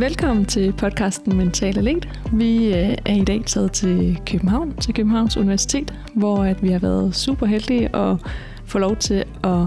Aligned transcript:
Velkommen 0.00 0.44
til 0.44 0.72
podcasten 0.72 1.36
Mental 1.36 1.78
Elite. 1.78 2.08
Vi 2.32 2.66
øh, 2.66 2.96
er 3.04 3.14
i 3.14 3.24
dag 3.24 3.42
taget 3.46 3.72
til 3.72 4.20
København, 4.26 4.76
til 4.76 4.94
Københavns 4.94 5.36
Universitet, 5.36 5.94
hvor 6.14 6.44
at 6.44 6.62
vi 6.62 6.70
har 6.70 6.78
været 6.78 7.16
super 7.16 7.46
heldige 7.46 7.96
at 7.96 8.16
få 8.64 8.78
lov 8.78 8.96
til 8.96 9.24
at 9.44 9.66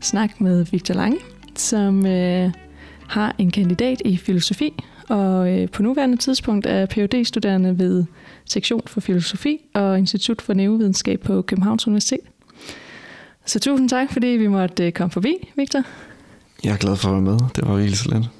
snakke 0.00 0.34
med 0.38 0.66
Victor 0.70 0.94
Lange, 0.94 1.18
som 1.56 2.06
øh, 2.06 2.50
har 3.08 3.34
en 3.38 3.50
kandidat 3.50 4.02
i 4.04 4.16
filosofi, 4.16 4.82
og 5.08 5.52
øh, 5.52 5.68
på 5.68 5.82
nuværende 5.82 6.16
tidspunkt 6.16 6.66
er 6.66 6.86
phd 6.86 7.24
studerende 7.24 7.78
ved 7.78 8.04
sektion 8.44 8.82
for 8.86 9.00
filosofi 9.00 9.58
og 9.74 9.98
Institut 9.98 10.42
for 10.42 10.54
Neurovidenskab 10.54 11.20
på 11.20 11.42
Københavns 11.42 11.86
Universitet. 11.86 12.20
Så 13.46 13.60
tusind 13.60 13.88
tak, 13.88 14.12
fordi 14.12 14.26
vi 14.26 14.46
måtte 14.46 14.86
øh, 14.86 14.92
komme 14.92 15.10
forbi, 15.10 15.34
Victor. 15.56 15.82
Jeg 16.64 16.72
er 16.72 16.76
glad 16.76 16.96
for 16.96 17.08
at 17.08 17.14
være 17.14 17.22
med. 17.22 17.38
Det 17.56 17.68
var 17.68 17.74
virkelig 17.76 17.98
så 17.98 18.14
lidt. 18.14 18.39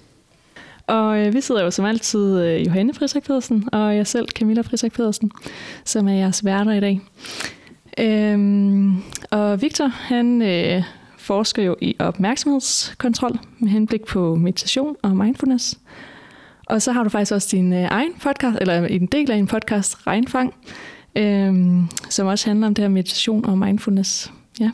Og 0.91 1.27
øh, 1.27 1.35
vi 1.35 1.41
sidder 1.41 1.65
jo 1.65 1.71
som 1.71 1.85
altid 1.85 2.41
øh, 2.41 2.67
Johanne 2.67 2.95
Frisak 2.95 3.23
Pedersen 3.23 3.69
og 3.73 3.97
jeg 3.97 4.07
selv, 4.07 4.29
Camilla 4.29 4.63
Frisak 4.63 4.93
Pedersen, 4.93 5.31
som 5.85 6.09
er 6.09 6.13
jeres 6.13 6.45
værter 6.45 6.73
i 6.73 6.81
dag. 6.81 7.01
Øhm, 7.99 8.97
og 9.31 9.63
Victor, 9.63 9.87
han 9.87 10.43
øh, 10.43 10.83
forsker 11.19 11.63
jo 11.63 11.77
i 11.81 11.97
opmærksomhedskontrol 11.99 13.39
med 13.59 13.69
henblik 13.69 14.05
på 14.05 14.35
meditation 14.35 14.97
og 15.03 15.17
mindfulness. 15.17 15.79
Og 16.67 16.83
så 16.83 16.93
har 16.93 17.03
du 17.03 17.09
faktisk 17.11 17.33
også 17.33 17.49
din 17.53 17.73
øh, 17.73 17.89
egen 17.91 18.13
podcast, 18.23 18.59
eller 18.61 18.87
en 18.87 19.07
del 19.07 19.31
af 19.31 19.37
en 19.37 19.47
podcast, 19.47 20.07
Regnfang, 20.07 20.55
øh, 21.17 21.55
som 22.09 22.27
også 22.27 22.51
handler 22.51 22.67
om 22.67 22.75
det 22.75 22.83
her 22.83 22.89
meditation 22.89 23.45
og 23.45 23.59
mindfulness. 23.59 24.33
Ja. 24.61 24.71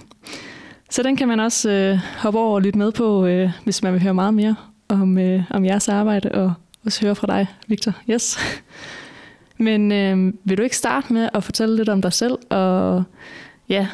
Så 0.90 1.02
den 1.02 1.16
kan 1.16 1.29
man 1.29 1.40
også 1.40 1.71
øh, 1.71 1.99
hoppe 2.18 2.38
over 2.38 2.55
og 2.55 2.62
lytte 2.62 2.79
med 2.79 2.93
på, 2.93 3.27
øh, 3.27 3.51
hvis 3.65 3.83
man 3.83 3.93
vil 3.93 4.02
høre 4.02 4.15
meget 4.15 4.35
mere 4.35 4.55
om, 4.88 5.18
øh, 5.18 5.42
om 5.51 5.65
jeres 5.65 5.88
arbejde, 5.88 6.32
og 6.32 6.52
også 6.84 7.01
høre 7.01 7.15
fra 7.15 7.26
dig, 7.26 7.46
Victor. 7.66 7.92
Yes. 8.10 8.38
Men 9.59 9.93
øh, 9.93 10.32
vil 10.45 10.59
du 10.59 10.62
ikke 10.62 10.76
starte 10.76 11.12
med 11.12 11.28
at 11.34 11.45
fortælle 11.45 11.76
lidt 11.76 11.88
om 11.88 12.02
dig 12.02 12.12
selv, 12.12 12.38
og 12.51 13.04
ja, 13.68 13.87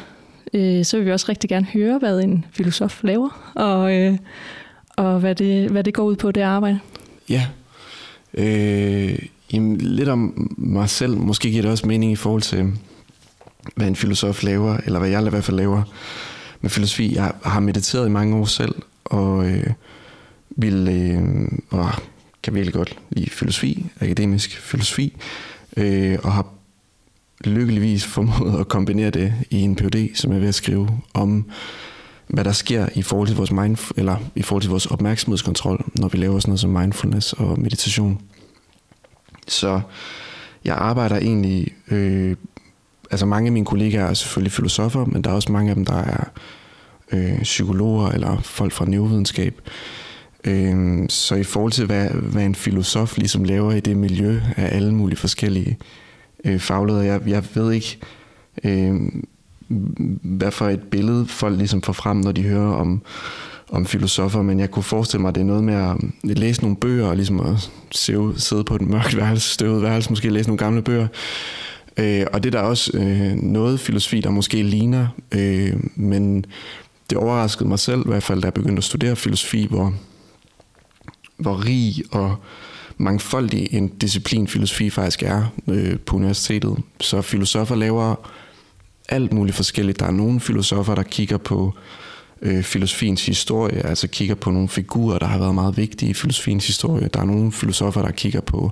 øh, 0.53 0.85
så 0.85 0.97
vil 0.97 1.05
vi 1.05 1.11
også 1.11 1.25
rigtig 1.29 1.49
gerne 1.49 1.65
høre, 1.65 1.99
hvad 1.99 2.19
en 2.19 2.45
filosof 2.51 3.03
laver, 3.03 3.51
og, 3.55 3.95
øh, 3.95 4.17
og 4.95 5.19
hvad, 5.19 5.35
det, 5.35 5.71
hvad 5.71 5.83
det 5.83 5.93
går 5.93 6.03
ud 6.03 6.15
på, 6.15 6.31
det 6.31 6.41
arbejde. 6.41 6.79
Ja, 7.29 7.47
øh, 8.33 9.19
jamen, 9.53 9.77
lidt 9.77 10.09
om 10.09 10.51
mig 10.57 10.89
selv. 10.89 11.17
Måske 11.17 11.49
giver 11.49 11.61
det 11.61 11.71
også 11.71 11.87
mening 11.87 12.11
i 12.11 12.15
forhold 12.15 12.41
til, 12.41 12.71
hvad 13.75 13.87
en 13.87 13.95
filosof 13.95 14.43
laver, 14.43 14.77
eller 14.85 14.99
hvad 14.99 15.09
jeg 15.09 15.25
i 15.25 15.29
hvert 15.29 15.43
fald 15.43 15.57
laver 15.57 15.83
med 16.61 16.69
filosofi. 16.69 17.15
Jeg 17.15 17.31
har 17.43 17.59
mediteret 17.59 18.07
i 18.07 18.11
mange 18.11 18.35
år 18.35 18.45
selv, 18.45 18.75
og 19.05 19.45
øh, 19.49 19.67
vil, 20.55 20.87
øh, 20.89 21.47
og 21.69 21.89
kan 22.43 22.53
virkelig 22.53 22.73
godt 22.73 22.97
lide 23.09 23.29
filosofi, 23.29 23.85
akademisk 23.99 24.57
filosofi, 24.57 25.17
øh, 25.77 26.17
og 26.23 26.31
har 26.31 26.45
lykkeligvis 27.45 28.05
formået 28.05 28.59
at 28.59 28.67
kombinere 28.67 29.09
det 29.09 29.33
i 29.49 29.61
en 29.61 29.75
PhD, 29.75 30.15
som 30.15 30.31
jeg 30.31 30.37
er 30.37 30.39
ved 30.39 30.47
at 30.47 30.55
skrive 30.55 30.89
om, 31.13 31.45
hvad 32.27 32.43
der 32.43 32.51
sker 32.51 32.87
i 32.95 33.01
forhold 33.01 33.27
til 33.27 33.37
vores, 33.37 33.51
mind, 33.51 33.77
eller 33.97 34.17
i 34.35 34.41
forhold 34.41 34.61
til 34.61 34.69
vores 34.69 34.85
opmærksomhedskontrol, 34.85 35.85
når 35.99 36.07
vi 36.07 36.17
laver 36.17 36.39
sådan 36.39 36.49
noget 36.49 36.59
som 36.59 36.69
mindfulness 36.69 37.33
og 37.33 37.59
meditation. 37.59 38.21
Så 39.47 39.81
jeg 40.65 40.75
arbejder 40.75 41.17
egentlig, 41.17 41.67
øh, 41.91 42.35
altså 43.11 43.25
mange 43.25 43.47
af 43.47 43.51
mine 43.51 43.65
kollegaer 43.65 44.05
er 44.05 44.13
selvfølgelig 44.13 44.51
filosofer, 44.51 45.05
men 45.05 45.21
der 45.21 45.29
er 45.29 45.33
også 45.33 45.51
mange 45.51 45.69
af 45.69 45.75
dem, 45.75 45.85
der 45.85 45.97
er 45.97 46.23
øh, 47.11 47.41
psykologer 47.41 48.09
eller 48.09 48.39
folk 48.41 48.71
fra 48.71 48.85
neurovidenskab. 48.85 49.61
Øhm, 50.45 51.09
så 51.09 51.35
i 51.35 51.43
forhold 51.43 51.71
til, 51.71 51.85
hvad, 51.85 52.09
hvad 52.09 52.43
en 52.43 52.55
filosof 52.55 53.17
ligesom 53.17 53.43
laver 53.43 53.71
i 53.71 53.79
det 53.79 53.97
miljø 53.97 54.39
af 54.55 54.75
alle 54.75 54.93
mulige 54.93 55.17
forskellige 55.17 55.77
øh, 56.45 56.59
fagledere, 56.59 57.05
jeg, 57.05 57.21
jeg 57.27 57.43
ved 57.53 57.71
ikke, 57.71 57.97
øh, 58.63 58.95
hvad 60.21 60.51
for 60.51 60.69
et 60.69 60.81
billede 60.91 61.27
folk 61.27 61.57
ligesom 61.57 61.81
får 61.81 61.93
frem, 61.93 62.17
når 62.17 62.31
de 62.31 62.43
hører 62.43 62.73
om, 62.73 63.01
om 63.71 63.85
filosofer, 63.85 64.41
men 64.41 64.59
jeg 64.59 64.71
kunne 64.71 64.83
forestille 64.83 65.21
mig, 65.21 65.29
at 65.29 65.35
det 65.35 65.41
er 65.41 65.45
noget 65.45 65.63
med 65.63 65.73
at 65.73 65.97
læse 66.23 66.61
nogle 66.61 66.77
bøger, 66.77 67.07
og 67.07 67.15
ligesom 67.15 67.39
at 67.39 67.69
sidde 68.37 68.63
på 68.63 68.75
et 68.75 68.81
mørkt 68.81 69.17
værelse, 69.17 69.53
støvet 69.53 69.81
værelse, 69.81 70.09
måske 70.09 70.29
læse 70.29 70.49
nogle 70.49 70.57
gamle 70.57 70.81
bøger. 70.81 71.07
Øh, 71.97 72.25
og 72.33 72.43
det 72.43 72.55
er 72.55 72.59
der 72.59 72.67
også 72.67 72.91
øh, 72.97 73.35
noget 73.35 73.79
filosofi, 73.79 74.21
der 74.21 74.29
måske 74.29 74.63
ligner, 74.63 75.07
øh, 75.31 75.73
men 75.95 76.45
det 77.09 77.17
overraskede 77.17 77.69
mig 77.69 77.79
selv, 77.79 78.01
i 78.01 78.09
hvert 78.09 78.23
fald 78.23 78.41
da 78.41 78.45
jeg 78.45 78.53
begyndte 78.53 78.79
at 78.79 78.83
studere 78.83 79.15
filosofi, 79.15 79.67
hvor, 79.69 79.93
hvor 81.37 81.65
rig 81.65 82.03
og 82.11 82.35
mangfoldig 82.97 83.67
en 83.71 83.87
disciplin 83.87 84.47
filosofi 84.47 84.89
faktisk 84.89 85.23
er 85.23 85.43
øh, 85.67 85.99
på 85.99 86.15
universitetet. 86.15 86.77
Så 87.01 87.21
filosofer 87.21 87.75
laver 87.75 88.15
alt 89.09 89.33
muligt 89.33 89.55
forskelligt. 89.55 89.99
Der 89.99 90.05
er 90.05 90.11
nogle 90.11 90.39
filosofer, 90.39 90.95
der 90.95 91.03
kigger 91.03 91.37
på 91.37 91.73
øh, 92.41 92.63
filosofiens 92.63 93.25
historie, 93.25 93.85
altså 93.85 94.07
kigger 94.07 94.35
på 94.35 94.51
nogle 94.51 94.69
figurer, 94.69 95.19
der 95.19 95.25
har 95.25 95.39
været 95.39 95.55
meget 95.55 95.77
vigtige 95.77 96.09
i 96.09 96.13
filosofiens 96.13 96.67
historie. 96.67 97.09
Der 97.13 97.19
er 97.19 97.25
nogle 97.25 97.51
filosofer, 97.51 98.01
der 98.01 98.11
kigger 98.11 98.41
på 98.41 98.71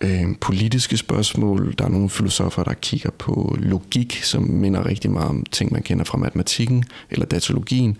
øh, 0.00 0.24
politiske 0.40 0.96
spørgsmål. 0.96 1.74
Der 1.78 1.84
er 1.84 1.88
nogle 1.88 2.10
filosofer, 2.10 2.64
der 2.64 2.74
kigger 2.74 3.10
på 3.10 3.56
logik, 3.58 4.20
som 4.22 4.42
minder 4.42 4.86
rigtig 4.86 5.10
meget 5.10 5.28
om 5.28 5.44
ting, 5.52 5.72
man 5.72 5.82
kender 5.82 6.04
fra 6.04 6.18
matematikken 6.18 6.84
eller 7.10 7.26
datologien. 7.26 7.96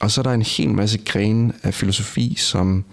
Og 0.00 0.10
så 0.10 0.20
er 0.20 0.22
der 0.22 0.32
en 0.32 0.42
hel 0.42 0.70
masse 0.70 0.98
grene 0.98 1.52
af 1.62 1.74
filosofi, 1.74 2.34
som 2.38 2.84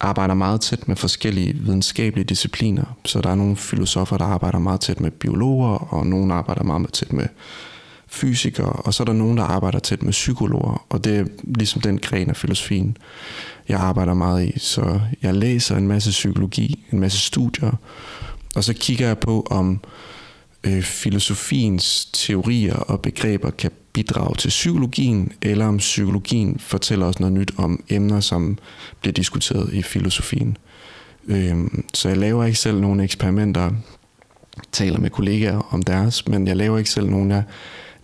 arbejder 0.00 0.34
meget 0.34 0.60
tæt 0.60 0.88
med 0.88 0.96
forskellige 0.96 1.52
videnskabelige 1.52 2.24
discipliner. 2.24 2.84
Så 3.04 3.20
der 3.20 3.30
er 3.30 3.34
nogle 3.34 3.56
filosofer, 3.56 4.16
der 4.16 4.24
arbejder 4.24 4.58
meget 4.58 4.80
tæt 4.80 5.00
med 5.00 5.10
biologer, 5.10 5.94
og 5.94 6.06
nogle 6.06 6.34
arbejder 6.34 6.62
meget 6.62 6.92
tæt 6.92 7.12
med 7.12 7.26
fysikere, 8.08 8.72
og 8.72 8.94
så 8.94 9.02
er 9.02 9.04
der 9.04 9.12
nogen, 9.12 9.36
der 9.36 9.44
arbejder 9.44 9.78
tæt 9.78 10.02
med 10.02 10.12
psykologer, 10.12 10.84
og 10.88 11.04
det 11.04 11.16
er 11.16 11.24
ligesom 11.44 11.80
den 11.80 11.98
gren 11.98 12.30
af 12.30 12.36
filosofien, 12.36 12.96
jeg 13.68 13.80
arbejder 13.80 14.14
meget 14.14 14.46
i. 14.46 14.58
Så 14.58 15.00
jeg 15.22 15.34
læser 15.34 15.76
en 15.76 15.88
masse 15.88 16.10
psykologi, 16.10 16.84
en 16.92 17.00
masse 17.00 17.18
studier, 17.18 17.72
og 18.54 18.64
så 18.64 18.74
kigger 18.74 19.06
jeg 19.06 19.18
på, 19.18 19.46
om 19.50 19.80
øh, 20.66 20.82
filosofiens 20.82 22.04
teorier 22.12 22.76
og 22.76 23.00
begreber 23.00 23.50
kan 23.50 23.70
bidrage 23.92 24.34
til 24.34 24.48
psykologien, 24.48 25.32
eller 25.42 25.66
om 25.66 25.76
psykologien 25.76 26.58
fortæller 26.58 27.06
os 27.06 27.20
noget 27.20 27.32
nyt 27.32 27.52
om 27.56 27.84
emner, 27.88 28.20
som 28.20 28.58
bliver 29.00 29.12
diskuteret 29.12 29.72
i 29.72 29.82
filosofien. 29.82 30.56
Øhm, 31.28 31.84
så 31.94 32.08
jeg 32.08 32.18
laver 32.18 32.44
ikke 32.44 32.58
selv 32.58 32.80
nogle 32.80 33.04
eksperimenter, 33.04 33.70
taler 34.72 34.98
med 34.98 35.10
kollegaer 35.10 35.74
om 35.74 35.82
deres, 35.82 36.28
men 36.28 36.46
jeg 36.46 36.56
laver 36.56 36.78
ikke 36.78 36.90
selv 36.90 37.10
nogen, 37.10 37.30
jeg 37.30 37.42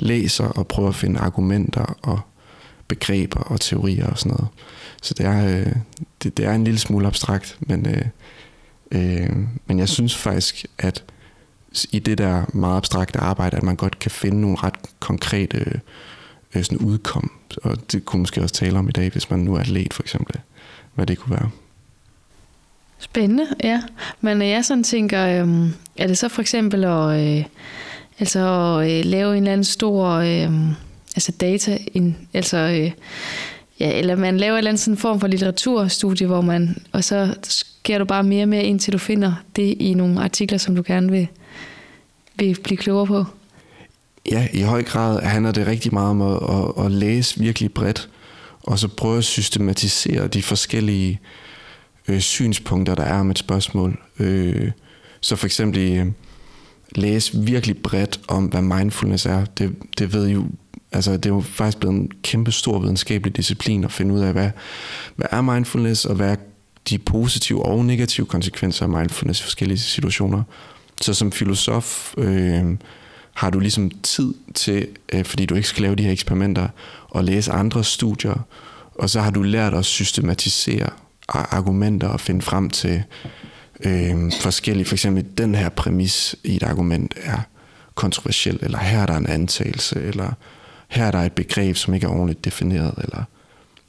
læser 0.00 0.44
og 0.44 0.66
prøver 0.66 0.88
at 0.88 0.94
finde 0.94 1.20
argumenter 1.20 1.98
og 2.02 2.20
begreber 2.88 3.40
og 3.40 3.60
teorier 3.60 4.06
og 4.06 4.18
sådan 4.18 4.30
noget. 4.30 4.48
Så 5.02 5.14
det 5.14 5.26
er, 5.26 5.58
øh, 5.58 5.72
det, 6.22 6.36
det 6.36 6.44
er 6.44 6.52
en 6.52 6.64
lille 6.64 6.80
smule 6.80 7.06
abstrakt, 7.06 7.58
men, 7.60 7.86
øh, 7.86 8.04
øh, 8.90 9.36
men 9.66 9.78
jeg 9.78 9.88
synes 9.88 10.16
faktisk, 10.16 10.66
at 10.78 11.04
i 11.92 11.98
det 11.98 12.18
der 12.18 12.44
meget 12.54 12.76
abstrakte 12.76 13.18
arbejde, 13.18 13.56
at 13.56 13.62
man 13.62 13.76
godt 13.76 13.98
kan 13.98 14.10
finde 14.10 14.40
nogle 14.40 14.56
ret 14.62 14.74
konkrete 15.00 15.80
øh, 16.54 16.64
sådan 16.64 16.78
udkom. 16.78 17.30
Og 17.62 17.92
det 17.92 18.04
kunne 18.04 18.20
måske 18.20 18.42
også 18.42 18.54
tale 18.54 18.78
om 18.78 18.88
i 18.88 18.92
dag, 18.92 19.10
hvis 19.12 19.30
man 19.30 19.40
nu 19.40 19.54
er 19.54 19.60
atlet 19.60 19.94
for 19.94 20.02
eksempel, 20.02 20.36
hvad 20.94 21.06
det 21.06 21.18
kunne 21.18 21.36
være. 21.36 21.50
Spændende, 22.98 23.46
ja. 23.62 23.82
Men 24.20 24.42
øh, 24.42 24.48
jeg 24.48 24.64
sådan 24.64 24.84
tænker, 24.84 25.26
øh, 25.26 25.68
er 25.96 26.06
det 26.06 26.18
så 26.18 26.28
for 26.28 26.40
eksempel 26.42 26.84
at, 26.84 27.38
øh, 27.38 27.44
altså 28.18 28.78
at 28.78 28.90
øh, 28.90 29.04
lave 29.04 29.30
en 29.32 29.42
eller 29.42 29.52
anden 29.52 29.64
stor 29.64 30.08
øh, 30.08 30.72
altså 31.16 31.32
data, 31.32 31.78
in, 31.94 32.16
altså 32.34 32.56
øh, 32.56 32.90
ja, 33.80 33.98
eller 33.98 34.16
man 34.16 34.36
laver 34.36 34.52
en 34.52 34.58
eller 34.58 34.70
anden 34.70 34.78
sådan 34.78 34.96
form 34.96 35.20
for 35.20 35.26
litteraturstudie, 35.26 36.26
hvor 36.26 36.40
man, 36.40 36.76
og 36.92 37.04
så 37.04 37.34
sker 37.42 37.98
du 37.98 38.04
bare 38.04 38.22
mere 38.22 38.44
og 38.44 38.48
mere, 38.48 38.64
indtil 38.64 38.92
du 38.92 38.98
finder 38.98 39.32
det 39.56 39.76
i 39.80 39.94
nogle 39.94 40.22
artikler, 40.22 40.58
som 40.58 40.76
du 40.76 40.82
gerne 40.86 41.10
vil 41.10 41.28
vil 42.38 42.56
blive 42.62 42.76
klogere 42.76 43.06
på? 43.06 43.24
Ja, 44.30 44.48
i 44.52 44.60
høj 44.60 44.82
grad 44.82 45.22
handler 45.22 45.52
det 45.52 45.66
rigtig 45.66 45.92
meget 45.92 46.10
om 46.10 46.22
at, 46.22 46.38
at, 46.50 46.84
at 46.84 46.90
læse 46.90 47.40
virkelig 47.40 47.72
bredt, 47.72 48.08
og 48.62 48.78
så 48.78 48.88
prøve 48.88 49.18
at 49.18 49.24
systematisere 49.24 50.26
de 50.26 50.42
forskellige 50.42 51.20
øh, 52.08 52.20
synspunkter, 52.20 52.94
der 52.94 53.04
er 53.04 53.20
om 53.20 53.30
et 53.30 53.38
spørgsmål. 53.38 53.98
Øh, 54.18 54.70
så 55.20 55.36
for 55.36 55.46
eksempel 55.46 55.80
øh, 55.80 56.06
læse 56.94 57.38
virkelig 57.38 57.82
bredt 57.82 58.20
om, 58.28 58.44
hvad 58.44 58.62
mindfulness 58.62 59.26
er. 59.26 59.44
Det, 59.44 59.76
det 59.98 60.12
ved 60.12 60.28
jo 60.28 60.44
Altså, 60.94 61.12
det 61.12 61.26
er 61.26 61.34
jo 61.34 61.40
faktisk 61.40 61.78
blevet 61.78 61.96
en 61.96 62.10
kæmpe 62.22 62.52
stor 62.52 62.78
videnskabelig 62.78 63.36
disciplin 63.36 63.84
at 63.84 63.92
finde 63.92 64.14
ud 64.14 64.20
af, 64.20 64.32
hvad, 64.32 64.50
hvad 65.16 65.26
er 65.30 65.40
mindfulness, 65.40 66.04
og 66.04 66.14
hvad 66.14 66.30
er 66.30 66.36
de 66.90 66.98
positive 66.98 67.66
og 67.66 67.84
negative 67.84 68.26
konsekvenser 68.26 68.82
af 68.82 68.88
mindfulness 68.88 69.40
i 69.40 69.42
forskellige 69.42 69.78
situationer. 69.78 70.42
Så 71.02 71.14
som 71.14 71.32
filosof 71.32 72.14
øh, 72.18 72.64
har 73.34 73.50
du 73.50 73.58
ligesom 73.58 73.90
tid 73.90 74.34
til, 74.54 74.88
øh, 75.12 75.24
fordi 75.24 75.46
du 75.46 75.54
ikke 75.54 75.68
skal 75.68 75.82
lave 75.82 75.94
de 75.94 76.02
her 76.02 76.12
eksperimenter, 76.12 76.68
og 77.08 77.24
læse 77.24 77.52
andre 77.52 77.84
studier, 77.84 78.46
og 78.94 79.10
så 79.10 79.20
har 79.20 79.30
du 79.30 79.42
lært 79.42 79.74
at 79.74 79.84
systematisere 79.84 80.90
argumenter 81.28 82.08
og 82.08 82.20
finde 82.20 82.42
frem 82.42 82.70
til 82.70 83.02
øh, 83.84 84.32
forskellige, 84.40 84.84
for 84.84 84.94
eksempel 84.94 85.24
den 85.38 85.54
her 85.54 85.68
præmis 85.68 86.36
i 86.44 86.56
et 86.56 86.62
argument 86.62 87.14
er 87.22 87.38
kontroversiel, 87.94 88.58
eller 88.62 88.78
her 88.78 88.98
er 88.98 89.06
der 89.06 89.16
en 89.16 89.26
antagelse, 89.26 90.02
eller 90.02 90.32
her 90.88 91.04
er 91.04 91.10
der 91.10 91.18
et 91.18 91.32
begreb, 91.32 91.76
som 91.76 91.94
ikke 91.94 92.06
er 92.06 92.10
ordentligt 92.10 92.44
defineret, 92.44 92.94
eller 92.98 93.24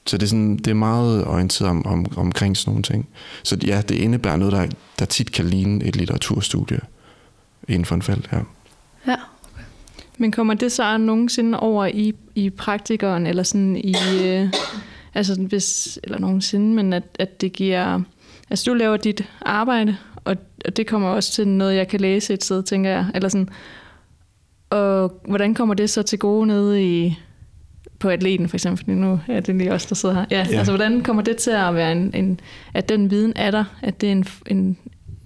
så 0.05 0.17
det 0.17 0.23
er, 0.23 0.27
sådan, 0.27 0.57
det 0.57 0.67
er 0.67 0.73
meget 0.73 1.25
orienteret 1.25 1.69
om, 1.69 1.85
om, 1.85 2.05
omkring 2.17 2.57
sådan 2.57 2.71
nogle 2.71 2.83
ting. 2.83 3.07
Så 3.43 3.57
ja, 3.65 3.81
det 3.81 3.95
indebærer 3.95 4.35
noget, 4.35 4.53
der, 4.53 4.67
der 4.99 5.05
tit 5.05 5.31
kan 5.31 5.45
ligne 5.45 5.85
et 5.85 5.95
litteraturstudie 5.95 6.79
inden 7.67 7.85
for 7.85 7.95
en 7.95 8.01
felt, 8.01 8.29
ja. 8.31 8.39
Ja. 9.07 9.15
Men 10.17 10.31
kommer 10.31 10.53
det 10.53 10.71
så 10.71 10.97
nogensinde 10.97 11.59
over 11.59 11.85
i, 11.85 12.13
i 12.35 12.49
praktikeren, 12.49 13.27
eller 13.27 13.43
sådan 13.43 13.75
i, 13.75 13.95
øh, 14.23 14.53
altså 15.13 15.41
hvis, 15.41 15.99
eller 16.03 16.19
nogensinde, 16.19 16.75
men 16.75 16.93
at, 16.93 17.03
at 17.19 17.41
det 17.41 17.53
giver, 17.53 18.01
altså 18.49 18.71
du 18.71 18.73
laver 18.73 18.97
dit 18.97 19.29
arbejde, 19.41 19.97
og, 20.15 20.35
og 20.65 20.77
det 20.77 20.87
kommer 20.87 21.09
også 21.09 21.31
til 21.31 21.47
noget, 21.47 21.75
jeg 21.75 21.87
kan 21.87 21.99
læse 21.99 22.33
et 22.33 22.43
sted, 22.43 22.63
tænker 22.63 22.89
jeg, 22.89 23.07
eller 23.15 23.29
sådan, 23.29 23.49
og 24.69 25.21
hvordan 25.27 25.53
kommer 25.53 25.75
det 25.75 25.89
så 25.89 26.03
til 26.03 26.19
gode 26.19 26.47
nede 26.47 26.83
i, 26.83 27.19
på 27.99 28.09
atleten 28.09 28.49
for 28.49 28.57
eksempel, 28.57 28.77
fordi 28.77 28.91
nu 28.91 29.19
er 29.27 29.39
det 29.39 29.55
lige 29.55 29.73
os, 29.73 29.85
der 29.85 29.95
sidder 29.95 30.15
her. 30.15 30.25
Ja, 30.31 30.47
ja. 30.51 30.57
altså 30.57 30.71
hvordan 30.71 31.03
kommer 31.03 31.23
det 31.23 31.37
til 31.37 31.51
at 31.51 31.75
være 31.75 31.91
en, 31.91 32.11
en, 32.13 32.39
at 32.73 32.89
den 32.89 33.11
viden 33.11 33.33
er 33.35 33.51
der, 33.51 33.63
at 33.81 34.01
det 34.01 34.07
er 34.07 34.11
en, 34.11 34.25
en 34.47 34.77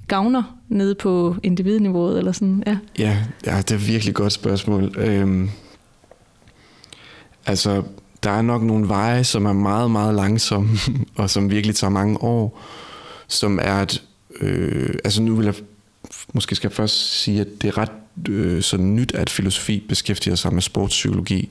gavner 0.08 0.44
nede 0.70 0.96
på 0.96 1.36
individniveauet, 1.44 2.18
eller 2.18 2.32
sådan, 2.32 2.64
ja? 2.68 2.78
Ja, 3.00 3.18
ja 3.46 3.58
det 3.58 3.72
er 3.72 3.76
et 3.76 3.88
virkelig 3.88 4.14
godt 4.14 4.34
spørgsmål. 4.34 4.94
Øhm, 4.98 5.50
altså, 7.46 7.84
der 8.24 8.30
er 8.30 8.42
nok 8.42 8.64
nogle 8.64 8.88
veje, 8.88 9.24
som 9.24 9.46
er 9.46 9.54
meget, 9.54 9.92
meget 9.92 10.16
langsomme, 10.16 10.70
og 11.16 11.30
som 11.30 11.52
virkelig 11.52 11.76
tager 11.76 11.92
mange 11.92 12.24
år, 12.24 12.62
som 13.28 13.60
er 13.62 13.82
et... 13.82 14.04
øh, 14.42 14.96
altså 15.04 15.22
nu 15.22 15.36
vil 15.36 15.46
jeg 15.46 15.56
måske 16.34 16.56
skal 16.56 16.68
jeg 16.68 16.76
først 16.76 17.22
sige, 17.22 17.42
at 17.42 17.48
det 17.62 17.68
er 17.68 17.78
ret 17.78 17.92
øh, 18.30 18.62
sådan 18.62 18.96
nyt, 18.96 19.12
at 19.16 19.30
filosofi 19.30 19.84
beskæftiger 19.90 20.36
sig 20.36 20.54
med 20.54 20.62
sportspsykologi. 20.62 21.50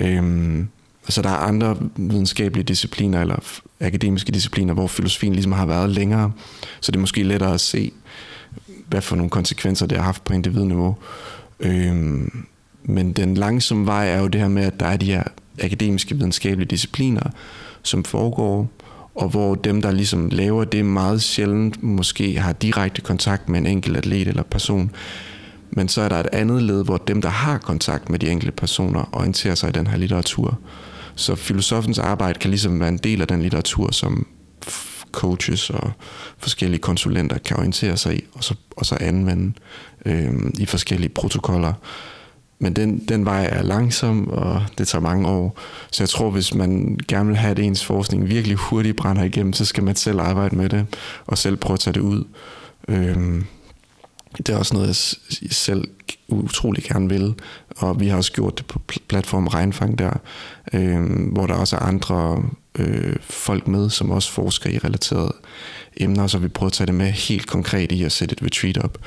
Øhm, 0.00 0.68
altså 1.04 1.22
der 1.22 1.28
er 1.28 1.36
andre 1.36 1.76
videnskabelige 1.96 2.64
discipliner, 2.64 3.20
eller 3.20 3.60
akademiske 3.80 4.32
discipliner, 4.32 4.74
hvor 4.74 4.86
filosofien 4.86 5.32
ligesom 5.32 5.52
har 5.52 5.66
været 5.66 5.90
længere, 5.90 6.32
så 6.80 6.92
det 6.92 6.96
er 6.96 7.00
måske 7.00 7.22
lettere 7.22 7.54
at 7.54 7.60
se, 7.60 7.92
hvad 8.88 9.00
for 9.00 9.16
nogle 9.16 9.30
konsekvenser 9.30 9.86
det 9.86 9.98
har 9.98 10.04
haft 10.04 10.24
på 10.24 10.32
individniveau. 10.32 10.96
Øhm, 11.60 12.46
men 12.84 13.12
den 13.12 13.34
langsomme 13.34 13.86
vej 13.86 14.08
er 14.08 14.20
jo 14.20 14.26
det 14.26 14.40
her 14.40 14.48
med, 14.48 14.62
at 14.62 14.80
der 14.80 14.86
er 14.86 14.96
de 14.96 15.06
her 15.06 15.22
akademiske 15.62 16.14
videnskabelige 16.14 16.68
discipliner, 16.68 17.30
som 17.82 18.04
foregår, 18.04 18.70
og 19.14 19.28
hvor 19.28 19.54
dem, 19.54 19.82
der 19.82 19.90
ligesom 19.90 20.28
laver 20.28 20.64
det 20.64 20.84
meget 20.84 21.22
sjældent, 21.22 21.82
måske 21.82 22.38
har 22.38 22.52
direkte 22.52 23.00
kontakt 23.00 23.48
med 23.48 23.60
en 23.60 23.66
enkelt 23.66 23.96
atlet 23.96 24.28
eller 24.28 24.42
person. 24.42 24.90
Men 25.70 25.88
så 25.88 26.02
er 26.02 26.08
der 26.08 26.16
et 26.16 26.28
andet 26.32 26.62
led, 26.62 26.84
hvor 26.84 26.96
dem, 26.96 27.22
der 27.22 27.28
har 27.28 27.58
kontakt 27.58 28.10
med 28.10 28.18
de 28.18 28.30
enkelte 28.30 28.52
personer, 28.52 29.08
orienterer 29.12 29.54
sig 29.54 29.68
i 29.68 29.72
den 29.72 29.86
her 29.86 29.96
litteratur. 29.96 30.58
Så 31.14 31.34
filosofens 31.34 31.98
arbejde 31.98 32.38
kan 32.38 32.50
ligesom 32.50 32.80
være 32.80 32.88
en 32.88 32.98
del 32.98 33.20
af 33.20 33.28
den 33.28 33.42
litteratur, 33.42 33.92
som 33.92 34.26
coaches 35.12 35.70
og 35.70 35.92
forskellige 36.38 36.80
konsulenter 36.80 37.38
kan 37.38 37.56
orientere 37.56 37.96
sig 37.96 38.16
i, 38.16 38.24
og 38.34 38.44
så, 38.44 38.54
og 38.76 38.86
så 38.86 38.96
anvende 39.00 39.52
øh, 40.06 40.32
i 40.58 40.66
forskellige 40.66 41.08
protokoller. 41.08 41.72
Men 42.58 42.76
den, 42.76 42.98
den 43.08 43.24
vej 43.24 43.48
er 43.52 43.62
langsom, 43.62 44.28
og 44.28 44.62
det 44.78 44.88
tager 44.88 45.02
mange 45.02 45.28
år. 45.28 45.58
Så 45.90 46.02
jeg 46.02 46.08
tror, 46.08 46.30
hvis 46.30 46.54
man 46.54 46.98
gerne 47.08 47.26
vil 47.26 47.36
have, 47.36 47.50
at 47.50 47.58
ens 47.58 47.84
forskning 47.84 48.28
virkelig 48.28 48.56
hurtigt 48.56 48.96
brænder 48.96 49.22
igennem, 49.22 49.52
så 49.52 49.64
skal 49.64 49.84
man 49.84 49.96
selv 49.96 50.20
arbejde 50.20 50.56
med 50.56 50.68
det, 50.68 50.86
og 51.26 51.38
selv 51.38 51.56
prøve 51.56 51.74
at 51.74 51.80
tage 51.80 51.94
det 51.94 52.00
ud. 52.00 52.24
Øh, 52.88 53.42
det 54.38 54.48
er 54.48 54.56
også 54.56 54.74
noget, 54.74 54.86
jeg 55.42 55.52
selv 55.52 55.88
utrolig 56.28 56.84
gerne 56.84 57.08
vil, 57.08 57.34
og 57.76 58.00
vi 58.00 58.08
har 58.08 58.16
også 58.16 58.32
gjort 58.32 58.58
det 58.58 58.66
på 58.66 58.80
platform 59.08 59.46
Regnfang 59.46 59.98
der, 59.98 60.12
øh, 60.72 61.32
hvor 61.32 61.46
der 61.46 61.54
også 61.54 61.76
er 61.76 61.80
andre 61.80 62.42
øh, 62.78 63.16
folk 63.20 63.68
med, 63.68 63.90
som 63.90 64.10
også 64.10 64.30
forsker 64.30 64.70
i 64.70 64.78
relaterede 64.78 65.32
emner, 65.96 66.26
så 66.26 66.38
vi 66.38 66.48
prøver 66.48 66.68
at 66.68 66.72
tage 66.72 66.86
det 66.86 66.94
med 66.94 67.10
helt 67.10 67.46
konkret 67.46 67.92
i 67.92 68.02
at 68.02 68.12
sætte 68.12 68.32
et 68.32 68.42
retreat 68.42 68.78
op. 68.78 68.98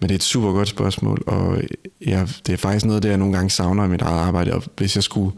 Men 0.00 0.08
det 0.08 0.14
er 0.14 0.18
et 0.18 0.22
super 0.22 0.52
godt 0.52 0.68
spørgsmål, 0.68 1.22
og 1.26 1.62
ja, 2.06 2.26
det 2.46 2.52
er 2.52 2.56
faktisk 2.56 2.86
noget, 2.86 3.02
det 3.02 3.08
jeg 3.08 3.18
nogle 3.18 3.34
gange 3.34 3.50
savner 3.50 3.84
i 3.84 3.88
mit 3.88 4.02
eget 4.02 4.20
arbejde. 4.20 4.54
Og 4.54 4.62
hvis 4.76 4.96
jeg 4.96 5.02
skulle 5.02 5.32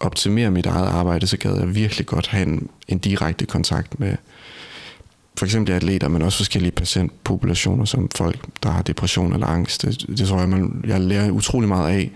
optimere 0.00 0.50
mit 0.50 0.66
eget 0.66 0.86
arbejde, 0.86 1.26
så 1.26 1.36
gad 1.36 1.58
jeg 1.58 1.74
virkelig 1.74 2.06
godt 2.06 2.26
have 2.26 2.46
en, 2.46 2.68
en 2.88 2.98
direkte 2.98 3.46
kontakt 3.46 4.00
med 4.00 4.16
for 5.40 5.46
eksempel 5.46 5.74
atleter, 5.74 6.08
men 6.08 6.22
også 6.22 6.38
forskellige 6.38 6.72
patientpopulationer, 6.72 7.84
som 7.84 8.08
folk, 8.16 8.38
der 8.62 8.70
har 8.70 8.82
depression 8.82 9.32
eller 9.32 9.46
angst. 9.46 9.82
Det, 9.82 10.18
det 10.18 10.28
tror 10.28 10.38
jeg, 10.38 10.48
man, 10.48 10.84
jeg 10.86 11.00
lærer 11.00 11.30
utrolig 11.30 11.68
meget 11.68 11.94
af. 11.94 12.10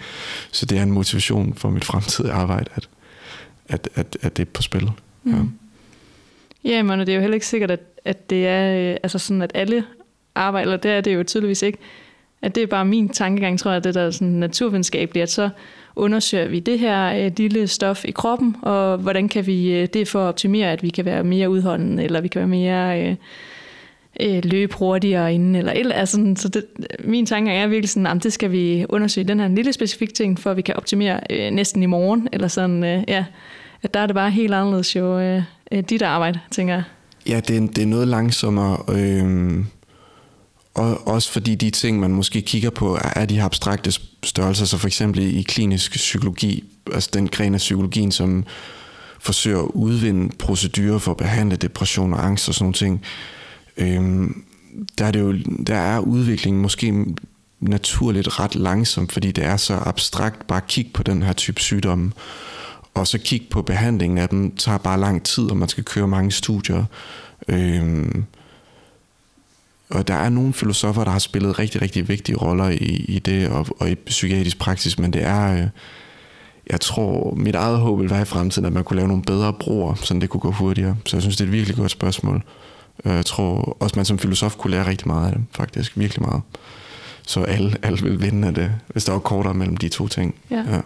Så 0.50 0.66
det 0.66 0.78
er 0.78 0.82
en 0.82 0.90
motivation 0.90 1.54
for 1.54 1.70
mit 1.70 1.84
fremtidige 1.84 2.32
arbejde, 2.32 2.70
at, 2.74 2.88
at, 3.68 3.88
at, 3.94 4.16
at 4.22 4.36
det 4.36 4.46
er 4.46 4.50
på 4.54 4.62
spil. 4.62 4.90
Mm. 5.22 5.32
Ja. 5.32 5.38
Ja, 6.64 6.82
men 6.82 7.00
det 7.00 7.08
er 7.08 7.14
jo 7.14 7.20
heller 7.20 7.34
ikke 7.34 7.46
sikkert, 7.46 7.70
at, 7.70 7.80
at 8.04 8.30
det 8.30 8.46
er 8.46 8.90
øh, 8.90 8.96
altså 9.02 9.18
sådan, 9.18 9.42
at 9.42 9.52
alle 9.54 9.84
arbejde, 10.34 10.62
eller 10.62 10.76
det 10.76 10.90
er 10.90 11.00
det 11.00 11.14
jo 11.14 11.22
tydeligvis 11.22 11.62
ikke, 11.62 11.78
at 12.42 12.54
det 12.54 12.62
er 12.62 12.66
bare 12.66 12.84
min 12.84 13.08
tankegang, 13.08 13.58
tror 13.58 13.72
jeg, 13.72 13.84
det 13.84 13.94
der 13.94 14.02
er 14.02 14.10
sådan 14.10 14.28
naturvidenskabeligt, 14.28 15.22
at 15.22 15.30
så 15.30 15.48
undersøger 15.96 16.48
vi 16.48 16.60
det 16.60 16.78
her 16.78 17.24
øh, 17.24 17.32
lille 17.36 17.66
stof 17.66 18.04
i 18.04 18.10
kroppen, 18.10 18.56
og 18.62 18.98
hvordan 18.98 19.28
kan 19.28 19.46
vi 19.46 19.72
øh, 19.72 19.88
det 19.94 20.08
for 20.08 20.20
at 20.24 20.28
optimere, 20.28 20.72
at 20.72 20.82
vi 20.82 20.88
kan 20.88 21.04
være 21.04 21.24
mere 21.24 21.50
udholdende, 21.50 22.04
eller 22.04 22.20
vi 22.20 22.28
kan 22.28 22.38
være 22.38 22.48
mere 22.48 23.02
øh, 23.02 23.16
øh, 24.20 24.44
løbe 24.44 24.74
hurtigere 24.74 25.34
inden, 25.34 25.54
eller 25.54 25.72
eller 25.72 25.94
altså, 25.94 26.34
så 26.36 26.48
det, 26.48 26.64
min 27.04 27.26
tanke 27.26 27.52
er 27.52 27.66
virkelig 27.66 27.90
sådan, 27.90 28.06
at 28.06 28.22
det 28.22 28.32
skal 28.32 28.52
vi 28.52 28.86
undersøge 28.88 29.28
den 29.28 29.40
her 29.40 29.48
lille 29.48 29.72
specifik 29.72 30.14
ting, 30.14 30.38
for 30.38 30.50
at 30.50 30.56
vi 30.56 30.62
kan 30.62 30.76
optimere 30.76 31.20
øh, 31.30 31.50
næsten 31.50 31.82
i 31.82 31.86
morgen, 31.86 32.28
eller 32.32 32.48
sådan, 32.48 32.84
øh, 32.84 33.04
ja, 33.08 33.24
at 33.82 33.94
der 33.94 34.00
er 34.00 34.06
det 34.06 34.14
bare 34.14 34.30
helt 34.30 34.54
anderledes 34.54 34.96
jo, 34.96 35.18
øh, 35.18 35.42
øh 35.72 35.82
dit 35.90 36.02
arbejde, 36.02 36.40
tænker 36.50 36.74
jeg. 36.74 36.82
Ja, 37.28 37.40
det 37.48 37.56
er, 37.56 37.60
det 37.60 37.78
er 37.78 37.86
noget 37.86 38.08
langsommere, 38.08 38.78
øh, 38.88 39.64
og 40.74 41.08
også 41.08 41.32
fordi 41.32 41.54
de 41.54 41.70
ting, 41.70 42.00
man 42.00 42.10
måske 42.10 42.42
kigger 42.42 42.70
på, 42.70 42.98
er 43.02 43.26
de 43.26 43.34
her 43.34 43.44
abstrakte 43.44 43.92
størrelser, 44.22 44.64
så 44.64 44.78
for 44.78 44.86
eksempel 44.86 45.36
i 45.36 45.42
klinisk 45.42 45.92
psykologi, 45.92 46.64
altså 46.92 47.10
den 47.12 47.28
gren 47.28 47.54
af 47.54 47.58
psykologien, 47.58 48.12
som 48.12 48.44
forsøger 49.20 49.62
at 49.62 49.70
udvinde 49.74 50.36
procedurer 50.38 50.98
for 50.98 51.10
at 51.10 51.16
behandle 51.16 51.56
depression 51.56 52.12
og 52.12 52.26
angst 52.26 52.48
og 52.48 52.54
sådan 52.54 52.64
nogle 52.64 52.74
ting, 52.74 53.02
øhm, 53.76 54.44
der, 54.98 55.04
er 55.04 55.10
det 55.10 55.20
jo, 55.20 55.32
der 55.66 55.76
er 55.76 55.98
udviklingen 55.98 56.62
måske 56.62 57.04
naturligt 57.60 58.40
ret 58.40 58.54
langsom, 58.54 59.08
fordi 59.08 59.32
det 59.32 59.44
er 59.44 59.56
så 59.56 59.74
abstrakt 59.74 60.46
bare 60.46 60.60
at 60.60 60.66
kigge 60.66 60.90
på 60.94 61.02
den 61.02 61.22
her 61.22 61.32
type 61.32 61.60
sygdomme, 61.60 62.12
og 62.94 63.06
så 63.06 63.18
kigge 63.18 63.46
på 63.50 63.62
behandlingen 63.62 64.18
af 64.18 64.28
dem, 64.28 64.56
tager 64.56 64.78
bare 64.78 65.00
lang 65.00 65.22
tid, 65.22 65.50
og 65.50 65.56
man 65.56 65.68
skal 65.68 65.84
køre 65.84 66.08
mange 66.08 66.32
studier. 66.32 66.84
Øhm, 67.48 68.24
og 69.94 70.08
der 70.08 70.14
er 70.14 70.28
nogle 70.28 70.52
filosofer, 70.52 71.04
der 71.04 71.10
har 71.10 71.18
spillet 71.18 71.58
rigtig, 71.58 71.82
rigtig 71.82 72.08
vigtige 72.08 72.36
roller 72.36 72.68
i, 72.68 73.04
i 73.08 73.18
det 73.18 73.48
og, 73.48 73.66
og 73.78 73.90
i 73.90 73.94
psykiatrisk 73.94 74.58
praksis, 74.58 74.98
men 74.98 75.12
det 75.12 75.22
er, 75.22 75.52
øh, 75.52 75.68
jeg 76.70 76.80
tror, 76.80 77.34
mit 77.34 77.54
eget 77.54 77.78
håb 77.78 78.00
vil 78.00 78.10
være 78.10 78.22
i 78.22 78.24
fremtiden, 78.24 78.66
at 78.66 78.72
man 78.72 78.84
kunne 78.84 78.96
lave 78.96 79.08
nogle 79.08 79.22
bedre 79.22 79.52
broer, 79.52 79.94
så 79.94 80.14
det 80.14 80.28
kunne 80.28 80.40
gå 80.40 80.50
hurtigere. 80.50 80.96
Så 81.06 81.16
jeg 81.16 81.22
synes, 81.22 81.36
det 81.36 81.44
er 81.44 81.48
et 81.48 81.52
virkelig 81.52 81.76
godt 81.76 81.90
spørgsmål. 81.90 82.42
Øh, 83.04 83.12
jeg 83.12 83.26
tror 83.26 83.76
også, 83.80 83.96
man 83.96 84.04
som 84.04 84.18
filosof 84.18 84.56
kunne 84.56 84.70
lære 84.70 84.86
rigtig 84.86 85.08
meget 85.08 85.26
af 85.26 85.32
det, 85.32 85.44
faktisk. 85.50 85.98
Virkelig 85.98 86.22
meget. 86.22 86.42
Så 87.26 87.42
alle, 87.42 87.76
alle 87.82 87.98
vil 88.02 88.22
vinde 88.22 88.48
af 88.48 88.54
det, 88.54 88.70
hvis 88.88 89.04
der 89.04 89.12
var 89.12 89.18
kortere 89.18 89.54
mellem 89.54 89.76
de 89.76 89.88
to 89.88 90.08
ting. 90.08 90.34
Ja. 90.50 90.56
ja. 90.56 90.80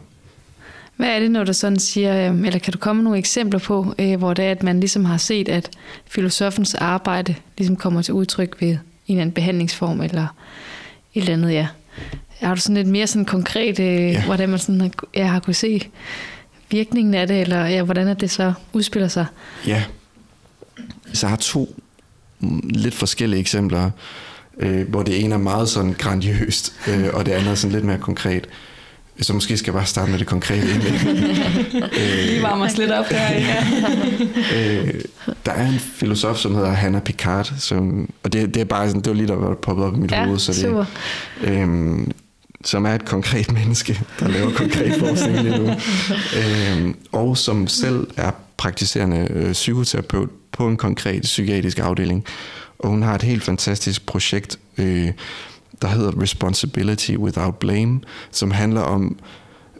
Hvad 0.96 1.08
er 1.08 1.18
det, 1.18 1.30
når 1.30 1.44
du 1.44 1.52
sådan 1.52 1.78
siger, 1.78 2.32
øh, 2.32 2.40
eller 2.40 2.58
kan 2.58 2.72
du 2.72 2.78
komme 2.78 3.02
nogle 3.02 3.18
eksempler 3.18 3.60
på, 3.60 3.94
hvor 4.18 4.34
det 4.34 4.44
er, 4.44 4.50
at 4.50 4.62
man 4.62 4.80
ligesom 4.80 5.04
har 5.04 5.16
set, 5.16 5.48
at 5.48 5.70
filosofens 6.06 6.74
arbejde 6.74 7.34
ligesom 7.58 7.76
kommer 7.76 8.02
til 8.02 8.14
udtryk 8.14 8.56
ved 8.60 8.76
en 9.08 9.14
eller 9.14 9.22
anden 9.22 9.34
behandlingsform, 9.34 10.00
eller 10.00 10.26
et 11.14 11.20
eller 11.20 11.32
andet, 11.32 11.52
ja. 11.52 11.66
Har 12.40 12.54
du 12.54 12.60
sådan 12.60 12.76
lidt 12.76 12.88
mere 12.88 13.06
sådan 13.06 13.24
konkret, 13.24 13.80
øh, 13.80 13.86
ja. 13.86 14.24
hvordan 14.24 14.48
man 14.48 14.58
sådan 14.58 14.80
har, 14.80 14.90
ja, 15.14 15.26
har 15.26 15.40
kunne 15.40 15.54
se 15.54 15.88
virkningen 16.70 17.14
af 17.14 17.26
det, 17.26 17.40
eller 17.40 17.66
ja, 17.66 17.82
hvordan 17.82 18.16
det 18.16 18.30
så 18.30 18.52
udspiller 18.72 19.08
sig? 19.08 19.26
Ja, 19.66 19.84
så 21.12 21.26
jeg 21.26 21.30
har 21.30 21.36
to 21.36 21.74
lidt 22.62 22.94
forskellige 22.94 23.40
eksempler, 23.40 23.90
øh, 24.58 24.88
hvor 24.88 25.02
det 25.02 25.24
ene 25.24 25.34
er 25.34 25.38
meget 25.38 25.68
sådan 25.68 25.92
grandiøst, 25.92 26.74
øh, 26.88 27.08
og 27.12 27.26
det 27.26 27.32
andet 27.32 27.50
er 27.50 27.54
sådan 27.54 27.72
lidt 27.72 27.84
mere 27.84 27.98
konkret. 27.98 28.48
Så 29.20 29.32
måske 29.32 29.56
skal 29.56 29.70
jeg 29.70 29.74
bare 29.74 29.86
starte 29.86 30.10
med 30.10 30.18
det 30.18 30.26
konkrete 30.26 30.70
indlæg. 30.70 30.92
Vi 32.36 32.42
varmer 32.42 32.64
os 32.64 32.78
lidt 32.78 32.90
op 32.90 33.08
der. 33.10 33.32
Ja. 33.32 33.64
øh, 34.56 34.94
der 35.46 35.52
er 35.52 35.68
en 35.68 35.78
filosof, 35.78 36.36
som 36.36 36.54
hedder 36.54 36.70
Hannah 36.70 37.02
Picard, 37.02 37.52
som, 37.58 38.10
og 38.22 38.32
det, 38.32 38.54
det 38.54 38.60
er 38.60 38.64
bare 38.64 38.86
sådan, 38.86 39.00
det 39.00 39.10
var 39.10 39.16
lige 39.16 39.28
der 39.28 39.34
var 39.34 39.54
poppet 39.54 39.84
op 39.84 39.94
i 39.94 39.98
mit 39.98 40.10
ja, 40.10 40.24
hoved, 40.24 40.38
så 40.38 40.52
det, 40.52 40.60
super. 40.60 40.84
øhm, 41.42 42.12
som 42.64 42.86
er 42.86 42.94
et 42.94 43.04
konkret 43.04 43.52
menneske, 43.52 44.00
der 44.20 44.28
laver 44.28 44.52
konkret 44.52 44.94
forskning 44.98 45.42
lige 45.42 45.58
nu, 45.58 45.70
øhm, 46.38 46.96
og 47.12 47.36
som 47.36 47.66
selv 47.66 48.06
er 48.16 48.30
praktiserende 48.56 49.28
øh, 49.30 49.52
psykoterapeut, 49.52 50.28
på 50.52 50.68
en 50.68 50.76
konkret 50.76 51.22
psykiatrisk 51.22 51.78
afdeling. 51.78 52.24
Og 52.78 52.90
hun 52.90 53.02
har 53.02 53.14
et 53.14 53.22
helt 53.22 53.44
fantastisk 53.44 54.06
projekt, 54.06 54.58
øh, 54.78 55.10
der 55.82 55.88
hedder 55.88 56.22
Responsibility 56.22 57.16
Without 57.16 57.54
Blame, 57.54 58.00
som 58.30 58.50
handler 58.50 58.80
om, 58.80 59.18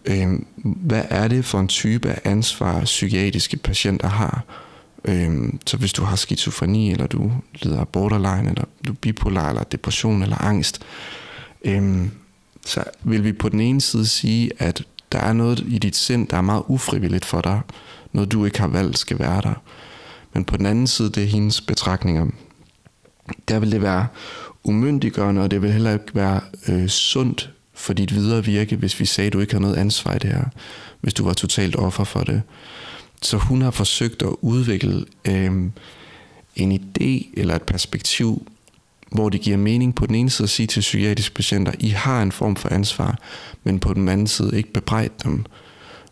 øh, 0.04 0.28
hvad 0.64 1.02
er 1.10 1.28
det 1.28 1.44
for 1.44 1.60
en 1.60 1.68
type 1.68 2.08
af 2.08 2.20
ansvar, 2.24 2.84
psykiatriske 2.84 3.56
patienter 3.56 4.08
har. 4.08 4.44
Øh, 5.04 5.52
så 5.66 5.76
hvis 5.76 5.92
du 5.92 6.04
har 6.04 6.16
skizofreni, 6.16 6.90
eller 6.90 7.06
du 7.06 7.32
lider 7.54 7.80
af 7.80 7.88
borderline, 7.88 8.48
eller 8.48 8.64
du 8.86 8.92
er 8.92 8.96
bipolar, 8.96 9.48
eller 9.48 9.62
depression, 9.62 10.22
eller 10.22 10.44
angst, 10.44 10.80
øh, 11.64 12.08
så 12.66 12.84
vil 13.02 13.24
vi 13.24 13.32
på 13.32 13.48
den 13.48 13.60
ene 13.60 13.80
side 13.80 14.06
sige, 14.06 14.50
at 14.58 14.82
der 15.12 15.18
er 15.18 15.32
noget 15.32 15.64
i 15.68 15.78
dit 15.78 15.96
sind, 15.96 16.28
der 16.28 16.36
er 16.36 16.40
meget 16.40 16.62
ufrivilligt 16.66 17.24
for 17.24 17.40
dig. 17.40 17.60
Noget, 18.12 18.32
du 18.32 18.44
ikke 18.44 18.60
har 18.60 18.68
valgt, 18.68 18.98
skal 18.98 19.18
være 19.18 19.40
der. 19.40 19.54
Men 20.34 20.44
på 20.44 20.56
den 20.56 20.66
anden 20.66 20.86
side, 20.86 21.10
det 21.10 21.22
er 21.22 21.26
hendes 21.26 21.60
betragtninger. 21.60 22.26
Der 23.48 23.58
vil 23.58 23.72
det 23.72 23.82
være 23.82 24.06
umyndiggørende, 24.68 25.42
og 25.42 25.50
det 25.50 25.62
vil 25.62 25.72
heller 25.72 25.92
ikke 25.92 26.14
være 26.14 26.40
øh, 26.68 26.88
sundt 26.88 27.50
for 27.74 27.92
dit 27.92 28.14
videre 28.14 28.44
virke, 28.44 28.76
hvis 28.76 29.00
vi 29.00 29.04
sagde, 29.04 29.26
at 29.26 29.32
du 29.32 29.40
ikke 29.40 29.52
har 29.52 29.60
noget 29.60 29.76
ansvar 29.76 30.14
i 30.14 30.18
det 30.18 30.30
her. 30.30 30.44
Hvis 31.00 31.14
du 31.14 31.24
var 31.24 31.32
totalt 31.32 31.76
offer 31.76 32.04
for 32.04 32.20
det. 32.20 32.42
Så 33.22 33.36
hun 33.36 33.62
har 33.62 33.70
forsøgt 33.70 34.22
at 34.22 34.34
udvikle 34.40 35.04
øh, 35.24 35.52
en 36.56 36.72
idé 36.72 37.40
eller 37.40 37.54
et 37.54 37.62
perspektiv, 37.62 38.46
hvor 39.10 39.28
det 39.28 39.40
giver 39.40 39.56
mening 39.56 39.94
på 39.94 40.06
den 40.06 40.14
ene 40.14 40.30
side 40.30 40.46
at 40.46 40.50
sige 40.50 40.66
til 40.66 40.80
psykiatriske 40.80 41.34
patienter, 41.34 41.72
I 41.78 41.88
har 41.88 42.22
en 42.22 42.32
form 42.32 42.56
for 42.56 42.68
ansvar, 42.68 43.18
men 43.64 43.80
på 43.80 43.94
den 43.94 44.08
anden 44.08 44.26
side 44.26 44.56
ikke 44.56 44.72
bebrejde 44.72 45.14
dem. 45.24 45.44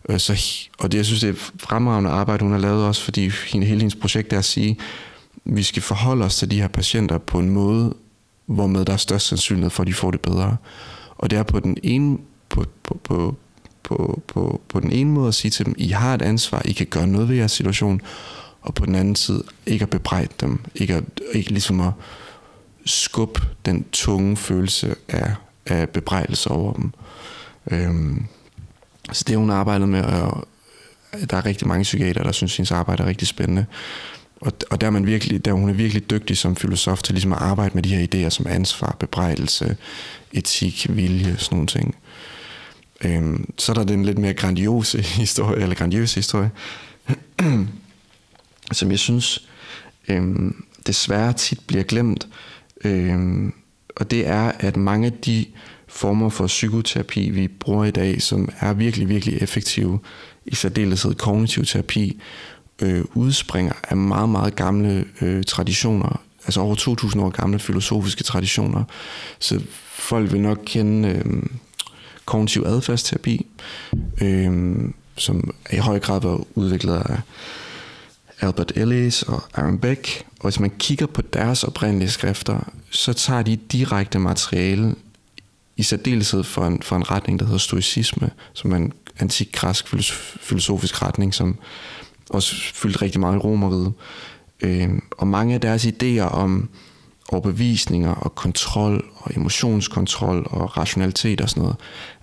Øh, 0.09 0.19
så, 0.19 0.43
og 0.79 0.93
det, 0.93 0.99
jeg 0.99 1.07
synes, 1.07 1.21
det 1.21 1.29
er 1.29 1.51
fremragende 1.59 2.11
arbejde, 2.11 2.43
hun 2.43 2.53
har 2.53 2.61
lavet 2.61 2.85
også, 2.85 3.03
fordi 3.03 3.31
hele 3.53 3.67
hendes 3.67 3.97
projekt 3.97 4.33
er 4.33 4.39
at 4.39 4.45
sige, 4.45 4.79
vi 5.45 5.63
skal 5.63 5.83
forholde 5.83 6.25
os 6.25 6.37
til 6.37 6.51
de 6.51 6.61
her 6.61 6.69
patienter 6.69 7.19
på 7.19 7.39
en 7.39 7.51
måde, 7.51 7.95
hvormed 8.47 8.85
der 8.85 8.93
er 8.93 8.97
størst 8.97 9.27
sandsynlighed 9.27 9.71
for, 9.71 9.83
at 9.83 9.87
de 9.87 9.95
får 9.95 10.11
det 10.11 10.21
bedre. 10.21 10.57
Og 11.19 11.31
det 11.31 11.39
er 11.39 11.43
på 11.43 11.61
den 11.61 11.77
ene, 11.83 12.19
på, 12.49 12.65
på, 12.83 13.01
på, 13.05 13.37
på, 13.83 14.23
på, 14.27 14.61
på 14.69 14.81
den 14.81 14.93
ene 14.93 15.11
måde 15.11 15.29
at 15.29 15.35
sige 15.35 15.51
til 15.51 15.67
dem, 15.67 15.75
I 15.79 15.89
har 15.89 16.15
et 16.15 16.23
ansvar, 16.23 16.63
I 16.65 16.73
kan 16.73 16.87
gøre 16.87 17.07
noget 17.07 17.29
ved 17.29 17.37
jeres 17.37 17.53
situation, 17.53 18.01
og 18.63 18.75
på 18.75 18.87
den 18.87 18.95
anden 18.95 19.17
side 19.17 19.43
ikke 19.67 19.83
at 19.83 19.91
bebrejde 19.91 20.33
dem, 20.41 20.61
ikke, 20.75 20.95
at, 20.95 21.05
ikke 21.33 21.51
ligesom 21.51 21.81
at 21.81 21.93
skubbe 22.85 23.41
den 23.67 23.85
tunge 23.93 24.37
følelse 24.37 24.95
af, 25.09 25.35
af 25.67 25.89
bebrejdelse 25.89 26.51
over 26.51 26.73
dem. 26.73 26.93
Øhm, 27.71 28.27
så 29.13 29.25
det 29.29 29.37
hun 29.37 29.51
arbejdet 29.51 29.89
med, 29.89 30.05
og 30.05 30.49
der 31.31 31.37
er 31.37 31.47
rigtig 31.47 31.69
mange 31.69 31.83
psykiater, 31.83 32.23
der 32.23 32.33
synes, 32.33 32.57
hendes 32.57 32.73
arbejde 32.73 33.03
er 33.03 33.07
rigtig 33.07 33.29
spændende. 33.29 33.67
Og, 34.41 34.53
og 34.71 34.81
der, 34.81 34.87
er 34.87 34.91
man 34.91 35.07
virkelig, 35.07 35.45
der 35.45 35.53
hun 35.53 35.69
er 35.69 35.75
virkelig 35.75 36.11
dygtig 36.11 36.39
som 36.39 36.57
filosof 36.57 37.03
til 37.03 37.15
ligesom 37.15 37.33
at 37.33 37.39
arbejde 37.39 37.75
med 37.75 37.83
de 37.83 37.97
her 37.97 38.07
idéer 38.07 38.31
som 38.31 38.47
ansvar, 38.47 38.97
bebrejdelse, 39.01 39.77
etik, 40.33 40.87
vilje, 40.97 41.37
sådan 41.39 41.57
nogle 41.57 41.67
ting. 41.67 41.97
Øhm, 43.05 43.53
så 43.59 43.73
er 43.73 43.75
der 43.75 43.85
den 43.85 44.05
lidt 44.05 44.19
mere 44.19 44.35
grandiose 44.35 45.03
historie, 45.23 45.63
eller 45.63 45.75
grandiose 45.75 46.15
historie, 46.15 46.51
som 48.73 48.91
jeg 48.91 48.99
synes 48.99 49.49
øhm, 50.09 50.65
desværre 50.87 51.33
tit 51.33 51.61
bliver 51.67 51.85
glemt. 51.85 52.29
Øhm, 52.85 53.53
og 53.97 54.11
det 54.11 54.27
er, 54.27 54.53
at 54.59 54.77
mange 54.77 55.07
af 55.07 55.13
de 55.13 55.47
former 55.89 56.29
for 56.29 56.47
psykoterapi, 56.47 57.31
vi 57.31 57.49
bruger 57.49 57.85
i 57.85 57.91
dag, 57.91 58.23
som 58.23 58.49
er 58.61 58.73
virkelig, 58.73 59.09
virkelig 59.09 59.43
effektive, 59.43 59.99
i 60.47 60.55
særdeleshed 60.55 61.15
kognitiv 61.15 61.65
terapi, 61.65 62.21
øh, 62.83 63.05
udspringer 63.15 63.73
af 63.89 63.97
meget, 63.97 64.29
meget 64.29 64.57
gamle 64.57 65.05
øh, 65.21 65.45
traditioner, 65.45 66.21
altså 66.45 66.61
over 66.61 66.75
2.000 66.75 67.21
år 67.21 67.31
gamle 67.31 67.59
filosofiske 67.59 68.25
traditioner. 68.25 68.85
Så 69.39 69.63
folk 69.89 70.33
vil 70.33 70.41
nok 70.41 70.59
kende 70.67 71.09
øh, 71.09 71.43
kognitiv 72.25 72.63
adfærdsterapi, 72.67 73.47
øh, 74.23 74.79
som 75.17 75.55
i 75.73 75.77
høj 75.77 75.99
grad 75.99 76.21
var 76.21 76.45
udviklet 76.55 76.95
af 76.95 77.21
Albert 78.41 78.73
Ellis 78.75 79.23
og 79.23 79.43
Aaron 79.55 79.79
Beck. 79.79 80.25
Og 80.41 80.43
hvis 80.43 80.61
man 80.61 80.73
kigger 80.79 81.07
på 81.07 81.23
deres 81.23 81.65
oprindelige 81.65 82.11
skrifter, 82.11 82.73
så 82.91 83.13
tager 83.13 83.43
de 83.43 83.57
direkte 83.57 84.19
materiale 84.19 84.95
i 85.77 85.83
særdeleshed 85.83 86.45
for 86.45 86.67
en, 86.67 86.83
for 86.83 86.97
en 86.97 87.11
retning, 87.11 87.39
der 87.39 87.45
hedder 87.45 87.59
stoicisme, 87.59 88.31
som 88.53 88.73
er 88.73 88.77
en 88.77 88.93
antik 89.19 89.53
græsk 89.53 89.89
filosofisk 90.41 91.03
retning, 91.03 91.35
som 91.35 91.59
også 92.31 92.75
fyldt 92.75 93.03
rigtig 93.03 93.21
meget 93.21 93.35
i 93.35 93.39
romeriet. 93.39 93.93
Øh, 94.61 94.89
og 95.11 95.27
mange 95.27 95.55
af 95.55 95.61
deres 95.61 95.87
idéer 95.87 96.21
om 96.21 96.69
overbevisninger 97.29 98.15
og 98.15 98.35
kontrol 98.35 99.05
og 99.17 99.31
emotionskontrol 99.37 100.47
og 100.51 100.77
rationalitet 100.77 101.41
og 101.41 101.51
sådan 101.51 101.63
noget, 101.63 101.77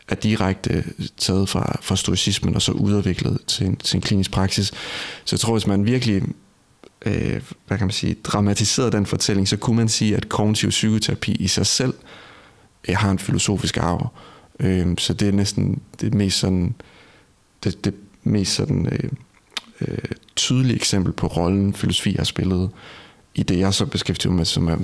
er 0.09 0.15
direkte 0.15 0.73
øh, 0.73 0.85
taget 1.17 1.49
fra, 1.49 1.77
fra 1.81 1.95
stoicismen 1.95 2.55
og 2.55 2.61
så 2.61 2.71
udviklet 2.71 3.39
til 3.47 3.67
en, 3.67 3.75
til 3.75 3.97
en 3.97 4.01
klinisk 4.01 4.31
praksis. 4.31 4.67
Så 5.25 5.35
jeg 5.35 5.39
tror, 5.39 5.53
hvis 5.53 5.67
man 5.67 5.85
virkelig 5.85 6.23
øh, 7.05 7.41
hvad 7.67 7.77
kan 7.77 7.87
man 7.87 7.91
sige, 7.91 8.15
dramatiserede 8.23 8.91
den 8.91 9.05
fortælling, 9.05 9.47
så 9.47 9.57
kunne 9.57 9.75
man 9.75 9.89
sige, 9.89 10.17
at 10.17 10.29
kognitiv 10.29 10.69
psykoterapi 10.69 11.31
i 11.31 11.47
sig 11.47 11.65
selv 11.65 11.93
øh, 12.89 12.95
har 12.97 13.11
en 13.11 13.19
filosofisk 13.19 13.77
arv. 13.77 14.13
Øh, 14.59 14.87
så 14.97 15.13
det 15.13 15.27
er 15.27 15.31
næsten 15.31 15.81
det 16.01 16.13
mest 16.13 16.39
sådan, 16.39 16.75
det, 17.63 17.85
det 17.85 17.93
mest 18.23 18.53
sådan, 18.53 18.87
øh, 18.91 19.09
øh, 19.87 19.97
tydeligt 20.35 20.75
eksempel 20.75 21.13
på 21.13 21.27
rollen, 21.27 21.73
filosofi 21.73 22.15
har 22.17 22.23
spillet 22.23 22.69
i 23.35 23.43
det, 23.43 23.59
jeg 23.59 23.73
så 23.73 23.85
beskæftiger 23.85 24.33
med, 24.33 24.45
som 24.45 24.67
er 24.67 24.77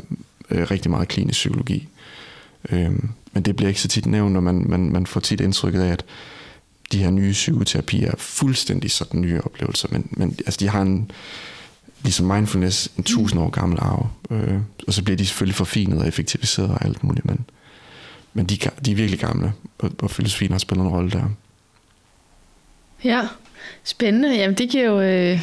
øh, 0.49 0.71
rigtig 0.71 0.91
meget 0.91 1.07
klinisk 1.07 1.37
psykologi. 1.37 1.87
Øh, 2.69 2.91
men 3.31 3.43
det 3.43 3.55
bliver 3.55 3.69
ikke 3.69 3.81
så 3.81 3.87
tit 3.87 4.05
nævnt, 4.05 4.33
når 4.33 4.41
man, 4.41 4.65
man, 4.69 4.91
man 4.91 5.05
får 5.05 5.19
tit 5.19 5.41
indtrykket 5.41 5.81
af, 5.81 5.91
at 5.91 6.05
de 6.91 6.97
her 6.97 7.09
nye 7.09 7.31
psykoterapier 7.31 8.11
er 8.11 8.15
fuldstændig 8.17 8.91
sådan 8.91 9.21
nye 9.21 9.41
oplevelser, 9.41 9.87
men, 9.91 10.07
men 10.11 10.35
altså, 10.45 10.57
de 10.59 10.69
har 10.69 10.81
en, 10.81 11.11
ligesom 12.03 12.25
mindfulness, 12.25 12.91
en 12.97 13.03
tusind 13.03 13.41
år 13.41 13.49
gammel 13.49 13.79
arv, 13.81 14.09
øh, 14.31 14.59
og 14.87 14.93
så 14.93 15.03
bliver 15.03 15.17
de 15.17 15.25
selvfølgelig 15.25 15.55
forfinet 15.55 15.99
og 15.99 16.07
effektiviseret 16.07 16.69
og 16.69 16.85
alt 16.85 17.03
muligt, 17.03 17.25
men, 17.25 17.45
men 18.33 18.45
de, 18.45 18.57
de 18.85 18.91
er 18.91 18.95
virkelig 18.95 19.19
gamle, 19.19 19.53
og, 19.79 19.91
og 20.01 20.11
filosofien 20.11 20.51
har 20.51 20.59
spillet 20.59 20.85
en 20.85 20.91
rolle 20.91 21.11
der. 21.11 21.23
Ja, 23.03 23.27
Spændende. 23.83 24.35
Jamen 24.35 24.57
det 24.57 24.69
giver 24.69 24.85
jo... 24.85 25.01
Øh, 25.01 25.41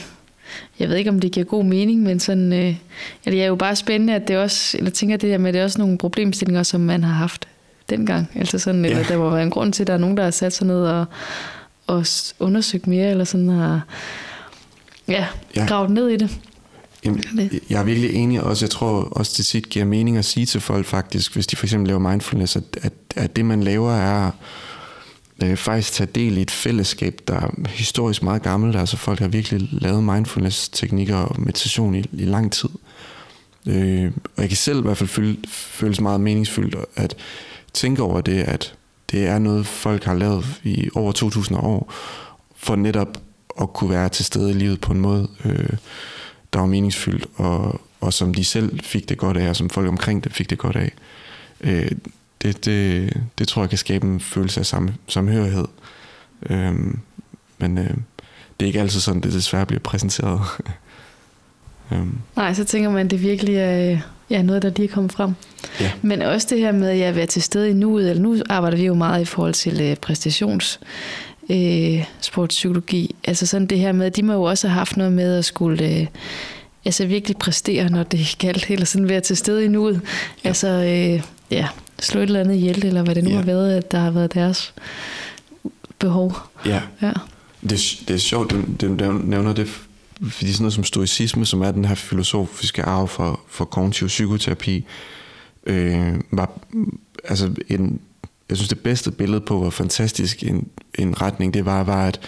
jeg 0.79 0.89
ved 0.89 0.97
ikke, 0.97 1.11
om 1.11 1.21
det 1.21 1.33
giver 1.33 1.47
god 1.47 1.65
mening, 1.65 2.03
men 2.03 2.21
sådan, 2.21 2.53
øh, 2.53 2.77
ja, 3.27 3.31
det 3.31 3.43
er 3.43 3.47
jo 3.47 3.57
bare 3.57 3.77
spændende, 3.77 4.15
at 4.15 4.29
det 4.29 4.39
også, 4.39 4.79
eller 4.79 4.91
tænker 4.91 5.17
det 5.17 5.31
der 5.31 5.39
med, 5.39 5.49
at 5.49 5.55
det 5.55 5.61
er 5.61 5.65
også 5.65 5.79
nogle 5.79 5.99
problemstillinger, 5.99 6.63
som 6.63 6.81
man 6.81 7.05
har 7.05 7.13
haft 7.13 7.49
dengang. 7.91 8.31
Altså 8.35 8.59
sådan, 8.59 8.85
ja. 8.85 8.91
eller 8.91 9.05
der 9.05 9.19
må 9.19 9.31
være 9.31 9.43
en 9.43 9.51
grund 9.51 9.73
til, 9.73 9.83
at 9.83 9.87
der 9.87 9.95
er 9.95 9.99
nogen, 9.99 10.17
der 10.17 10.23
har 10.23 10.31
sat 10.31 10.53
sig 10.53 10.67
ned 10.67 10.83
og, 10.83 11.05
og 11.87 12.07
undersøgt 12.39 12.87
mere, 12.87 13.11
eller 13.11 13.25
sådan 13.25 13.49
har 13.49 13.87
ja, 15.09 15.27
ja. 15.57 15.67
gravet 15.67 15.91
ned 15.91 16.09
i 16.09 16.17
det. 16.17 16.39
Jamen, 17.05 17.51
jeg 17.71 17.81
er 17.81 17.85
virkelig 17.85 18.15
enig 18.15 18.43
også. 18.43 18.65
Jeg 18.65 18.71
tror 18.71 19.09
også, 19.11 19.35
det 19.37 19.47
tit 19.47 19.69
giver 19.69 19.85
mening 19.85 20.17
at 20.17 20.25
sige 20.25 20.47
til 20.47 20.61
folk 20.61 20.87
faktisk, 20.87 21.35
hvis 21.35 21.47
de 21.47 21.57
for 21.57 21.67
eksempel 21.67 21.89
laver 21.89 22.11
mindfulness, 22.11 22.57
at, 22.57 22.63
at, 22.83 22.93
at 23.17 23.37
det 23.37 23.45
man 23.45 23.63
laver 23.63 23.93
er 23.93 24.31
øh, 25.43 25.57
faktisk 25.57 25.93
tage 25.93 26.11
del 26.15 26.39
i 26.39 26.43
et 26.43 26.51
fællesskab, 26.51 27.21
der 27.29 27.35
er 27.35 27.69
historisk 27.69 28.23
meget 28.23 28.43
gammelt. 28.43 28.77
Altså 28.77 28.97
folk 28.97 29.19
har 29.19 29.29
virkelig 29.29 29.69
lavet 29.73 30.05
mindfulness-teknikker 30.05 31.17
og 31.17 31.41
meditation 31.41 31.95
i, 31.95 32.05
i 32.13 32.25
lang 32.25 32.53
tid. 32.53 32.69
Øh, 33.67 34.11
og 34.37 34.43
jeg 34.43 34.49
kan 34.49 34.57
selv 34.57 34.79
i 34.79 34.83
hvert 34.83 34.97
fald 34.97 35.09
føle, 35.09 35.37
føles 35.49 36.01
meget 36.01 36.21
meningsfyldt 36.21 36.77
at 36.97 37.17
tænke 37.73 38.03
over 38.03 38.21
det, 38.21 38.43
at 38.43 38.75
det 39.11 39.27
er 39.27 39.39
noget, 39.39 39.67
folk 39.67 40.05
har 40.05 40.15
lavet 40.15 40.61
i 40.65 40.89
over 40.95 41.13
2000 41.13 41.59
år, 41.59 41.93
for 42.57 42.77
netop 42.77 43.19
at 43.61 43.73
kunne 43.73 43.91
være 43.91 44.09
til 44.09 44.25
stede 44.25 44.51
i 44.51 44.55
livet 44.55 44.81
på 44.81 44.93
en 44.93 45.01
måde, 45.01 45.29
øh, 45.45 45.77
der 46.53 46.59
var 46.59 46.67
meningsfyldt, 46.67 47.27
og, 47.37 47.81
og 48.01 48.13
som 48.13 48.35
de 48.35 48.45
selv 48.45 48.81
fik 48.81 49.09
det 49.09 49.19
godt 49.19 49.37
af, 49.37 49.49
og 49.49 49.57
som 49.57 49.71
folk 49.71 49.89
omkring 49.89 50.25
det 50.25 50.33
fik 50.33 50.51
det 50.51 50.59
godt 50.59 50.77
af. 50.77 50.93
Øh, 51.61 51.91
det, 52.43 52.65
det, 52.65 53.13
det 53.39 53.49
tror 53.49 53.63
jeg 53.63 53.69
kan 53.69 53.79
skabe 53.79 54.07
en 54.07 54.21
følelse 54.21 54.61
af 54.61 54.67
sam, 54.67 54.91
samhørighed. 55.09 55.65
Øhm, 56.51 56.99
men 57.59 57.79
øh, 57.79 57.91
det 58.61 58.63
er 58.63 58.67
ikke 58.67 58.81
altid 58.81 59.01
sådan, 59.01 59.21
det 59.21 59.33
desværre 59.33 59.67
bliver 59.67 59.81
præsenteret. 59.81 60.41
øhm. 61.93 62.19
Nej, 62.37 62.55
så 62.55 62.65
tænker 62.65 62.91
man, 62.91 63.07
at 63.07 63.11
det 63.11 63.23
virkelig 63.23 63.57
er 63.57 63.99
ja, 64.31 64.43
noget, 64.43 64.63
der 64.63 64.71
lige 64.77 64.89
er 64.89 64.95
kommet 64.95 65.13
frem. 65.13 65.35
Ja. 65.81 65.93
Men 66.03 66.23
også 66.23 66.47
det 66.51 66.59
her 66.59 66.73
med 66.73 67.01
at 67.01 67.17
være 67.17 67.27
til 67.27 67.43
stede 67.43 67.71
i 67.71 67.73
nuet, 67.73 68.11
eller 68.11 68.23
nu 68.23 68.37
arbejder 68.49 68.77
vi 68.77 68.85
jo 68.85 68.95
meget 68.95 69.23
i 69.23 69.25
forhold 69.25 69.55
til 69.55 69.81
øh, 69.81 69.97
præstations 69.97 70.81
øh, 71.51 72.05
sportspsykologi. 72.21 73.15
Altså 73.25 73.47
sådan 73.47 73.67
det 73.67 73.79
her 73.79 73.93
med, 73.93 74.11
de 74.11 74.23
må 74.23 74.33
jo 74.33 74.43
også 74.43 74.69
have 74.69 74.79
haft 74.79 74.97
noget 74.97 75.13
med 75.13 75.39
at 75.39 75.45
skulle 75.45 76.01
øh, 76.01 76.07
altså 76.85 77.07
virkelig 77.07 77.37
præstere, 77.37 77.89
når 77.89 78.03
det 78.03 78.37
galt, 78.39 78.71
eller 78.71 78.87
sådan 78.87 79.09
være 79.09 79.21
til 79.21 79.37
stede 79.37 79.65
i 79.65 79.69
nuet. 79.69 80.01
Ja. 80.45 80.49
Altså, 80.49 80.69
øh, 80.69 81.23
ja, 81.51 81.69
slå 82.01 82.21
et 82.21 82.27
eller 82.27 82.41
andet 82.41 82.55
ihjel, 82.55 82.87
eller 82.87 83.03
hvad 83.03 83.15
det 83.15 83.25
nu 83.25 83.31
ja. 83.31 83.37
har 83.37 83.43
været, 83.43 83.77
at 83.77 83.93
der 83.93 83.99
har 83.99 84.11
været 84.11 84.35
deres 84.35 84.75
behov. 85.99 86.37
Ja. 86.67 86.83
ja. 87.03 87.13
Det, 87.63 88.03
det 88.09 88.15
er 88.15 88.19
sjovt, 88.19 88.51
du, 88.51 88.63
du 88.81 89.13
nævner 89.25 89.53
det, 89.53 89.67
fordi 90.23 90.53
sådan 90.53 90.63
noget 90.63 90.73
som 90.73 90.85
stoicisme, 90.85 91.47
som 91.47 91.63
er 91.63 91.71
den 91.71 91.85
her 91.85 91.95
filosofiske 91.95 92.83
arv 92.83 93.09
for, 93.09 93.41
for 93.49 93.65
kognitiv 93.65 94.09
psykoterapi, 94.09 94.85
øh, 95.67 96.15
var 96.31 96.51
altså 97.25 97.51
en, 97.69 98.01
jeg 98.49 98.57
synes 98.57 98.69
det 98.69 98.79
bedste 98.79 99.11
billede 99.11 99.41
på, 99.41 99.59
hvor 99.59 99.71
fantastisk 99.71 100.43
en, 100.43 100.69
en 100.99 101.23
retning 101.23 101.55
det 101.55 101.65
var, 101.65 101.85
var 101.85 102.07
at 102.07 102.21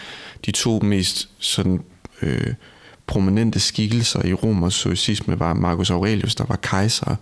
de 0.46 0.50
to 0.50 0.78
mest 0.78 1.28
sådan, 1.38 1.80
øh, 2.22 2.54
prominente 3.06 3.60
skikkelser 3.60 4.24
i 4.24 4.32
Romers 4.32 4.74
stoicisme 4.74 5.40
var 5.40 5.54
Marcus 5.54 5.90
Aurelius, 5.90 6.34
der 6.34 6.44
var 6.44 6.56
kejser, 6.56 7.16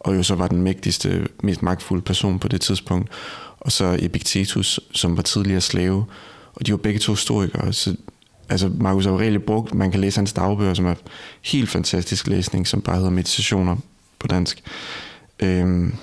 og 0.00 0.16
jo 0.16 0.22
så 0.22 0.34
var 0.34 0.48
den 0.48 0.62
mægtigste, 0.62 1.28
mest 1.42 1.62
magtfulde 1.62 2.02
person 2.02 2.38
på 2.38 2.48
det 2.48 2.60
tidspunkt, 2.60 3.10
og 3.60 3.72
så 3.72 3.98
Epictetus, 4.00 4.80
som 4.92 5.16
var 5.16 5.22
tidligere 5.22 5.60
slave, 5.60 6.04
og 6.54 6.66
de 6.66 6.72
var 6.72 6.78
begge 6.78 6.98
to 6.98 7.12
historikere, 7.12 7.72
så 7.72 7.96
altså 8.48 8.70
Marcus 8.78 9.06
Aurelius 9.06 9.42
brugt, 9.46 9.74
man 9.74 9.90
kan 9.90 10.00
læse 10.00 10.18
hans 10.18 10.32
dagbøger, 10.32 10.74
som 10.74 10.86
er 10.86 10.94
helt 11.42 11.68
fantastisk 11.68 12.26
læsning, 12.26 12.66
som 12.66 12.82
bare 12.82 12.96
hedder 12.96 13.10
Meditationer 13.10 13.76
på 14.18 14.26
dansk. 14.26 14.62
Øhm, 15.40 15.94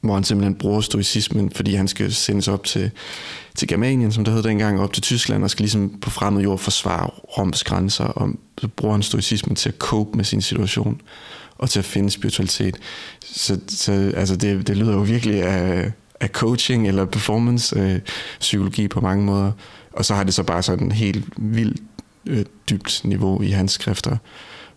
hvor 0.00 0.14
han 0.14 0.24
simpelthen 0.24 0.54
bruger 0.54 0.80
stoicismen, 0.80 1.50
fordi 1.50 1.74
han 1.74 1.88
skal 1.88 2.12
sendes 2.12 2.48
op 2.48 2.64
til, 2.64 2.90
til 3.54 3.68
Germanien, 3.68 4.12
som 4.12 4.24
det 4.24 4.34
hed 4.34 4.42
dengang, 4.42 4.80
op 4.80 4.92
til 4.92 5.02
Tyskland, 5.02 5.44
og 5.44 5.50
skal 5.50 5.62
ligesom 5.62 5.98
på 6.00 6.10
fremmed 6.10 6.42
jord 6.42 6.58
forsvare 6.58 7.06
Roms 7.06 7.64
grænser, 7.64 8.04
og 8.04 8.30
så 8.60 8.68
bruger 8.68 8.94
han 8.94 9.02
stoicismen 9.02 9.56
til 9.56 9.68
at 9.68 9.74
cope 9.78 10.16
med 10.16 10.24
sin 10.24 10.42
situation, 10.42 11.00
og 11.62 11.70
til 11.70 11.78
at 11.78 11.84
finde 11.84 12.10
spiritualitet. 12.10 12.76
Så, 13.20 13.60
så 13.68 14.12
altså 14.16 14.36
det, 14.36 14.66
det 14.66 14.76
lyder 14.76 14.92
jo 14.92 15.00
virkelig 15.00 15.42
af, 15.42 15.92
af 16.20 16.28
coaching 16.28 16.88
eller 16.88 17.04
performance 17.04 17.80
øh, 17.80 18.00
psykologi 18.40 18.88
på 18.88 19.00
mange 19.00 19.24
måder. 19.24 19.52
Og 19.92 20.04
så 20.04 20.14
har 20.14 20.24
det 20.24 20.34
så 20.34 20.42
bare 20.42 20.62
sådan 20.62 20.86
en 20.86 20.92
helt 20.92 21.24
vildt 21.36 21.82
øh, 22.26 22.44
dybt 22.70 23.00
niveau 23.04 23.42
i 23.42 23.50
hans 23.50 23.72
skrifter. 23.72 24.16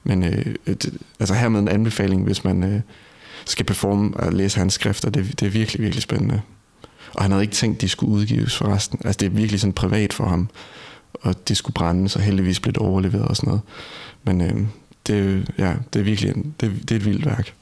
Men 0.04 0.24
øh, 0.24 0.46
øh 0.68 0.76
det, 0.76 0.98
altså 1.20 1.34
her 1.34 1.50
med 1.50 1.60
en 1.60 1.68
anbefaling, 1.68 2.24
hvis 2.24 2.44
man 2.44 2.64
øh, 2.64 2.82
skal 3.46 3.66
performe 3.66 4.18
og 4.18 4.34
læse 4.34 4.58
hans 4.58 4.74
skrifter, 4.74 5.10
det, 5.10 5.40
det 5.40 5.46
er 5.46 5.50
virkelig, 5.50 5.82
virkelig 5.82 6.04
spændende. 6.04 6.42
Og 7.14 7.22
han 7.22 7.32
havde 7.32 7.44
ikke 7.44 7.56
tænkt, 7.56 7.82
de 7.82 7.90
skulle 7.90 8.12
udgives 8.12 8.58
for 8.58 8.66
resten. 8.66 9.00
Altså 9.06 9.18
det 9.18 9.26
er 9.26 9.30
virkelig 9.30 9.60
sådan 9.60 9.74
privat 9.74 10.14
for 10.14 10.26
ham. 10.26 10.50
Og 11.14 11.48
det 11.48 11.58
skulle 11.58 11.74
brænde, 11.74 12.10
så 12.10 12.20
heldigvis 12.20 12.60
blev 12.60 12.74
det 12.74 12.82
overleveret 12.82 13.28
og 13.28 13.36
sådan 13.36 13.48
noget. 13.48 13.62
Men 14.24 14.42
øh, 14.42 14.68
det, 15.08 15.48
ja, 15.58 15.74
det 15.94 16.00
er 16.00 16.04
virkelig 16.04 16.32
en, 16.36 16.56
det, 16.62 16.72
det 16.90 16.92
er 16.92 16.96
et 16.96 17.06
vildt 17.06 17.26
værk 17.26 17.54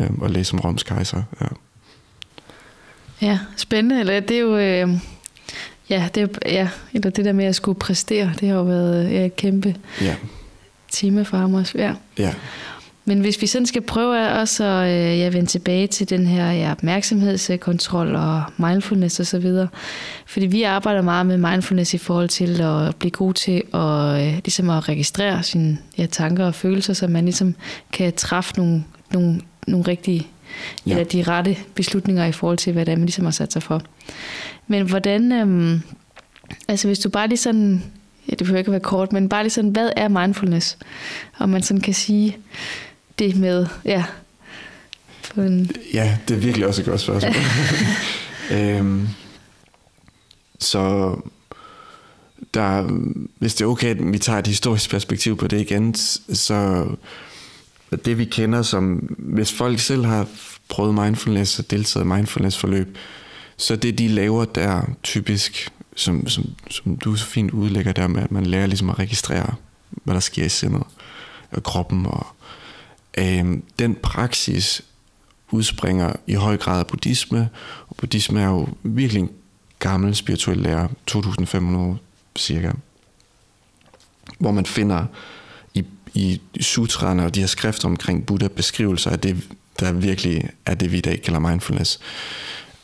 øh, 0.00 0.10
at 0.24 0.30
læse 0.30 0.54
om 0.54 0.60
Roms 0.60 0.82
kejser. 0.82 1.22
Ja. 1.40 1.46
Ja, 3.22 3.38
spændende. 3.56 4.00
Eller 4.00 4.20
det 4.20 4.36
er 4.36 4.40
jo... 4.40 4.56
Øh, 4.56 4.88
ja, 5.90 6.08
det, 6.14 6.22
er, 6.22 6.28
ja, 6.46 6.68
eller 6.92 7.10
det 7.10 7.24
der 7.24 7.32
med 7.32 7.44
at 7.44 7.54
skulle 7.54 7.78
præstere, 7.78 8.32
det 8.40 8.48
har 8.48 8.56
jo 8.56 8.62
været 8.62 9.10
ja, 9.10 9.26
et 9.26 9.36
kæmpe 9.36 9.76
Ja, 10.00 10.16
tema 10.90 11.22
for 11.22 11.36
ham 11.36 11.54
også. 11.54 11.78
Ja. 11.78 11.94
ja, 12.18 12.34
Men 13.04 13.20
hvis 13.20 13.42
vi 13.42 13.46
sådan 13.46 13.66
skal 13.66 13.82
prøve 13.82 14.28
også 14.28 14.64
at 14.64 14.88
øh, 14.88 15.18
ja, 15.18 15.28
vende 15.28 15.46
tilbage 15.46 15.86
til 15.86 16.10
den 16.10 16.26
her 16.26 16.52
ja, 16.52 16.70
opmærksomhedskontrol 16.70 18.16
og 18.16 18.42
mindfulness 18.56 19.20
og 19.20 19.26
så 19.26 19.38
videre. 19.38 19.68
Fordi 20.26 20.46
vi 20.46 20.62
arbejder 20.62 21.02
meget 21.02 21.26
med 21.26 21.36
mindfulness 21.36 21.94
i 21.94 21.98
forhold 21.98 22.28
til 22.28 22.60
at 22.60 22.96
blive 22.96 23.10
god 23.10 23.34
til 23.34 23.62
at, 23.74 24.26
øh, 24.26 24.34
ligesom 24.34 24.70
at 24.70 24.88
registrere 24.88 25.42
sine 25.42 25.78
ja, 25.98 26.06
tanker 26.06 26.46
og 26.46 26.54
følelser, 26.54 26.92
så 26.92 27.06
man 27.06 27.24
ligesom 27.24 27.54
kan 27.92 28.12
træffe 28.12 28.52
nogle, 28.56 28.84
nogle, 29.12 29.40
nogle 29.66 29.86
rigtige 29.88 30.26
ja. 30.86 30.90
eller 30.90 31.04
de 31.04 31.22
rette 31.22 31.56
beslutninger 31.74 32.24
i 32.24 32.32
forhold 32.32 32.58
til, 32.58 32.72
hvad 32.72 32.86
det 32.86 32.92
er, 32.92 32.96
man 32.96 33.06
ligesom 33.06 33.24
har 33.24 33.32
sat 33.32 33.52
sig 33.52 33.62
for. 33.62 33.82
Men 34.66 34.88
hvordan, 34.88 35.32
øhm, 35.32 35.80
altså 36.68 36.88
hvis 36.88 36.98
du 36.98 37.08
bare 37.08 37.28
lige 37.28 37.38
sådan, 37.38 37.82
ja, 38.28 38.30
det 38.30 38.38
behøver 38.38 38.58
ikke 38.58 38.68
at 38.68 38.72
være 38.72 38.80
kort, 38.80 39.12
men 39.12 39.28
bare 39.28 39.42
lige 39.42 39.50
sådan, 39.50 39.70
hvad 39.70 39.90
er 39.96 40.08
mindfulness? 40.08 40.78
Og 41.38 41.48
man 41.48 41.62
sådan 41.62 41.80
kan 41.80 41.94
sige 41.94 42.36
det 43.22 43.36
med, 43.36 43.66
ja, 43.84 44.04
på 45.34 45.40
en, 45.40 45.70
ja, 45.94 46.18
det 46.28 46.34
er 46.34 46.38
virkelig 46.38 46.66
også 46.66 46.82
et 46.82 46.86
godt 46.86 47.00
spørgsmål. 47.00 47.34
øhm, 48.58 49.08
så 50.58 51.16
der, 52.54 52.82
hvis 53.38 53.54
det 53.54 53.64
er 53.64 53.68
okay, 53.68 53.88
at 53.88 54.12
vi 54.12 54.18
tager 54.18 54.38
et 54.38 54.46
historisk 54.46 54.90
perspektiv 54.90 55.36
på 55.36 55.46
det 55.46 55.60
igen, 55.60 55.94
så 55.94 56.86
det 58.04 58.18
vi 58.18 58.24
kender 58.24 58.62
som, 58.62 58.96
hvis 59.18 59.52
folk 59.52 59.80
selv 59.80 60.04
har 60.04 60.28
prøvet 60.68 60.94
mindfulness 60.94 61.58
og 61.58 61.70
deltaget 61.70 62.04
i 62.04 62.08
mindfulness 62.08 62.58
forløb, 62.58 62.98
så 63.56 63.76
det 63.76 63.98
de 63.98 64.08
laver 64.08 64.44
der 64.44 64.82
typisk, 65.02 65.68
som, 65.96 66.28
som, 66.28 66.44
som 66.70 66.96
du 66.96 67.16
så 67.16 67.26
fint 67.26 67.50
udlægger 67.50 67.92
der 67.92 68.06
med, 68.06 68.22
at 68.22 68.32
man 68.32 68.46
lærer 68.46 68.66
ligesom 68.66 68.90
at 68.90 68.98
registrere, 68.98 69.54
hvad 69.90 70.14
der 70.14 70.20
sker 70.20 70.44
i 70.44 70.48
sindet 70.48 70.82
og 71.50 71.62
kroppen. 71.62 72.06
Og, 72.06 72.26
Øh, 73.18 73.58
den 73.78 73.94
praksis 73.94 74.82
udspringer 75.50 76.12
i 76.26 76.34
høj 76.34 76.56
grad 76.56 76.78
af 76.78 76.86
buddhisme, 76.86 77.48
og 77.88 77.96
buddhisme 77.96 78.40
er 78.40 78.46
jo 78.46 78.68
virkelig 78.82 79.20
en 79.20 79.30
gammel 79.78 80.14
spirituel 80.14 80.58
lære, 80.58 80.88
2500 81.06 81.98
cirka, 82.36 82.72
hvor 84.38 84.50
man 84.50 84.66
finder 84.66 85.06
i, 86.14 86.40
i 86.54 86.62
sutraerne 86.62 87.24
og 87.24 87.34
de 87.34 87.40
her 87.40 87.46
skrifter 87.46 87.88
omkring 87.88 88.26
Buddha 88.26 88.48
beskrivelser 88.48 89.10
af 89.10 89.18
det, 89.18 89.48
der 89.80 89.92
virkelig 89.92 90.50
er 90.66 90.74
det, 90.74 90.92
vi 90.92 90.98
i 90.98 91.00
dag 91.00 91.22
kalder 91.22 91.40
mindfulness. 91.40 92.00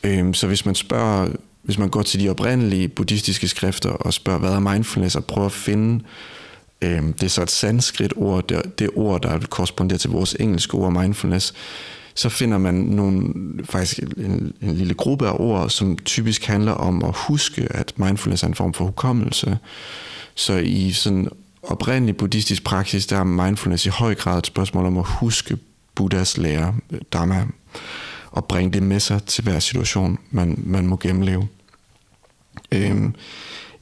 Øhm, 0.03 0.33
så 0.33 0.47
hvis 0.47 0.65
man 0.65 0.75
spørger, 0.75 1.29
hvis 1.63 1.77
man 1.77 1.89
går 1.89 2.01
til 2.01 2.19
de 2.19 2.29
oprindelige 2.29 2.87
buddhistiske 2.87 3.47
skrifter 3.47 3.89
og 3.89 4.13
spørger, 4.13 4.39
hvad 4.39 4.51
er 4.51 4.59
mindfulness, 4.59 5.15
og 5.15 5.25
prøver 5.25 5.45
at 5.45 5.51
finde, 5.51 6.03
øhm, 6.81 7.13
det 7.13 7.23
er 7.23 7.29
så 7.29 7.41
et 7.41 7.51
sanskrit 7.51 8.13
ord, 8.15 8.47
det, 8.47 8.79
det 8.79 8.89
ord, 8.95 9.21
der 9.21 9.39
korresponderer 9.49 9.97
til 9.97 10.09
vores 10.09 10.35
engelske 10.39 10.73
ord 10.73 10.91
mindfulness, 10.93 11.53
så 12.13 12.29
finder 12.29 12.57
man 12.57 12.73
nogle, 12.73 13.33
faktisk 13.63 13.99
en, 13.99 14.53
en 14.61 14.75
lille 14.75 14.93
gruppe 14.93 15.27
af 15.27 15.35
ord, 15.39 15.69
som 15.69 15.97
typisk 15.97 16.45
handler 16.45 16.71
om 16.71 17.03
at 17.03 17.15
huske, 17.15 17.67
at 17.69 17.93
mindfulness 17.95 18.43
er 18.43 18.47
en 18.47 18.55
form 18.55 18.73
for 18.73 18.85
hukommelse. 18.85 19.57
Så 20.35 20.53
i 20.57 20.91
sådan 20.91 21.27
oprindelig 21.63 22.17
buddhistisk 22.17 22.63
praksis, 22.63 23.07
der 23.07 23.17
er 23.17 23.23
mindfulness 23.23 23.85
i 23.85 23.89
høj 23.89 24.15
grad 24.15 24.37
et 24.37 24.47
spørgsmål 24.47 24.85
om 24.85 24.97
at 24.97 25.05
huske 25.07 25.57
Buddhas 25.95 26.37
lære, 26.37 26.75
Dhamma, 27.13 27.47
og 28.31 28.45
bringe 28.45 28.73
det 28.73 28.83
med 28.83 28.99
sig 28.99 29.23
til 29.23 29.43
hver 29.43 29.59
situation, 29.59 30.19
man, 30.31 30.59
man 30.63 30.87
må 30.87 30.97
gennemleve. 30.97 31.47
Øhm, 32.71 33.15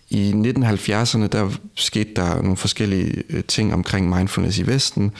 i 0.09 0.31
1970'erne, 0.31 1.27
der 1.27 1.51
skete 1.75 2.09
der 2.15 2.41
nogle 2.41 2.57
forskellige 2.57 3.23
øh, 3.29 3.43
ting 3.43 3.73
omkring 3.73 4.09
mindfulness 4.09 4.57
i 4.57 4.67
Vesten. 4.67 5.11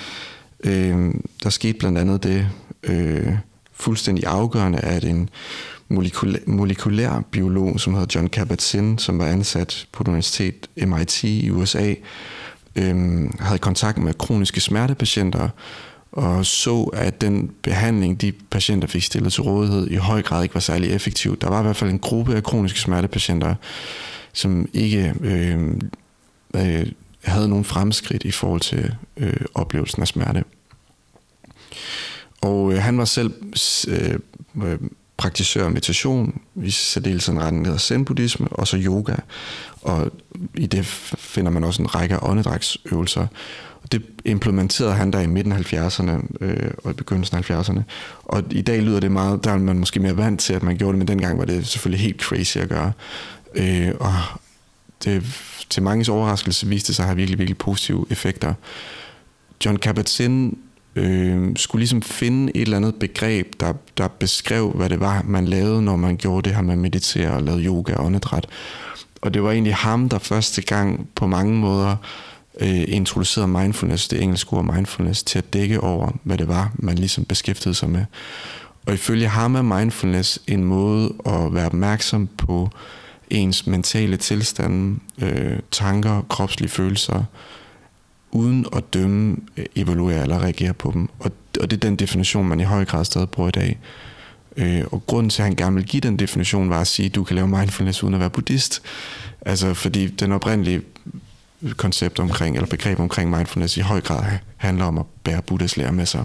Øh, 0.63 1.13
der 1.43 1.49
skete 1.49 1.77
blandt 1.77 1.97
andet 1.97 2.23
det 2.23 2.47
øh, 2.83 3.33
fuldstændig 3.73 4.25
afgørende, 4.25 4.79
at 4.79 5.03
en 5.03 5.29
molekylær, 5.89 6.39
molekylær 6.45 7.23
biolog, 7.31 7.79
som 7.79 7.93
hedder 7.93 8.07
John 8.15 8.29
Kabat-Zinn, 8.37 8.97
som 8.97 9.19
var 9.19 9.25
ansat 9.25 9.87
på 9.91 10.03
universitet 10.07 10.67
MIT 10.77 11.23
i 11.23 11.49
USA, 11.49 11.93
øh, 12.75 13.29
havde 13.39 13.59
kontakt 13.59 13.97
med 13.97 14.13
kroniske 14.13 14.61
smertepatienter, 14.61 15.49
og 16.11 16.45
så, 16.45 16.83
at 16.83 17.21
den 17.21 17.51
behandling, 17.61 18.21
de 18.21 18.31
patienter 18.31 18.87
fik 18.87 19.03
stillet 19.03 19.33
til 19.33 19.43
rådighed, 19.43 19.87
i 19.87 19.95
høj 19.95 20.21
grad 20.21 20.43
ikke 20.43 20.55
var 20.55 20.61
særlig 20.61 20.91
effektiv. 20.91 21.39
Der 21.39 21.49
var 21.49 21.59
i 21.59 21.63
hvert 21.63 21.75
fald 21.75 21.89
en 21.89 21.99
gruppe 21.99 22.35
af 22.35 22.43
kroniske 22.43 22.79
smertepatienter, 22.79 23.55
som 24.33 24.69
ikke 24.73 25.13
øh, 25.21 25.73
øh, 26.55 26.87
havde 27.23 27.49
nogen 27.49 27.65
fremskridt 27.65 28.23
i 28.23 28.31
forhold 28.31 28.61
til 28.61 28.95
øh, 29.17 29.41
oplevelsen 29.53 30.01
af 30.01 30.07
smerte. 30.07 30.43
Og 32.41 32.73
øh, 32.73 32.81
han 32.81 32.97
var 32.97 33.05
selv 33.05 33.33
øh, 33.87 34.19
øh 34.63 34.79
praktisør 35.17 35.65
af 35.65 35.71
meditation, 35.71 36.41
i 36.63 36.71
særdeles 36.71 37.29
en 37.29 37.41
retning 37.41 37.67
af 37.67 37.79
zen-buddhisme, 37.79 38.47
og 38.51 38.67
så 38.67 38.77
yoga. 38.77 39.15
Og 39.81 40.11
i 40.55 40.65
det 40.65 40.85
finder 41.17 41.51
man 41.51 41.63
også 41.63 41.81
en 41.81 41.95
række 41.95 42.15
af 42.15 42.29
åndedrætsøvelser. 42.29 43.27
Og 43.83 43.91
det 43.91 44.01
implementerede 44.25 44.93
han 44.93 45.13
der 45.13 45.19
i 45.19 45.27
midten 45.27 45.51
af 45.51 45.73
70'erne 45.73 46.11
øh, 46.41 46.71
og 46.83 46.91
i 46.91 46.93
begyndelsen 46.93 47.37
af 47.37 47.51
70'erne. 47.51 47.81
Og 48.23 48.43
i 48.51 48.61
dag 48.61 48.81
lyder 48.81 48.99
det 48.99 49.11
meget, 49.11 49.43
der 49.43 49.51
er 49.51 49.57
man 49.57 49.79
måske 49.79 49.99
mere 49.99 50.17
vant 50.17 50.39
til, 50.39 50.53
at 50.53 50.63
man 50.63 50.77
gjorde 50.77 50.91
det, 50.91 50.97
men 50.97 51.07
dengang 51.07 51.39
var 51.39 51.45
det 51.45 51.67
selvfølgelig 51.67 52.05
helt 52.05 52.21
crazy 52.21 52.57
at 52.57 52.69
gøre. 52.69 52.91
Øh, 53.57 53.93
og 53.99 54.13
det, 55.03 55.23
til 55.69 55.83
manges 55.83 56.09
overraskelse 56.09 56.67
viste 56.67 56.87
det 56.87 56.95
sig 56.95 57.03
at 57.03 57.07
have 57.07 57.15
virkelig, 57.15 57.39
virkelig 57.39 57.57
positive 57.57 58.05
effekter. 58.09 58.53
John 59.65 59.79
Kabat-Zinn 59.85 60.57
øh, 60.95 61.55
skulle 61.55 61.79
ligesom 61.79 62.01
finde 62.01 62.51
et 62.55 62.61
eller 62.61 62.77
andet 62.77 62.95
begreb, 62.95 63.59
der, 63.59 63.73
der 63.97 64.07
beskrev, 64.07 64.71
hvad 64.71 64.89
det 64.89 64.99
var, 64.99 65.21
man 65.25 65.45
lavede, 65.45 65.81
når 65.81 65.95
man 65.95 66.17
gjorde 66.17 66.49
det 66.49 66.55
her 66.55 66.63
med 66.63 66.73
at 66.73 66.79
meditere 66.79 67.31
og 67.31 67.43
lavede 67.43 67.65
yoga 67.65 67.93
og 67.93 68.05
åndedræt. 68.05 68.47
Og 69.21 69.33
det 69.33 69.43
var 69.43 69.51
egentlig 69.51 69.75
ham, 69.75 70.09
der 70.09 70.19
første 70.19 70.61
gang 70.61 71.09
på 71.15 71.27
mange 71.27 71.53
måder 71.53 71.95
øh, 72.61 72.83
introducerede 72.87 73.47
mindfulness, 73.47 74.07
det 74.07 74.21
engelske 74.21 74.53
ord 74.53 74.73
mindfulness, 74.75 75.23
til 75.23 75.37
at 75.37 75.53
dække 75.53 75.81
over, 75.81 76.11
hvad 76.23 76.37
det 76.37 76.47
var, 76.47 76.71
man 76.75 76.95
ligesom 76.95 77.25
beskæftigede 77.25 77.75
sig 77.75 77.89
med. 77.89 78.05
Og 78.85 78.93
ifølge 78.93 79.27
ham 79.27 79.55
er 79.55 79.61
mindfulness 79.61 80.39
en 80.47 80.63
måde 80.63 81.13
at 81.25 81.53
være 81.53 81.65
opmærksom 81.65 82.27
på 82.27 82.69
ens 83.29 83.67
mentale 83.67 84.17
tilstande, 84.17 84.99
øh, 85.21 85.59
tanker, 85.71 86.21
kropslige 86.29 86.69
følelser, 86.69 87.23
uden 88.31 88.65
at 88.75 88.93
dømme, 88.93 89.37
øh, 89.57 89.65
evaluere 89.75 90.21
eller 90.21 90.43
reagere 90.43 90.73
på 90.73 90.91
dem. 90.93 91.09
Og, 91.19 91.31
og 91.61 91.71
det 91.71 91.77
er 91.77 91.89
den 91.89 91.95
definition, 91.95 92.47
man 92.47 92.59
i 92.59 92.63
høj 92.63 92.85
grad 92.85 93.05
stadig 93.05 93.29
bruger 93.29 93.49
i 93.49 93.51
dag. 93.51 93.77
Øh, 94.57 94.83
og 94.91 95.05
grunden 95.07 95.29
til, 95.29 95.41
at 95.41 95.45
han 95.45 95.55
gerne 95.55 95.75
vil 95.75 95.85
give 95.85 96.01
den 96.01 96.19
definition, 96.19 96.69
var 96.69 96.81
at 96.81 96.87
sige, 96.87 97.05
at 97.05 97.15
du 97.15 97.23
kan 97.23 97.35
lave 97.35 97.47
mindfulness 97.47 98.03
uden 98.03 98.13
at 98.13 98.19
være 98.19 98.29
buddhist. 98.29 98.81
Altså, 99.41 99.73
fordi 99.73 100.07
den 100.07 100.31
oprindelige 100.31 100.81
koncept 101.77 102.19
omkring, 102.19 102.55
eller 102.55 102.67
begreb 102.67 102.99
omkring 102.99 103.29
mindfulness 103.29 103.77
i 103.77 103.81
høj 103.81 104.01
grad 104.01 104.37
handler 104.57 104.85
om 104.85 104.97
at 104.97 105.05
bære 105.23 105.41
Buddhas 105.41 105.77
lære 105.77 105.91
med 105.91 106.05
sig. 106.05 106.23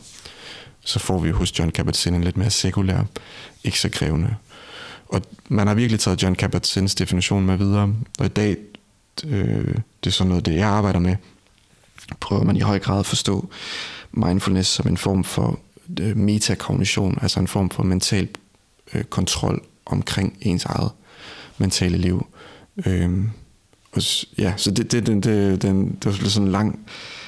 Så 0.84 0.98
får 0.98 1.18
vi 1.18 1.30
hos 1.30 1.58
John 1.58 1.72
Kabat-Zinn 1.78 2.14
en 2.14 2.24
lidt 2.24 2.36
mere 2.36 2.50
sekulær, 2.50 3.02
ikke 3.64 3.80
så 3.80 3.88
krævende. 3.88 4.34
Og 5.12 5.22
man 5.48 5.66
har 5.66 5.74
virkelig 5.74 6.00
taget 6.00 6.22
John 6.22 6.36
Kabat-Zinns 6.42 6.94
definition 6.94 7.46
med 7.46 7.56
videre, 7.56 7.94
og 8.18 8.26
i 8.26 8.28
dag, 8.28 8.56
øh, 9.26 9.74
det 10.04 10.06
er 10.06 10.10
sådan 10.10 10.28
noget, 10.28 10.46
det 10.46 10.54
jeg 10.54 10.68
arbejder 10.68 10.98
med, 10.98 11.16
prøver 12.20 12.44
man 12.44 12.56
i 12.56 12.60
høj 12.60 12.78
grad 12.78 12.98
at 12.98 13.06
forstå 13.06 13.48
mindfulness 14.12 14.70
som 14.70 14.88
en 14.88 14.96
form 14.96 15.24
for 15.24 15.58
øh, 16.00 16.16
metakognition, 16.16 17.18
altså 17.22 17.40
en 17.40 17.48
form 17.48 17.70
for 17.70 17.82
mental 17.82 18.28
øh, 18.94 19.04
kontrol 19.04 19.64
omkring 19.86 20.36
ens 20.40 20.64
eget 20.64 20.90
mentale 21.58 21.98
liv. 21.98 22.26
Øh, 22.86 23.10
og, 23.92 24.02
ja, 24.38 24.54
så 24.56 24.70
det, 24.70 24.92
det, 24.92 25.06
det, 25.06 25.24
det, 25.24 25.62
den, 25.62 25.98
det 26.02 26.22
var 26.22 26.28
sådan 26.28 26.46
en 26.46 26.52
lang 26.52 26.86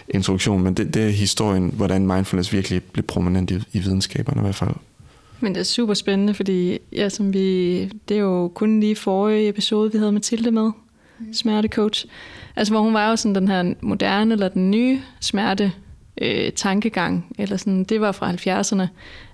introduktion, 0.09 0.62
men 0.62 0.75
det, 0.75 0.94
det 0.94 1.05
er 1.05 1.11
historien, 1.11 1.73
hvordan 1.77 2.07
mindfulness 2.07 2.53
virkelig 2.53 2.83
blev 2.83 3.05
prominent 3.05 3.51
i, 3.51 3.62
i 3.73 3.79
videnskaberne 3.79 4.40
i 4.40 4.42
hvert 4.42 4.55
fald. 4.55 4.75
Men 5.40 5.55
det 5.55 5.61
er 5.61 5.64
super 5.64 5.94
spændende, 5.94 6.35
fordi 6.35 6.79
ja, 6.92 7.09
som 7.09 7.33
vi, 7.33 7.85
det 8.09 8.16
er 8.16 8.20
jo 8.20 8.53
kun 8.55 8.81
lige 8.81 8.97
forrige 8.97 9.49
episode, 9.49 9.92
vi 9.92 9.99
havde 9.99 10.12
Mathilde 10.12 10.51
med, 10.51 10.70
mm. 11.18 11.33
smertecoach. 11.33 12.07
Altså 12.57 12.73
hvor 12.73 12.81
hun 12.81 12.94
var 12.94 13.11
jo 13.11 13.16
sådan 13.16 13.35
den 13.35 13.49
her 13.49 13.75
moderne 13.81 14.33
eller 14.33 14.49
den 14.49 14.70
nye 14.70 15.01
smerte 15.20 15.73
øh, 16.20 16.53
tankegang, 16.53 17.27
eller 17.38 17.57
sådan, 17.57 17.85
det 17.85 18.01
var 18.01 18.12
fra 18.12 18.33
70'erne, 18.33 18.87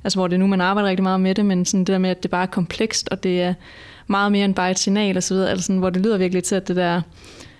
altså 0.04 0.18
hvor 0.18 0.26
det 0.26 0.34
er 0.34 0.38
nu, 0.38 0.46
man 0.46 0.60
arbejder 0.60 0.88
rigtig 0.88 1.02
meget 1.02 1.20
med 1.20 1.34
det, 1.34 1.46
men 1.46 1.64
sådan 1.64 1.80
det 1.80 1.92
der 1.92 1.98
med, 1.98 2.10
at 2.10 2.22
det 2.22 2.30
bare 2.30 2.42
er 2.42 2.46
komplekst, 2.46 3.08
og 3.08 3.22
det 3.22 3.42
er 3.42 3.54
meget 4.06 4.32
mere 4.32 4.44
end 4.44 4.54
bare 4.54 4.70
et 4.70 4.78
signal 4.78 5.22
videre, 5.30 5.50
altså 5.50 5.66
sådan, 5.66 5.78
hvor 5.78 5.90
det 5.90 6.02
lyder 6.02 6.18
virkelig 6.18 6.44
til, 6.44 6.54
at 6.54 6.68
det 6.68 6.76
der 6.76 7.00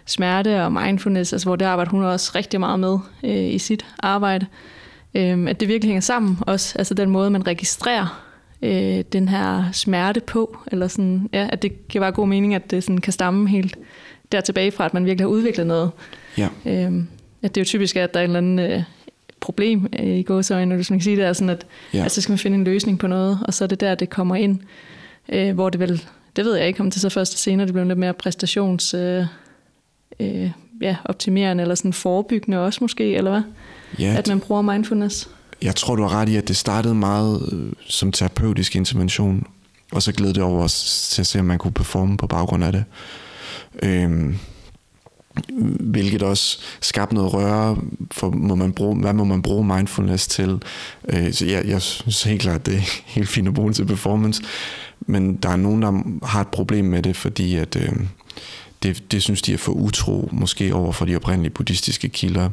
smerte 0.07 0.65
og 0.65 0.73
mindfulness, 0.73 1.33
altså 1.33 1.49
hvor 1.49 1.57
det 1.57 1.65
arbejder 1.65 1.91
hun 1.91 2.05
også 2.05 2.33
rigtig 2.35 2.61
meget 2.61 2.81
med 2.81 2.99
øh, 3.25 3.55
i 3.55 3.59
sit 3.59 3.87
arbejde, 3.99 4.47
øh, 5.15 5.47
at 5.49 5.61
det 5.61 5.69
virkelig 5.69 5.89
hænger 5.89 6.01
sammen 6.01 6.39
også, 6.41 6.79
altså 6.79 6.95
den 6.95 7.11
måde, 7.11 7.31
man 7.31 7.47
registrerer 7.47 8.30
øh, 8.63 9.05
den 9.13 9.29
her 9.29 9.65
smerte 9.73 10.21
på, 10.21 10.59
eller 10.73 10.89
sådan, 10.89 11.29
ja, 11.33 11.49
at 11.53 11.63
det 11.63 11.89
kan 11.89 12.01
være 12.01 12.13
god 12.13 12.29
mening, 12.29 12.55
at 12.55 12.71
det 12.71 12.85
sådan 12.85 12.99
kan 12.99 13.13
stamme 13.13 13.49
helt 13.49 13.79
der 14.33 14.41
tilbage 14.41 14.71
fra, 14.71 14.85
at 14.85 14.95
man 14.95 15.05
virkelig 15.05 15.25
har 15.25 15.31
udviklet 15.31 15.67
noget. 15.67 15.91
Ja. 16.39 16.49
Øh, 16.67 16.93
at 17.43 17.55
det 17.55 17.57
er 17.57 17.61
jo 17.61 17.65
typisk, 17.65 17.97
at 17.97 18.15
der 18.15 18.21
er 18.21 18.25
en 18.25 18.31
eller 18.31 18.39
anden 18.39 18.59
øh, 18.59 18.83
problem 19.41 19.87
øh, 19.99 20.07
i 20.07 20.23
gåsøjne, 20.23 20.75
hvis 20.75 20.91
man 20.91 20.99
kan 20.99 21.05
sige 21.05 21.17
det, 21.17 21.25
er 21.25 21.33
sådan, 21.33 21.51
at, 21.51 21.67
ja. 21.95 22.05
at 22.05 22.13
så 22.13 22.21
skal 22.21 22.33
man 22.33 22.39
finde 22.39 22.55
en 22.55 22.65
løsning 22.65 22.99
på 22.99 23.07
noget, 23.07 23.39
og 23.45 23.55
så 23.55 23.65
er 23.65 23.69
det 23.69 23.81
der, 23.81 23.95
det 23.95 24.11
kommer 24.11 24.37
ind, 24.37 24.59
øh, 25.29 25.55
hvor 25.55 25.71
det 25.71 25.81
vel, 25.81 26.05
det 26.37 26.45
ved 26.45 26.57
jeg 26.57 26.67
ikke, 26.67 26.81
om 26.81 26.91
det 26.91 27.01
så 27.01 27.09
først 27.09 27.35
og 27.35 27.39
senere, 27.39 27.67
det 27.67 27.75
bliver 27.75 27.87
lidt 27.87 27.99
mere 27.99 28.15
præstations... 28.15 28.95
Øh, 28.95 29.25
øh, 30.21 30.51
ja, 30.81 30.97
optimerende 31.05 31.63
eller 31.63 31.75
sådan 31.75 31.93
forebyggende 31.93 32.59
også 32.59 32.79
måske, 32.81 33.17
eller 33.17 33.31
hvad? 33.31 33.43
Ja, 33.99 34.15
at 34.19 34.29
man 34.29 34.41
bruger 34.41 34.63
mindfulness. 34.63 35.29
Jeg 35.63 35.77
tror, 35.77 35.97
du 35.97 36.03
har 36.03 36.21
ret 36.21 36.29
i, 36.29 36.37
at 36.37 36.49
det 36.49 36.57
startede 36.57 36.95
meget 36.95 37.49
øh, 37.53 37.73
som 37.87 38.13
terapeutisk 38.13 38.77
intervention, 38.77 39.47
og 39.93 40.03
så 40.03 40.13
gled 40.13 40.35
det 40.35 40.43
over 40.43 40.69
til 41.11 41.23
at 41.23 41.27
se, 41.27 41.39
om 41.39 41.45
man 41.45 41.59
kunne 41.59 41.73
performe 41.73 42.17
på 42.17 42.27
baggrund 42.27 42.65
af 42.65 42.73
det. 42.73 42.85
Øhm, 43.83 44.37
hvilket 45.81 46.23
også 46.23 46.59
skabte 46.81 47.15
noget 47.15 47.33
røre 47.33 47.77
for, 48.11 48.31
må 48.31 48.55
man 48.55 48.73
bruge, 48.73 49.01
hvad 49.01 49.13
må 49.13 49.25
man 49.25 49.43
bruge 49.43 49.65
mindfulness 49.77 50.27
til. 50.27 50.63
Øh, 51.09 51.33
så 51.33 51.47
jeg, 51.47 51.67
jeg 51.67 51.83
synes 51.83 52.23
helt 52.23 52.43
klart, 52.43 52.67
det 52.67 52.75
er 52.75 53.03
helt 53.17 53.29
fint 53.29 53.49
at 53.49 53.55
bruge 53.55 53.73
til 53.73 53.87
performance, 53.87 54.43
men 55.01 55.37
der 55.37 55.49
er 55.49 55.57
nogen, 55.57 55.83
der 55.83 56.27
har 56.27 56.41
et 56.41 56.49
problem 56.49 56.85
med 56.85 57.03
det, 57.03 57.17
fordi 57.17 57.57
at, 57.57 57.77
øh, 57.77 57.93
det, 58.83 59.13
det 59.13 59.23
synes 59.23 59.43
de 59.43 59.53
er 59.53 59.59
for 59.59 59.73
utro, 59.73 60.29
måske 60.33 60.75
over 60.75 60.93
for 60.93 61.05
de 61.05 61.17
oprindelige 61.17 61.51
buddhistiske 61.51 62.09
kilder. 62.09 62.51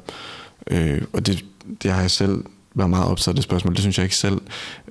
Øh, 0.67 1.01
og 1.13 1.27
det, 1.27 1.45
det 1.83 1.91
har 1.91 2.01
jeg 2.01 2.11
selv 2.11 2.43
være 2.77 2.89
meget 2.89 3.05
optaget 3.05 3.27
af 3.27 3.35
det 3.35 3.43
spørgsmål. 3.43 3.73
Det 3.73 3.81
synes 3.81 3.97
jeg 3.97 4.03
ikke 4.03 4.15
selv. 4.15 4.41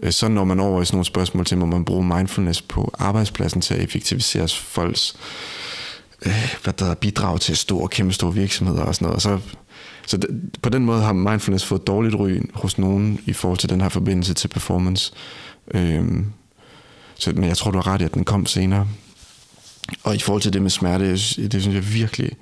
Øh, 0.03 0.13
så 0.13 0.29
når 0.29 0.45
man 0.45 0.61
over 0.61 0.83
i 0.83 0.85
sådan 0.85 0.97
nogle 0.97 1.05
spørgsmål 1.05 1.45
til, 1.45 1.59
må 1.59 1.67
man 1.67 1.85
bruge 1.85 2.05
mindfulness 2.17 2.63
på 2.63 2.95
arbejdspladsen 2.99 3.61
til 3.61 3.75
at 3.75 3.81
effektivisere 3.81 4.49
folks 4.49 5.17
øh, 6.27 6.57
hvad 6.63 6.73
der 6.73 6.87
er, 6.87 6.95
bidrag 6.95 7.41
til 7.41 7.57
store, 7.57 7.89
kæmpe 7.89 8.13
store 8.13 8.35
virksomheder 8.35 8.83
og 8.83 8.95
sådan 8.95 9.05
noget. 9.05 9.17
Og 9.17 9.23
så, 9.23 9.39
så 10.07 10.17
det, 10.17 10.29
på 10.63 10.69
den 10.69 10.85
måde 10.85 11.03
har 11.03 11.13
mindfulness 11.13 11.65
fået 11.65 11.87
dårligt 11.87 12.15
ry 12.15 12.41
hos 12.55 12.79
nogen 12.79 13.21
i 13.27 13.33
forhold 13.33 13.59
til 13.59 13.69
den 13.69 13.81
her 13.81 13.89
forbindelse 13.89 14.35
til 14.35 14.49
performance. 14.49 15.13
Øhm, 15.75 16.33
så, 17.15 17.33
men 17.33 17.45
jeg 17.45 17.57
tror, 17.57 17.71
du 17.71 17.79
har 17.79 17.87
ret 17.87 18.01
i, 18.01 18.05
at 18.05 18.15
den 18.15 18.25
kom 18.25 18.47
senere. 18.47 18.89
Og 20.03 20.15
i 20.17 20.19
forhold 20.19 20.43
til 20.43 20.53
det 20.53 20.63
med 20.63 20.71
smerte, 20.71 21.11
det 21.13 21.63
synes 21.63 21.75
jeg 21.75 21.93
virkelig, 21.93 22.33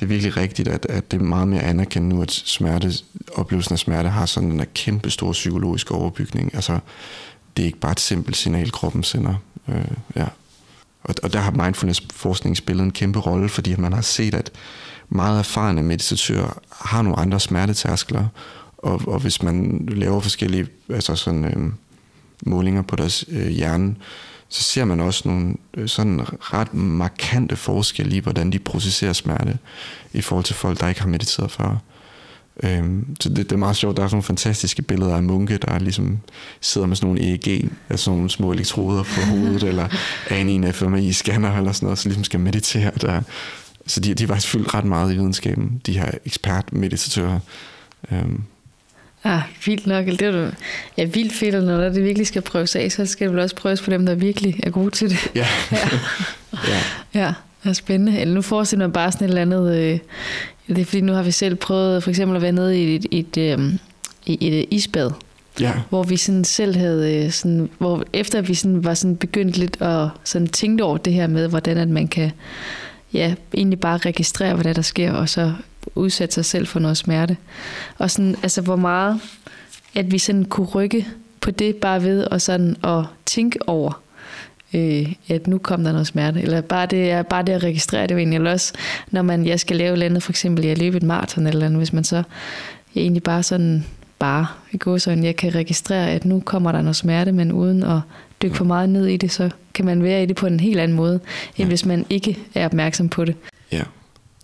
det 0.00 0.04
er 0.04 0.08
virkelig 0.08 0.36
rigtigt, 0.36 0.68
at, 0.68 0.86
at 0.88 1.10
det 1.10 1.20
er 1.20 1.24
meget 1.24 1.48
mere 1.48 1.62
anerkendt 1.62 2.08
nu, 2.08 2.22
at 2.22 2.30
smerte, 2.30 2.92
oplevelsen 3.34 3.72
af 3.72 3.78
smerte 3.78 4.08
har 4.08 4.26
sådan 4.26 4.52
en 4.52 4.66
kæmpe 4.74 5.10
stor 5.10 5.32
psykologisk 5.32 5.90
overbygning. 5.90 6.54
Altså, 6.54 6.78
det 7.56 7.62
er 7.62 7.66
ikke 7.66 7.78
bare 7.78 7.92
et 7.92 8.00
simpelt 8.00 8.36
signal, 8.36 8.72
kroppen 8.72 9.02
sender. 9.02 9.34
Øh, 9.68 9.84
ja. 10.16 10.26
og, 11.02 11.14
og 11.22 11.32
der 11.32 11.38
har 11.38 11.50
mindfulness-forskning 11.50 12.56
spillet 12.56 12.84
en 12.84 12.90
kæmpe 12.90 13.18
rolle, 13.18 13.48
fordi 13.48 13.76
man 13.76 13.92
har 13.92 14.00
set, 14.00 14.34
at 14.34 14.50
meget 15.08 15.38
erfarne 15.38 15.82
meditatører 15.82 16.58
har 16.72 17.02
nogle 17.02 17.18
andre 17.18 17.40
smertetærskler, 17.40 18.26
og, 18.78 19.00
og 19.06 19.18
hvis 19.18 19.42
man 19.42 19.86
laver 19.88 20.20
forskellige 20.20 20.66
altså 20.88 21.14
sådan, 21.14 21.44
øh, 21.44 21.72
målinger 22.46 22.82
på 22.82 22.96
deres 22.96 23.24
øh, 23.28 23.48
hjerne, 23.48 23.96
så 24.48 24.62
ser 24.62 24.84
man 24.84 25.00
også 25.00 25.28
nogle 25.28 25.54
øh, 25.74 25.88
sådan 25.88 26.20
ret 26.40 26.74
markante 26.74 27.56
forskelle 27.56 28.16
i, 28.16 28.18
hvordan 28.18 28.52
de 28.52 28.58
processerer 28.58 29.12
smerte 29.12 29.58
i 30.12 30.20
forhold 30.20 30.44
til 30.44 30.54
folk, 30.54 30.80
der 30.80 30.88
ikke 30.88 31.00
har 31.00 31.08
mediteret 31.08 31.50
før. 31.50 31.76
Øhm, 32.62 33.16
så 33.20 33.28
det, 33.28 33.36
det 33.36 33.52
er 33.52 33.56
meget 33.56 33.76
sjovt. 33.76 33.96
Der 33.96 34.02
er 34.02 34.06
sådan 34.06 34.16
nogle 34.16 34.22
fantastiske 34.22 34.82
billeder 34.82 35.16
af 35.16 35.22
munke, 35.22 35.56
der 35.58 35.78
ligesom 35.78 36.18
sidder 36.60 36.86
med 36.86 36.96
sådan 36.96 37.06
nogle 37.06 37.32
EEG, 37.32 37.70
altså 37.88 38.04
sådan 38.04 38.16
nogle 38.16 38.30
små 38.30 38.52
elektroder 38.52 39.02
på 39.02 39.20
hovedet, 39.20 39.62
eller 39.62 39.88
er 40.26 40.36
i 40.36 40.50
en 40.50 40.64
FMI-scanner 40.64 41.56
eller 41.56 41.72
sådan 41.72 41.86
noget, 41.86 41.98
så 41.98 42.08
ligesom 42.08 42.24
skal 42.24 42.40
meditere. 42.40 42.90
Der. 43.00 43.22
Så 43.86 44.00
de, 44.00 44.14
de 44.14 44.24
er 44.24 44.28
faktisk 44.28 44.48
fyldt 44.48 44.74
ret 44.74 44.84
meget 44.84 45.12
i 45.12 45.16
videnskaben, 45.16 45.82
de 45.86 45.98
her 45.98 46.10
ekspertmeditatører. 46.24 47.40
Øhm, 48.12 48.42
Ah, 49.24 49.40
vildt 49.66 49.86
nok. 49.86 50.06
Det 50.06 50.22
er 50.22 50.30
du, 50.30 50.50
ja, 50.98 51.04
vildt 51.04 51.32
fedt, 51.32 51.54
og 51.54 51.62
når 51.62 51.88
det 51.88 52.04
virkelig 52.04 52.26
skal 52.26 52.42
prøves 52.42 52.76
af, 52.76 52.92
så 52.92 53.06
skal 53.06 53.26
det 53.26 53.34
vel 53.34 53.42
også 53.42 53.56
prøves 53.56 53.82
på 53.82 53.90
dem, 53.90 54.06
der 54.06 54.14
virkelig 54.14 54.60
er 54.62 54.70
gode 54.70 54.90
til 54.90 55.10
det. 55.10 55.30
Ja. 55.34 55.46
ja. 55.72 55.78
ja. 56.68 57.20
ja. 57.20 57.32
det 57.62 57.68
er 57.68 57.72
spændende. 57.72 58.20
Eller 58.20 58.34
nu 58.34 58.42
forestiller 58.42 58.86
man 58.86 58.92
bare 58.92 59.12
sådan 59.12 59.24
et 59.24 59.28
eller 59.28 59.42
andet... 59.42 59.76
Øh, 59.76 59.98
det 60.68 60.78
er 60.78 60.84
fordi, 60.84 61.00
nu 61.00 61.12
har 61.12 61.22
vi 61.22 61.30
selv 61.30 61.54
prøvet 61.54 62.02
for 62.02 62.10
eksempel 62.10 62.36
at 62.36 62.42
være 62.42 62.52
nede 62.52 62.82
i 62.82 62.94
et, 62.94 63.06
et, 63.10 63.36
et, 63.36 63.58
øh, 63.58 63.72
i 64.26 64.58
et 64.58 64.66
isbad. 64.70 65.10
Ja. 65.60 65.72
Hvor 65.88 66.02
vi 66.02 66.16
sådan 66.16 66.44
selv 66.44 66.76
havde, 66.76 67.14
øh, 67.14 67.30
sådan, 67.30 67.70
hvor 67.78 68.04
efter 68.12 68.40
vi 68.40 68.54
sådan 68.54 68.84
var 68.84 68.94
sådan 68.94 69.16
begyndt 69.16 69.56
lidt 69.56 69.76
at 69.80 70.08
sådan 70.24 70.48
tænke 70.48 70.84
over 70.84 70.96
det 70.96 71.12
her 71.12 71.26
med, 71.26 71.48
hvordan 71.48 71.76
at 71.76 71.88
man 71.88 72.08
kan 72.08 72.30
ja, 73.12 73.34
egentlig 73.54 73.80
bare 73.80 73.98
registrere, 73.98 74.54
hvad 74.54 74.64
der, 74.64 74.72
der 74.72 74.82
sker, 74.82 75.12
og 75.12 75.28
så 75.28 75.52
udsætte 75.94 76.34
sig 76.34 76.44
selv 76.44 76.66
for 76.66 76.80
noget 76.80 76.96
smerte. 76.96 77.36
Og 77.98 78.10
sådan, 78.10 78.36
altså 78.42 78.60
hvor 78.60 78.76
meget, 78.76 79.20
at 79.94 80.12
vi 80.12 80.18
sådan 80.18 80.44
kunne 80.44 80.66
rykke 80.66 81.06
på 81.40 81.50
det 81.50 81.76
bare 81.76 82.02
ved 82.02 82.24
og 82.24 82.40
sådan 82.40 82.76
at 82.84 83.04
tænke 83.26 83.68
over, 83.68 84.02
øh, 84.74 85.12
at 85.28 85.46
nu 85.46 85.58
kom 85.58 85.84
der 85.84 85.92
noget 85.92 86.06
smerte. 86.06 86.42
Eller 86.42 86.60
bare 86.60 86.86
det, 86.86 87.26
bare 87.26 87.42
det 87.42 87.52
at 87.52 87.62
registrere 87.62 88.06
det 88.06 88.16
egentlig. 88.16 88.36
Eller 88.36 88.52
også, 88.52 88.72
når 89.10 89.22
man, 89.22 89.46
jeg 89.46 89.60
skal 89.60 89.76
lave 89.76 89.96
landet, 89.96 90.22
for 90.22 90.32
eksempel 90.32 90.64
jeg 90.64 90.78
løber 90.78 90.96
et 90.96 91.02
maraton 91.02 91.46
eller 91.46 91.66
andet, 91.66 91.80
hvis 91.80 91.92
man 91.92 92.04
så 92.04 92.22
egentlig 92.96 93.22
bare 93.22 93.42
sådan, 93.42 93.84
bare 94.18 94.46
i 94.72 94.76
går 94.76 94.98
sådan, 94.98 95.24
jeg 95.24 95.36
kan 95.36 95.54
registrere, 95.54 96.10
at 96.10 96.24
nu 96.24 96.40
kommer 96.40 96.72
der 96.72 96.82
noget 96.82 96.96
smerte, 96.96 97.32
men 97.32 97.52
uden 97.52 97.82
at 97.82 98.00
dykke 98.42 98.56
for 98.56 98.64
meget 98.64 98.88
ned 98.88 99.06
i 99.06 99.16
det, 99.16 99.32
så 99.32 99.50
kan 99.74 99.84
man 99.84 100.02
være 100.02 100.22
i 100.22 100.26
det 100.26 100.36
på 100.36 100.46
en 100.46 100.60
helt 100.60 100.80
anden 100.80 100.96
måde, 100.96 101.14
end 101.14 101.20
ja. 101.58 101.64
hvis 101.66 101.84
man 101.84 102.06
ikke 102.10 102.38
er 102.54 102.64
opmærksom 102.64 103.08
på 103.08 103.24
det. 103.24 103.34
Ja, 103.72 103.82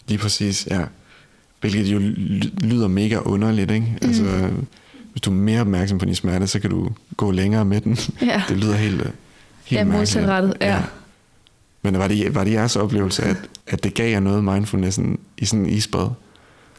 lige 0.08 0.18
præcis, 0.18 0.66
ja. 0.70 0.80
Hvilket 1.70 1.92
jo 1.92 1.98
lyder 2.62 2.88
mega 2.88 3.18
underligt, 3.18 3.70
ikke? 3.70 3.86
Mm. 3.86 4.08
Altså, 4.08 4.24
hvis 5.12 5.20
du 5.20 5.30
er 5.30 5.34
mere 5.34 5.60
opmærksom 5.60 5.98
på 5.98 6.04
din 6.04 6.14
smerte, 6.14 6.46
så 6.46 6.60
kan 6.60 6.70
du 6.70 6.88
gå 7.16 7.30
længere 7.30 7.64
med 7.64 7.80
den. 7.80 7.98
Ja. 8.22 8.42
Det 8.48 8.56
lyder 8.56 8.74
helt, 8.74 9.02
helt 9.64 9.78
ja, 9.78 9.84
modsatrettet, 9.84 10.54
ja. 10.60 10.74
ja. 10.74 10.82
Men 11.82 11.98
var 11.98 12.08
det, 12.08 12.34
var 12.34 12.44
det 12.44 12.52
jeres 12.52 12.76
oplevelse, 12.76 13.22
at, 13.22 13.36
at 13.66 13.84
det 13.84 13.94
gav 13.94 14.10
jer 14.10 14.20
noget 14.20 14.44
mindfulnessen 14.44 15.18
i 15.38 15.44
sådan 15.44 15.64
en 15.64 15.70
isbad? 15.70 16.08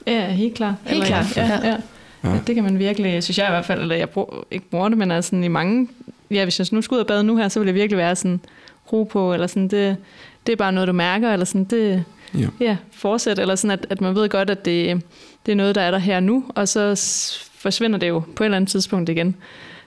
Ja, 0.08 0.32
helt 0.32 0.56
klart. 0.56 0.76
Helt 0.84 0.94
eller, 0.94 1.06
klart, 1.06 1.38
ja. 1.38 1.46
ja. 1.46 1.68
ja. 1.68 1.78
Ja. 2.24 2.40
Det 2.48 2.56
kan 2.56 2.64
man 2.64 2.80
virkelig, 2.80 3.24
synes 3.24 3.38
jeg 3.38 3.48
i 3.48 3.52
hvert 3.52 3.66
fald, 3.66 3.82
eller 3.82 3.96
jeg 3.96 4.10
bruger, 4.10 4.46
ikke 4.52 4.70
bruger 4.70 4.90
det, 4.90 4.98
men 4.98 5.12
altså 5.12 5.36
i 5.36 5.48
mange, 5.48 5.88
ja, 6.32 6.44
hvis 6.44 6.60
jeg 6.60 6.68
nu 6.72 6.82
skulle 6.82 6.98
ud 6.98 7.02
og 7.02 7.08
bade 7.08 7.24
nu 7.24 7.38
her, 7.38 7.48
så 7.48 7.60
ville 7.60 7.70
jeg 7.70 7.76
virkelig 7.76 7.98
være 7.98 8.16
sådan, 8.16 8.40
ro 8.94 9.04
på, 9.04 9.34
eller 9.34 9.48
sådan, 9.48 9.68
det, 9.68 9.98
det 10.48 10.52
er 10.52 10.56
bare 10.56 10.72
noget, 10.72 10.88
du 10.88 10.94
mærker, 10.94 11.34
eller 11.34 11.46
sådan, 11.46 11.64
det, 11.64 12.04
Ja. 12.40 12.48
ja, 12.60 12.78
fortsæt, 12.92 13.40
eller 13.40 13.56
sådan, 13.56 13.72
at, 13.72 13.88
at 13.90 14.02
man 14.02 14.16
ved 14.16 14.30
godt, 14.30 14.50
at 14.50 14.66
det, 14.66 15.02
det 15.46 15.52
er 15.52 15.56
noget, 15.56 15.76
der 15.76 15.82
er 15.82 15.92
der 15.92 15.98
her 15.98 16.20
nu, 16.20 16.44
og 16.50 16.68
så 16.68 16.96
forsvinder 17.58 18.00
det 18.00 18.08
jo 18.10 18.20
på 18.36 18.44
et 18.44 18.46
eller 18.46 18.56
andet 18.56 18.70
tidspunkt 18.70 19.10
igen. 19.10 19.36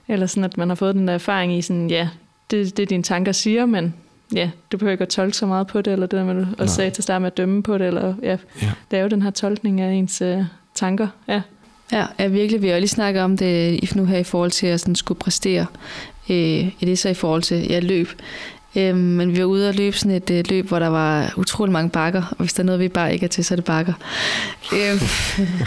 Eller 0.09 0.27
sådan, 0.27 0.44
at 0.44 0.57
man 0.59 0.68
har 0.68 0.75
fået 0.75 0.94
den 0.94 1.09
der 1.09 1.14
erfaring 1.14 1.57
i 1.59 1.62
sådan, 1.62 1.90
ja, 1.90 2.09
det, 2.51 2.77
det 2.77 2.90
dine 2.90 3.03
tanker 3.03 3.33
siger, 3.33 3.66
men 3.66 3.94
ja, 4.35 4.51
du 4.73 4.77
behøver 4.79 4.92
ikke 4.92 5.03
at 5.03 5.09
tolke 5.09 5.37
så 5.37 5.47
meget 5.47 5.66
på 5.66 5.81
det, 5.83 5.92
eller 5.92 6.07
det 6.07 6.18
der 6.18 6.33
Nej. 6.33 6.44
også 6.59 6.75
sagde 6.75 6.90
til 6.90 7.01
at 7.01 7.05
starte 7.05 7.21
med 7.21 7.27
at 7.27 7.37
dømme 7.37 7.62
på 7.62 7.79
det, 7.79 7.87
eller 7.87 8.14
ja, 8.23 8.37
Ja. 8.62 8.71
lave 8.90 9.09
den 9.09 9.23
her 9.23 9.31
tolkning 9.31 9.81
af 9.81 9.92
ens 9.92 10.23
øh, 10.23 10.42
tanker. 10.75 11.09
Ja. 11.29 11.40
Ja, 11.92 12.07
ja, 12.18 12.27
virkelig. 12.27 12.62
Vi 12.62 12.66
har 12.68 12.75
jo 12.75 12.81
lige 12.81 12.88
snakket 12.88 13.23
om 13.23 13.37
det 13.37 13.97
nu 13.97 14.05
her 14.05 14.18
i 14.18 14.25
forhold 14.25 14.51
til 14.51 14.66
at 14.66 14.81
sådan 14.81 14.94
skulle 14.94 15.18
præstere. 15.18 15.66
Øh, 16.31 16.37
det 16.81 16.92
er 16.92 16.97
så 16.97 17.09
i 17.09 17.14
forhold 17.14 17.42
til 17.42 17.66
ja, 17.68 17.81
løb. 17.81 18.09
Øh, 18.76 18.96
men 18.96 19.33
vi 19.33 19.38
var 19.38 19.44
ude 19.44 19.68
og 19.68 19.74
løbe 19.74 19.96
sådan 19.96 20.16
et 20.16 20.31
øh, 20.31 20.44
løb, 20.50 20.68
hvor 20.68 20.78
der 20.78 20.87
var 20.88 21.35
utrolig 21.37 21.72
mange 21.72 21.90
bakker, 21.90 22.22
og 22.31 22.37
hvis 22.38 22.52
der 22.52 22.62
er 22.62 22.64
noget, 22.66 22.81
vi 22.81 22.88
bare 22.88 23.12
ikke 23.12 23.24
er 23.24 23.28
til, 23.28 23.44
så 23.44 23.54
er 23.54 23.57
det 23.57 23.64
bakker. 23.64 23.92
øh, 24.72 25.02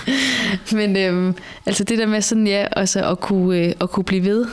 men 0.78 0.98
øh, 0.98 1.34
altså 1.66 1.84
det 1.84 1.98
der 1.98 2.06
med 2.06 2.22
sådan, 2.22 2.48
ja, 2.48 2.66
altså 2.72 3.10
at 3.10 3.20
kunne, 3.20 3.58
øh, 3.60 3.74
at 3.82 3.90
kunne 3.92 4.04
blive 4.04 4.24
ved, 4.26 4.46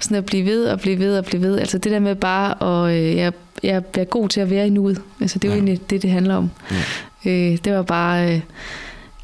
sådan 0.00 0.16
at 0.16 0.26
blive 0.26 0.44
ved 0.46 0.64
og 0.66 0.80
blive 0.80 0.98
ved 0.98 1.18
og 1.18 1.24
blive 1.24 1.42
ved. 1.42 1.58
Altså 1.58 1.78
det 1.78 1.92
der 1.92 1.98
med 1.98 2.14
bare 2.14 2.62
at 2.88 2.96
øh, 2.96 3.16
jeg, 3.16 3.32
jeg 3.62 3.84
bliver 3.84 4.04
god 4.04 4.28
til 4.28 4.40
at 4.40 4.50
være 4.50 4.66
i 4.66 4.70
nuet. 4.70 5.00
Altså 5.20 5.38
det 5.38 5.48
er 5.48 5.52
jo 5.52 5.60
Ja. 5.60 5.64
egentlig 5.66 5.90
det, 5.90 6.02
det 6.02 6.10
handler 6.10 6.34
om. 6.36 6.50
Ja. 7.24 7.30
Øh, 7.30 7.58
det 7.64 7.72
var 7.74 7.82
bare... 7.82 8.34
Øh, 8.34 8.40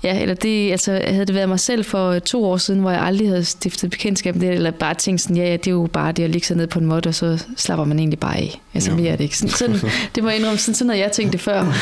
Ja, 0.07 0.21
eller 0.21 0.35
det, 0.35 0.71
altså, 0.71 1.01
havde 1.09 1.27
det 1.27 1.35
været 1.35 1.49
mig 1.49 1.61
selv 1.61 1.85
for 1.85 2.19
to 2.19 2.45
år 2.45 2.57
siden, 2.57 2.81
hvor 2.81 2.91
jeg 2.91 3.03
aldrig 3.03 3.29
havde 3.29 3.45
stiftet 3.45 3.91
bekendtskab 3.91 4.35
med 4.35 4.49
det, 4.49 4.55
eller 4.55 4.71
bare 4.71 4.95
tænkt 4.95 5.21
sådan, 5.21 5.37
ja, 5.37 5.45
ja, 5.45 5.53
det 5.53 5.67
er 5.67 5.71
jo 5.71 5.89
bare 5.93 6.13
det 6.13 6.23
at 6.23 6.31
ligge 6.31 6.47
sig 6.47 6.57
ned 6.57 6.67
på 6.67 6.79
en 6.79 6.87
måde, 6.87 7.03
og 7.07 7.15
så 7.15 7.45
slapper 7.57 7.85
man 7.85 7.99
egentlig 7.99 8.19
bare 8.19 8.37
af. 8.37 8.61
Altså, 8.75 8.93
mere 8.93 9.09
er 9.09 9.17
det 9.17 9.25
ikke. 9.25 9.39
Sådan, 9.39 9.55
sådan, 9.55 9.91
det 10.15 10.23
må 10.23 10.29
jeg 10.29 10.39
indrømme, 10.39 10.59
sådan, 10.59 10.75
sådan 10.75 10.89
havde 10.89 11.03
jeg 11.03 11.13
tænkt 11.13 11.33
det 11.33 11.41
før. 11.41 11.75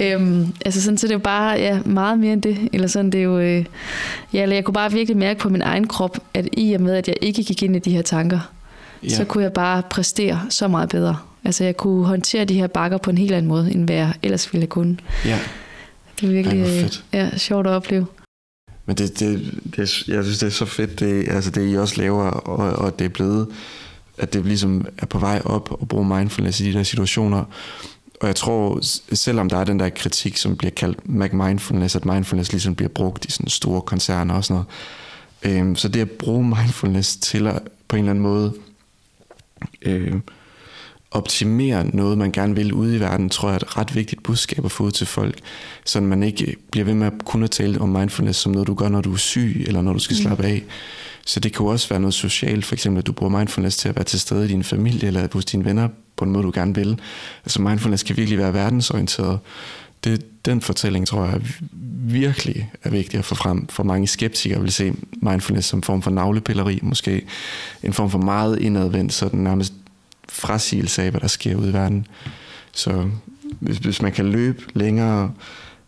Ja. 0.00 0.14
Øhm, 0.14 0.52
altså 0.64 0.82
sådan, 0.82 0.98
så 0.98 1.06
det 1.06 1.12
er 1.12 1.14
jo 1.14 1.22
bare 1.22 1.58
ja, 1.58 1.78
meget 1.84 2.18
mere 2.18 2.32
end 2.32 2.42
det. 2.42 2.58
Eller 2.72 2.86
sådan, 2.86 3.10
det 3.10 3.18
er 3.18 3.24
jo, 3.24 3.38
øh, 3.38 3.64
ja, 4.32 4.42
eller 4.42 4.56
jeg 4.56 4.64
kunne 4.64 4.74
bare 4.74 4.92
virkelig 4.92 5.16
mærke 5.16 5.40
på 5.40 5.48
min 5.48 5.62
egen 5.62 5.86
krop, 5.86 6.18
at 6.34 6.48
i 6.52 6.72
og 6.72 6.80
med, 6.80 6.94
at 6.94 7.08
jeg 7.08 7.16
ikke 7.20 7.44
gik 7.44 7.62
ind 7.62 7.76
i 7.76 7.78
de 7.78 7.90
her 7.90 8.02
tanker, 8.02 8.40
ja. 9.02 9.08
så 9.08 9.24
kunne 9.24 9.44
jeg 9.44 9.52
bare 9.52 9.82
præstere 9.90 10.40
så 10.48 10.68
meget 10.68 10.88
bedre. 10.88 11.16
Altså 11.44 11.64
jeg 11.64 11.76
kunne 11.76 12.06
håndtere 12.06 12.44
de 12.44 12.54
her 12.54 12.66
bakker 12.66 12.98
på 12.98 13.10
en 13.10 13.18
helt 13.18 13.32
anden 13.32 13.48
måde, 13.48 13.72
end 13.72 13.84
hvad 13.84 13.96
jeg 13.96 14.12
ellers 14.22 14.52
ville 14.52 14.62
have 14.62 14.68
kunnet. 14.68 15.00
ja. 15.24 15.38
Det 16.20 16.28
er 16.28 16.32
virkelig 16.32 16.62
Ej, 16.62 16.76
øh, 16.76 16.82
fedt. 16.82 17.04
ja, 17.12 17.38
sjovt 17.38 17.66
at 17.66 17.72
opleve. 17.72 18.06
Men 18.86 18.96
det, 18.96 19.20
det, 19.20 19.58
det, 19.76 20.08
jeg 20.08 20.24
synes, 20.24 20.38
det 20.38 20.46
er 20.46 20.50
så 20.50 20.64
fedt, 20.64 21.00
det, 21.00 21.28
altså 21.28 21.50
det 21.50 21.72
I 21.72 21.76
også 21.76 21.94
laver, 21.96 22.24
og, 22.24 22.72
og 22.84 22.98
det 22.98 23.04
er 23.04 23.08
blevet, 23.08 23.48
at 24.18 24.32
det 24.32 24.44
ligesom 24.46 24.86
er 24.98 25.06
på 25.06 25.18
vej 25.18 25.42
op 25.44 25.72
og 25.80 25.88
bruge 25.88 26.18
mindfulness 26.18 26.60
i 26.60 26.64
de 26.64 26.72
der 26.72 26.82
situationer. 26.82 27.44
Og 28.20 28.26
jeg 28.26 28.36
tror, 28.36 28.78
selvom 29.14 29.48
der 29.48 29.56
er 29.56 29.64
den 29.64 29.80
der 29.80 29.88
kritik, 29.88 30.36
som 30.36 30.56
bliver 30.56 30.70
kaldt 30.70 31.08
Mac-mindfulness, 31.08 31.96
at 31.96 32.04
mindfulness 32.04 32.52
ligesom 32.52 32.74
bliver 32.74 32.88
brugt 32.88 33.24
i 33.24 33.30
sådan 33.30 33.48
store 33.48 33.82
koncerner 33.82 34.34
og 34.34 34.44
sådan 34.44 34.62
noget. 35.42 35.58
Øhm, 35.58 35.76
så 35.76 35.88
det 35.88 36.00
at 36.00 36.10
bruge 36.10 36.44
mindfulness 36.44 37.16
til 37.16 37.46
at 37.46 37.62
på 37.88 37.96
en 37.96 38.00
eller 38.00 38.10
anden 38.10 38.22
måde 38.22 38.54
øhm, 39.82 40.22
optimere 41.10 41.86
noget, 41.96 42.18
man 42.18 42.32
gerne 42.32 42.54
vil 42.54 42.72
ude 42.72 42.96
i 42.96 43.00
verden, 43.00 43.30
tror 43.30 43.48
jeg 43.48 43.54
er 43.54 43.58
et 43.58 43.76
ret 43.76 43.94
vigtigt 43.94 44.22
budskab 44.22 44.64
at 44.64 44.72
få 44.72 44.84
ud 44.84 44.90
til 44.90 45.06
folk, 45.06 45.38
så 45.84 46.00
man 46.00 46.22
ikke 46.22 46.56
bliver 46.70 46.84
ved 46.84 46.94
med 46.94 47.06
at 47.06 47.12
kun 47.24 47.42
at 47.42 47.50
tale 47.50 47.80
om 47.80 47.88
mindfulness 47.88 48.38
som 48.38 48.52
noget, 48.52 48.68
du 48.68 48.74
gør, 48.74 48.88
når 48.88 49.00
du 49.00 49.12
er 49.12 49.16
syg, 49.16 49.64
eller 49.66 49.82
når 49.82 49.92
du 49.92 49.98
skal 49.98 50.16
slappe 50.16 50.44
af. 50.44 50.62
Så 51.26 51.40
det 51.40 51.52
kan 51.52 51.64
jo 51.64 51.66
også 51.66 51.88
være 51.88 52.00
noget 52.00 52.14
socialt, 52.14 52.64
for 52.64 52.74
eksempel 52.74 52.98
at 52.98 53.06
du 53.06 53.12
bruger 53.12 53.38
mindfulness 53.38 53.76
til 53.76 53.88
at 53.88 53.96
være 53.96 54.04
til 54.04 54.20
stede 54.20 54.44
i 54.44 54.48
din 54.48 54.64
familie, 54.64 55.06
eller 55.06 55.28
hos 55.32 55.44
dine 55.44 55.64
venner 55.64 55.88
på 56.16 56.24
en 56.24 56.30
måde, 56.30 56.44
du 56.44 56.50
gerne 56.54 56.74
vil. 56.74 57.00
Altså 57.44 57.62
mindfulness 57.62 58.02
kan 58.02 58.16
virkelig 58.16 58.38
være 58.38 58.54
verdensorienteret. 58.54 59.38
Det, 60.04 60.44
den 60.44 60.60
fortælling 60.60 61.06
tror 61.06 61.24
jeg 61.24 61.40
virkelig 62.02 62.70
er 62.82 62.90
vigtig 62.90 63.18
at 63.18 63.24
få 63.24 63.34
frem. 63.34 63.66
For 63.68 63.82
mange 63.82 64.06
skeptikere 64.06 64.60
vil 64.60 64.72
se 64.72 64.92
mindfulness 65.12 65.68
som 65.68 65.78
en 65.78 65.82
form 65.82 66.02
for 66.02 66.10
navlepilleri, 66.10 66.78
måske 66.82 67.22
en 67.82 67.92
form 67.92 68.10
for 68.10 68.18
meget 68.18 68.58
indadvendt, 68.58 69.12
sådan 69.12 69.40
nærmest 69.40 69.72
frasigelse 70.28 71.02
af, 71.02 71.10
hvad 71.10 71.20
der 71.20 71.26
sker 71.26 71.56
ude 71.56 71.70
i 71.70 71.72
verden. 71.72 72.06
Så 72.72 73.10
hvis, 73.60 73.78
hvis 73.78 74.02
man 74.02 74.12
kan 74.12 74.26
løbe 74.26 74.62
længere, 74.74 75.32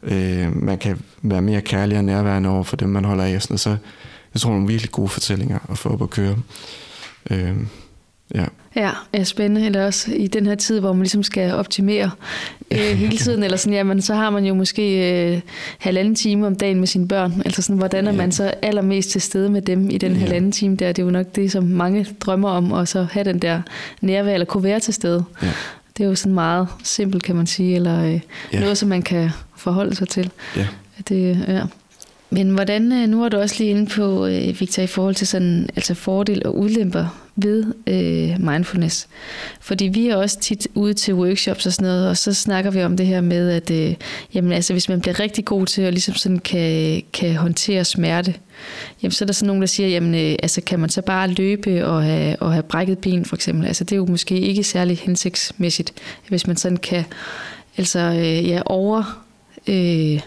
øh, 0.02 0.56
man 0.56 0.78
kan 0.78 1.00
være 1.22 1.42
mere 1.42 1.60
kærlig 1.60 1.98
og 1.98 2.04
nærværende 2.04 2.48
over 2.48 2.62
for 2.62 2.76
dem, 2.76 2.88
man 2.88 3.04
holder 3.04 3.24
af, 3.24 3.42
sådan 3.42 3.52
noget, 3.52 3.60
så 3.60 3.76
jeg 4.34 4.40
tror, 4.40 4.50
nogle 4.50 4.66
virkelig 4.66 4.90
gode 4.90 5.08
fortællinger 5.08 5.58
at 5.68 5.78
få 5.78 5.88
op 5.88 6.02
at 6.02 6.10
køre. 6.10 6.36
Øh, 7.30 7.56
ja. 8.34 8.44
Ja, 8.76 8.90
ja, 9.14 9.24
spændende. 9.24 9.66
Eller 9.66 9.86
også 9.86 10.12
i 10.14 10.26
den 10.26 10.46
her 10.46 10.54
tid, 10.54 10.80
hvor 10.80 10.92
man 10.92 11.02
ligesom 11.02 11.22
skal 11.22 11.54
optimere 11.54 12.10
øh, 12.70 12.78
hele 13.02 13.16
tiden, 13.18 13.42
eller 13.42 13.56
sådan, 13.56 13.72
jamen, 13.74 14.02
så 14.02 14.14
har 14.14 14.30
man 14.30 14.44
jo 14.44 14.54
måske 14.54 15.12
øh, 15.34 15.40
halvanden 15.78 16.14
time 16.14 16.46
om 16.46 16.56
dagen 16.56 16.78
med 16.78 16.86
sine 16.86 17.08
børn. 17.08 17.42
Altså 17.44 17.62
sådan, 17.62 17.76
hvordan 17.76 18.06
er 18.06 18.10
Ja. 18.12 18.16
man 18.16 18.32
så 18.32 18.54
allermest 18.62 19.10
til 19.10 19.20
stede 19.20 19.50
med 19.50 19.62
dem 19.62 19.90
i 19.90 19.98
den 19.98 20.12
Ja. 20.12 20.18
halvanden 20.18 20.52
time 20.52 20.76
der? 20.76 20.88
Det 20.92 21.02
er 21.02 21.06
jo 21.06 21.10
nok 21.10 21.26
det, 21.36 21.52
som 21.52 21.64
mange 21.64 22.06
drømmer 22.20 22.48
om, 22.48 22.72
og 22.72 22.88
så 22.88 23.06
have 23.12 23.24
den 23.24 23.38
der 23.38 23.62
nærvær, 24.00 24.32
eller 24.34 24.44
kunne 24.46 24.64
være 24.64 24.80
til 24.80 24.94
stede. 24.94 25.24
Ja. 25.42 25.48
Det 25.96 26.04
er 26.04 26.08
jo 26.08 26.14
sådan 26.14 26.34
meget 26.34 26.68
simpelt, 26.84 27.22
kan 27.22 27.36
man 27.36 27.46
sige, 27.46 27.74
eller 27.76 28.04
øh, 28.04 28.20
Ja. 28.52 28.60
noget, 28.60 28.78
som 28.78 28.88
man 28.88 29.02
kan 29.02 29.30
forholde 29.56 29.96
sig 29.96 30.08
til. 30.08 30.30
Ja. 30.56 30.66
Det, 31.08 31.44
ja. 31.48 31.60
Men 32.32 32.50
hvordan, 32.50 32.92
øh, 32.92 33.08
nu 33.08 33.24
er 33.24 33.28
du 33.28 33.36
også 33.36 33.54
lige 33.58 33.70
inde 33.70 33.86
på, 33.86 34.26
øh, 34.26 34.60
Victor, 34.60 34.82
i 34.82 34.86
forhold 34.86 35.14
til 35.14 35.26
sådan, 35.26 35.68
altså 35.76 35.94
fordel 35.94 36.42
og 36.46 36.58
ulemper 36.58 37.22
ved 37.36 37.64
øh, 37.86 38.50
mindfulness. 38.50 39.08
Fordi 39.60 39.84
vi 39.84 40.08
er 40.08 40.16
også 40.16 40.40
tit 40.40 40.68
ude 40.74 40.94
til 40.94 41.14
workshops 41.14 41.66
og 41.66 41.72
sådan 41.72 41.88
noget, 41.88 42.08
og 42.08 42.16
så 42.16 42.34
snakker 42.34 42.70
vi 42.70 42.82
om 42.82 42.96
det 42.96 43.06
her 43.06 43.20
med, 43.20 43.50
at 43.50 43.70
øh, 43.70 43.94
jamen, 44.34 44.52
altså, 44.52 44.72
hvis 44.72 44.88
man 44.88 45.00
bliver 45.00 45.20
rigtig 45.20 45.44
god 45.44 45.66
til 45.66 45.82
at 45.82 45.92
ligesom 45.92 46.14
sådan 46.14 46.38
kan, 46.38 47.02
kan 47.12 47.36
håndtere 47.36 47.84
smerte, 47.84 48.34
jamen, 49.02 49.12
så 49.12 49.24
er 49.24 49.26
der 49.26 49.32
sådan 49.32 49.46
nogen, 49.46 49.62
der 49.62 49.66
siger, 49.66 49.88
jamen, 49.88 50.14
øh, 50.14 50.36
altså, 50.42 50.60
kan 50.60 50.80
man 50.80 50.90
så 50.90 51.02
bare 51.02 51.28
løbe 51.28 51.86
og 51.86 52.02
have, 52.02 52.36
og 52.36 52.52
have 52.52 52.62
brækket 52.62 52.98
ben, 52.98 53.24
for 53.24 53.36
eksempel? 53.36 53.66
Altså, 53.66 53.84
det 53.84 53.92
er 53.92 53.96
jo 53.96 54.06
måske 54.06 54.40
ikke 54.40 54.64
særlig 54.64 54.98
hensigtsmæssigt, 54.98 55.92
hvis 56.28 56.46
man 56.46 56.56
sådan 56.56 56.76
kan 56.76 57.04
altså, 57.76 57.98
øh, 57.98 58.48
ja, 58.48 58.62
over... 58.66 59.24
Øh, 59.66 60.20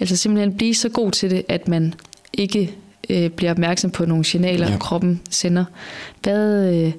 Altså 0.00 0.16
simpelthen 0.16 0.56
blive 0.56 0.74
så 0.74 0.88
god 0.88 1.10
til 1.12 1.30
det, 1.30 1.42
at 1.48 1.68
man 1.68 1.94
ikke 2.32 2.74
øh, 3.10 3.30
bliver 3.30 3.50
opmærksom 3.50 3.90
på 3.90 4.04
nogle 4.06 4.24
signaler, 4.24 4.70
Ja. 4.70 4.76
kroppen 4.78 5.20
sender. 5.30 5.64
Hvad, 6.22 6.74
øh, 6.74 6.92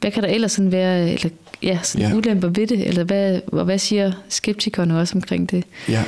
hvad 0.00 0.10
kan 0.10 0.22
der 0.22 0.28
ellers 0.28 0.52
sådan 0.52 0.72
være, 0.72 1.10
eller 1.12 1.30
ja, 1.62 1.78
sådan 1.82 2.08
Ja. 2.10 2.16
ulemper 2.16 2.48
ved 2.48 2.66
det, 2.66 2.86
eller 2.88 3.04
hvad, 3.04 3.40
og 3.46 3.64
hvad 3.64 3.78
siger 3.78 4.12
skeptikerne 4.28 4.98
også 5.00 5.14
omkring 5.14 5.50
det? 5.50 5.64
Ja. 5.88 6.04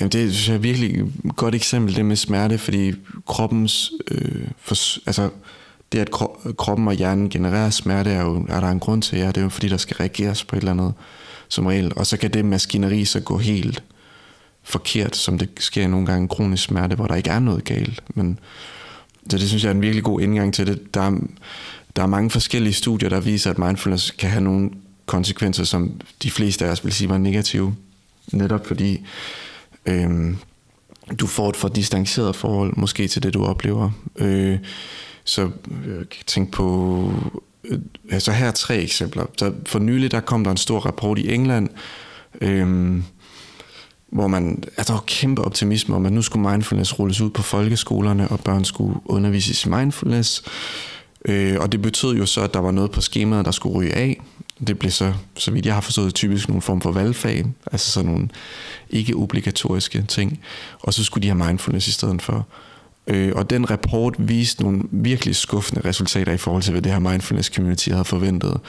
Jamen 0.00 0.12
det 0.12 0.32
synes 0.34 0.48
jeg 0.48 0.54
er 0.54 0.58
virkelig 0.58 1.00
et 1.00 1.36
godt 1.36 1.54
eksempel, 1.54 1.96
det 1.96 2.04
med 2.04 2.16
smerte, 2.16 2.58
fordi 2.58 2.92
kroppens, 3.26 3.92
øh, 4.10 4.44
for, 4.58 4.74
altså 5.08 5.30
det 5.92 5.98
at 5.98 6.10
kro- 6.10 6.52
kroppen 6.58 6.88
og 6.88 6.94
hjernen 6.94 7.28
genererer 7.30 7.70
smerte, 7.70 8.10
er, 8.10 8.22
jo, 8.22 8.46
er 8.48 8.60
der 8.60 8.68
en 8.68 8.80
grund 8.80 9.02
til, 9.02 9.18
ja, 9.18 9.26
det 9.26 9.36
er 9.36 9.42
jo 9.42 9.48
fordi, 9.48 9.68
der 9.68 9.76
skal 9.76 9.96
reageres 9.96 10.44
på 10.44 10.56
et 10.56 10.60
eller 10.60 10.72
andet 10.72 10.92
som 11.48 11.66
regel, 11.66 11.92
og 11.96 12.06
så 12.06 12.16
kan 12.16 12.30
det 12.30 12.44
maskineri 12.44 13.04
så 13.04 13.20
gå 13.20 13.38
helt 13.38 13.82
forkert, 14.66 15.16
som 15.16 15.38
det 15.38 15.48
sker 15.58 15.88
nogle 15.88 16.06
gange 16.06 16.28
kronisk 16.28 16.62
smerte, 16.62 16.96
hvor 16.96 17.06
der 17.06 17.14
ikke 17.14 17.30
er 17.30 17.38
noget 17.38 17.64
galt, 17.64 18.02
men 18.14 18.38
så 19.30 19.38
det 19.38 19.48
synes 19.48 19.64
jeg 19.64 19.70
er 19.70 19.74
en 19.74 19.82
virkelig 19.82 20.04
god 20.04 20.20
indgang 20.20 20.54
til 20.54 20.66
det. 20.66 20.94
Der 20.94 21.00
er, 21.00 21.18
der 21.96 22.02
er 22.02 22.06
mange 22.06 22.30
forskellige 22.30 22.72
studier, 22.72 23.08
der 23.08 23.20
viser, 23.20 23.50
at 23.50 23.58
mindfulness 23.58 24.10
kan 24.10 24.30
have 24.30 24.44
nogle 24.44 24.70
konsekvenser, 25.06 25.64
som 25.64 26.00
de 26.22 26.30
fleste 26.30 26.66
af 26.66 26.70
os 26.70 26.84
vil 26.84 26.92
sige 26.92 27.08
var 27.08 27.18
negative. 27.18 27.74
Netop 28.32 28.66
fordi 28.66 29.06
øh, 29.86 30.34
du 31.20 31.26
får 31.26 31.48
et 31.48 31.56
for 31.56 31.68
distanceret 31.68 32.36
forhold 32.36 32.76
måske 32.76 33.08
til 33.08 33.22
det, 33.22 33.34
du 33.34 33.44
oplever. 33.44 33.90
Øh, 34.16 34.58
så 35.24 35.42
øh, 35.42 35.98
jeg 35.98 36.08
kan 36.10 36.24
tænke 36.26 36.52
på... 36.52 37.12
Øh, 37.64 37.78
altså 38.10 38.32
her 38.32 38.46
er 38.46 38.52
tre 38.52 38.76
eksempler. 38.76 39.26
Så 39.38 39.52
for 39.66 39.78
nylig 39.78 40.10
der 40.10 40.20
kom 40.20 40.44
der 40.44 40.50
en 40.50 40.56
stor 40.56 40.80
rapport 40.80 41.18
i 41.18 41.34
England, 41.34 41.68
øh, 42.40 42.96
hvor 44.12 44.26
man, 44.26 44.62
at 44.76 44.86
der 44.86 44.92
var 44.92 45.04
kæmpe 45.06 45.44
optimisme 45.44 45.96
om, 45.96 46.06
at 46.06 46.12
nu 46.12 46.22
skulle 46.22 46.50
mindfulness 46.50 46.98
rulles 46.98 47.20
ud 47.20 47.30
på 47.30 47.42
folkeskolerne, 47.42 48.28
og 48.28 48.40
børn 48.40 48.64
skulle 48.64 49.00
undervises 49.04 49.64
i 49.64 49.68
mindfulness. 49.68 50.42
Øh, 51.24 51.56
og 51.60 51.72
det 51.72 51.82
betød 51.82 52.16
jo 52.16 52.26
så, 52.26 52.40
at 52.40 52.54
der 52.54 52.60
var 52.60 52.70
noget 52.70 52.90
på 52.90 53.00
skemaet, 53.00 53.44
der 53.44 53.50
skulle 53.50 53.78
ryge 53.78 53.94
af. 53.94 54.20
Det 54.66 54.78
blev 54.78 54.90
så, 54.90 55.12
så 55.36 55.50
vidt 55.50 55.66
jeg 55.66 55.74
har 55.74 55.80
forstået, 55.80 56.14
typisk 56.14 56.48
nogle 56.48 56.62
form 56.62 56.80
for 56.80 56.92
valgfag, 56.92 57.44
altså 57.72 57.90
sådan 57.90 58.10
nogle 58.10 58.28
ikke-obligatoriske 58.90 60.04
ting. 60.08 60.40
Og 60.80 60.94
så 60.94 61.04
skulle 61.04 61.22
de 61.22 61.28
have 61.28 61.46
mindfulness 61.46 61.88
i 61.88 61.92
stedet 61.92 62.22
for. 62.22 62.46
Øh, 63.06 63.32
og 63.36 63.50
den 63.50 63.70
rapport 63.70 64.14
viste 64.18 64.62
nogle 64.62 64.82
virkelig 64.90 65.36
skuffende 65.36 65.88
resultater 65.88 66.32
i 66.32 66.36
forhold 66.36 66.62
til, 66.62 66.72
hvad 66.72 66.82
det 66.82 66.92
her 66.92 66.98
mindfulness 66.98 67.48
community 67.54 67.88
havde 67.88 68.04
forventet. 68.04 68.60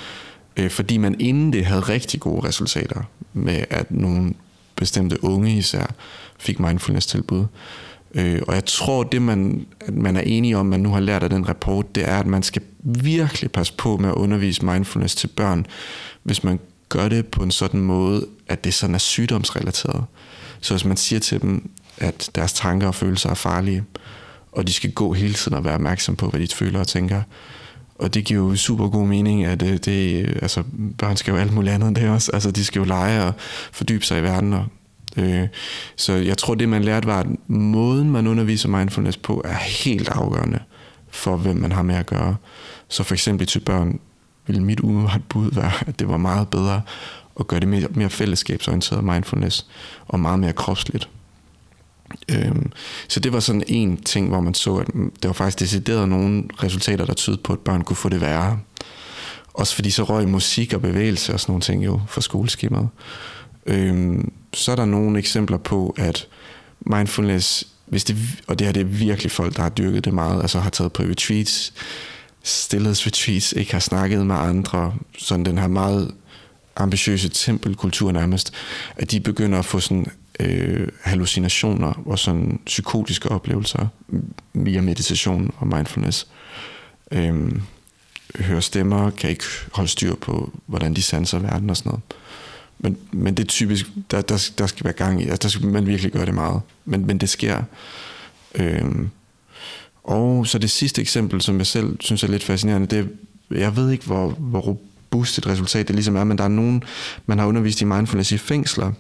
Øh, 0.58 0.70
fordi 0.70 0.98
man 0.98 1.16
inden 1.20 1.54
det 1.54 1.66
havde 1.66 1.82
rigtig 1.82 2.20
gode 2.20 2.48
resultater 2.48 3.02
med, 3.34 3.64
at 3.70 3.92
nogle 3.92 4.34
bestemte 4.78 5.24
unge 5.24 5.58
især 5.58 5.86
fik 6.40 6.60
mindfulness-tilbud. 6.60 7.46
Øh, 8.14 8.42
og 8.48 8.56
jeg 8.56 8.66
tror, 8.66 9.04
det 9.04 9.22
man, 9.22 9.66
at 9.80 9.94
man 9.94 10.18
er 10.18 10.22
enige 10.22 10.58
om, 10.58 10.66
man 10.66 10.80
nu 10.80 10.90
har 10.90 11.00
lært 11.00 11.24
af 11.24 11.30
den 11.30 11.50
rapport, 11.50 11.96
det 11.96 12.10
er, 12.10 12.20
at 12.20 12.28
man 12.28 12.44
skal 12.44 12.62
virkelig 12.84 13.52
passe 13.52 13.74
på 13.74 13.98
med 13.98 14.10
at 14.10 14.16
undervise 14.16 14.66
mindfulness 14.66 15.16
til 15.16 15.28
børn, 15.28 15.66
hvis 16.24 16.44
man 16.44 16.60
gør 16.90 17.10
det 17.10 17.28
på 17.28 17.44
en 17.44 17.52
sådan 17.52 17.80
måde, 17.80 18.26
at 18.48 18.64
det 18.64 18.74
sådan 18.74 18.96
er 18.96 19.00
sygdomsrelateret. 19.00 20.04
Så 20.62 20.74
hvis 20.74 20.86
man 20.86 20.98
siger 20.98 21.20
til 21.20 21.42
dem, 21.42 21.70
at 21.98 22.30
deres 22.36 22.54
tanker 22.54 22.88
og 22.88 22.96
følelser 22.96 23.30
er 23.30 23.34
farlige, 23.34 23.84
og 24.52 24.68
de 24.68 24.74
skal 24.74 24.92
gå 24.92 25.14
hele 25.14 25.34
tiden 25.34 25.58
og 25.58 25.64
være 25.64 25.74
opmærksom 25.74 26.16
på, 26.16 26.30
hvad 26.30 26.40
de 26.40 26.48
føler 26.56 26.80
og 26.80 26.88
tænker, 26.88 27.22
og 28.00 28.14
det 28.14 28.26
giver 28.26 28.50
jo 28.50 28.56
super 28.56 28.88
god 28.88 29.08
mening, 29.08 29.46
at 29.46 29.62
øh, 29.62 29.70
det, 29.70 29.86
det 29.86 30.26
altså, 30.42 30.64
børn 30.98 31.18
skal 31.18 31.32
jo 31.32 31.38
alt 31.38 31.54
muligt 31.54 31.74
andet 31.74 31.88
end 31.88 31.96
det 31.96 32.10
også. 32.10 32.32
Altså, 32.34 32.52
de 32.52 32.66
skal 32.66 32.80
jo 32.80 32.86
lege 32.86 33.24
og 33.24 33.34
fordybe 33.72 34.06
sig 34.06 34.20
i 34.20 34.24
verden. 34.24 34.54
Og, 34.54 34.66
øh, 35.18 35.48
så 35.96 36.14
jeg 36.14 36.38
tror, 36.38 36.56
det 36.56 36.70
man 36.70 36.84
lærte 36.84 37.08
var, 37.08 37.20
at 37.20 37.28
måden, 37.48 38.12
man 38.12 38.28
underviser 38.28 38.70
mindfulness 38.70 39.18
på, 39.18 39.42
er 39.46 39.54
helt 39.54 40.10
afgørende 40.10 40.60
for, 41.10 41.36
hvem 41.36 41.56
man 41.56 41.72
har 41.72 41.82
med 41.82 41.96
at 41.96 42.06
gøre. 42.06 42.36
Så 42.88 43.04
for 43.04 43.16
eksempel 43.16 43.48
til 43.48 43.60
børn 43.60 44.00
ville 44.48 44.64
mit 44.64 44.80
umiddelbart 44.80 45.22
bud 45.30 45.52
være, 45.52 45.72
at 45.88 46.00
det 46.00 46.08
var 46.08 46.18
meget 46.18 46.48
bedre 46.48 46.82
at 47.40 47.48
gøre 47.48 47.60
det 47.60 47.68
mere, 47.68 47.88
mere 47.92 48.10
fællesskabsorienteret 48.10 49.04
mindfulness, 49.04 49.68
og 50.08 50.20
meget 50.20 50.40
mere 50.40 50.54
kropsligt. 50.54 51.10
Øhm, 52.32 52.72
så 53.08 53.20
det 53.20 53.34
var 53.34 53.40
sådan 53.40 53.64
en 53.68 53.98
ting, 53.98 54.28
hvor 54.28 54.42
man 54.42 54.54
så, 54.54 54.76
at 54.76 54.88
der 55.24 55.30
var 55.30 55.34
faktisk 55.34 55.60
decideret 55.60 56.10
nogle 56.10 56.44
resultater, 56.64 57.06
der 57.06 57.14
tydede 57.14 57.42
på, 57.44 57.54
at 57.54 57.60
børn 57.60 57.84
kunne 57.84 57.96
få 57.96 58.10
det 58.10 58.22
værre. 58.22 58.60
Også 59.54 59.76
fordi 59.76 59.90
så 59.90 60.04
røg 60.04 60.28
musik 60.28 60.74
og 60.74 60.82
bevægelse 60.82 61.34
og 61.34 61.40
sådan 61.40 61.52
nogle 61.52 61.62
ting 61.62 61.86
jo 61.86 62.02
fra 62.08 62.22
skoleskemaet. 62.22 62.90
Øhm, 63.66 64.32
så 64.54 64.72
er 64.72 64.76
der 64.76 64.86
nogle 64.86 65.20
eksempler 65.20 65.58
på, 65.58 65.96
at 65.98 66.28
mindfulness, 66.80 67.68
hvis 67.86 68.04
det, 68.04 68.18
og 68.48 68.60
det 68.60 68.68
her 68.68 68.72
det 68.72 68.80
er 68.80 68.86
virkelig 68.86 69.32
folk, 69.32 69.56
der 69.56 69.62
har 69.62 69.70
dyrket 69.70 70.06
det 70.06 70.14
meget, 70.14 70.42
altså 70.42 70.60
har 70.60 70.70
taget 70.70 70.94
på 70.94 71.04
retreats, 71.04 71.74
stillhedsretreats, 72.44 73.52
ikke 73.52 73.72
har 73.72 73.80
snakket 73.80 74.26
med 74.26 74.36
andre, 74.36 74.94
sådan 75.18 75.46
den 75.46 75.58
her 75.58 75.68
meget 75.68 76.12
ambitiøse 76.76 77.30
tempelkultur 77.30 78.12
nærmest, 78.12 78.54
at 78.96 79.12
de 79.12 79.20
begynder 79.20 79.60
at 79.60 79.66
få 79.66 79.80
sådan 79.80 80.06
øh, 80.40 80.88
hallucinationer 81.02 82.04
og 82.06 82.20
sådan 82.20 82.60
psykotiske 82.66 83.30
oplevelser 83.30 83.88
via 84.54 84.82
meditation 84.82 85.54
og 85.58 85.68
mindfulness. 85.68 86.28
Øh, 87.12 87.52
hører 88.40 88.60
stemmer, 88.60 89.10
kan 89.10 89.30
ikke 89.30 89.44
holde 89.72 89.90
styr 89.90 90.16
på, 90.16 90.52
hvordan 90.66 90.94
de 90.94 91.02
sanser 91.02 91.40
verden 91.40 91.70
og 91.70 91.78
sådan 91.78 91.90
noget. 91.90 92.04
Men, 92.80 92.98
men 93.12 93.38
det 93.38 93.44
er 93.44 93.48
typisk, 93.48 93.86
der, 94.12 94.22
der, 94.22 94.50
der 94.58 94.68
skal 94.68 94.84
være 94.84 94.94
gang 94.94 95.22
i, 95.22 95.28
altså 95.28 95.40
der 95.42 95.50
skal 95.50 95.68
man 95.68 95.88
virkelig 95.88 96.12
gøre 96.12 96.26
det 96.26 96.34
meget. 96.34 96.62
Men, 96.86 97.08
men 97.08 97.18
det 97.18 97.30
sker. 97.30 97.64
Øh, 98.56 98.86
og 100.04 100.48
så 100.48 100.60
det 100.60 100.72
sidste 100.72 101.02
eksempel, 101.02 101.42
som 101.42 101.58
jeg 101.58 101.68
selv 101.68 101.98
synes 102.00 102.24
er 102.24 102.28
lidt 102.28 102.44
fascinerende, 102.44 102.88
det 102.88 103.00
er, 103.00 103.04
jeg 103.58 103.76
ved 103.76 103.92
ikke, 103.92 104.06
hvor, 104.06 104.28
hvor 104.30 104.60
robust 104.60 105.38
et 105.38 105.48
resultat 105.48 105.88
det 105.88 105.96
ligesom 105.96 106.16
er, 106.16 106.24
men 106.24 106.38
der 106.38 106.44
er 106.44 106.48
nogen, 106.48 106.84
man 107.26 107.40
har 107.40 107.46
undervist 107.46 107.82
i 107.82 107.86
mindfulness 107.86 108.32
i 108.32 108.38
fængsler, 108.38 108.92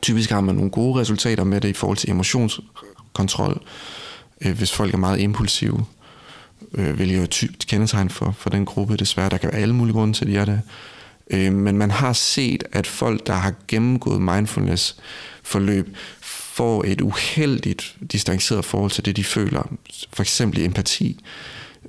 Typisk 0.00 0.30
har 0.30 0.40
man 0.40 0.54
nogle 0.54 0.70
gode 0.70 1.00
resultater 1.00 1.44
med 1.44 1.60
det 1.60 1.68
i 1.68 1.72
forhold 1.72 1.98
til 1.98 2.10
emotionskontrol, 2.10 3.62
øh, 4.40 4.58
hvis 4.58 4.72
folk 4.72 4.94
er 4.94 4.98
meget 4.98 5.20
impulsive, 5.20 5.84
øh, 6.74 6.98
vil 6.98 7.16
jo 7.16 7.26
typisk 7.26 7.68
kendetegn 7.68 8.10
for, 8.10 8.34
for 8.38 8.50
den 8.50 8.64
gruppe 8.64 8.96
desværre. 8.96 9.28
Der 9.28 9.36
kan 9.36 9.52
være 9.52 9.60
alle 9.60 9.74
mulige 9.74 9.94
grunde 9.94 10.14
til, 10.14 10.24
at 10.24 10.30
de 10.30 10.36
er 10.36 10.44
det. 10.44 10.60
Øh, 11.30 11.52
men 11.52 11.78
man 11.78 11.90
har 11.90 12.12
set, 12.12 12.64
at 12.72 12.86
folk, 12.86 13.26
der 13.26 13.32
har 13.32 13.54
gennemgået 13.68 14.22
mindfulness-forløb, 14.22 15.96
får 16.54 16.84
et 16.86 17.00
uheldigt 17.00 17.96
distanceret 18.12 18.64
forhold 18.64 18.90
til 18.90 19.04
det, 19.04 19.16
de 19.16 19.24
føler. 19.24 19.62
For 20.12 20.22
eksempel 20.22 20.64
empati, 20.64 21.20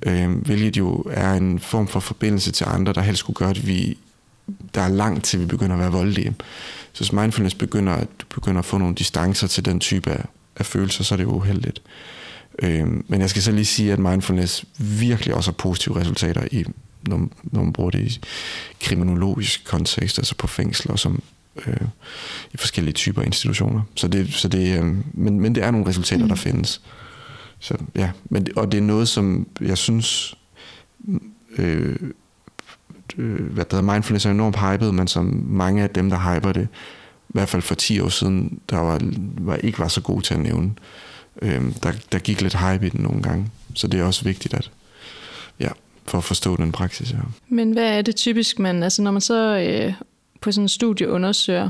øh, 0.02 0.30
hvilket 0.30 0.76
jo 0.76 1.04
er 1.10 1.32
en 1.32 1.60
form 1.60 1.88
for 1.88 2.00
forbindelse 2.00 2.52
til 2.52 2.66
andre, 2.68 2.92
der 2.92 3.00
helst 3.00 3.18
skulle 3.18 3.36
gøre, 3.36 3.50
at 3.50 3.66
vi, 3.66 3.98
der 4.74 4.80
er 4.80 4.88
langt 4.88 5.24
til, 5.24 5.40
vi 5.40 5.46
begynder 5.46 5.74
at 5.76 5.80
være 5.80 5.92
voldelige. 5.92 6.34
Så 6.92 7.04
hvis 7.04 7.12
mindfulness 7.12 7.54
begynder, 7.54 7.92
at 7.92 8.08
du 8.18 8.26
begynder 8.34 8.58
at 8.58 8.64
få 8.64 8.78
nogle 8.78 8.94
distancer 8.94 9.46
til 9.46 9.64
den 9.64 9.80
type 9.80 10.10
af, 10.10 10.24
af 10.56 10.66
følelser, 10.66 11.04
så 11.04 11.14
er 11.14 11.16
det 11.16 11.24
uheldigt. 11.24 11.82
Øhm, 12.62 13.04
men 13.08 13.20
jeg 13.20 13.30
skal 13.30 13.42
så 13.42 13.52
lige 13.52 13.64
sige, 13.64 13.92
at 13.92 13.98
mindfulness 13.98 14.64
virkelig 14.78 15.34
også 15.34 15.50
har 15.50 15.54
positive 15.54 16.00
resultater 16.00 16.48
i, 16.52 16.64
når, 17.06 17.28
når 17.42 17.62
man 17.62 17.72
bruger 17.72 17.90
det 17.90 18.00
i 18.00 18.20
kriminologisk 18.80 19.64
kontekst, 19.64 20.18
altså 20.18 20.34
på 20.34 20.46
fængsler, 20.46 20.96
som 20.96 21.22
øh, 21.66 21.76
i 22.54 22.56
forskellige 22.56 22.94
typer 22.94 23.22
institutioner. 23.22 23.82
Så 23.94 24.08
det, 24.08 24.34
så 24.34 24.48
det, 24.48 24.78
øh, 24.78 24.94
men, 25.12 25.40
men 25.40 25.54
det 25.54 25.62
er 25.62 25.70
nogle 25.70 25.88
resultater, 25.88 26.22
mm. 26.22 26.28
der 26.28 26.36
findes. 26.36 26.80
Så, 27.58 27.76
ja, 27.94 28.10
men, 28.24 28.46
og 28.56 28.72
det 28.72 28.78
er 28.78 28.82
noget, 28.82 29.08
som 29.08 29.46
jeg 29.60 29.78
synes, 29.78 30.34
øh, 31.58 31.96
øh, 33.18 33.52
hvad 33.52 33.64
der 33.64 33.76
hedder, 33.76 33.92
mindfulness 33.92 34.26
er 34.26 34.30
enormt 34.30 34.56
hypet, 34.56 34.94
men 34.94 35.08
som 35.08 35.44
mange 35.46 35.82
af 35.82 35.90
dem, 35.90 36.10
der 36.10 36.34
hyper 36.34 36.52
det, 36.52 36.68
i 37.28 37.32
hvert 37.32 37.48
fald 37.48 37.62
for 37.62 37.74
10 37.74 38.00
år 38.00 38.08
siden, 38.08 38.60
der 38.70 38.78
var, 38.78 39.00
var 39.38 39.56
ikke 39.56 39.78
var 39.78 39.88
så 39.88 40.00
god 40.00 40.22
til 40.22 40.34
at 40.34 40.40
nævne. 40.40 40.72
Øh, 41.42 41.62
der, 41.82 41.92
der 42.12 42.18
gik 42.18 42.40
lidt 42.40 42.58
hype 42.58 42.86
i 42.86 42.88
den 42.88 43.00
nogle 43.00 43.22
gange. 43.22 43.46
Så 43.74 43.86
det 43.86 44.00
er 44.00 44.04
også 44.04 44.24
vigtigt, 44.24 44.54
at 44.54 44.70
ja, 45.60 45.68
for 46.06 46.18
at 46.18 46.24
forstå 46.24 46.56
den 46.56 46.72
praksis. 46.72 47.12
Ja. 47.12 47.18
Men 47.48 47.72
hvad 47.72 47.98
er 47.98 48.02
det 48.02 48.16
typisk, 48.16 48.58
man, 48.58 48.82
altså 48.82 49.02
når 49.02 49.10
man 49.10 49.20
så 49.20 49.58
øh, 49.58 49.92
på 50.40 50.52
sådan 50.52 50.64
en 50.64 50.68
studie 50.68 51.08
undersøger, 51.08 51.68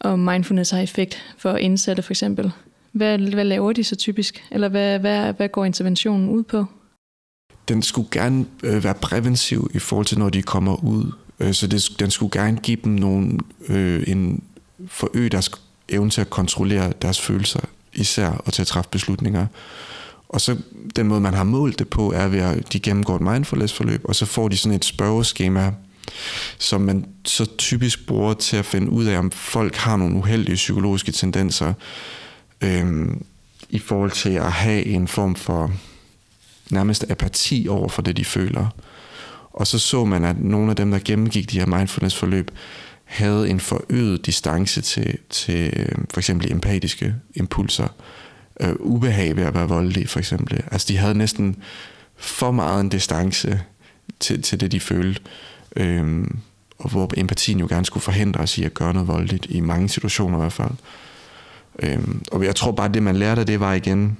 om 0.00 0.18
mindfulness 0.18 0.70
har 0.70 0.80
effekt 0.80 1.22
for 1.38 1.56
indsatte 1.56 2.02
for 2.02 2.12
eksempel, 2.12 2.52
hvad, 2.92 3.18
hvad 3.18 3.44
laver 3.44 3.72
de 3.72 3.84
så 3.84 3.96
typisk? 3.96 4.44
Eller 4.50 4.68
hvad, 4.68 4.98
hvad, 4.98 5.32
hvad 5.32 5.48
går 5.48 5.64
interventionen 5.64 6.28
ud 6.28 6.42
på? 6.42 6.66
Den 7.68 7.82
skulle 7.82 8.08
gerne 8.10 8.46
øh, 8.62 8.84
være 8.84 8.94
præventiv 8.94 9.70
i 9.74 9.78
forhold 9.78 10.06
til, 10.06 10.18
når 10.18 10.28
de 10.28 10.42
kommer 10.42 10.84
ud. 10.84 11.12
Øh, 11.40 11.54
så 11.54 11.66
det, 11.66 11.88
den 11.98 12.10
skulle 12.10 12.40
gerne 12.40 12.58
give 12.62 12.78
dem 12.84 12.92
nogle, 12.92 13.38
øh, 13.68 14.04
en 14.06 14.42
forøge 14.88 15.28
deres 15.28 15.50
evne 15.88 16.10
til 16.10 16.20
at 16.20 16.30
kontrollere 16.30 16.92
deres 17.02 17.20
følelser, 17.20 17.60
især 17.92 18.30
og 18.30 18.52
til 18.52 18.62
at 18.62 18.66
træffe 18.66 18.90
beslutninger. 18.90 19.46
Og 20.28 20.40
så 20.40 20.56
den 20.96 21.06
måde, 21.06 21.20
man 21.20 21.34
har 21.34 21.44
målt 21.44 21.78
det 21.78 21.88
på, 21.88 22.12
er 22.12 22.28
ved 22.28 22.38
at 22.38 22.72
de 22.72 22.80
gennemgår 22.80 23.16
et 23.16 23.22
mindfulness-forløb, 23.22 24.00
og 24.04 24.14
så 24.14 24.26
får 24.26 24.48
de 24.48 24.56
sådan 24.56 24.76
et 24.76 24.84
spørgeskema, 24.84 25.72
som 26.58 26.80
man 26.80 27.06
så 27.24 27.56
typisk 27.58 28.06
bruger 28.06 28.34
til 28.34 28.56
at 28.56 28.64
finde 28.64 28.90
ud 28.90 29.04
af, 29.04 29.18
om 29.18 29.30
folk 29.30 29.76
har 29.76 29.96
nogle 29.96 30.16
uheldige 30.16 30.54
psykologiske 30.54 31.12
tendenser 31.12 31.72
øh, 32.60 33.06
i 33.70 33.78
forhold 33.78 34.10
til 34.10 34.30
at 34.30 34.52
have 34.52 34.84
en 34.84 35.08
form 35.08 35.34
for 35.34 35.70
nærmest 36.70 37.04
apati 37.10 37.66
over 37.70 37.88
for 37.88 38.02
det, 38.02 38.16
de 38.16 38.24
føler. 38.24 38.66
Og 39.52 39.66
så 39.66 39.78
så 39.78 40.04
man, 40.04 40.24
at 40.24 40.40
nogle 40.40 40.70
af 40.70 40.76
dem, 40.76 40.90
der 40.90 40.98
gennemgik 41.04 41.50
de 41.50 41.58
her 41.58 41.66
mindfulness-forløb, 41.66 42.50
havde 43.04 43.50
en 43.50 43.60
forøget 43.60 44.26
distance 44.26 44.80
til, 44.80 45.18
til 45.30 45.72
øh, 45.76 45.98
for 46.10 46.20
eksempel 46.20 46.52
empatiske 46.52 47.14
impulser. 47.34 47.88
Øh, 48.60 48.74
ubehag 48.80 49.36
ved 49.36 49.42
at 49.42 49.54
være 49.54 49.68
voldelig, 49.68 50.08
for 50.08 50.18
eksempel. 50.18 50.64
Altså, 50.70 50.86
de 50.88 50.96
havde 50.96 51.14
næsten 51.14 51.56
for 52.16 52.50
meget 52.50 52.80
en 52.80 52.88
distance 52.88 53.60
til, 54.20 54.42
til 54.42 54.60
det, 54.60 54.72
de 54.72 54.80
følte. 54.80 55.20
Øhm, 55.76 56.38
og 56.78 56.90
hvor 56.90 57.10
empatien 57.16 57.60
jo 57.60 57.66
gerne 57.66 57.86
skulle 57.86 58.04
forhindre 58.04 58.40
os 58.40 58.58
i 58.58 58.64
at 58.64 58.74
gøre 58.74 58.92
noget 58.92 59.08
voldeligt, 59.08 59.46
i 59.48 59.60
mange 59.60 59.88
situationer 59.88 60.38
i 60.38 60.40
hvert 60.40 60.52
fald. 60.52 60.70
Øhm, 61.78 62.22
og 62.32 62.44
jeg 62.44 62.56
tror 62.56 62.72
bare, 62.72 62.88
at 62.88 62.94
det 62.94 63.02
man 63.02 63.16
lærte 63.16 63.40
af 63.40 63.46
det 63.46 63.60
var 63.60 63.72
igen, 63.72 64.18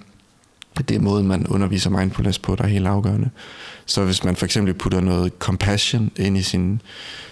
det 0.83 0.97
er 0.97 1.01
måden, 1.01 1.27
man 1.27 1.47
underviser 1.47 1.91
mindfulness 1.91 2.39
på, 2.39 2.55
der 2.55 2.65
er 2.65 2.69
helt 2.69 2.87
afgørende. 2.87 3.31
Så 3.87 4.05
hvis 4.05 4.25
man 4.25 4.37
for 4.37 4.45
eksempel 4.45 4.75
putter 4.75 5.01
noget 5.01 5.33
compassion 5.39 6.11
ind 6.17 6.37
i 6.37 6.43
sin, 6.43 6.83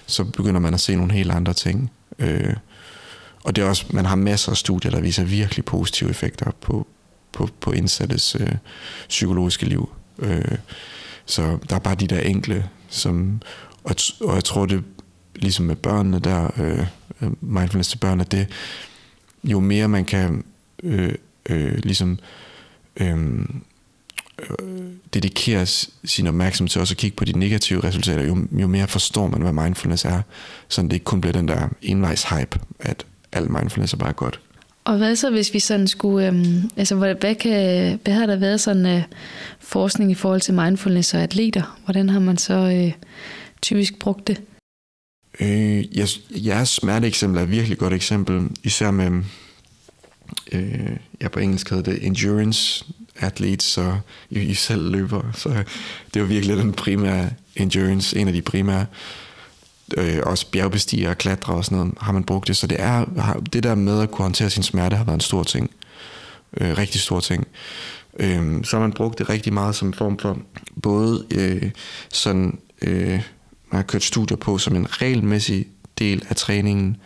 så 0.06 0.24
begynder 0.24 0.60
man 0.60 0.74
at 0.74 0.80
se 0.80 0.96
nogle 0.96 1.12
helt 1.12 1.30
andre 1.30 1.52
ting. 1.52 1.90
Øh, 2.18 2.54
og 3.44 3.56
det 3.56 3.64
er 3.64 3.68
også, 3.68 3.86
man 3.90 4.04
har 4.04 4.16
masser 4.16 4.50
af 4.50 4.56
studier, 4.56 4.90
der 4.90 5.00
viser 5.00 5.24
virkelig 5.24 5.64
positive 5.64 6.10
effekter 6.10 6.50
på, 6.60 6.86
på, 7.32 7.48
på 7.60 7.72
indsattes 7.72 8.36
øh, 8.40 8.52
psykologiske 9.08 9.66
liv. 9.66 9.92
Øh, 10.18 10.58
så 11.26 11.58
der 11.68 11.76
er 11.76 11.80
bare 11.80 11.94
de 11.94 12.06
der 12.06 12.20
enkle, 12.20 12.68
som, 12.88 13.40
og, 13.84 13.94
og 14.20 14.34
jeg 14.34 14.44
tror 14.44 14.66
det, 14.66 14.84
ligesom 15.34 15.66
med 15.66 15.76
børnene 15.76 16.18
der, 16.18 16.50
øh, 16.56 16.86
mindfulness 17.40 17.90
til 17.90 17.98
børn, 17.98 18.20
at 18.20 18.32
det, 18.32 18.46
jo 19.44 19.60
mere 19.60 19.88
man 19.88 20.04
kan 20.04 20.44
øh, 20.82 21.14
øh, 21.48 21.78
ligesom 21.78 22.10
øhm, 22.10 22.18
øh, 22.96 23.46
dedikerer 25.14 25.86
sin 26.04 26.26
opmærksomhed 26.26 26.68
til 26.68 26.80
også 26.80 26.94
at 26.94 26.98
kigge 26.98 27.16
på 27.16 27.24
de 27.24 27.38
negative 27.38 27.84
resultater, 27.84 28.24
jo, 28.24 28.36
jo 28.52 28.66
mere 28.66 28.88
forstår 28.88 29.28
man, 29.28 29.42
hvad 29.42 29.52
mindfulness 29.52 30.04
er. 30.04 30.22
Så 30.68 30.82
det 30.82 30.92
ikke 30.92 31.04
kun 31.04 31.20
bliver 31.20 31.32
den 31.32 31.48
der 31.48 31.68
envejs 31.82 32.24
hype, 32.24 32.58
at 32.80 33.06
al 33.32 33.50
mindfulness 33.50 33.92
er 33.92 33.96
bare 33.96 34.12
godt. 34.12 34.40
Og 34.84 34.96
hvad 34.96 35.16
så, 35.16 35.30
hvis 35.30 35.54
vi 35.54 35.58
sådan 35.58 35.86
skulle, 35.86 36.26
øhm, 36.26 36.70
altså 36.76 36.94
hvad, 36.94 37.14
hvad, 37.14 37.34
kan, 37.34 37.98
hvad 38.04 38.14
har 38.14 38.26
der 38.26 38.36
været 38.36 38.60
sådan 38.60 38.86
øh, 38.86 39.02
forskning 39.60 40.10
i 40.10 40.14
forhold 40.14 40.40
til 40.40 40.54
mindfulness 40.54 41.14
og 41.14 41.20
atleter? 41.20 41.78
Hvordan 41.84 42.08
har 42.08 42.20
man 42.20 42.38
så 42.38 42.54
øh, 42.54 42.92
typisk 43.62 43.98
brugt 43.98 44.28
det? 44.28 44.42
Øh, 45.40 45.98
jeres, 45.98 46.20
jeres 46.30 46.68
smerteeksempel 46.68 47.38
er 47.38 47.42
et 47.42 47.50
virkelig 47.50 47.78
godt 47.78 47.92
eksempel, 47.92 48.48
især 48.62 48.90
med 48.90 49.22
øh, 50.52 50.96
ja, 51.20 51.28
på 51.28 51.38
engelsk 51.38 51.70
hedder 51.70 51.92
det 51.92 52.06
endurance 52.06 52.84
athletes, 53.20 53.64
så 53.64 53.96
I, 54.30 54.40
I 54.40 54.54
selv 54.54 54.90
løber, 54.90 55.22
så 55.34 55.64
det 56.14 56.22
var 56.22 56.28
virkelig 56.28 56.56
den 56.56 56.72
primære 56.72 57.30
endurance, 57.56 58.18
en 58.18 58.28
af 58.28 58.34
de 58.34 58.42
primære. 58.42 58.86
øh, 59.96 60.18
også 60.22 60.46
bjergbestiger 60.50 61.10
og 61.10 61.18
klatre 61.18 61.54
og 61.54 61.64
sådan 61.64 61.78
noget, 61.78 61.94
har 62.00 62.12
man 62.12 62.24
brugt 62.24 62.48
det. 62.48 62.56
Så 62.56 62.66
det, 62.66 62.80
er, 62.80 63.20
har, 63.20 63.34
det 63.52 63.62
der 63.62 63.74
med 63.74 64.00
at 64.00 64.10
kunne 64.10 64.22
håndtere 64.22 64.50
sin 64.50 64.62
smerte 64.62 64.96
har 64.96 65.04
været 65.04 65.16
en 65.16 65.20
stor 65.20 65.42
ting. 65.42 65.70
Øh, 66.60 66.78
rigtig 66.78 67.00
stor 67.00 67.20
ting. 67.20 67.46
Øh, 68.18 68.64
så 68.64 68.76
har 68.76 68.80
man 68.80 68.92
brugt 68.92 69.18
det 69.18 69.28
rigtig 69.28 69.52
meget 69.52 69.74
som 69.74 69.92
form 69.92 70.18
for 70.18 70.38
både 70.82 71.26
øh, 71.30 71.70
sådan, 72.12 72.58
øh, 72.82 73.10
man 73.70 73.78
har 73.78 73.82
kørt 73.82 74.02
studier 74.02 74.36
på 74.36 74.58
som 74.58 74.76
en 74.76 75.02
regelmæssig 75.02 75.66
del 75.98 76.26
af 76.28 76.36
træningen, 76.36 76.96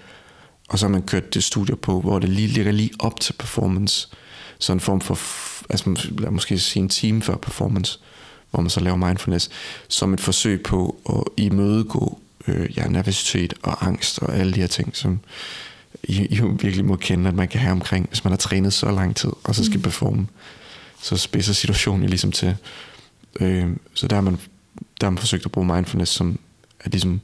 og 0.68 0.78
så 0.78 0.86
har 0.86 0.90
man 0.90 1.02
kørt 1.02 1.34
det 1.34 1.44
studier 1.44 1.76
på, 1.76 2.00
hvor 2.00 2.18
det 2.18 2.28
lige 2.28 2.48
ligger 2.48 2.72
lige 2.72 2.90
op 2.98 3.20
til 3.20 3.32
performance. 3.32 4.08
Så 4.58 4.72
en 4.72 4.80
form 4.80 5.00
for, 5.00 5.18
altså 5.70 6.10
lad 6.18 6.30
måske 6.30 6.58
sige 6.58 6.82
en 6.82 6.88
time 6.88 7.22
før 7.22 7.36
performance, 7.36 7.98
hvor 8.50 8.60
man 8.60 8.70
så 8.70 8.80
laver 8.80 8.96
mindfulness, 8.96 9.50
som 9.88 10.14
et 10.14 10.20
forsøg 10.20 10.62
på 10.62 10.96
at 11.08 11.22
imødegå 11.36 12.18
øh, 12.48 12.78
ja, 12.78 12.88
nervøsitet 12.88 13.54
og 13.62 13.86
angst 13.86 14.18
og 14.18 14.36
alle 14.36 14.52
de 14.52 14.60
her 14.60 14.66
ting, 14.66 14.96
som 14.96 15.20
I, 16.02 16.26
I 16.26 16.40
virkelig 16.42 16.84
må 16.84 16.96
kende, 16.96 17.28
at 17.28 17.34
man 17.34 17.48
kan 17.48 17.60
have 17.60 17.72
omkring, 17.72 18.08
hvis 18.08 18.24
man 18.24 18.30
har 18.30 18.36
trænet 18.36 18.72
så 18.72 18.90
lang 18.90 19.16
tid, 19.16 19.30
og 19.44 19.54
så 19.54 19.64
skal 19.64 19.76
mm. 19.76 19.82
performe. 19.82 20.26
Så 21.02 21.16
spidser 21.16 21.52
situationen 21.52 22.08
ligesom 22.08 22.32
til. 22.32 22.56
Øh, 23.40 23.68
så 23.94 24.08
der 24.08 24.16
har, 24.16 24.22
man, 24.22 24.38
der 25.00 25.06
har 25.06 25.10
man 25.10 25.18
forsøgt 25.18 25.44
at 25.44 25.52
bruge 25.52 25.66
mindfulness 25.66 26.12
som 26.12 26.38
at 26.80 26.92
ligesom 26.92 27.20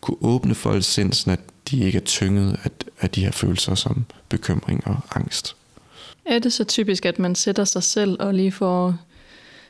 kunne 0.00 0.16
åbne 0.20 0.54
folks 0.54 0.86
sind, 0.86 1.12
sådan 1.12 1.32
at 1.32 1.51
de 1.70 1.84
ikke 1.84 1.98
er 1.98 2.02
tynget 2.02 2.60
af, 2.64 2.70
af 3.00 3.10
de 3.10 3.24
her 3.24 3.30
følelser 3.30 3.74
som 3.74 4.04
bekymring 4.28 4.86
og 4.86 4.96
angst. 5.14 5.56
Er 6.24 6.38
det 6.38 6.52
så 6.52 6.64
typisk, 6.64 7.06
at 7.06 7.18
man 7.18 7.34
sætter 7.34 7.64
sig 7.64 7.82
selv 7.82 8.16
og 8.20 8.34
lige 8.34 8.52
får 8.52 8.96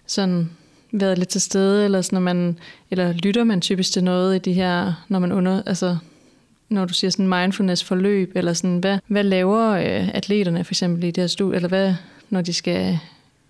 sådan 0.06 0.50
været 0.92 1.18
lidt 1.18 1.28
til 1.28 1.40
stede, 1.40 1.84
eller, 1.84 2.02
sådan, 2.02 2.16
når 2.16 2.20
man, 2.20 2.58
eller 2.90 3.12
lytter 3.12 3.44
man 3.44 3.60
typisk 3.60 3.92
til 3.92 4.04
noget 4.04 4.36
i 4.36 4.38
de 4.38 4.52
her, 4.52 5.04
når 5.08 5.18
man 5.18 5.32
under, 5.32 5.62
altså, 5.66 5.96
når 6.68 6.84
du 6.84 6.94
siger 6.94 7.10
sådan 7.10 7.28
mindfulness 7.28 7.84
forløb, 7.84 8.32
eller 8.34 8.52
sådan, 8.52 8.78
hvad, 8.78 8.98
hvad 9.06 9.24
laver 9.24 9.70
øh, 9.70 10.08
atleterne 10.14 10.64
for 10.64 10.72
eksempel 10.72 11.04
i 11.04 11.10
det 11.10 11.22
her 11.22 11.28
studie, 11.28 11.56
eller 11.56 11.68
hvad, 11.68 11.94
når 12.30 12.40
de 12.40 12.52
skal, 12.52 12.98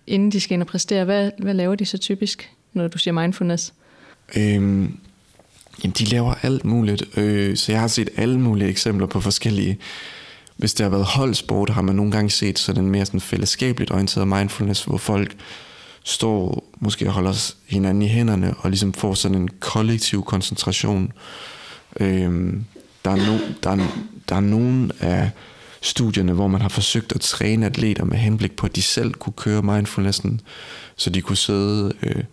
inden 0.07 0.31
de 0.31 0.39
skal 0.39 0.53
ind 0.53 0.61
og 0.61 0.67
præstere, 0.67 1.05
hvad, 1.05 1.31
hvad 1.37 1.53
laver 1.53 1.75
de 1.75 1.85
så 1.85 1.97
typisk, 1.97 2.51
når 2.73 2.87
du 2.87 2.97
siger 2.97 3.13
mindfulness? 3.13 3.73
Øhm, 4.37 4.97
jamen, 5.83 5.95
de 5.99 6.05
laver 6.05 6.33
alt 6.41 6.65
muligt, 6.65 7.17
øh, 7.17 7.57
så 7.57 7.71
jeg 7.71 7.81
har 7.81 7.87
set 7.87 8.09
alle 8.17 8.39
mulige 8.39 8.69
eksempler 8.69 9.07
på 9.07 9.21
forskellige 9.21 9.77
hvis 10.57 10.73
det 10.73 10.83
har 10.83 10.89
været 10.89 11.05
holdsport, 11.05 11.69
har 11.69 11.81
man 11.81 11.95
nogle 11.95 12.11
gange 12.11 12.29
set 12.29 12.59
sådan 12.59 12.87
mere 12.87 13.05
sådan 13.05 13.21
fællesskabeligt 13.21 13.91
orienteret 13.91 14.27
mindfulness, 14.27 14.83
hvor 14.83 14.97
folk 14.97 15.35
står 16.03 16.63
måske 16.79 17.07
og 17.07 17.13
holder 17.13 17.53
hinanden 17.67 18.01
i 18.01 18.07
hænderne 18.07 18.53
og 18.57 18.69
ligesom 18.69 18.93
får 18.93 19.13
sådan 19.13 19.37
en 19.37 19.49
kollektiv 19.59 20.23
koncentration. 20.23 21.11
Øhm, 21.99 22.65
der, 23.05 23.11
er 23.11 23.15
no, 23.15 23.37
der, 23.63 23.69
er, 23.69 23.87
der 24.29 24.35
er 24.35 24.39
nogen 24.39 24.91
af 24.99 25.29
studierne, 25.81 26.33
hvor 26.33 26.47
man 26.47 26.61
har 26.61 26.69
forsøgt 26.69 27.11
at 27.15 27.21
træne 27.21 27.65
atleter 27.65 28.05
med 28.05 28.17
henblik 28.17 28.55
på, 28.55 28.65
at 28.65 28.75
de 28.75 28.81
selv 28.81 29.13
kunne 29.13 29.33
køre 29.33 29.61
mindfulnessen, 29.61 30.41
så 30.95 31.09
de 31.09 31.21
kunne 31.21 31.37
sidde, 31.37 31.93
øh, 32.03 32.23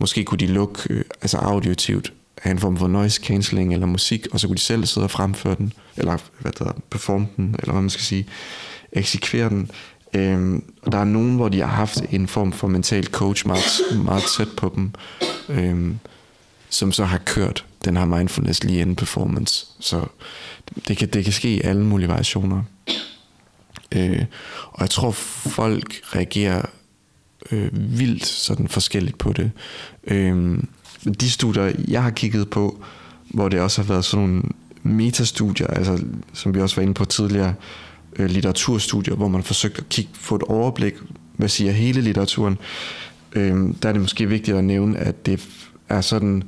måske 0.00 0.24
kunne 0.24 0.38
de 0.38 0.46
lukke 0.46 0.80
øh, 0.90 1.04
altså 1.22 1.36
auditivt 1.36 2.12
have 2.40 2.50
en 2.50 2.58
form 2.58 2.76
for 2.76 2.88
noise 2.88 3.22
cancelling 3.24 3.72
eller 3.72 3.86
musik, 3.86 4.26
og 4.32 4.40
så 4.40 4.46
kunne 4.46 4.56
de 4.56 4.60
selv 4.60 4.86
sidde 4.86 5.04
og 5.04 5.10
fremføre 5.10 5.54
den, 5.54 5.72
eller 5.96 6.18
hvad 6.38 6.52
der 6.52 6.72
performe 6.90 7.28
den, 7.36 7.56
eller 7.58 7.72
hvad 7.72 7.82
man 7.82 7.90
skal 7.90 8.04
sige, 8.04 8.26
eksekvere 8.92 9.48
den. 9.48 9.70
Øhm, 10.14 10.64
og 10.82 10.92
der 10.92 10.98
er 10.98 11.04
nogen, 11.04 11.36
hvor 11.36 11.48
de 11.48 11.60
har 11.60 11.66
haft 11.66 12.02
en 12.10 12.28
form 12.28 12.52
for 12.52 12.68
mental 12.68 13.06
coach 13.06 13.46
meget, 13.46 13.82
meget 14.04 14.22
tæt 14.36 14.48
på 14.56 14.72
dem, 14.76 14.90
øhm, 15.48 15.98
som 16.70 16.92
så 16.92 17.04
har 17.04 17.18
kørt 17.18 17.64
den 17.84 17.96
her 17.96 18.04
mindfulness 18.04 18.64
lige 18.64 18.80
inden 18.80 18.96
performance. 18.96 19.66
Så 19.80 20.06
det 20.88 20.96
kan, 20.96 21.08
det 21.08 21.24
kan 21.24 21.32
ske 21.32 21.54
i 21.54 21.60
alle 21.60 21.84
mulige 21.84 22.08
variationer. 22.08 22.62
Øh, 23.92 24.24
og 24.72 24.80
jeg 24.80 24.90
tror, 24.90 25.10
folk 25.10 26.00
reagerer 26.14 26.62
øh, 27.50 27.98
vildt 27.98 28.26
sådan 28.26 28.68
forskelligt 28.68 29.18
på 29.18 29.32
det. 29.32 29.50
Øh, 30.04 30.58
de 31.04 31.30
studier, 31.30 31.72
jeg 31.88 32.02
har 32.02 32.10
kigget 32.10 32.50
på, 32.50 32.82
hvor 33.24 33.48
det 33.48 33.60
også 33.60 33.82
har 33.82 33.88
været 33.88 34.04
sådan 34.04 34.26
nogle 34.26 34.42
metastudier, 34.82 35.66
altså, 35.66 36.04
som 36.32 36.54
vi 36.54 36.60
også 36.60 36.76
var 36.76 36.82
inde 36.82 36.94
på 36.94 37.04
tidligere, 37.04 37.54
øh, 38.16 38.30
litteraturstudier, 38.30 39.14
hvor 39.14 39.28
man 39.28 39.42
forsøgte 39.42 39.80
at 39.80 39.88
kigge, 39.88 40.10
få 40.14 40.36
et 40.36 40.42
overblik, 40.42 40.94
hvad 41.36 41.48
siger 41.48 41.72
hele 41.72 42.00
litteraturen, 42.00 42.58
øh, 43.32 43.74
der 43.82 43.88
er 43.88 43.92
det 43.92 44.00
måske 44.00 44.28
vigtigt 44.28 44.56
at 44.56 44.64
nævne, 44.64 44.98
at 44.98 45.26
det 45.26 45.48
er 45.88 46.00
sådan 46.00 46.42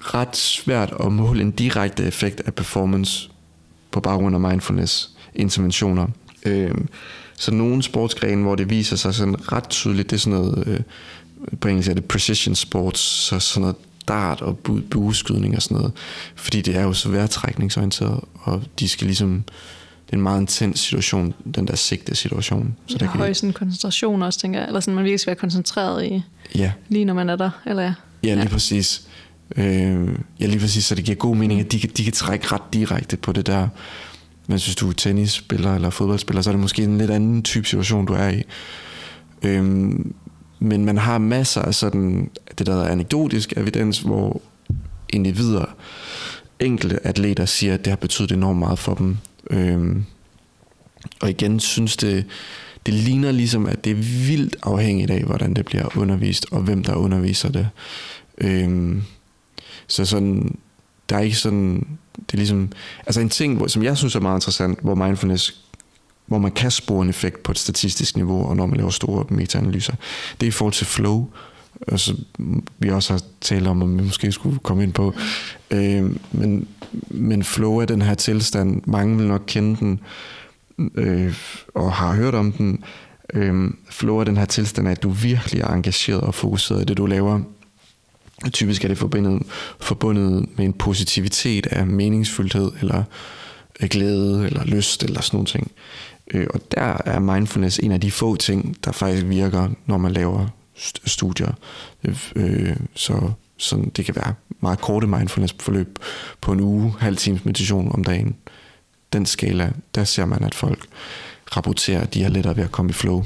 ret 0.00 0.36
svært 0.36 0.94
at 1.04 1.12
måle 1.12 1.40
en 1.42 1.50
direkte 1.50 2.04
effekt 2.04 2.40
af 2.46 2.54
performance 2.54 3.30
på 3.90 4.00
baggrund 4.00 4.34
af 4.34 4.40
mindfulness 4.40 5.10
interventioner. 5.34 6.06
Øh, 6.46 6.74
så 7.36 7.54
nogle 7.54 7.82
sportsgrene, 7.82 8.42
hvor 8.42 8.54
det 8.54 8.70
viser 8.70 8.96
sig 8.96 9.14
sådan 9.14 9.52
ret 9.52 9.68
tydeligt, 9.68 10.10
det 10.10 10.16
er 10.16 10.20
sådan 10.20 10.38
noget, 10.38 10.66
øh, 10.66 10.80
engelsk 11.66 11.90
er 11.90 11.94
det 11.94 12.04
precision 12.04 12.54
sports, 12.54 13.00
så 13.00 13.38
sådan 13.38 13.60
noget 13.60 13.76
dart 14.08 14.40
og 14.40 14.58
bueskydning 14.90 15.56
og 15.56 15.62
sådan 15.62 15.76
noget, 15.76 15.92
fordi 16.34 16.60
det 16.60 16.76
er 16.76 16.82
jo 16.82 16.92
så 16.92 17.08
vejrtrækningsorienteret, 17.08 18.20
og 18.34 18.62
de 18.80 18.88
skal 18.88 19.06
ligesom, 19.06 19.44
det 20.06 20.12
er 20.12 20.16
en 20.16 20.22
meget 20.22 20.40
intens 20.40 20.80
situation, 20.80 21.34
den 21.54 21.66
der 21.66 21.76
sigte 21.76 22.14
situation. 22.14 22.76
Så 22.86 22.98
der 22.98 23.06
kan 23.06 23.20
høj 23.20 23.32
sådan 23.32 23.52
koncentration 23.52 24.22
også, 24.22 24.38
tænker 24.38 24.58
jeg, 24.60 24.66
eller 24.66 24.80
sådan, 24.80 24.94
man 24.94 25.04
virkelig 25.04 25.20
skal 25.20 25.30
være 25.30 25.40
koncentreret 25.40 26.04
i, 26.04 26.22
ja. 26.54 26.72
lige 26.88 27.04
når 27.04 27.14
man 27.14 27.30
er 27.30 27.36
der, 27.36 27.50
eller 27.66 27.82
ja. 27.82 27.94
Ja, 28.22 28.34
lige 28.34 28.42
ja. 28.42 28.48
præcis. 28.48 29.02
Øh, 29.56 30.08
ja, 30.40 30.46
lige 30.46 30.60
præcis, 30.60 30.84
så 30.84 30.94
det 30.94 31.04
giver 31.04 31.16
god 31.16 31.36
mening, 31.36 31.60
at 31.60 31.72
de 31.72 31.80
kan, 31.80 31.90
de 31.96 32.04
kan 32.04 32.12
trække 32.12 32.46
ret 32.52 32.62
direkte 32.72 33.16
på 33.16 33.32
det 33.32 33.46
der. 33.46 33.68
Men 34.46 34.58
hvis 34.58 34.76
du 34.76 34.88
er 34.88 34.92
tennisspiller 34.92 35.74
eller 35.74 35.90
fodboldspiller, 35.90 36.42
så 36.42 36.50
er 36.50 36.52
det 36.52 36.60
måske 36.60 36.82
en 36.82 36.98
lidt 36.98 37.10
anden 37.10 37.42
type 37.42 37.66
situation, 37.66 38.06
du 38.06 38.12
er 38.12 38.28
i. 38.28 38.42
Øh, 39.42 39.90
men 40.60 40.84
man 40.84 40.98
har 40.98 41.18
masser 41.18 41.62
af 41.62 41.74
sådan, 41.74 42.30
det 42.58 42.66
der 42.66 42.82
er 42.82 42.88
anekdotisk 42.88 43.52
evidens, 43.56 43.98
hvor 43.98 44.40
individer, 45.08 45.64
enkelte 46.58 47.06
atleter 47.06 47.44
siger, 47.44 47.74
at 47.74 47.84
det 47.84 47.90
har 47.90 47.96
betydet 47.96 48.32
enormt 48.32 48.58
meget 48.58 48.78
for 48.78 48.94
dem. 48.94 49.16
Øhm, 49.50 50.04
og 51.20 51.30
igen 51.30 51.60
synes 51.60 51.96
det, 51.96 52.24
det 52.86 52.94
ligner 52.94 53.32
ligesom, 53.32 53.66
at 53.66 53.84
det 53.84 53.90
er 53.90 54.26
vildt 54.26 54.56
afhængigt 54.62 55.10
af, 55.10 55.22
hvordan 55.22 55.54
det 55.54 55.64
bliver 55.64 55.98
undervist, 55.98 56.46
og 56.50 56.60
hvem 56.60 56.84
der 56.84 56.94
underviser 56.94 57.48
det. 57.48 57.68
Øhm, 58.38 59.02
så 59.86 60.04
sådan, 60.04 60.58
der 61.08 61.16
er 61.16 61.20
ikke 61.20 61.36
sådan, 61.36 61.86
det 62.16 62.32
er 62.32 62.36
ligesom, 62.36 62.72
altså 63.06 63.20
en 63.20 63.28
ting, 63.28 63.56
hvor, 63.56 63.66
som 63.66 63.82
jeg 63.82 63.96
synes 63.96 64.14
er 64.14 64.20
meget 64.20 64.36
interessant, 64.36 64.78
hvor 64.80 64.94
mindfulness 64.94 65.64
hvor 66.30 66.38
man 66.38 66.52
kan 66.52 66.70
spore 66.70 67.02
en 67.02 67.08
effekt 67.08 67.42
på 67.42 67.52
et 67.52 67.58
statistisk 67.58 68.16
niveau, 68.16 68.48
og 68.48 68.56
når 68.56 68.66
man 68.66 68.76
laver 68.76 68.90
store 68.90 69.24
metaanalyser. 69.28 69.94
Det 70.40 70.46
er 70.46 70.48
i 70.48 70.50
forhold 70.50 70.72
til 70.72 70.86
flow, 70.86 71.28
Så 71.96 72.16
vi 72.78 72.90
også 72.90 73.12
har 73.12 73.20
talt 73.40 73.66
om, 73.66 73.82
om 73.82 73.98
vi 73.98 74.02
måske 74.04 74.32
skulle 74.32 74.58
komme 74.58 74.82
ind 74.82 74.92
på. 74.92 75.14
Øh, 75.70 76.10
men, 76.32 76.68
men 77.08 77.44
flow 77.44 77.76
er 77.76 77.84
den 77.84 78.02
her 78.02 78.14
tilstand, 78.14 78.82
mange 78.86 79.16
vil 79.16 79.26
nok 79.26 79.42
kende 79.46 79.76
den, 79.80 80.00
øh, 80.94 81.34
og 81.74 81.92
har 81.92 82.14
hørt 82.14 82.34
om 82.34 82.52
den. 82.52 82.84
Øh, 83.34 83.70
flow 83.90 84.18
er 84.18 84.24
den 84.24 84.36
her 84.36 84.44
tilstand 84.44 84.88
at 84.88 85.02
du 85.02 85.10
virkelig 85.10 85.60
er 85.60 85.68
engageret 85.68 86.20
og 86.20 86.34
fokuseret 86.34 86.82
i 86.82 86.84
det, 86.84 86.96
du 86.96 87.06
laver. 87.06 87.40
Typisk 88.52 88.84
er 88.84 88.88
det 88.88 88.98
forbundet, 88.98 89.42
forbundet 89.80 90.48
med 90.56 90.64
en 90.64 90.72
positivitet 90.72 91.66
af 91.66 91.86
meningsfuldhed, 91.86 92.72
eller 92.80 93.02
øh, 93.82 93.88
glæde, 93.88 94.46
eller 94.46 94.64
lyst, 94.64 95.02
eller 95.02 95.20
sådan 95.20 95.36
nogle 95.36 95.46
ting. 95.46 95.70
Øh, 95.70 96.09
Øh, 96.34 96.46
og 96.54 96.60
der 96.70 96.96
er 97.04 97.18
mindfulness 97.18 97.78
en 97.78 97.92
af 97.92 98.00
de 98.00 98.10
få 98.10 98.36
ting, 98.36 98.76
der 98.84 98.92
faktisk 98.92 99.26
virker, 99.26 99.68
når 99.86 99.98
man 99.98 100.12
laver 100.12 100.46
studier. 101.06 101.52
Øh, 102.04 102.30
øh, 102.36 102.76
så 102.94 103.30
sådan, 103.56 103.92
det 103.96 104.04
kan 104.04 104.16
være 104.16 104.34
meget 104.60 104.80
korte 104.80 105.06
mindfulness-forløb 105.06 105.98
på 106.40 106.52
en 106.52 106.60
uge, 106.60 106.94
halv 106.98 107.16
times 107.16 107.44
meditation 107.44 107.92
om 107.94 108.04
dagen. 108.04 108.36
Den 109.12 109.26
skala, 109.26 109.72
der 109.94 110.04
ser 110.04 110.24
man, 110.24 110.44
at 110.44 110.54
folk 110.54 110.86
rapporterer, 111.56 112.00
at 112.00 112.14
de 112.14 112.22
er 112.22 112.28
lettere 112.28 112.56
ved 112.56 112.64
at 112.64 112.72
komme 112.72 112.90
i 112.90 112.92
flow. 112.92 113.24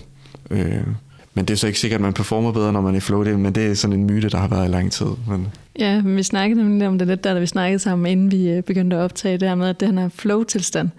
Øh, 0.50 0.86
men 1.34 1.44
det 1.44 1.54
er 1.54 1.58
så 1.58 1.66
ikke 1.66 1.78
sikkert, 1.78 1.98
at 1.98 2.02
man 2.02 2.12
performer 2.12 2.52
bedre, 2.52 2.72
når 2.72 2.80
man 2.80 2.94
er 2.94 2.96
i 2.96 3.00
flow, 3.00 3.24
det, 3.24 3.38
men 3.38 3.54
det 3.54 3.66
er 3.66 3.74
sådan 3.74 4.00
en 4.00 4.06
myte, 4.06 4.28
der 4.28 4.38
har 4.38 4.48
været 4.48 4.68
i 4.68 4.70
lang 4.70 4.92
tid. 4.92 5.06
Men... 5.28 5.46
Ja, 5.78 6.02
men 6.02 6.16
vi 6.16 6.22
snakkede 6.22 6.62
nemlig 6.62 6.88
om 6.88 6.98
det 6.98 7.08
lidt 7.08 7.24
der, 7.24 7.34
da 7.34 7.40
vi 7.40 7.46
snakkede 7.46 7.78
sammen, 7.78 8.06
inden 8.06 8.32
vi 8.32 8.48
øh, 8.48 8.62
begyndte 8.62 8.96
at 8.96 9.02
optage 9.02 9.38
det 9.38 9.48
her 9.48 9.54
med, 9.54 9.68
at 9.68 9.80
det 9.80 9.98
her 9.98 10.08
flow-tilstand, 10.08 10.90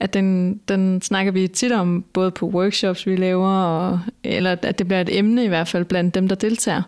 at 0.00 0.14
den, 0.14 0.60
den 0.68 1.02
snakker 1.02 1.32
vi 1.32 1.48
tit 1.48 1.72
om, 1.72 2.04
både 2.12 2.30
på 2.30 2.46
workshops, 2.46 3.06
vi 3.06 3.16
laver, 3.16 3.48
og, 3.48 4.00
eller 4.24 4.56
at 4.62 4.78
det 4.78 4.86
bliver 4.86 5.00
et 5.00 5.18
emne 5.18 5.44
i 5.44 5.48
hvert 5.48 5.68
fald 5.68 5.84
blandt 5.84 6.14
dem, 6.14 6.28
der 6.28 6.34
deltager, 6.34 6.82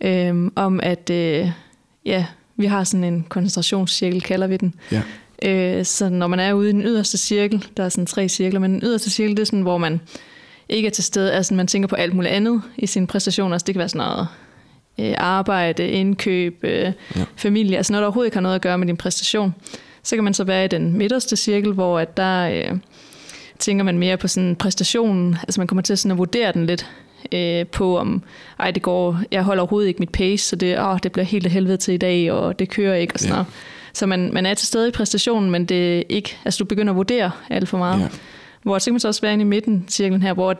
øhm, 0.00 0.52
om 0.56 0.80
at 0.82 1.10
øh, 1.10 1.50
ja, 2.04 2.26
vi 2.56 2.66
har 2.66 2.84
sådan 2.84 3.04
en 3.04 3.26
koncentrationscirkel, 3.28 4.20
kalder 4.20 4.46
vi 4.46 4.56
den. 4.56 4.74
Ja. 4.92 5.02
Øh, 5.44 5.84
så 5.84 6.08
når 6.08 6.26
man 6.26 6.40
er 6.40 6.52
ude 6.52 6.68
i 6.68 6.72
den 6.72 6.82
yderste 6.82 7.18
cirkel, 7.18 7.66
der 7.76 7.84
er 7.84 7.88
sådan 7.88 8.06
tre 8.06 8.28
cirkler, 8.28 8.60
men 8.60 8.72
den 8.72 8.80
yderste 8.82 9.10
cirkel, 9.10 9.36
det 9.36 9.42
er 9.42 9.46
sådan, 9.46 9.62
hvor 9.62 9.78
man 9.78 10.00
ikke 10.68 10.86
er 10.86 10.90
til 10.90 11.04
stede, 11.04 11.32
altså 11.32 11.54
man 11.54 11.66
tænker 11.66 11.86
på 11.86 11.96
alt 11.96 12.14
muligt 12.14 12.34
andet 12.34 12.62
i 12.76 12.86
sine 12.86 13.06
præstationer, 13.06 13.54
altså 13.54 13.66
det 13.66 13.74
kan 13.74 13.78
være 13.78 13.88
sådan 13.88 14.06
noget 14.06 14.28
øh, 15.00 15.14
arbejde, 15.18 15.88
indkøb, 15.88 16.58
øh, 16.62 16.92
ja. 17.16 17.24
familie, 17.36 17.76
altså 17.76 17.92
noget, 17.92 18.02
der 18.02 18.06
overhovedet 18.06 18.26
ikke 18.26 18.36
har 18.36 18.42
noget 18.42 18.54
at 18.54 18.62
gøre 18.62 18.78
med 18.78 18.86
din 18.86 18.96
præstation. 18.96 19.54
Så 20.02 20.16
kan 20.16 20.24
man 20.24 20.34
så 20.34 20.44
være 20.44 20.64
i 20.64 20.68
den 20.68 20.98
midterste 20.98 21.36
cirkel, 21.36 21.72
hvor 21.72 21.98
at 21.98 22.16
der 22.16 22.48
øh, 22.48 22.78
tænker 23.58 23.84
man 23.84 23.98
mere 23.98 24.16
på 24.16 24.28
sådan 24.28 24.56
præstationen, 24.56 25.36
altså 25.42 25.60
man 25.60 25.66
kommer 25.66 25.82
til 25.82 25.98
sådan 25.98 26.12
at 26.12 26.18
vurdere 26.18 26.52
den 26.52 26.66
lidt 26.66 26.90
øh, 27.32 27.66
på, 27.66 27.98
om 27.98 28.22
ej, 28.58 28.70
det 28.70 28.82
går, 28.82 29.20
jeg 29.30 29.42
holder 29.42 29.62
overhovedet 29.62 29.88
ikke 29.88 30.00
mit 30.00 30.12
pace, 30.12 30.48
så 30.48 30.56
det, 30.56 30.80
åh, 30.80 30.98
det 31.02 31.12
bliver 31.12 31.24
helt 31.24 31.46
af 31.46 31.52
helvede 31.52 31.76
til 31.76 31.94
i 31.94 31.96
dag, 31.96 32.32
og 32.32 32.58
det 32.58 32.68
kører 32.68 32.94
ikke, 32.94 33.14
og 33.14 33.20
sådan 33.20 33.30
ja. 33.30 33.36
noget. 33.36 33.46
Så 33.92 34.06
man, 34.06 34.30
man 34.32 34.46
er 34.46 34.54
til 34.54 34.66
stede 34.66 34.88
i 34.88 34.90
præstationen, 34.90 35.50
men 35.50 35.64
det 35.64 35.98
er 35.98 36.02
ikke, 36.08 36.36
altså 36.44 36.58
du 36.58 36.64
begynder 36.64 36.92
at 36.92 36.96
vurdere 36.96 37.30
alt 37.50 37.68
for 37.68 37.78
meget. 37.78 38.00
Ja. 38.00 38.08
Hvor 38.62 38.78
så 38.78 38.84
kan 38.84 38.92
man 38.92 39.00
så 39.00 39.08
også 39.08 39.20
være 39.20 39.32
inde 39.32 39.42
i 39.42 39.46
midten 39.46 39.84
cirklen 39.88 40.22
her, 40.22 40.32
hvor 40.32 40.56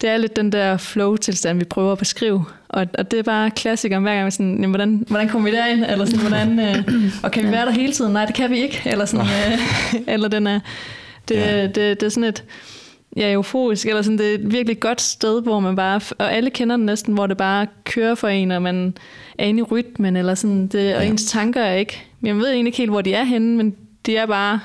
det 0.00 0.10
er 0.10 0.16
lidt 0.16 0.36
den 0.36 0.52
der 0.52 0.76
flow-tilstand, 0.76 1.58
vi 1.58 1.64
prøver 1.64 1.92
at 1.92 1.98
beskrive. 1.98 2.44
Og, 2.68 2.86
og 2.98 3.10
det 3.10 3.18
er 3.18 3.22
bare 3.22 3.50
klassikeren 3.50 4.02
hver 4.02 4.14
gang, 4.14 4.32
sådan, 4.32 4.52
jamen, 4.52 4.70
hvordan, 4.70 5.04
hvordan 5.08 5.28
kommer 5.28 5.50
vi 5.50 5.56
derind? 5.56 5.84
Eller 5.84 6.04
sådan, 6.04 6.20
hvordan, 6.20 6.60
øh, 6.60 6.88
og 7.24 7.30
kan 7.30 7.46
vi 7.46 7.50
være 7.50 7.66
der 7.66 7.72
hele 7.72 7.92
tiden? 7.92 8.12
Nej, 8.12 8.26
det 8.26 8.34
kan 8.34 8.50
vi 8.50 8.58
ikke. 8.58 8.82
Eller, 8.86 9.04
sådan, 9.04 9.26
øh, 9.26 10.00
eller 10.14 10.28
den 10.28 10.46
er, 10.46 10.60
det, 11.28 11.34
ja. 11.34 11.62
det, 11.62 11.74
det, 11.74 12.00
det 12.00 12.06
er 12.06 12.10
sådan 12.10 12.28
et, 12.28 12.44
ja, 13.16 13.32
euforisk, 13.32 13.86
eller 13.86 14.02
sådan, 14.02 14.18
det 14.18 14.30
er 14.30 14.34
et 14.34 14.52
virkelig 14.52 14.80
godt 14.80 15.00
sted, 15.00 15.42
hvor 15.42 15.60
man 15.60 15.76
bare, 15.76 16.00
og 16.18 16.32
alle 16.32 16.50
kender 16.50 16.76
den 16.76 16.86
næsten, 16.86 17.14
hvor 17.14 17.26
det 17.26 17.36
bare 17.36 17.66
kører 17.84 18.14
for 18.14 18.28
en, 18.28 18.50
og 18.50 18.62
man 18.62 18.96
er 19.38 19.44
inde 19.44 19.60
i 19.60 19.62
rytmen, 19.62 20.16
eller 20.16 20.34
sådan, 20.34 20.66
det, 20.66 20.96
og 20.96 21.02
ja. 21.02 21.10
ens 21.10 21.24
tanker 21.24 21.60
er 21.60 21.74
ikke, 21.74 22.04
jeg 22.22 22.36
ved 22.36 22.50
egentlig 22.50 22.66
ikke 22.66 22.78
helt, 22.78 22.90
hvor 22.90 23.00
de 23.00 23.14
er 23.14 23.24
henne, 23.24 23.56
men 23.56 23.76
de 24.06 24.16
er 24.16 24.26
bare, 24.26 24.60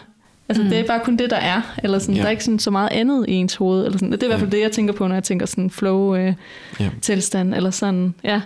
altså 0.49 0.63
mm. 0.63 0.69
det 0.69 0.79
er 0.79 0.87
bare 0.87 0.99
kun 1.03 1.17
det, 1.17 1.29
der 1.29 1.35
er, 1.35 1.61
eller 1.83 1.99
sådan, 1.99 2.15
ja. 2.15 2.21
der 2.21 2.27
er 2.27 2.31
ikke 2.31 2.43
sådan 2.43 2.59
så 2.59 2.71
meget 2.71 2.89
andet 2.91 3.25
i 3.27 3.31
ens 3.31 3.55
hoved, 3.55 3.85
eller 3.85 3.97
sådan, 3.97 4.11
det 4.11 4.23
er 4.23 4.27
i 4.27 4.29
hvert 4.29 4.39
fald 4.39 4.51
ja. 4.51 4.57
det, 4.57 4.63
jeg 4.63 4.71
tænker 4.71 4.93
på, 4.93 5.07
når 5.07 5.15
jeg 5.15 5.23
tænker 5.23 5.45
sådan 5.45 5.69
flow-tilstand, 5.69 7.49
øh, 7.49 7.51
ja. 7.51 7.57
eller 7.57 7.71
sådan, 7.71 8.13
ja. 8.23 8.41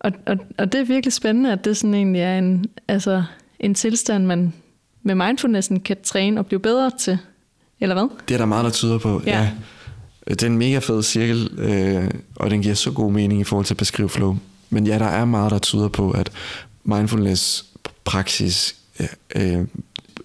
Og, 0.00 0.12
og, 0.26 0.36
og 0.58 0.72
det 0.72 0.80
er 0.80 0.84
virkelig 0.84 1.12
spændende, 1.12 1.52
at 1.52 1.64
det 1.64 1.76
sådan 1.76 1.94
egentlig 1.94 2.22
er 2.22 2.38
en, 2.38 2.66
altså, 2.88 3.22
en 3.60 3.74
tilstand, 3.74 4.26
man 4.26 4.52
med 5.02 5.14
mindfulnessen 5.14 5.80
kan 5.80 5.96
træne 6.04 6.40
og 6.40 6.46
blive 6.46 6.60
bedre 6.60 6.90
til. 6.98 7.18
Eller 7.80 7.94
hvad? 7.94 8.08
Det 8.28 8.34
er 8.34 8.38
der 8.38 8.46
meget, 8.46 8.64
der 8.64 8.70
tyder 8.70 8.98
på, 8.98 9.22
ja. 9.26 9.40
ja. 9.40 9.50
Det 10.28 10.42
er 10.42 10.46
en 10.46 10.58
mega 10.58 10.78
fed 10.78 11.02
cirkel, 11.02 11.50
øh, 11.58 12.10
og 12.36 12.50
den 12.50 12.62
giver 12.62 12.74
så 12.74 12.90
god 12.90 13.12
mening 13.12 13.40
i 13.40 13.44
forhold 13.44 13.66
til 13.66 13.74
at 13.74 13.78
beskrive 13.78 14.08
flow. 14.08 14.36
Men 14.70 14.86
ja, 14.86 14.98
der 14.98 15.06
er 15.06 15.24
meget, 15.24 15.50
der 15.50 15.58
tyder 15.58 15.88
på, 15.88 16.10
at 16.10 16.30
mindfulness 16.84 17.64
praksis 18.04 18.76
øh, 19.36 19.64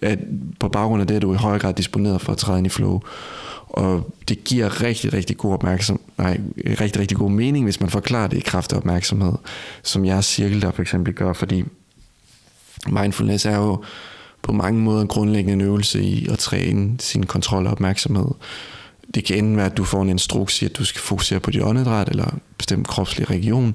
at 0.05 0.19
på 0.59 0.69
baggrund 0.69 1.01
af 1.01 1.07
det 1.07 1.15
er 1.15 1.19
du 1.19 1.33
i 1.33 1.37
højere 1.37 1.59
grad 1.59 1.73
disponeret 1.73 2.21
for 2.21 2.31
at 2.31 2.37
træde 2.37 2.57
ind 2.57 2.67
i 2.67 2.69
flow. 2.69 3.01
Og 3.69 4.13
det 4.29 4.43
giver 4.43 4.81
rigtig, 4.81 5.13
rigtig 5.13 5.37
god 5.37 5.53
opmærksom, 5.53 5.99
nej, 6.17 6.39
rigtig, 6.79 7.01
rigtig 7.01 7.17
god 7.17 7.31
mening, 7.31 7.65
hvis 7.65 7.79
man 7.79 7.89
forklarer 7.89 8.27
det 8.27 8.37
i 8.37 8.41
kraft 8.45 8.73
af 8.73 8.77
opmærksomhed, 8.77 9.33
som 9.83 10.05
jeres 10.05 10.25
cirkel 10.25 10.61
der 10.61 10.71
for 10.71 10.81
eksempel 10.81 11.13
gør, 11.13 11.33
fordi 11.33 11.63
mindfulness 12.87 13.45
er 13.45 13.57
jo 13.57 13.83
på 14.41 14.51
mange 14.51 14.79
måder 14.79 15.01
en 15.01 15.07
grundlæggende 15.07 15.65
øvelse 15.65 16.03
i 16.03 16.27
at 16.27 16.39
træne 16.39 16.95
sin 16.99 17.25
kontrol 17.25 17.65
og 17.65 17.71
opmærksomhed. 17.71 18.27
Det 19.15 19.25
kan 19.25 19.37
enten 19.37 19.57
være, 19.57 19.65
at 19.65 19.77
du 19.77 19.83
får 19.83 20.01
en 20.01 20.09
instruks 20.09 20.61
i, 20.61 20.65
at 20.65 20.77
du 20.77 20.85
skal 20.85 21.01
fokusere 21.01 21.39
på 21.39 21.51
dit 21.51 21.61
åndedræt 21.61 22.09
eller 22.09 22.35
bestemt 22.57 22.87
kropslig 22.87 23.29
region. 23.29 23.65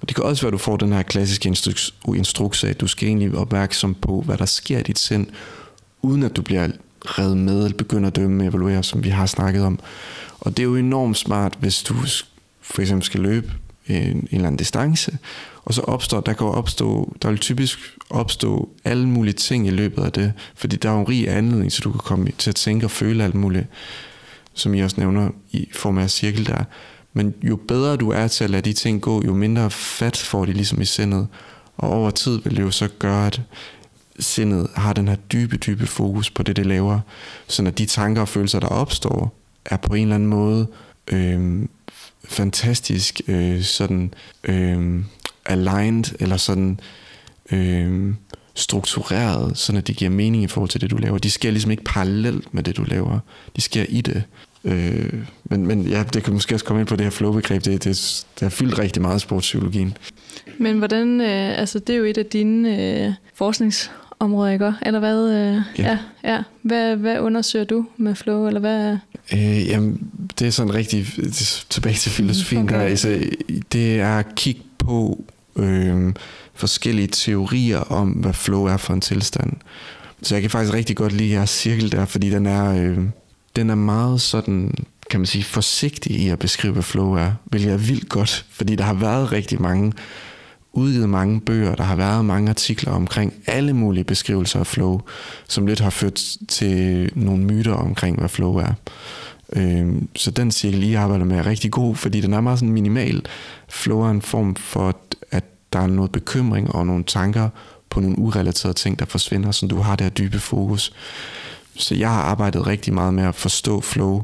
Men 0.00 0.06
det 0.08 0.14
kan 0.14 0.24
også 0.24 0.42
være, 0.42 0.48
at 0.48 0.52
du 0.52 0.58
får 0.58 0.76
den 0.76 0.92
her 0.92 1.02
klassiske 1.02 1.46
instruks, 1.46 1.94
instruks 2.16 2.64
af, 2.64 2.68
at 2.68 2.80
du 2.80 2.86
skal 2.86 3.08
egentlig 3.08 3.32
være 3.32 3.40
opmærksom 3.40 3.94
på, 3.94 4.20
hvad 4.20 4.36
der 4.36 4.46
sker 4.46 4.78
i 4.78 4.82
dit 4.82 4.98
sind, 4.98 5.26
uden 6.02 6.22
at 6.22 6.36
du 6.36 6.42
bliver 6.42 6.68
reddet 7.04 7.36
med 7.36 7.64
eller 7.64 7.76
begynder 7.76 8.06
at 8.08 8.16
dømme 8.16 8.44
og 8.44 8.48
evaluere, 8.48 8.82
som 8.82 9.04
vi 9.04 9.08
har 9.08 9.26
snakket 9.26 9.64
om. 9.64 9.78
Og 10.40 10.56
det 10.56 10.62
er 10.62 10.66
jo 10.66 10.76
enormt 10.76 11.16
smart, 11.16 11.56
hvis 11.60 11.82
du 11.82 11.94
for 12.60 12.80
eksempel 12.80 13.04
skal 13.04 13.20
løbe 13.20 13.52
en, 13.86 13.96
en 13.96 14.28
eller 14.30 14.46
anden 14.46 14.56
distance, 14.56 15.18
og 15.64 15.74
så 15.74 15.80
opstår, 15.80 16.20
der 16.20 16.32
kan 16.32 16.46
opstå, 16.46 17.16
der 17.22 17.28
vil 17.28 17.38
typisk 17.38 17.78
opstå 18.10 18.68
alle 18.84 19.08
mulige 19.08 19.34
ting 19.34 19.66
i 19.66 19.70
løbet 19.70 20.02
af 20.02 20.12
det, 20.12 20.32
fordi 20.54 20.76
der 20.76 20.88
er 20.88 20.94
jo 20.94 21.00
en 21.00 21.08
rig 21.08 21.28
anledning, 21.28 21.72
så 21.72 21.80
du 21.84 21.90
kan 21.90 22.00
komme 22.00 22.30
til 22.38 22.50
at 22.50 22.56
tænke 22.56 22.86
og 22.86 22.90
føle 22.90 23.24
alt 23.24 23.34
muligt, 23.34 23.66
som 24.54 24.74
I 24.74 24.80
også 24.80 24.96
nævner 24.98 25.30
i 25.50 25.68
form 25.72 25.98
af 25.98 26.10
cirkel 26.10 26.46
der. 26.46 26.64
Men 27.12 27.34
jo 27.42 27.56
bedre 27.56 27.96
du 27.96 28.10
er 28.10 28.28
til 28.28 28.44
at 28.44 28.50
lade 28.50 28.62
de 28.62 28.72
ting 28.72 29.00
gå, 29.00 29.22
jo 29.26 29.34
mindre 29.34 29.70
fat 29.70 30.16
får 30.16 30.44
de 30.44 30.52
ligesom 30.52 30.80
i 30.80 30.84
sindet. 30.84 31.26
Og 31.76 31.90
over 31.90 32.10
tid 32.10 32.40
vil 32.44 32.56
det 32.56 32.62
jo 32.62 32.70
så 32.70 32.88
gøre, 32.98 33.26
at 33.26 33.40
sindet 34.22 34.68
har 34.74 34.92
den 34.92 35.08
her 35.08 35.16
dybe, 35.16 35.56
dybe 35.56 35.86
fokus 35.86 36.30
på 36.30 36.42
det, 36.42 36.56
det 36.56 36.66
laver. 36.66 37.00
Så 37.46 37.62
når 37.62 37.70
de 37.70 37.86
tanker 37.86 38.20
og 38.20 38.28
følelser, 38.28 38.60
der 38.60 38.66
opstår, 38.68 39.34
er 39.64 39.76
på 39.76 39.94
en 39.94 40.02
eller 40.02 40.14
anden 40.14 40.28
måde 40.28 40.66
øh, 41.12 41.68
fantastisk 42.24 43.20
øh, 43.28 43.62
sådan 43.62 44.14
øh, 44.44 45.04
aligned, 45.46 46.04
eller 46.20 46.36
sådan 46.36 46.80
øh, 47.52 48.14
struktureret, 48.54 49.58
så 49.58 49.76
at 49.76 49.86
det 49.86 49.96
giver 49.96 50.10
mening 50.10 50.42
i 50.42 50.46
forhold 50.46 50.70
til 50.70 50.80
det, 50.80 50.90
du 50.90 50.96
laver. 50.96 51.18
De 51.18 51.30
sker 51.30 51.50
ligesom 51.50 51.70
ikke 51.70 51.84
parallelt 51.84 52.54
med 52.54 52.62
det, 52.62 52.76
du 52.76 52.82
laver. 52.82 53.18
De 53.56 53.60
sker 53.60 53.84
i 53.88 54.00
det. 54.00 54.22
Øh, 54.64 55.12
men, 55.44 55.66
men 55.66 55.82
ja, 55.82 56.04
det 56.12 56.24
kan 56.24 56.32
måske 56.32 56.54
også 56.54 56.64
komme 56.64 56.80
ind 56.80 56.88
på 56.88 56.96
det 56.96 57.04
her 57.04 57.10
flowbegreb. 57.10 57.64
Det, 57.64 57.84
det, 57.84 58.24
det 58.34 58.40
har 58.40 58.48
fyldt 58.48 58.78
rigtig 58.78 59.02
meget 59.02 59.16
i 59.16 59.20
sportspsykologien. 59.20 59.96
Men 60.58 60.78
hvordan, 60.78 61.20
øh, 61.20 61.58
altså 61.58 61.78
det 61.78 61.92
er 61.92 61.96
jo 61.96 62.04
et 62.04 62.18
af 62.18 62.26
dine 62.26 62.82
øh, 63.06 63.12
forskningsområder, 64.22 64.52
ikke? 64.52 64.72
Eller 64.82 64.98
hvad, 65.00 65.30
øh, 65.30 65.62
ja. 65.78 65.98
Ja, 66.24 66.32
ja. 66.32 66.42
Hvad, 66.62 66.96
hvad 66.96 67.20
undersøger 67.20 67.64
du 67.64 67.86
med 67.96 68.14
flow, 68.14 68.46
eller 68.46 68.60
hvad? 68.60 68.96
Øh, 69.32 69.68
jamen, 69.68 70.10
det 70.38 70.46
er 70.46 70.50
sådan 70.50 70.74
rigtig, 70.74 71.06
tilbage 71.68 71.94
til 71.94 72.10
filosofien 72.10 72.62
okay. 72.62 72.74
der, 72.76 72.82
altså, 72.82 73.20
det 73.72 74.00
er 74.00 74.18
at 74.18 74.34
kigge 74.34 74.62
på 74.78 75.24
øh, 75.56 76.14
forskellige 76.54 77.08
teorier 77.08 77.78
om, 77.78 78.08
hvad 78.08 78.32
flow 78.32 78.64
er 78.64 78.76
for 78.76 78.94
en 78.94 79.00
tilstand. 79.00 79.52
Så 80.22 80.34
jeg 80.34 80.42
kan 80.42 80.50
faktisk 80.50 80.74
rigtig 80.74 80.96
godt 80.96 81.12
lide 81.12 81.30
jeres 81.30 81.50
cirkel 81.50 81.92
der, 81.92 82.04
fordi 82.04 82.30
den 82.30 82.46
er, 82.46 82.82
øh, 82.82 82.98
den 83.56 83.70
er 83.70 83.74
meget 83.74 84.20
sådan, 84.20 84.74
kan 85.10 85.20
man 85.20 85.26
sige, 85.26 85.44
forsigtig 85.44 86.16
i 86.16 86.28
at 86.28 86.38
beskrive, 86.38 86.72
hvad 86.72 86.82
flow 86.82 87.12
er, 87.12 87.32
hvilket 87.44 87.72
er 87.72 87.76
vildt 87.76 88.08
godt, 88.08 88.44
fordi 88.50 88.76
der 88.76 88.84
har 88.84 88.94
været 88.94 89.32
rigtig 89.32 89.62
mange, 89.62 89.92
udgivet 90.72 91.08
mange 91.08 91.40
bøger, 91.40 91.74
der 91.74 91.84
har 91.84 91.96
været 91.96 92.24
mange 92.24 92.50
artikler 92.50 92.92
omkring 92.92 93.34
alle 93.46 93.72
mulige 93.72 94.04
beskrivelser 94.04 94.60
af 94.60 94.66
flow, 94.66 95.00
som 95.48 95.66
lidt 95.66 95.80
har 95.80 95.90
ført 95.90 96.20
til 96.48 97.10
nogle 97.14 97.44
myter 97.44 97.72
omkring, 97.72 98.18
hvad 98.18 98.28
flow 98.28 98.54
er. 98.54 98.72
Øh, 99.56 99.94
så 100.16 100.30
den 100.30 100.50
cirkel, 100.50 100.82
I 100.82 100.94
arbejder 100.94 101.24
med, 101.24 101.38
er 101.38 101.46
rigtig 101.46 101.70
god, 101.70 101.96
fordi 101.96 102.20
den 102.20 102.32
er 102.32 102.40
meget 102.40 102.58
sådan 102.58 102.72
minimal. 102.72 103.22
Flow 103.68 104.00
er 104.00 104.10
en 104.10 104.22
form 104.22 104.54
for, 104.54 104.96
at 105.30 105.44
der 105.72 105.78
er 105.78 105.86
noget 105.86 106.12
bekymring 106.12 106.74
og 106.74 106.86
nogle 106.86 107.04
tanker 107.04 107.48
på 107.90 108.00
nogle 108.00 108.18
urelaterede 108.18 108.74
ting, 108.74 108.98
der 108.98 109.04
forsvinder, 109.04 109.50
så 109.50 109.66
du 109.66 109.76
har 109.76 109.96
det 109.96 110.04
her 110.04 110.10
dybe 110.10 110.38
fokus. 110.38 110.92
Så 111.76 111.94
jeg 111.94 112.08
har 112.08 112.22
arbejdet 112.22 112.66
rigtig 112.66 112.94
meget 112.94 113.14
med 113.14 113.24
at 113.24 113.34
forstå 113.34 113.80
flow 113.80 114.22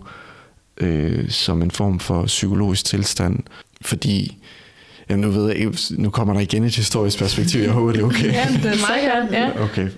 øh, 0.80 1.30
som 1.30 1.62
en 1.62 1.70
form 1.70 2.00
for 2.00 2.26
psykologisk 2.26 2.84
tilstand, 2.84 3.38
fordi 3.80 4.38
Jamen, 5.10 5.24
nu 5.24 5.30
ved 5.30 5.56
jeg 5.56 5.72
nu 5.98 6.10
kommer 6.10 6.34
der 6.34 6.40
igen 6.40 6.64
et 6.64 6.76
historisk 6.76 7.18
perspektiv. 7.18 7.60
Jeg 7.60 7.70
håber, 7.70 7.92
det 7.92 8.00
er 8.00 8.04
okay. 8.04 8.32
ja, 8.32 8.46
det 8.62 8.64
er 8.64 8.88
meget 8.88 9.30
godt. 9.30 9.32
Ja. 9.32 9.62
Okay. 9.62 9.88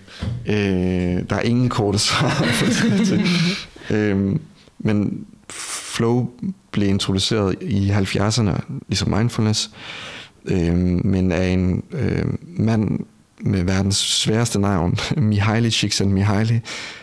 Øh, 0.46 1.24
der 1.30 1.36
er 1.36 1.40
ingen 1.40 1.68
korte 1.68 1.98
svar. 1.98 2.44
øh, 3.94 4.36
men 4.78 5.26
flow 5.50 6.30
blev 6.70 6.88
introduceret 6.88 7.54
i 7.60 7.90
70'erne, 7.90 8.60
ligesom 8.88 9.18
mindfulness, 9.18 9.70
øh, 10.44 10.74
men 11.04 11.32
af 11.32 11.46
en 11.48 11.82
øh, 11.92 12.24
mand 12.42 12.98
med 13.40 13.64
verdens 13.64 13.96
sværeste 13.96 14.60
navn, 14.60 14.98
Mihaly 15.16 15.70
Csikszentmihalyi, 15.70 16.60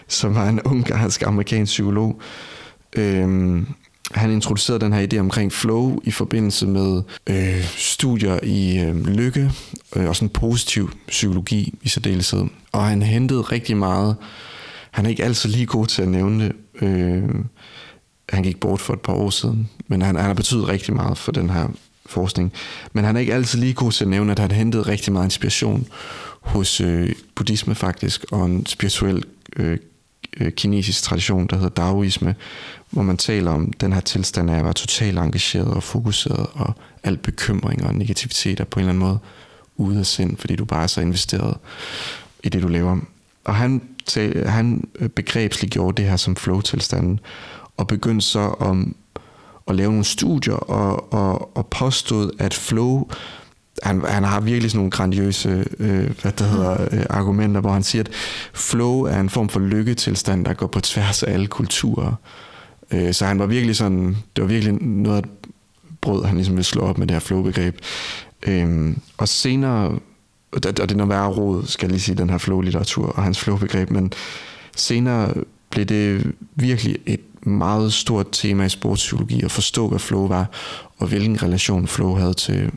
som 0.07 0.35
var 0.35 0.49
en 0.49 0.61
ungarsk 0.61 1.21
amerikansk 1.21 1.71
psykolog. 1.71 2.21
Øh, 2.95 3.61
han 4.11 4.31
introducerede 4.31 4.85
den 4.85 4.93
her 4.93 5.07
idé 5.07 5.17
omkring 5.17 5.53
flow 5.53 5.99
i 6.03 6.11
forbindelse 6.11 6.67
med 6.67 7.01
øh, 7.27 7.63
studier 7.77 8.39
i 8.43 8.79
øh, 8.79 9.07
lykke 9.07 9.51
øh, 9.95 10.07
og 10.07 10.15
sådan 10.15 10.29
positiv 10.29 10.91
psykologi 11.07 11.79
i 11.81 11.89
særdeleshed. 11.89 12.45
Og 12.71 12.85
han 12.85 13.01
hentede 13.01 13.41
rigtig 13.41 13.77
meget. 13.77 14.15
Han 14.91 15.05
er 15.05 15.09
ikke 15.09 15.23
altid 15.23 15.49
lige 15.49 15.65
god 15.65 15.87
til 15.87 16.01
at 16.01 16.07
nævne 16.07 16.43
det. 16.45 16.55
Øh, 16.81 17.23
han 18.29 18.43
gik 18.43 18.59
bort 18.59 18.79
for 18.81 18.93
et 18.93 19.01
par 19.01 19.13
år 19.13 19.29
siden, 19.29 19.69
men 19.87 20.01
han, 20.01 20.15
han 20.15 20.25
har 20.25 20.33
betydet 20.33 20.67
rigtig 20.67 20.93
meget 20.93 21.17
for 21.17 21.31
den 21.31 21.49
her 21.49 21.67
forskning. 22.05 22.53
Men 22.93 23.03
han 23.03 23.15
er 23.15 23.19
ikke 23.19 23.33
altid 23.33 23.59
lige 23.59 23.73
god 23.73 23.91
til 23.91 24.03
at 24.03 24.09
nævne, 24.09 24.31
at 24.31 24.39
han 24.39 24.51
hentede 24.51 24.83
rigtig 24.83 25.13
meget 25.13 25.25
inspiration 25.25 25.87
hos 26.41 26.81
øh, 26.81 27.11
buddhisme 27.35 27.75
faktisk, 27.75 28.25
og 28.31 28.45
en 28.45 28.65
spirituel 28.65 29.23
øh, 29.55 29.77
øh, 30.39 30.51
kinesisk 30.51 31.03
tradition, 31.03 31.47
der 31.47 31.55
hedder 31.55 31.69
Daoisme, 31.69 32.35
hvor 32.89 33.01
man 33.01 33.17
taler 33.17 33.51
om 33.51 33.73
den 33.73 33.93
her 33.93 33.99
tilstand 33.99 34.51
af 34.51 34.57
at 34.57 34.63
være 34.63 34.73
totalt 34.73 35.17
engageret 35.17 35.67
og 35.67 35.83
fokuseret, 35.83 36.47
og 36.53 36.73
al 37.03 37.17
bekymring 37.17 37.85
og 37.85 37.95
negativitet 37.95 38.59
er 38.59 38.63
på 38.63 38.79
en 38.79 38.81
eller 38.81 38.93
anden 38.93 39.07
måde 39.07 39.19
ude 39.77 39.99
af 39.99 40.05
sind, 40.05 40.38
fordi 40.38 40.55
du 40.55 40.65
bare 40.65 40.83
er 40.83 40.88
så 40.88 41.01
investeret 41.01 41.57
i 42.43 42.49
det, 42.49 42.61
du 42.61 42.67
laver. 42.67 42.97
Og 43.43 43.55
han, 43.55 43.81
tal, 44.05 44.47
han 44.47 44.88
øh, 44.99 45.09
begrebsliggjorde 45.09 46.01
det 46.01 46.09
her 46.09 46.17
som 46.17 46.35
flow-tilstanden, 46.35 47.19
og 47.77 47.88
begyndte 47.88 48.25
så 48.25 48.39
om 48.39 48.95
at 49.67 49.75
lave 49.75 49.89
nogle 49.89 50.03
studier 50.03 50.53
og, 50.53 51.13
og, 51.13 51.57
og 51.57 51.67
påstod, 51.67 52.31
at 52.39 52.53
flow 52.53 53.09
han, 53.84 54.01
han 54.07 54.23
har 54.23 54.39
virkelig 54.39 54.71
sådan 54.71 54.80
nogle 54.80 54.91
grandiøse 54.91 55.65
øh, 55.80 56.09
hvad 56.21 56.32
det 56.32 56.47
hedder, 56.47 56.88
øh, 56.91 57.05
argumenter, 57.09 57.61
hvor 57.61 57.71
han 57.71 57.84
siger, 57.84 58.03
at 58.03 58.09
flow 58.53 59.01
er 59.01 59.19
en 59.19 59.30
form 59.30 59.49
for 59.49 59.59
lykketilstand, 59.59 60.45
der 60.45 60.53
går 60.53 60.67
på 60.67 60.80
tværs 60.80 61.23
af 61.23 61.34
alle 61.34 61.47
kulturer. 61.47 62.13
Øh, 62.91 63.13
så 63.13 63.25
han 63.25 63.39
var 63.39 63.45
virkelig 63.45 63.75
sådan, 63.75 64.17
det 64.36 64.41
var 64.41 64.47
virkelig 64.47 64.73
noget 64.73 65.17
af 65.17 65.23
brød, 66.01 66.25
han 66.25 66.36
ligesom 66.36 66.55
ville 66.55 66.63
slå 66.63 66.82
op 66.82 66.97
med 66.97 67.07
det 67.07 67.15
her 67.15 67.19
flow-begreb. 67.19 67.78
Øh, 68.47 68.95
og 69.17 69.28
senere, 69.28 69.99
og 70.51 70.63
det, 70.63 70.80
og 70.80 70.89
det 70.89 70.91
er 70.91 70.97
noget 70.97 71.09
værre 71.09 71.30
råd, 71.30 71.65
skal 71.65 71.86
jeg 71.88 71.91
lige 71.91 72.01
sige, 72.01 72.15
den 72.15 72.30
her 72.30 72.38
flow-litteratur 72.38 73.05
og 73.05 73.23
hans 73.23 73.39
flow-begreb, 73.39 73.91
men 73.91 74.13
senere 74.75 75.34
blev 75.69 75.86
det 75.86 76.34
virkelig 76.55 76.97
et 77.05 77.19
meget 77.41 77.93
stort 77.93 78.28
tema 78.32 78.65
i 78.65 78.69
sportspsykologi 78.69 79.41
at 79.41 79.51
forstå, 79.51 79.88
hvad 79.88 79.99
flow 79.99 80.28
var, 80.28 80.45
og 80.97 81.07
hvilken 81.07 81.43
relation 81.43 81.88
flow 81.88 82.15
havde 82.15 82.34
til 82.34 82.71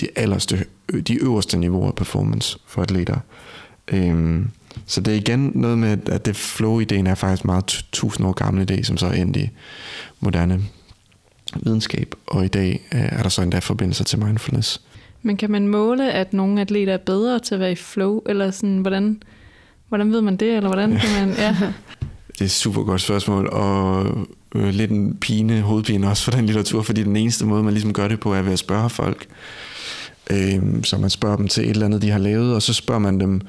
de, 0.00 0.08
allerste, 0.16 0.64
de 1.08 1.22
øverste 1.22 1.58
niveauer 1.58 1.88
af 1.88 1.94
performance 1.94 2.58
for 2.66 2.82
atleter. 2.82 3.16
Øhm, 3.88 4.48
så 4.86 5.00
det 5.00 5.12
er 5.12 5.16
igen 5.16 5.52
noget 5.54 5.78
med, 5.78 6.08
at 6.08 6.26
det 6.26 6.36
flow-ideen 6.36 7.06
er 7.06 7.14
faktisk 7.14 7.44
meget 7.44 7.84
tusind 7.92 8.26
år 8.26 8.32
gammel 8.32 8.70
idé, 8.70 8.82
som 8.82 8.96
så 8.96 9.06
er 9.06 9.12
endt 9.12 9.36
i 9.36 9.50
moderne 10.20 10.62
videnskab, 11.62 12.14
og 12.26 12.44
i 12.44 12.48
dag 12.48 12.80
øh, 12.94 13.00
er 13.00 13.22
der 13.22 13.28
så 13.28 13.42
endda 13.42 13.58
forbindelser 13.58 14.04
til 14.04 14.18
mindfulness. 14.18 14.80
Men 15.22 15.36
kan 15.36 15.50
man 15.50 15.68
måle, 15.68 16.12
at 16.12 16.32
nogle 16.32 16.60
atleter 16.60 16.92
er 16.92 16.98
bedre 16.98 17.38
til 17.38 17.54
at 17.54 17.60
være 17.60 17.72
i 17.72 17.76
flow, 17.76 18.20
eller 18.26 18.50
sådan, 18.50 18.78
hvordan, 18.78 19.22
hvordan 19.88 20.12
ved 20.12 20.20
man 20.20 20.36
det, 20.36 20.56
eller 20.56 20.68
hvordan 20.68 20.96
kan 20.96 21.26
man... 21.26 21.36
Ja. 21.38 21.56
Det 22.28 22.40
er 22.40 22.44
et 22.44 22.50
super 22.50 22.82
godt 22.82 23.00
spørgsmål, 23.00 23.48
og 23.48 24.06
øh, 24.54 24.68
lidt 24.68 24.90
en 24.90 25.16
pine, 25.16 25.60
hovedpine 25.60 26.08
også 26.08 26.24
for 26.24 26.30
den 26.30 26.46
litteratur, 26.46 26.82
fordi 26.82 27.02
den 27.02 27.16
eneste 27.16 27.46
måde, 27.46 27.62
man 27.62 27.72
ligesom 27.72 27.92
gør 27.92 28.08
det 28.08 28.20
på, 28.20 28.34
er 28.34 28.42
ved 28.42 28.52
at 28.52 28.58
spørge 28.58 28.90
folk. 28.90 29.26
Øh, 30.30 30.84
så 30.84 30.98
man 30.98 31.10
spørger 31.10 31.36
dem 31.36 31.48
til 31.48 31.64
et 31.64 31.70
eller 31.70 31.86
andet, 31.86 32.02
de 32.02 32.10
har 32.10 32.18
lavet, 32.18 32.54
og 32.54 32.62
så 32.62 32.74
spørger 32.74 32.98
man 32.98 33.20
dem 33.20 33.40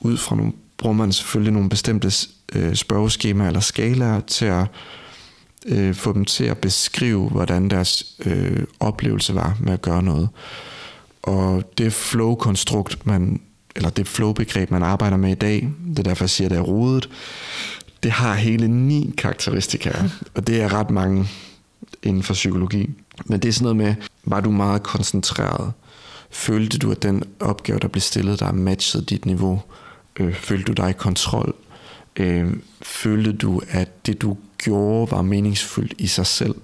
ud 0.00 0.16
fra 0.16 0.36
nogle, 0.36 0.52
bruger 0.78 0.96
man 0.96 1.12
selvfølgelig 1.12 1.52
nogle 1.52 1.68
bestemte 1.68 2.12
øh, 2.52 2.74
spørgeskemaer 2.74 3.48
eller 3.48 3.60
skalaer 3.60 4.20
til 4.20 4.44
at 4.44 4.66
øh, 5.66 5.94
få 5.94 6.12
dem 6.12 6.24
til 6.24 6.44
at 6.44 6.58
beskrive, 6.58 7.28
hvordan 7.28 7.70
deres 7.70 8.16
øh, 8.26 8.62
oplevelse 8.80 9.34
var 9.34 9.56
med 9.60 9.72
at 9.72 9.82
gøre 9.82 10.02
noget. 10.02 10.28
Og 11.22 11.78
det 11.78 11.92
flow-konstrukt, 11.92 13.06
man, 13.06 13.40
eller 13.76 13.90
det 13.90 14.08
flow-begreb, 14.08 14.70
man 14.70 14.82
arbejder 14.82 15.16
med 15.16 15.30
i 15.30 15.34
dag, 15.34 15.68
det 15.88 15.98
er 15.98 16.02
derfor, 16.02 16.24
jeg 16.24 16.30
siger, 16.30 16.48
at 16.48 16.50
det 16.50 16.58
er 16.58 16.62
rodet, 16.62 17.10
det 18.02 18.10
har 18.10 18.34
hele 18.34 18.68
ni 18.68 19.14
karakteristika, 19.18 19.92
og 20.34 20.46
det 20.46 20.62
er 20.62 20.72
ret 20.72 20.90
mange 20.90 21.28
inden 22.02 22.22
for 22.22 22.34
psykologi. 22.34 22.90
Men 23.26 23.40
det 23.40 23.48
er 23.48 23.52
sådan 23.52 23.64
noget 23.64 23.76
med, 23.76 23.94
var 24.24 24.40
du 24.40 24.50
meget 24.50 24.82
koncentreret? 24.82 25.72
Følte 26.30 26.78
du, 26.78 26.90
at 26.90 27.02
den 27.02 27.22
opgave, 27.40 27.78
der 27.78 27.88
blev 27.88 28.00
stillet, 28.00 28.40
der 28.40 28.52
matchede 28.52 29.04
dit 29.04 29.26
niveau? 29.26 29.62
Øh, 30.20 30.34
følte 30.34 30.64
du 30.64 30.82
dig 30.82 30.90
i 30.90 30.92
kontrol? 30.92 31.54
Øh, 32.16 32.52
følte 32.82 33.32
du, 33.32 33.62
at 33.68 34.06
det 34.06 34.22
du 34.22 34.36
gjorde 34.58 35.10
var 35.10 35.22
meningsfuldt 35.22 35.94
i 35.98 36.06
sig 36.06 36.26
selv? 36.26 36.54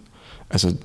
Altså 0.51 0.77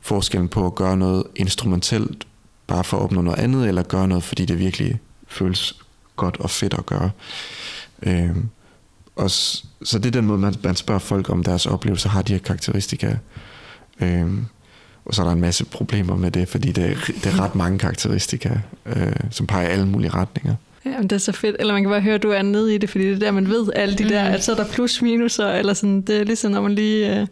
forskellen 0.00 0.48
på 0.48 0.66
at 0.66 0.74
gøre 0.74 0.96
noget 0.96 1.24
instrumentelt, 1.36 2.26
bare 2.66 2.84
for 2.84 2.96
at 2.96 3.02
opnå 3.02 3.20
noget 3.20 3.38
andet, 3.38 3.68
eller 3.68 3.82
gøre 3.82 4.08
noget, 4.08 4.24
fordi 4.24 4.44
det 4.44 4.58
virkelig 4.58 5.00
føles 5.28 5.80
godt 6.16 6.36
og 6.36 6.50
fedt 6.50 6.74
at 6.74 6.86
gøre. 6.86 7.10
Øh, 8.02 8.36
og 9.16 9.30
så 9.30 9.98
det 9.98 10.06
er 10.06 10.10
den 10.10 10.26
måde, 10.26 10.38
man, 10.38 10.54
man 10.62 10.76
spørger 10.76 10.98
folk 10.98 11.30
om 11.30 11.42
deres 11.44 11.66
oplevelser, 11.66 12.08
har 12.08 12.22
de 12.22 12.32
her 12.32 12.40
karakteristika. 12.40 13.16
Øh, 14.00 14.32
og 15.04 15.14
så 15.14 15.22
er 15.22 15.26
der 15.26 15.32
en 15.32 15.40
masse 15.40 15.64
problemer 15.64 16.16
med 16.16 16.30
det, 16.30 16.48
fordi 16.48 16.72
det 16.72 16.84
er, 16.84 16.94
det 17.06 17.26
er 17.26 17.40
ret 17.40 17.54
mange 17.54 17.78
karakteristika, 17.78 18.50
øh, 18.86 19.12
som 19.30 19.46
peger 19.46 19.68
i 19.68 19.72
alle 19.72 19.86
mulige 19.86 20.10
retninger. 20.10 20.54
Ja, 20.84 20.98
men 20.98 21.02
det 21.02 21.12
er 21.12 21.18
så 21.18 21.32
fedt. 21.32 21.56
Eller 21.58 21.72
man 21.72 21.82
kan 21.82 21.90
bare 21.90 22.00
høre, 22.00 22.14
at 22.14 22.22
du 22.22 22.30
er 22.30 22.42
nede 22.42 22.74
i 22.74 22.78
det, 22.78 22.90
fordi 22.90 23.04
det 23.04 23.14
er 23.14 23.18
der, 23.18 23.30
man 23.30 23.48
ved 23.48 23.68
alle 23.74 23.94
de 23.94 24.08
der, 24.08 24.28
mm. 24.28 24.34
at 24.34 24.44
så 24.44 24.52
er 24.52 24.56
der 24.56 24.64
plus 24.72 25.02
minuser, 25.02 25.48
eller 25.48 25.74
sådan, 25.74 26.00
det 26.00 26.20
er 26.20 26.24
ligesom, 26.24 26.52
når 26.52 26.62
man 26.62 26.74
lige, 26.74 27.20
øh, 27.20 27.26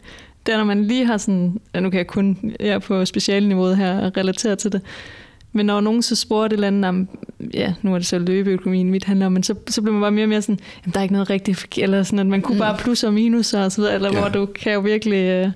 det 0.47 0.53
er, 0.53 0.57
når 0.57 0.65
man 0.65 0.85
lige 0.85 1.07
har 1.07 1.17
sådan, 1.17 1.61
ja, 1.75 1.81
nu 1.81 1.91
kan 1.91 1.99
jeg 1.99 2.07
kun, 2.07 2.55
jeg 2.61 2.69
er 2.69 2.79
på 2.79 3.05
specialniveauet 3.05 3.77
her, 3.77 4.17
relatere 4.17 4.57
til 4.57 4.73
det, 4.73 4.81
men 5.53 5.67
når 5.67 5.81
nogen 5.81 6.03
så 6.03 6.17
spurgte 6.17 6.55
et 6.55 6.57
eller 6.57 6.67
andet 6.67 6.85
om, 6.85 7.09
ja, 7.55 7.75
nu 7.83 7.95
er 7.95 7.99
det 7.99 8.07
så 8.07 8.19
løbeøkonomien, 8.19 8.91
mit 8.91 9.05
handler 9.05 9.27
om, 9.27 9.33
men 9.33 9.43
så, 9.43 9.55
så 9.69 9.83
bliver 9.83 9.93
man 9.93 10.01
bare 10.01 10.11
mere 10.11 10.25
og 10.25 10.29
mere 10.29 10.43
sådan, 10.43 10.59
jamen, 10.85 10.93
der 10.93 10.99
er 10.99 11.03
ikke 11.03 11.13
noget 11.13 11.31
rigtigt, 11.31 11.79
eller 11.79 12.03
sådan, 12.03 12.19
at 12.19 12.27
man 12.27 12.43
kunne 12.43 12.55
mm. 12.55 12.61
bare 12.61 12.77
plus 12.79 13.05
og 13.05 13.15
minus 13.15 13.55
og 13.55 13.73
så 13.73 13.81
videre, 13.81 13.95
eller 13.95 14.13
ja. 14.13 14.21
hvor 14.21 14.29
du 14.29 14.47
kan 14.47 14.73
jo 14.73 14.81
virkelig, 14.81 15.17
øh, 15.17 15.51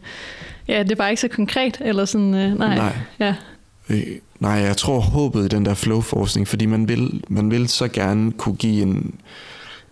ja, 0.69 0.83
det 0.83 0.93
er 0.93 0.97
bare 0.97 1.11
ikke 1.11 1.21
så 1.21 1.29
konkret, 1.29 1.79
eller 1.81 2.05
sådan, 2.05 2.35
øh, 2.35 2.59
nej. 2.59 2.77
Nej. 2.77 2.97
Ja. 3.21 3.35
Øh, 3.89 4.03
nej, 4.41 4.53
jeg 4.53 4.77
tror 4.77 5.01
håbet 5.01 5.45
i 5.45 5.49
den 5.49 5.65
der 5.65 5.75
flow-forskning, 5.75 6.49
fordi 6.49 6.67
man 6.67 6.89
vil, 6.89 7.25
man 7.29 7.51
vil 7.51 7.69
så 7.69 7.89
gerne 7.89 8.33
kunne 8.33 8.57
give 8.57 8.83
en 8.83 9.15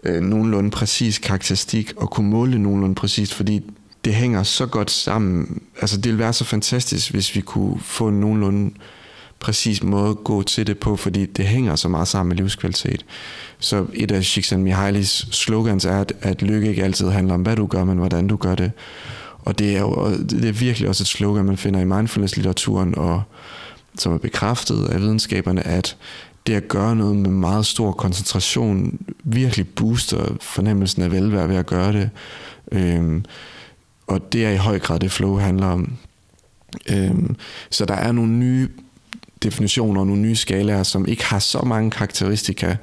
øh, 0.02 0.22
nogenlunde 0.22 0.70
præcis 0.70 1.18
karakteristik, 1.18 1.92
og 1.96 2.10
kunne 2.10 2.30
måle 2.30 2.58
nogenlunde 2.58 2.94
præcis, 2.94 3.34
fordi 3.34 3.62
det 4.04 4.14
hænger 4.14 4.42
så 4.42 4.66
godt 4.66 4.90
sammen. 4.90 5.62
Altså, 5.80 5.96
det 5.96 6.04
ville 6.04 6.18
være 6.18 6.32
så 6.32 6.44
fantastisk, 6.44 7.10
hvis 7.10 7.36
vi 7.36 7.40
kunne 7.40 7.80
få 7.80 8.08
en 8.08 8.20
nogenlunde 8.20 8.74
præcis 9.40 9.82
måde 9.82 10.10
at 10.10 10.24
gå 10.24 10.42
til 10.42 10.66
det 10.66 10.78
på, 10.78 10.96
fordi 10.96 11.26
det 11.26 11.44
hænger 11.44 11.76
så 11.76 11.88
meget 11.88 12.08
sammen 12.08 12.28
med 12.28 12.36
livskvalitet. 12.36 13.04
Så 13.58 13.86
et 13.94 14.10
af 14.10 14.24
Csikszentmihalys 14.24 15.26
slogans 15.30 15.84
er, 15.84 16.00
at, 16.00 16.12
at 16.20 16.42
lykke 16.42 16.68
ikke 16.68 16.84
altid 16.84 17.08
handler 17.08 17.34
om, 17.34 17.42
hvad 17.42 17.56
du 17.56 17.66
gør, 17.66 17.84
men 17.84 17.98
hvordan 17.98 18.28
du 18.28 18.36
gør 18.36 18.54
det. 18.54 18.72
Og 19.44 19.58
det 19.58 19.76
er 19.76 19.80
jo 19.80 20.16
det 20.16 20.44
er 20.44 20.52
virkelig 20.52 20.88
også 20.88 21.02
et 21.02 21.08
slogan, 21.08 21.44
man 21.44 21.56
finder 21.56 21.80
i 21.80 21.84
mindfulness-litteraturen, 21.84 22.98
og 22.98 23.22
som 23.98 24.12
er 24.12 24.18
bekræftet 24.18 24.86
af 24.86 25.00
videnskaberne, 25.00 25.66
at 25.66 25.96
det 26.46 26.54
at 26.54 26.68
gøre 26.68 26.96
noget 26.96 27.16
med 27.16 27.30
meget 27.30 27.66
stor 27.66 27.92
koncentration 27.92 28.98
virkelig 29.24 29.68
booster 29.68 30.36
fornemmelsen 30.40 31.02
af 31.02 31.12
velvære 31.12 31.48
ved 31.48 31.56
at 31.56 31.66
gøre 31.66 31.92
det. 31.92 32.10
Øhm, 32.72 33.24
og 34.06 34.32
det 34.32 34.46
er 34.46 34.50
i 34.50 34.56
høj 34.56 34.78
grad 34.78 35.00
det 35.00 35.12
flow 35.12 35.36
handler 35.36 35.66
om. 35.66 35.92
Øhm, 36.90 37.36
så 37.70 37.84
der 37.84 37.94
er 37.94 38.12
nogle 38.12 38.32
nye 38.32 38.68
definitioner 39.42 40.00
og 40.00 40.06
nogle 40.06 40.22
nye 40.22 40.36
skalaer, 40.36 40.82
som 40.82 41.06
ikke 41.08 41.24
har 41.24 41.38
så 41.38 41.62
mange 41.62 41.90
karakteristika, 41.90 42.76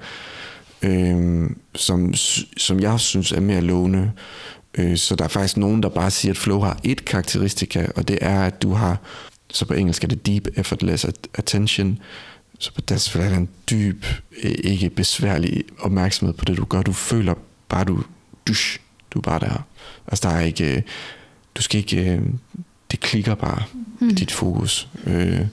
øhm, 0.82 1.58
som, 1.76 2.14
som 2.58 2.80
jeg 2.80 3.00
synes 3.00 3.32
er 3.32 3.40
mere 3.40 3.62
lovende. 3.62 4.12
Øh, 4.78 4.98
så 4.98 5.16
der 5.16 5.24
er 5.24 5.28
faktisk 5.28 5.58
nogen, 5.58 5.84
der 5.84 5.90
bare 5.90 6.12
siger, 6.12 6.32
at 6.32 6.38
flow 6.38 6.60
har 6.60 6.80
et 6.84 7.06
karakteristika, 7.06 7.88
og 7.96 8.08
det 8.08 8.18
er, 8.22 8.44
at 8.44 8.62
du 8.62 8.74
har, 8.74 8.98
så 9.50 9.66
på 9.66 9.74
engelsk 9.74 10.04
er 10.04 10.08
det 10.08 10.26
deep 10.26 10.48
effortless 10.56 11.06
attention, 11.34 12.00
så 12.60 12.74
på 12.74 12.82
dansk 12.82 13.16
er 13.16 13.30
det 13.30 13.38
en 13.38 13.50
dyb, 13.70 14.06
ikke 14.44 14.90
besværlig 14.90 15.64
opmærksomhed 15.80 16.34
på 16.34 16.46
det, 16.46 16.58
du 16.58 16.66
gør. 16.66 16.82
Du 16.82 16.94
føler 16.94 17.34
bare, 17.70 17.84
du, 17.84 18.04
dusch, 18.48 18.80
du 19.12 19.20
er 19.20 19.24
bare 19.24 19.40
der. 19.40 19.66
Altså 20.08 20.30
der 20.30 20.36
er 20.36 20.42
ikke, 20.42 20.84
du 21.56 21.62
skal 21.62 21.78
ikke, 21.78 22.22
det 22.92 23.00
klikker 23.00 23.36
bare, 23.36 23.64
mm. 24.00 24.16
dit 24.16 24.32
fokus. 24.32 24.90
Øh, 25.08 25.46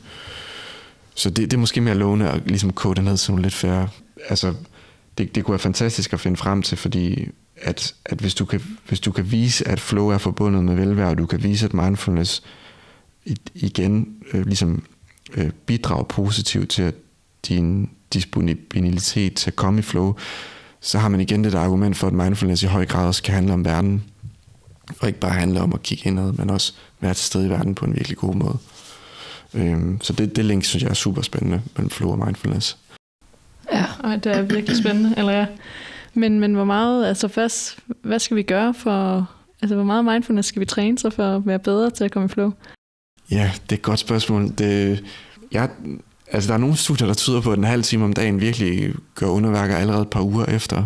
så 1.15 1.31
det, 1.31 1.51
det 1.51 1.53
er 1.53 1.61
måske 1.61 1.81
mere 1.81 1.95
lovende 1.95 2.31
at 2.31 2.43
ligesom 2.47 2.73
kode 2.73 3.03
ned 3.03 3.17
som 3.17 3.37
lidt 3.37 3.55
færre. 3.55 3.89
Altså, 4.29 4.55
det, 5.19 5.35
det 5.35 5.45
kunne 5.45 5.53
være 5.53 5.59
fantastisk 5.59 6.13
at 6.13 6.21
finde 6.21 6.37
frem 6.37 6.63
til, 6.63 6.79
fordi 6.79 7.29
at, 7.63 7.95
at 8.05 8.19
hvis, 8.19 8.35
du 8.35 8.45
kan, 8.45 8.63
hvis 8.89 9.01
du 9.01 9.13
kan 9.13 9.31
vise, 9.31 9.69
at 9.69 9.81
flow 9.81 10.09
er 10.09 10.19
forbundet 10.19 10.65
med 10.65 10.75
velvære, 10.75 11.09
og 11.09 11.19
du 11.19 11.27
kan 11.27 11.43
vise, 11.43 11.67
at 11.67 11.75
mindfulness 11.75 12.43
igen 13.55 14.15
øh, 14.33 14.47
ligesom 14.47 14.83
øh, 15.35 15.51
bidrager 15.67 16.05
positivt 16.05 16.71
til 16.71 16.83
at 16.83 16.95
din 17.49 17.91
disponibilitet 18.13 19.35
til 19.35 19.51
at 19.51 19.57
komme 19.57 19.79
i 19.79 19.83
flow, 19.83 20.15
så 20.81 20.99
har 20.99 21.09
man 21.09 21.21
igen 21.21 21.45
det 21.45 21.53
der 21.53 21.61
argument 21.61 21.97
for, 21.97 22.07
at 22.07 22.13
mindfulness 22.13 22.63
i 22.63 22.67
høj 22.67 22.87
grad 22.87 23.07
også 23.07 23.23
kan 23.23 23.35
handle 23.35 23.53
om 23.53 23.65
verden, 23.65 24.05
og 25.01 25.09
ikke 25.09 25.21
bare 25.21 25.33
handle 25.33 25.61
om 25.61 25.73
at 25.73 25.83
kigge 25.83 26.09
indad, 26.09 26.33
men 26.33 26.51
også 26.51 26.73
være 27.01 27.15
til 27.15 27.27
stede 27.27 27.47
i 27.47 27.51
verden 27.51 27.75
på 27.75 27.85
en 27.85 27.95
virkelig 27.95 28.19
god 28.19 28.35
måde. 28.35 28.59
Øhm, 29.55 30.01
så 30.01 30.13
det, 30.13 30.37
det 30.37 30.45
link 30.45 30.65
synes 30.65 30.83
jeg 30.83 30.91
er 30.91 30.95
super 30.95 31.23
spændende 31.23 31.63
mellem 31.77 31.91
flow 31.91 32.11
og 32.11 32.27
mindfulness. 32.27 32.77
Ja, 33.73 33.85
og 33.99 34.25
det 34.25 34.37
er 34.37 34.43
virkelig 34.43 34.77
spændende. 34.77 35.15
Eller 35.17 35.33
ja. 35.33 35.47
Men, 36.19 36.41
men 36.41 36.55
hvor 36.55 36.65
meget, 36.65 37.07
altså 37.07 37.29
først, 37.29 37.79
hvad 38.03 38.19
skal 38.19 38.37
vi 38.37 38.43
gøre 38.43 38.75
for, 38.75 39.31
altså 39.63 39.75
hvor 39.75 39.85
meget 39.85 40.05
mindfulness 40.05 40.49
skal 40.49 40.61
vi 40.61 40.67
træne 40.67 40.99
sig 40.99 41.13
for 41.13 41.37
at 41.37 41.47
være 41.47 41.59
bedre 41.59 41.91
til 41.91 42.05
at 42.05 42.11
komme 42.11 42.27
i 42.27 42.29
flow? 42.29 42.53
Ja, 43.31 43.51
det 43.63 43.73
er 43.73 43.77
et 43.77 43.83
godt 43.83 43.99
spørgsmål. 43.99 44.49
Det, 44.59 45.05
jeg, 45.53 45.71
altså 46.33 46.49
der 46.49 46.55
er 46.55 46.59
nogle 46.59 46.77
studier, 46.77 47.07
der 47.07 47.15
tyder 47.15 47.41
på, 47.41 47.53
at 47.53 47.59
en 47.59 47.65
halv 47.65 47.83
time 47.83 48.05
om 48.05 48.13
dagen 48.13 48.41
virkelig 48.41 48.95
gør 49.15 49.27
underværker 49.27 49.77
allerede 49.77 50.03
et 50.03 50.11
par 50.11 50.23
uger 50.23 50.45
efter. 50.45 50.85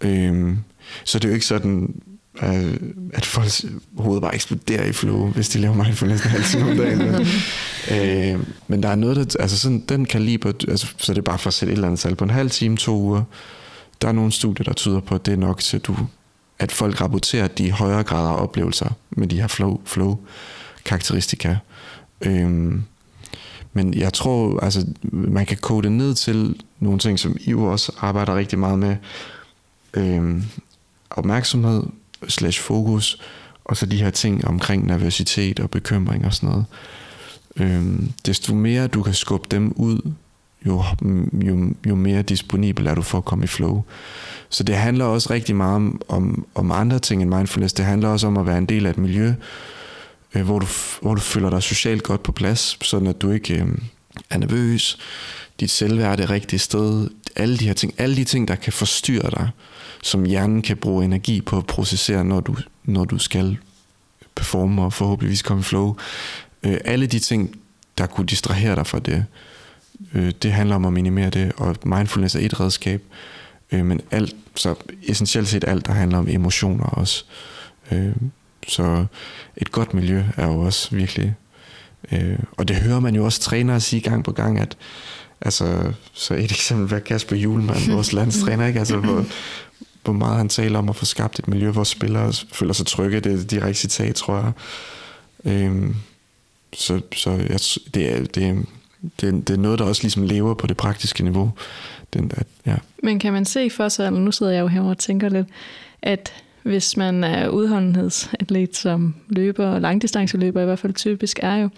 Øhm, 0.00 0.58
så 1.04 1.18
det 1.18 1.24
er 1.24 1.28
jo 1.28 1.34
ikke 1.34 1.46
sådan, 1.46 1.94
øh, 2.42 2.74
at 3.12 3.26
folks 3.26 3.64
hoved 3.98 4.20
bare 4.20 4.34
eksploderer 4.34 4.84
i 4.84 4.92
flow, 4.92 5.26
hvis 5.26 5.48
de 5.48 5.58
laver 5.58 5.74
mindfulness 5.74 6.24
en 6.24 6.30
halv 6.30 6.44
time 6.44 6.70
om 6.70 6.76
dagen. 6.76 6.98
Men, 6.98 7.14
øh, 7.94 8.46
men 8.68 8.82
der 8.82 8.88
er 8.88 8.94
noget, 8.94 9.16
der, 9.16 9.40
altså 9.40 9.58
sådan 9.58 9.84
den 9.88 10.04
kaliber, 10.04 10.52
altså, 10.68 10.86
så 10.98 11.12
det 11.12 11.18
er 11.18 11.22
bare 11.22 11.38
for 11.38 11.48
at 11.48 11.54
sætte 11.54 11.72
et 11.72 11.76
eller 11.76 11.88
andet 11.88 12.00
tal 12.00 12.16
på 12.16 12.24
en 12.24 12.30
halv 12.30 12.50
time, 12.50 12.76
to 12.76 12.96
uger. 12.96 13.22
Der 14.02 14.08
er 14.08 14.12
nogle 14.12 14.32
studier, 14.32 14.64
der 14.64 14.72
tyder 14.72 15.00
på, 15.00 15.14
at 15.14 15.26
det 15.26 15.32
er 15.32 15.36
nok 15.38 15.60
til, 15.60 15.76
at, 15.76 15.86
du, 15.86 15.96
at 16.58 16.72
folk 16.72 17.00
rapporterer 17.00 17.48
de 17.48 17.72
højere 17.72 18.02
grader 18.02 18.30
af 18.30 18.42
oplevelser 18.42 18.88
med 19.10 19.28
de 19.28 19.40
her 19.40 19.46
flow, 19.48 19.80
flow 19.84 20.18
karakteristika. 20.84 21.56
Øhm, 22.20 22.84
Men 23.72 23.94
jeg 23.94 24.12
tror, 24.12 24.60
altså, 24.60 24.86
man 25.02 25.46
kan 25.46 25.56
kode 25.56 25.82
det 25.82 25.92
ned 25.92 26.14
til 26.14 26.62
nogle 26.80 26.98
ting, 26.98 27.18
som 27.18 27.36
I 27.40 27.50
jo 27.50 27.64
også 27.64 27.92
arbejder 27.98 28.36
rigtig 28.36 28.58
meget 28.58 28.78
med. 28.78 28.96
Øhm, 29.94 30.44
opmærksomhed 31.10 31.82
slash 32.28 32.60
fokus, 32.60 33.20
og 33.64 33.76
så 33.76 33.86
de 33.86 33.96
her 33.96 34.10
ting 34.10 34.44
omkring 34.44 34.86
nervøsitet 34.86 35.60
og 35.60 35.70
bekymring 35.70 36.24
og 36.26 36.34
sådan 36.34 36.48
noget. 36.48 36.64
Øhm, 37.56 38.12
desto 38.26 38.54
mere 38.54 38.86
du 38.86 39.02
kan 39.02 39.14
skubbe 39.14 39.48
dem 39.50 39.72
ud, 39.76 40.12
jo, 40.66 40.84
jo, 41.32 41.74
jo 41.88 41.94
mere 41.94 42.22
disponibel 42.22 42.86
er 42.86 42.94
du 42.94 43.02
for 43.02 43.18
at 43.18 43.24
komme 43.24 43.44
i 43.44 43.46
flow. 43.46 43.82
Så 44.48 44.62
det 44.62 44.76
handler 44.76 45.04
også 45.04 45.32
rigtig 45.32 45.56
meget 45.56 45.76
om, 45.76 46.00
om, 46.08 46.46
om 46.54 46.70
andre 46.70 46.98
ting 46.98 47.22
end 47.22 47.34
mindfulness. 47.34 47.74
Det 47.74 47.84
handler 47.84 48.08
også 48.08 48.26
om 48.26 48.36
at 48.36 48.46
være 48.46 48.58
en 48.58 48.66
del 48.66 48.86
af 48.86 48.90
et 48.90 48.98
miljø, 48.98 49.32
øh, 50.34 50.42
hvor, 50.42 50.58
du, 50.58 50.66
hvor 51.02 51.14
du 51.14 51.20
føler 51.20 51.50
dig 51.50 51.62
socialt 51.62 52.02
godt 52.02 52.22
på 52.22 52.32
plads, 52.32 52.78
sådan 52.82 53.08
at 53.08 53.22
du 53.22 53.30
ikke 53.30 53.54
øh, 53.54 53.68
er 54.30 54.38
nervøs, 54.38 54.98
dit 55.60 55.70
selvværd 55.70 56.12
er 56.12 56.16
det 56.16 56.30
rigtige 56.30 56.60
sted, 56.60 57.10
alle 57.36 57.56
de 57.56 57.66
her 57.66 57.74
ting, 57.74 57.94
alle 57.98 58.16
de 58.16 58.24
ting, 58.24 58.48
der 58.48 58.54
kan 58.54 58.72
forstyrre 58.72 59.30
dig, 59.30 59.50
som 60.02 60.24
hjernen 60.24 60.62
kan 60.62 60.76
bruge 60.76 61.04
energi 61.04 61.40
på 61.40 61.58
at 61.58 61.66
processere, 61.66 62.24
når 62.24 62.40
du, 62.40 62.56
når 62.84 63.04
du 63.04 63.18
skal 63.18 63.58
performe 64.34 64.82
og 64.82 64.92
forhåbentligvis 64.92 65.42
komme 65.42 65.60
i 65.60 65.64
flow. 65.64 65.96
Øh, 66.62 66.78
alle 66.84 67.06
de 67.06 67.18
ting, 67.18 67.56
der 67.98 68.06
kunne 68.06 68.26
distrahere 68.26 68.74
dig 68.74 68.86
fra 68.86 68.98
det, 68.98 69.12
øh, 69.12 69.22
det 70.42 70.52
handler 70.52 70.76
om 70.76 70.84
at 70.84 70.92
minimere 70.92 71.30
det, 71.30 71.52
og 71.56 71.76
mindfulness 71.84 72.34
er 72.34 72.40
et 72.40 72.60
redskab, 72.60 73.02
øh, 73.72 73.84
men 73.84 74.00
alt, 74.10 74.36
så 74.54 74.74
essentielt 75.02 75.48
set 75.48 75.64
alt, 75.68 75.86
der 75.86 75.92
handler 75.92 76.18
om 76.18 76.28
emotioner 76.28 76.84
også. 76.84 77.24
Øh, 77.92 78.12
så 78.68 79.06
et 79.56 79.72
godt 79.72 79.94
miljø 79.94 80.22
er 80.36 80.46
jo 80.46 80.60
også 80.60 80.96
virkelig, 80.96 81.34
øh, 82.12 82.38
og 82.56 82.68
det 82.68 82.76
hører 82.76 83.00
man 83.00 83.14
jo 83.14 83.24
også 83.24 83.40
trænere 83.40 83.80
sige 83.80 84.00
gang 84.00 84.24
på 84.24 84.32
gang, 84.32 84.58
at 84.58 84.76
altså, 85.40 85.92
så 86.12 86.34
et 86.34 86.52
eksempel 86.58 86.88
var 86.88 86.98
Kasper 86.98 87.36
Julemand, 87.36 87.90
vores 87.92 88.12
landstræner, 88.18 88.66
ikke? 88.66 88.78
Altså, 88.78 88.96
hvor, 88.96 89.24
hvor 90.04 90.12
meget 90.12 90.36
han 90.36 90.48
taler 90.48 90.78
om 90.78 90.88
at 90.88 90.96
få 90.96 91.04
skabt 91.04 91.38
et 91.38 91.48
miljø, 91.48 91.70
hvor 91.70 91.84
spillere 91.84 92.32
føler 92.52 92.72
sig 92.72 92.86
trygge. 92.86 93.20
Det 93.20 93.32
er 93.32 93.36
et 93.36 93.50
direkte 93.50 93.80
citat, 93.80 94.14
tror 94.14 94.36
jeg. 94.36 94.52
Øhm, 95.44 95.96
så 96.72 97.00
så 97.16 97.30
jeg, 97.30 97.60
det, 97.94 98.12
er, 98.12 98.24
det, 98.24 98.66
det, 99.20 99.48
det 99.48 99.50
er 99.50 99.58
noget, 99.58 99.78
der 99.78 99.84
også 99.84 100.02
ligesom 100.02 100.22
lever 100.22 100.54
på 100.54 100.66
det 100.66 100.76
praktiske 100.76 101.22
niveau. 101.22 101.52
Den, 102.14 102.32
at, 102.34 102.46
ja. 102.66 102.76
Men 103.02 103.18
kan 103.18 103.32
man 103.32 103.44
se 103.44 103.70
for 103.70 103.88
sig, 103.88 104.12
nu 104.12 104.32
sidder 104.32 104.52
jeg 104.52 104.60
jo 104.60 104.66
her 104.66 104.80
og 104.80 104.98
tænker 104.98 105.28
lidt, 105.28 105.46
at 106.02 106.32
hvis 106.62 106.96
man 106.96 107.24
er 107.24 107.48
udholdenhedsatlet 107.48 108.76
som 108.76 109.14
løber, 109.28 109.66
og 109.66 109.80
langdistanceløber 109.80 110.62
i 110.62 110.64
hvert 110.64 110.78
fald 110.78 110.94
typisk 110.94 111.38
er 111.42 111.56
jo, 111.56 111.68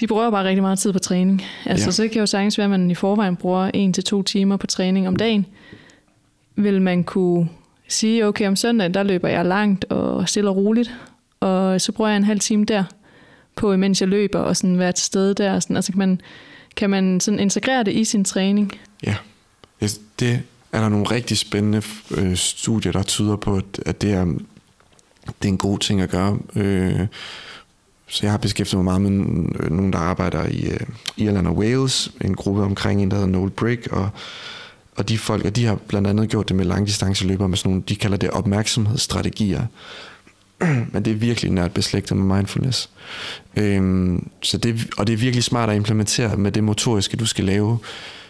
de 0.00 0.06
bruger 0.06 0.30
bare 0.30 0.44
rigtig 0.44 0.62
meget 0.62 0.78
tid 0.78 0.92
på 0.92 0.98
træning. 0.98 1.42
Altså, 1.66 1.86
ja. 1.86 1.90
så 1.90 2.08
kan 2.08 2.20
jo 2.20 2.26
sagtens 2.26 2.58
være, 2.58 2.64
at 2.64 2.70
man 2.70 2.90
i 2.90 2.94
forvejen 2.94 3.36
bruger 3.36 3.70
en 3.74 3.92
til 3.92 4.04
to 4.04 4.22
timer 4.22 4.56
på 4.56 4.66
træning 4.66 5.08
om 5.08 5.16
dagen. 5.16 5.46
Vil 6.56 6.82
man 6.82 7.04
kunne 7.04 7.48
sige, 7.88 8.26
okay, 8.26 8.48
om 8.48 8.56
søndagen, 8.56 8.94
der 8.94 9.02
løber 9.02 9.28
jeg 9.28 9.44
langt 9.44 9.84
og 9.84 10.28
stille 10.28 10.50
og 10.50 10.56
roligt, 10.56 10.94
og 11.40 11.80
så 11.80 11.92
bruger 11.92 12.10
jeg 12.10 12.16
en 12.16 12.24
halv 12.24 12.40
time 12.40 12.64
der 12.64 12.84
på, 13.56 13.76
mens 13.76 14.00
jeg 14.00 14.08
løber, 14.08 14.38
og 14.38 14.56
sådan 14.56 14.78
være 14.78 14.92
til 14.92 15.04
stede 15.04 15.34
der. 15.34 15.60
Sådan, 15.60 15.76
altså 15.76 15.92
kan 15.92 15.98
man, 15.98 16.20
kan 16.76 16.90
man 16.90 17.20
sådan 17.20 17.40
integrere 17.40 17.82
det 17.84 17.92
i 17.92 18.04
sin 18.04 18.24
træning? 18.24 18.72
Ja, 19.04 19.16
det 20.20 20.42
er 20.72 20.80
der 20.80 20.88
nogle 20.88 21.10
rigtig 21.10 21.38
spændende 21.38 21.82
øh, 22.10 22.36
studier, 22.36 22.92
der 22.92 23.02
tyder 23.02 23.36
på, 23.36 23.60
at 23.86 24.02
det 24.02 24.12
er, 24.12 24.24
det 25.24 25.48
er 25.48 25.48
en 25.48 25.58
god 25.58 25.78
ting 25.78 26.00
at 26.00 26.10
gøre. 26.10 26.38
Øh, 26.56 27.06
så 28.06 28.20
jeg 28.22 28.30
har 28.30 28.38
beskæftiget 28.38 28.84
mig 28.84 29.00
meget 29.00 29.12
med 29.12 29.46
øh, 29.60 29.70
nogen, 29.70 29.92
der 29.92 29.98
arbejder 29.98 30.46
i 30.46 30.62
øh, 30.70 30.80
Irland 31.16 31.46
og 31.46 31.56
Wales, 31.56 32.12
en 32.20 32.34
gruppe 32.34 32.62
omkring 32.62 33.02
en, 33.02 33.10
der 33.10 33.16
hedder 33.16 33.30
Noel 33.30 33.50
Brick, 33.50 33.88
og, 33.92 34.10
og 34.96 35.08
de 35.08 35.18
folk, 35.18 35.44
og 35.44 35.56
de 35.56 35.64
har 35.64 35.74
blandt 35.74 36.08
andet 36.08 36.28
gjort 36.28 36.48
det 36.48 36.56
med 36.56 36.64
langdistanceløbere 36.64 37.48
med 37.48 37.56
sådan 37.56 37.70
nogle, 37.70 37.84
de 37.88 37.96
kalder 37.96 38.16
det 38.16 38.30
opmærksomhedsstrategier. 38.30 39.66
Men 40.92 41.04
det 41.04 41.10
er 41.10 41.14
virkelig 41.14 41.50
nært 41.50 41.74
beslægtet 41.74 42.16
med 42.16 42.36
mindfulness. 42.36 42.90
Øhm, 43.56 44.28
så 44.42 44.58
det, 44.58 44.88
og 44.98 45.06
det 45.06 45.12
er 45.12 45.16
virkelig 45.16 45.44
smart 45.44 45.70
at 45.70 45.76
implementere 45.76 46.36
med 46.36 46.52
det 46.52 46.64
motoriske, 46.64 47.16
du 47.16 47.26
skal 47.26 47.44
lave, 47.44 47.78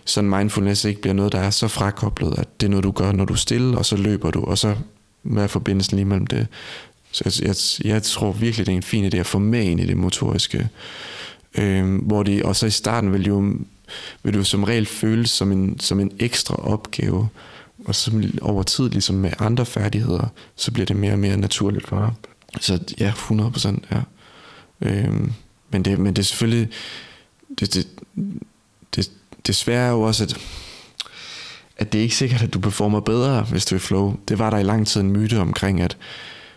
så 0.04 0.22
mindfulness 0.22 0.84
ikke 0.84 1.00
bliver 1.00 1.14
noget, 1.14 1.32
der 1.32 1.38
er 1.38 1.50
så 1.50 1.68
frakoblet, 1.68 2.38
at 2.38 2.60
det 2.60 2.66
er 2.66 2.70
noget, 2.70 2.84
du 2.84 2.90
gør, 2.90 3.12
når 3.12 3.24
du 3.24 3.32
er 3.32 3.38
stille, 3.38 3.78
og 3.78 3.86
så 3.86 3.96
løber 3.96 4.30
du, 4.30 4.44
og 4.44 4.58
så 4.58 4.74
hvad 5.22 5.42
er 5.42 5.46
forbindelsen 5.46 5.96
lige 5.96 6.06
mellem 6.06 6.26
det? 6.26 6.46
Så 7.12 7.22
jeg, 7.24 7.48
jeg, 7.48 7.56
jeg 7.92 8.02
tror 8.02 8.32
virkelig, 8.32 8.66
det 8.66 8.72
er 8.72 8.76
en 8.76 8.82
fin 8.82 9.12
idé 9.12 9.16
at 9.16 9.26
få 9.26 9.38
med 9.38 9.62
ind 9.62 9.80
i 9.80 9.86
det 9.86 9.96
motoriske. 9.96 10.68
Øhm, 11.58 11.96
hvor 11.96 12.22
det, 12.22 12.42
og 12.42 12.56
så 12.56 12.66
i 12.66 12.70
starten 12.70 13.12
vil, 13.12 13.26
jo, 13.26 13.54
vil 14.22 14.34
du 14.34 14.44
som 14.44 14.64
regel 14.64 14.86
føles 14.86 15.30
som 15.30 15.52
en, 15.52 15.80
som 15.80 16.00
en 16.00 16.12
ekstra 16.18 16.54
opgave. 16.54 17.28
Og 17.84 17.94
så 17.94 18.30
over 18.42 18.62
tid, 18.62 18.88
ligesom 18.88 19.16
med 19.16 19.32
andre 19.38 19.66
færdigheder, 19.66 20.26
så 20.56 20.72
bliver 20.72 20.86
det 20.86 20.96
mere 20.96 21.12
og 21.12 21.18
mere 21.18 21.36
naturligt 21.36 21.88
for 21.88 21.96
dig. 21.96 22.12
Så 22.62 22.78
ja, 22.98 23.08
100 23.08 23.50
procent, 23.50 23.84
ja. 23.92 24.00
Øhm, 24.80 25.32
men, 25.70 25.84
det, 25.84 25.98
men 25.98 26.16
det 26.16 26.22
er 26.22 26.26
selvfølgelig... 26.26 26.68
Det, 27.60 27.74
det, 27.74 27.86
det, 28.96 29.10
det 29.46 29.56
svære 29.56 29.86
er 29.86 29.90
jo 29.90 30.00
også, 30.00 30.24
at, 30.24 30.36
at 31.76 31.92
det 31.92 31.98
er 31.98 32.02
ikke 32.02 32.16
sikkert, 32.16 32.42
at 32.42 32.54
du 32.54 32.60
performer 32.60 33.00
bedre, 33.00 33.42
hvis 33.42 33.64
du 33.64 33.74
er 33.74 33.78
flow. 33.78 34.16
Det 34.28 34.38
var 34.38 34.50
der 34.50 34.58
i 34.58 34.62
lang 34.62 34.86
tid 34.86 35.00
en 35.00 35.10
myte 35.10 35.40
omkring, 35.40 35.80
at 35.80 35.96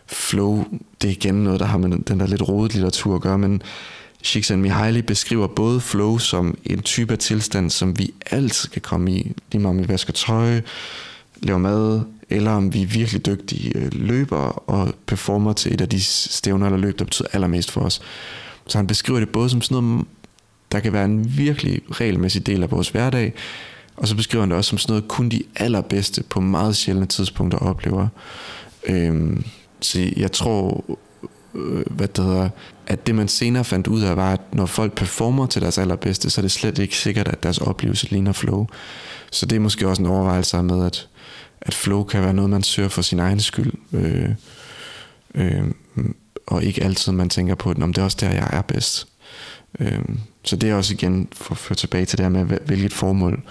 flow, 0.08 0.66
det 1.02 1.08
er 1.08 1.12
igen 1.12 1.36
noget, 1.36 1.60
der 1.60 1.66
har 1.66 1.78
med 1.78 1.90
den 1.90 2.20
der 2.20 2.28
lidt 2.28 2.50
rodet 2.50 2.74
litteratur 2.74 3.16
at 3.16 3.22
gøre, 3.22 3.38
men 3.38 3.62
Csikszentmihalyi 4.24 5.02
beskriver 5.02 5.48
både 5.48 5.82
flow 5.82 6.18
som 6.18 6.58
en 6.66 6.82
type 6.82 7.14
af 7.14 7.20
tilstand, 7.20 7.70
som 7.70 8.00
vi 8.00 8.14
altid 8.32 8.70
kan 8.70 8.82
komme 8.82 9.12
i, 9.12 9.32
lige 9.52 9.62
meget 9.62 9.78
om 9.78 9.84
vi 9.84 9.88
vasker 9.88 10.14
tøj, 10.14 10.62
laver 11.44 11.60
mad, 11.60 12.02
eller 12.30 12.52
om 12.52 12.74
vi 12.74 12.82
er 12.82 12.88
virkelig 12.88 13.26
dygtige 13.26 13.78
øh, 13.78 13.90
løbere 13.92 14.52
og 14.52 14.94
performer 15.06 15.54
til 15.54 15.74
et 15.74 15.82
af 15.82 15.90
de 15.90 16.04
stævner 16.04 16.66
eller 16.66 16.80
løb, 16.80 17.00
der 17.00 17.06
betyder 17.06 17.28
allermest 17.34 17.72
for 17.72 17.82
os. 17.82 18.02
Så 18.68 18.78
han 18.78 18.88
beskriver 18.88 19.20
det 19.20 19.30
både 19.30 19.50
som 19.50 19.62
sådan 19.62 19.84
noget, 19.84 20.06
der 20.72 20.80
kan 20.80 20.94
være 20.94 21.06
en 21.06 21.38
virkelig 21.38 21.82
regelmæssig 21.92 22.46
del 22.46 22.64
af 22.64 22.72
vores 22.72 22.90
hverdag, 22.90 23.34
og 23.98 24.08
så 24.08 24.16
beskriver 24.16 24.42
han 24.42 24.50
det 24.50 24.58
også 24.58 24.70
som 24.70 24.78
sådan 24.78 24.92
noget, 24.92 25.08
kun 25.08 25.30
de 25.30 25.44
allerbedste 25.56 26.24
på 26.24 26.42
meget 26.42 26.76
sjældne 26.76 27.06
tidspunkter 27.06 27.58
oplever. 27.58 28.08
Øhm, 28.88 29.44
så 29.82 30.12
jeg 30.18 30.32
tror, 30.32 30.84
øh, 31.56 31.84
hvad 31.92 32.08
det 32.08 32.26
hedder, 32.26 32.50
at 32.88 33.08
det 33.08 33.16
man 33.16 33.28
senere 33.28 33.64
fandt 33.64 33.88
ud 33.88 34.02
af, 34.02 34.18
var, 34.18 34.34
at 34.34 34.42
når 34.54 34.66
folk 34.66 34.94
performer 34.94 35.46
til 35.46 35.62
deres 35.62 35.78
allerbedste, 35.78 36.30
så 36.30 36.42
er 36.42 36.44
det 36.44 36.52
slet 36.52 36.80
ikke 36.80 36.98
sikkert, 36.98 37.28
at 37.28 37.44
deres 37.44 37.58
oplevelse 37.58 38.10
ligner 38.10 38.32
flow. 38.32 38.68
Så 39.32 39.46
det 39.46 39.56
er 39.56 39.60
måske 39.60 39.88
også 39.88 40.02
en 40.02 40.08
overvejelse 40.08 40.64
med, 40.64 40.86
at, 40.86 41.08
at 41.66 41.74
flow 41.74 42.04
kan 42.04 42.22
være 42.22 42.34
noget, 42.34 42.50
man 42.50 42.64
søger 42.64 42.90
for 42.90 43.02
sin 43.02 43.20
egen 43.20 43.40
skyld. 43.40 43.74
Øh, 43.94 44.30
øh, 45.36 45.64
og 46.48 46.64
ikke 46.64 46.84
altid 46.84 47.12
man 47.12 47.30
tænker 47.30 47.56
på, 47.56 47.72
om 47.82 47.94
det 47.94 48.02
er 48.02 48.06
også 48.06 48.18
der, 48.22 48.30
jeg 48.30 48.50
er 48.54 48.62
bedst. 48.62 49.08
Øh, 49.80 50.00
så 50.44 50.56
det 50.56 50.70
er 50.70 50.76
også 50.76 50.94
igen 50.94 51.28
for 51.32 51.52
at 51.52 51.58
føre 51.58 51.76
tilbage 51.76 52.06
til 52.06 52.18
det 52.18 52.26
her 52.26 52.30
med, 52.30 52.60
hvilket 52.66 52.94
formål 52.94 53.44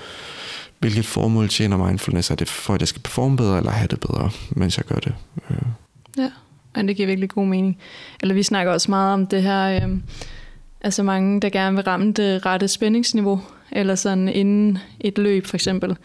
hvilket 0.82 1.06
formål 1.06 1.48
tjener 1.48 1.76
mindfulness? 1.76 2.30
Er 2.30 2.34
det 2.34 2.48
for, 2.48 2.74
at 2.74 2.80
jeg 2.80 2.88
skal 2.88 3.02
performe 3.02 3.36
bedre, 3.36 3.58
eller 3.58 3.70
have 3.70 3.88
det 3.88 4.00
bedre, 4.00 4.30
mens 4.50 4.76
jeg 4.76 4.84
gør 4.84 4.94
det? 4.94 5.14
Øh. 5.50 5.56
Ja, 6.18 6.30
og 6.74 6.84
det 6.84 6.96
giver 6.96 7.06
virkelig 7.06 7.30
god 7.30 7.46
mening. 7.46 7.78
Eller 8.20 8.34
vi 8.34 8.42
snakker 8.42 8.72
også 8.72 8.90
meget 8.90 9.14
om 9.14 9.26
det 9.26 9.42
her, 9.42 9.64
øh, 9.68 9.96
altså 10.80 11.02
mange, 11.02 11.40
der 11.40 11.48
gerne 11.50 11.76
vil 11.76 11.84
ramme 11.84 12.12
det 12.12 12.46
rette 12.46 12.68
spændingsniveau, 12.68 13.40
eller 13.72 13.94
sådan 13.94 14.28
inden 14.28 14.78
et 15.00 15.18
løb 15.18 15.46
for 15.46 15.56
eksempel. 15.56 15.96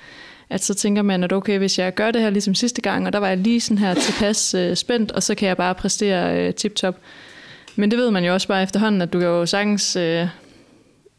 At 0.49 0.63
så 0.63 0.73
tænker 0.73 1.01
man, 1.01 1.23
at 1.23 1.33
okay, 1.33 1.57
hvis 1.57 1.79
jeg 1.79 1.93
gør 1.93 2.11
det 2.11 2.21
her 2.21 2.29
ligesom 2.29 2.55
sidste 2.55 2.81
gang, 2.81 3.07
og 3.07 3.13
der 3.13 3.19
var 3.19 3.27
jeg 3.27 3.37
lige 3.37 3.61
sådan 3.61 3.77
her 3.77 3.93
tilpas 3.93 4.53
øh, 4.53 4.75
spændt, 4.75 5.11
og 5.11 5.23
så 5.23 5.35
kan 5.35 5.47
jeg 5.47 5.57
bare 5.57 5.75
præstere 5.75 6.47
øh, 6.47 6.53
tip-top. 6.53 6.95
Men 7.75 7.91
det 7.91 7.99
ved 7.99 8.11
man 8.11 8.25
jo 8.25 8.33
også 8.33 8.47
bare 8.47 8.63
efterhånden, 8.63 9.01
at 9.01 9.13
du 9.13 9.19
kan 9.19 9.27
jo 9.27 9.45
sagtens 9.45 9.95
øh, 9.95 10.27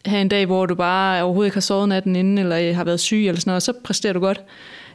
have 0.06 0.20
en 0.20 0.28
dag, 0.28 0.46
hvor 0.46 0.66
du 0.66 0.74
bare 0.74 1.22
overhovedet 1.22 1.46
ikke 1.46 1.56
har 1.56 1.60
sovet 1.60 1.88
natten 1.88 2.16
inden, 2.16 2.38
eller 2.38 2.58
øh, 2.58 2.76
har 2.76 2.84
været 2.84 3.00
syg 3.00 3.26
eller 3.26 3.40
sådan 3.40 3.50
noget, 3.50 3.56
og 3.56 3.62
så 3.62 3.72
præsterer 3.84 4.12
du 4.12 4.20
godt. 4.20 4.40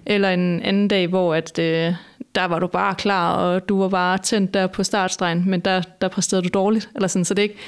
Eller 0.06 0.30
en 0.30 0.62
anden 0.62 0.88
dag, 0.88 1.08
hvor 1.08 1.36
at, 1.36 1.60
øh, 1.60 1.94
der 2.36 2.46
var 2.46 2.60
du 2.60 2.68
bare 2.68 2.96
klar, 2.96 3.36
og 3.36 3.70
du 3.70 3.82
var 3.82 3.90
bare 3.90 4.18
tændt 4.18 4.54
der 4.54 4.68
på 4.68 4.84
startstregen, 4.84 5.44
men 5.50 5.60
der, 5.60 5.82
der 6.02 6.08
præsterede 6.08 6.44
du 6.44 6.50
dårligt. 6.54 6.90
Eller 6.96 7.08
sådan. 7.08 7.26
Så 7.26 7.34
det 7.34 7.42
er 7.42 7.44
ikke, 7.44 7.60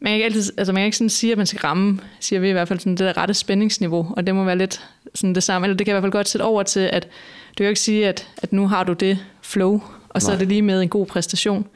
man 0.00 0.10
kan 0.10 0.14
ikke, 0.14 0.24
altid, 0.24 0.52
altså 0.56 0.72
man 0.72 0.80
kan 0.80 0.84
ikke 0.84 0.96
sådan 0.96 1.10
sige, 1.10 1.32
at 1.32 1.38
man 1.38 1.46
skal 1.46 1.60
ramme, 1.60 2.00
siger 2.20 2.40
vi 2.40 2.48
i 2.48 2.52
hvert 2.52 2.68
fald, 2.68 2.78
sådan 2.78 2.92
det 2.92 2.98
der 2.98 3.16
rette 3.16 3.34
spændingsniveau, 3.34 4.12
og 4.16 4.26
det 4.26 4.34
må 4.34 4.44
være 4.44 4.58
lidt 4.58 4.84
sådan 5.14 5.34
det 5.34 5.42
samme. 5.42 5.66
Eller 5.66 5.76
det 5.76 5.86
kan 5.86 5.92
i 5.92 5.94
hvert 5.94 6.02
fald 6.02 6.12
godt 6.12 6.28
sætte 6.28 6.44
over 6.44 6.62
til, 6.62 6.80
at 6.80 7.04
du 7.58 7.62
kan 7.62 7.68
ikke 7.68 7.80
sige, 7.80 8.08
at, 8.08 8.28
at 8.36 8.52
nu 8.52 8.68
har 8.68 8.84
du 8.84 8.92
det 8.92 9.18
flow, 9.42 9.82
og 10.08 10.22
så 10.22 10.28
Nej. 10.28 10.34
er 10.34 10.38
det 10.38 10.48
lige 10.48 10.62
med 10.62 10.82
en 10.82 10.88
god 10.88 11.06
præstation. 11.06 11.66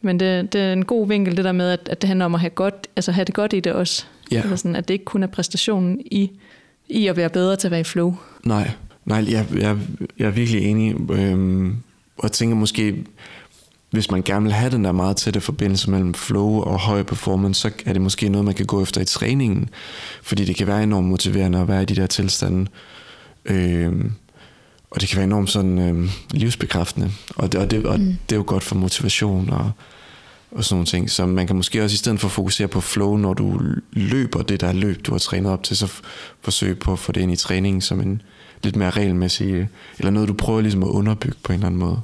Men 0.00 0.20
det, 0.20 0.52
det 0.52 0.60
er 0.60 0.72
en 0.72 0.84
god 0.84 1.08
vinkel, 1.08 1.36
det 1.36 1.44
der 1.44 1.52
med, 1.52 1.70
at, 1.70 1.88
at 1.88 2.02
det 2.02 2.08
handler 2.08 2.24
om 2.24 2.34
at 2.34 2.40
have, 2.40 2.50
godt, 2.50 2.88
altså 2.96 3.12
have 3.12 3.24
det 3.24 3.34
godt 3.34 3.52
i 3.52 3.60
det 3.60 3.72
også. 3.72 4.04
Ja. 4.32 4.36
Altså 4.36 4.56
sådan, 4.56 4.76
at 4.76 4.88
det 4.88 4.94
ikke 4.94 5.04
kun 5.04 5.22
er 5.22 5.26
præstationen 5.26 6.00
i, 6.00 6.30
i 6.88 7.06
at 7.06 7.16
være 7.16 7.28
bedre 7.28 7.56
til 7.56 7.68
at 7.68 7.70
være 7.70 7.80
i 7.80 7.84
flow. 7.84 8.14
Nej, 8.44 8.70
Nej, 9.04 9.24
jeg, 9.30 9.46
jeg, 9.56 9.76
jeg 10.18 10.26
er 10.26 10.30
virkelig 10.30 10.62
enig. 10.62 11.10
Øhm, 11.10 11.76
og 12.18 12.32
tænker 12.32 12.56
måske, 12.56 13.04
hvis 13.90 14.10
man 14.10 14.22
gerne 14.22 14.42
vil 14.42 14.52
have 14.52 14.70
den 14.70 14.84
der 14.84 14.92
meget 14.92 15.16
tætte 15.16 15.40
forbindelse 15.40 15.90
mellem 15.90 16.14
flow 16.14 16.60
og 16.60 16.80
høj 16.80 17.02
performance, 17.02 17.60
så 17.60 17.70
er 17.86 17.92
det 17.92 18.02
måske 18.02 18.28
noget, 18.28 18.44
man 18.44 18.54
kan 18.54 18.66
gå 18.66 18.82
efter 18.82 19.00
i 19.00 19.04
træningen, 19.04 19.68
fordi 20.22 20.44
det 20.44 20.56
kan 20.56 20.66
være 20.66 20.82
enormt 20.82 21.08
motiverende 21.08 21.58
at 21.58 21.68
være 21.68 21.82
i 21.82 21.84
de 21.86 21.96
der 21.96 22.06
tilstande. 22.06 22.66
Øh, 23.44 24.04
og 24.90 25.00
det 25.00 25.08
kan 25.08 25.16
være 25.16 25.26
enormt 25.26 25.50
sådan 25.50 25.78
øh, 25.78 26.10
livsbekræftende, 26.30 27.10
og, 27.36 27.52
det, 27.52 27.60
og, 27.60 27.70
det, 27.70 27.86
og 27.86 28.00
mm. 28.00 28.16
det 28.28 28.36
er 28.36 28.38
jo 28.38 28.44
godt 28.46 28.62
for 28.62 28.74
motivation 28.74 29.50
og, 29.50 29.72
og 30.50 30.64
sådan 30.64 30.74
nogle 30.74 30.86
ting. 30.86 31.10
Så 31.10 31.26
man 31.26 31.46
kan 31.46 31.56
måske 31.56 31.84
også 31.84 31.94
i 31.94 31.96
stedet 31.96 32.20
for 32.20 32.28
at 32.28 32.32
fokusere 32.32 32.68
på 32.68 32.80
flow, 32.80 33.16
når 33.16 33.34
du 33.34 33.60
løber 33.92 34.42
det 34.42 34.60
der 34.60 34.72
løb, 34.72 35.06
du 35.06 35.12
har 35.12 35.18
trænet 35.18 35.52
op 35.52 35.62
til, 35.62 35.76
så 35.76 35.92
forsøge 36.40 36.74
på 36.74 36.92
at 36.92 36.98
få 36.98 37.12
det 37.12 37.20
ind 37.20 37.32
i 37.32 37.36
træningen 37.36 37.80
som 37.80 38.00
en 38.00 38.22
lidt 38.62 38.76
mere 38.76 38.90
regelmæssig, 38.90 39.68
eller 39.98 40.10
noget 40.10 40.28
du 40.28 40.34
prøver 40.34 40.60
ligesom 40.60 40.82
at 40.82 40.88
underbygge 40.88 41.36
på 41.42 41.52
en 41.52 41.58
eller 41.58 41.66
anden 41.66 41.80
måde. 41.80 42.00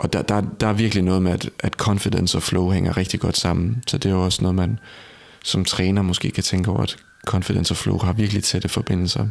Og 0.00 0.12
der, 0.12 0.22
der, 0.22 0.40
der 0.40 0.66
er 0.66 0.72
virkelig 0.72 1.04
noget 1.04 1.22
med, 1.22 1.32
at, 1.32 1.50
at 1.58 1.72
confidence 1.72 2.38
og 2.38 2.42
flow 2.42 2.70
hænger 2.70 2.96
rigtig 2.96 3.20
godt 3.20 3.36
sammen. 3.36 3.82
Så 3.86 3.98
det 3.98 4.08
er 4.08 4.14
jo 4.14 4.24
også 4.24 4.42
noget, 4.42 4.54
man 4.54 4.78
som 5.44 5.64
træner 5.64 6.02
måske 6.02 6.30
kan 6.30 6.44
tænke 6.44 6.70
over, 6.70 6.82
at 6.82 6.96
confidence 7.26 7.72
og 7.72 7.76
flow 7.76 7.98
har 7.98 8.12
virkelig 8.12 8.44
tætte 8.44 8.68
forbindelser. 8.68 9.28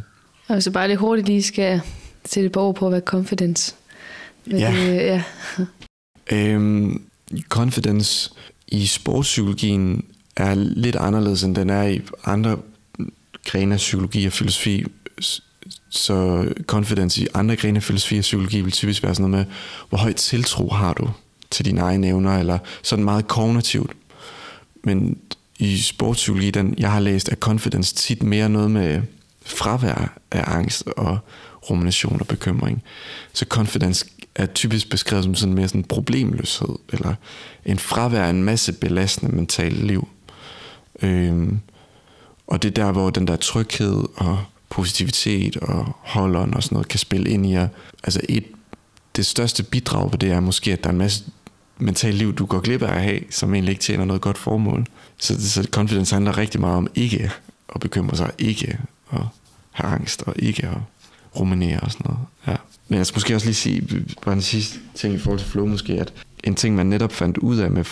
Og 0.48 0.54
hvis 0.54 0.64
du 0.64 0.70
bare 0.70 0.88
lidt 0.88 1.00
hurtigt 1.00 1.26
lige 1.26 1.42
skal 1.42 1.80
sætte 2.24 2.50
på 2.50 2.60
ord 2.60 2.74
på, 2.74 2.88
hvad 2.88 3.00
confidence 3.00 3.74
ja. 4.50 4.72
Det, 4.72 4.96
ja. 4.96 5.22
øhm, 6.32 7.02
confidence 7.48 8.30
i 8.68 8.86
sportspsykologien 8.86 10.04
er 10.36 10.54
lidt 10.54 10.96
anderledes, 10.96 11.42
end 11.42 11.56
den 11.56 11.70
er 11.70 11.82
i 11.82 12.02
andre 12.24 12.58
grene 13.46 13.74
af 13.74 13.78
psykologi 13.78 14.26
og 14.26 14.32
filosofi. 14.32 14.86
Så 15.90 16.48
confidence 16.66 17.22
i 17.22 17.26
andre 17.34 17.56
grene 17.56 17.76
af 17.76 17.82
filosofi 17.82 18.18
og 18.18 18.22
psykologi 18.22 18.60
vil 18.60 18.72
typisk 18.72 19.02
være 19.02 19.14
sådan 19.14 19.30
noget 19.30 19.46
med, 19.46 19.54
hvor 19.88 19.98
højt 19.98 20.16
tiltro 20.16 20.70
har 20.70 20.92
du 20.92 21.10
til 21.50 21.64
dine 21.64 21.80
egne 21.80 22.06
evner, 22.06 22.38
eller 22.38 22.58
sådan 22.82 23.04
meget 23.04 23.28
kognitivt. 23.28 23.92
Men 24.84 25.18
i 25.58 25.78
sportspsykologi, 25.78 26.50
den 26.50 26.74
jeg 26.78 26.92
har 26.92 27.00
læst, 27.00 27.28
er 27.28 27.36
confidence 27.36 27.94
tit 27.94 28.22
mere 28.22 28.48
noget 28.48 28.70
med 28.70 29.02
fravær 29.46 30.18
af 30.30 30.44
angst 30.46 30.86
og 30.86 31.18
rumination 31.70 32.20
og 32.20 32.26
bekymring. 32.26 32.82
Så 33.32 33.44
confidence 33.48 34.06
er 34.34 34.46
typisk 34.46 34.90
beskrevet 34.90 35.24
som 35.24 35.34
sådan 35.34 35.54
mere 35.54 35.68
sådan 35.68 35.84
problemløshed, 35.84 36.74
eller 36.92 37.14
en 37.64 37.78
fravær 37.78 38.24
af 38.24 38.30
en 38.30 38.44
masse 38.44 38.72
belastende 38.72 39.36
mentale 39.36 39.86
liv. 39.86 40.08
Øhm, 41.02 41.60
og 42.46 42.62
det 42.62 42.68
er 42.68 42.84
der, 42.84 42.92
hvor 42.92 43.10
den 43.10 43.26
der 43.26 43.36
tryghed 43.36 44.04
og 44.16 44.44
positivitet 44.70 45.56
og 45.56 45.96
holderen 45.98 46.54
og 46.54 46.62
sådan 46.62 46.76
noget 46.76 46.88
kan 46.88 46.98
spille 46.98 47.30
ind 47.30 47.46
i 47.46 47.52
jer. 47.52 47.68
Altså 48.04 48.20
et, 48.28 48.44
det 49.16 49.26
største 49.26 49.62
bidrag 49.62 50.10
på 50.10 50.16
det 50.16 50.30
er 50.30 50.40
måske, 50.40 50.72
at 50.72 50.84
der 50.84 50.88
er 50.88 50.92
en 50.92 50.98
masse 50.98 51.24
mentalt 51.78 52.14
liv, 52.14 52.34
du 52.34 52.46
går 52.46 52.60
glip 52.60 52.82
af 52.82 52.94
at 52.94 53.02
have, 53.02 53.20
som 53.30 53.54
egentlig 53.54 53.72
ikke 53.72 53.82
tjener 53.82 54.04
noget 54.04 54.22
godt 54.22 54.38
formål. 54.38 54.86
Så, 55.18 55.50
så 55.50 55.68
confidence 55.70 56.14
handler 56.14 56.38
rigtig 56.38 56.60
meget 56.60 56.76
om 56.76 56.88
ikke 56.94 57.30
at 57.74 57.80
bekymre 57.80 58.16
sig, 58.16 58.30
ikke 58.38 58.78
at 59.12 59.20
have 59.70 59.90
angst 59.92 60.22
og 60.22 60.34
ikke 60.38 60.66
at 60.66 60.76
ruminere 61.40 61.80
og 61.80 61.92
sådan 61.92 62.06
noget. 62.08 62.26
Ja. 62.46 62.56
Men 62.88 62.98
jeg 62.98 63.06
skal 63.06 63.16
måske 63.16 63.34
også 63.34 63.46
lige 63.46 63.54
sige, 63.54 64.04
bare 64.24 64.34
en 64.34 64.42
sidste 64.42 64.78
ting 64.94 65.14
i 65.14 65.18
forhold 65.18 65.38
til 65.38 65.48
flow 65.48 65.66
måske, 65.66 65.92
at 65.92 66.12
en 66.44 66.54
ting, 66.54 66.74
man 66.74 66.86
netop 66.86 67.12
fandt 67.12 67.38
ud 67.38 67.58
af 67.58 67.70
med 67.70 67.84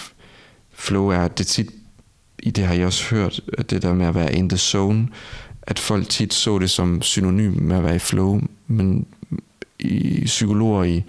flow, 0.72 1.08
er, 1.08 1.20
at 1.20 1.38
det 1.38 1.46
tit, 1.46 1.70
i 2.38 2.50
det 2.50 2.66
har 2.66 2.74
jeg 2.74 2.86
også 2.86 3.04
hørt, 3.04 3.40
at 3.58 3.70
det 3.70 3.82
der 3.82 3.94
med 3.94 4.06
at 4.06 4.14
være 4.14 4.34
in 4.34 4.48
the 4.48 4.58
zone, 4.58 5.08
at 5.68 5.78
folk 5.78 6.08
tit 6.08 6.34
så 6.34 6.58
det 6.58 6.70
som 6.70 7.02
synonym 7.02 7.52
med 7.60 7.76
at 7.76 7.84
være 7.84 7.96
i 7.96 7.98
flow, 7.98 8.40
men 8.66 9.06
i 9.78 10.22
psykologer 10.24 10.84
i, 10.84 11.04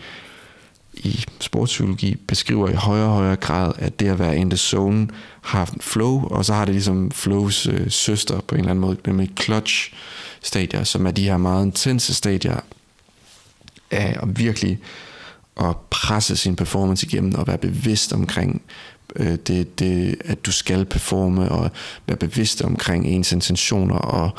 i 0.93 1.25
sportspsykologi 1.39 2.15
beskriver 2.15 2.69
i 2.69 2.73
højere 2.73 3.05
og 3.05 3.13
højere 3.13 3.35
grad, 3.35 3.73
at 3.77 3.99
det 3.99 4.07
at 4.07 4.19
være 4.19 4.37
in 4.37 4.49
the 4.49 4.57
zone 4.57 5.07
har 5.41 5.73
flow, 5.81 6.27
og 6.27 6.45
så 6.45 6.53
har 6.53 6.65
det 6.65 6.73
ligesom 6.73 7.11
flows 7.11 7.65
øh, 7.65 7.91
søster 7.91 8.39
på 8.39 8.55
en 8.55 8.59
eller 8.59 8.69
anden 8.69 8.81
måde, 8.81 8.97
nemlig 9.05 9.31
clutch 9.41 9.93
stadier, 10.41 10.83
som 10.83 11.05
er 11.05 11.11
de 11.11 11.23
her 11.23 11.37
meget 11.37 11.65
intense 11.65 12.13
stadier 12.13 12.59
af 13.91 14.17
at 14.21 14.39
virkelig 14.39 14.79
at 15.61 15.75
presse 15.89 16.37
sin 16.37 16.55
performance 16.55 17.07
igennem 17.07 17.35
og 17.35 17.47
være 17.47 17.57
bevidst 17.57 18.13
omkring 18.13 18.61
øh, 18.65 18.88
øh, 19.15 19.35
det, 19.47 19.79
det, 19.79 20.15
at 20.25 20.45
du 20.45 20.51
skal 20.51 20.85
performe 20.85 21.49
og 21.49 21.71
være 22.07 22.17
bevidst 22.17 22.61
omkring 22.61 23.07
ens 23.07 23.31
intentioner 23.31 23.95
og 23.95 24.31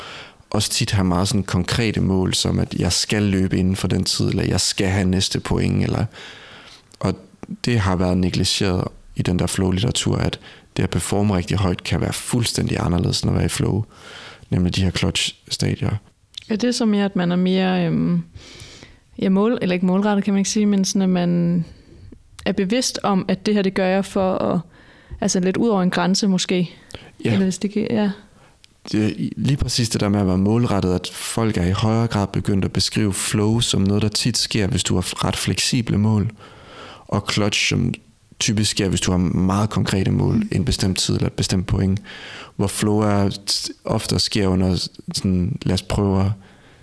også 0.49 0.69
tit 0.69 0.91
have 0.91 1.05
meget 1.05 1.27
sådan 1.27 1.43
konkrete 1.43 2.01
mål, 2.01 2.33
som 2.33 2.59
at 2.59 2.73
jeg 2.73 2.91
skal 2.91 3.23
løbe 3.23 3.57
inden 3.57 3.75
for 3.75 3.87
den 3.87 4.03
tid, 4.03 4.29
eller 4.29 4.43
jeg 4.43 4.61
skal 4.61 4.87
have 4.87 5.05
næste 5.05 5.39
point, 5.39 5.83
eller, 5.83 6.05
og 6.99 7.15
det 7.65 7.79
har 7.79 7.95
været 7.95 8.17
negligeret 8.17 8.87
i 9.15 9.21
den 9.21 9.39
der 9.39 9.47
flow-litteratur, 9.47 10.15
at 10.15 10.39
det 10.77 10.83
at 10.83 10.89
performe 10.89 11.35
rigtig 11.37 11.57
højt 11.57 11.83
kan 11.83 12.01
være 12.01 12.13
fuldstændig 12.13 12.77
anderledes 12.79 13.21
end 13.21 13.31
at 13.31 13.35
være 13.35 13.45
i 13.45 13.49
flow, 13.49 13.83
nemlig 14.49 14.75
de 14.75 14.83
her 14.83 14.91
clutch-stadier. 14.91 15.95
Ja, 16.49 16.55
det 16.55 16.63
er 16.63 16.71
så 16.71 16.85
mere, 16.85 17.05
at 17.05 17.15
man 17.15 17.31
er 17.31 17.35
mere, 17.35 17.85
øhm, 17.85 18.23
ja, 19.19 19.29
mål, 19.29 19.57
eller 19.61 19.73
ikke 19.73 19.85
målrettet 19.85 20.25
kan 20.25 20.33
man 20.33 20.39
ikke 20.39 20.49
sige, 20.49 20.65
men 20.65 20.85
sådan, 20.85 21.01
at 21.01 21.09
man 21.09 21.65
er 22.45 22.51
bevidst 22.51 22.99
om, 23.03 23.25
at 23.27 23.45
det 23.45 23.53
her, 23.53 23.61
det 23.61 23.73
gør 23.73 23.85
jeg 23.85 24.05
for 24.05 24.37
at, 24.37 24.59
altså 25.21 25.39
lidt 25.39 25.57
ud 25.57 25.69
over 25.69 25.81
en 25.81 25.89
grænse 25.89 26.27
måske. 26.27 26.69
Ja. 27.25 27.31
Eller 27.31 27.45
hvis 27.45 27.57
det 27.57 27.71
kan, 27.71 27.87
ja. 27.89 28.11
Det 28.91 29.29
lige 29.37 29.57
præcis 29.57 29.89
det 29.89 30.01
der 30.01 30.09
med 30.09 30.19
at 30.19 30.27
være 30.27 30.37
målrettet, 30.37 30.93
at 30.93 31.09
folk 31.13 31.57
er 31.57 31.65
i 31.65 31.71
højere 31.71 32.07
grad 32.07 32.27
begyndt 32.27 32.65
at 32.65 32.71
beskrive 32.71 33.13
flow 33.13 33.59
som 33.59 33.81
noget, 33.81 34.01
der 34.01 34.09
tit 34.09 34.37
sker, 34.37 34.67
hvis 34.67 34.83
du 34.83 34.95
har 34.95 35.25
ret 35.25 35.35
fleksible 35.35 35.97
mål, 35.97 36.31
og 37.07 37.27
clutch 37.31 37.69
som 37.69 37.93
typisk 38.39 38.71
sker, 38.71 38.89
hvis 38.89 39.01
du 39.01 39.11
har 39.11 39.17
meget 39.17 39.69
konkrete 39.69 40.11
mål, 40.11 40.35
mm. 40.35 40.49
en 40.51 40.65
bestemt 40.65 40.97
tid 40.97 41.15
eller 41.15 41.27
et 41.27 41.33
bestemt 41.33 41.67
point, 41.67 42.01
hvor 42.55 42.67
flow 42.67 42.99
er 42.99 43.37
ofte 43.85 44.19
sker 44.19 44.47
under 44.47 44.87
sådan, 45.13 45.57
lad 45.63 45.73
os 45.73 45.81
prøve 45.81 46.19
at, 46.19 46.31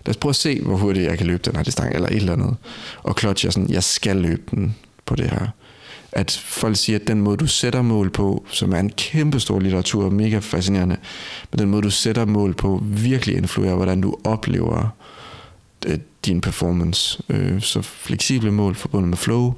lad 0.07 0.11
os 0.11 0.17
prøve 0.17 0.31
at 0.31 0.37
se, 0.37 0.61
hvor 0.63 0.77
hurtigt 0.77 1.07
jeg 1.07 1.19
kan 1.19 1.27
løbe 1.27 1.43
den 1.45 1.57
her 1.57 1.63
distance, 1.63 1.95
eller 1.95 2.09
et 2.09 2.17
eller 2.17 2.33
andet. 2.33 2.57
Og 3.03 3.15
clutch 3.19 3.47
er 3.47 3.51
sådan, 3.51 3.71
jeg 3.71 3.85
skal 3.85 4.17
løbe 4.17 4.43
den 4.51 4.77
på 5.09 5.17
det 5.17 5.31
her. 5.31 5.47
At 6.13 6.31
folk 6.45 6.77
siger, 6.77 6.99
at 6.99 7.09
den 7.09 7.21
måde, 7.21 7.37
du 7.37 7.47
sætter 7.47 7.83
mål 7.83 8.11
på, 8.11 8.47
som 8.51 8.73
er 8.73 8.79
en 8.79 8.91
kæmpe 8.91 9.41
stor 9.41 9.61
litteratur, 9.61 10.11
mega 10.11 10.39
fascinerende, 10.39 10.97
men 11.51 11.59
den 11.59 11.69
måde, 11.71 11.83
du 11.83 11.91
sætter 11.91 12.25
mål 12.25 12.55
på, 12.55 12.83
virkelig 12.85 13.37
influerer, 13.37 13.75
hvordan 13.75 14.01
du 14.01 14.17
oplever 14.25 14.89
øh, 15.87 15.99
din 16.27 16.41
performance. 16.41 17.23
Øh, 17.29 17.61
så 17.63 17.83
fleksible 17.83 18.51
mål 18.51 18.75
forbundet 18.75 19.09
med 19.09 19.17
flow, 19.17 19.55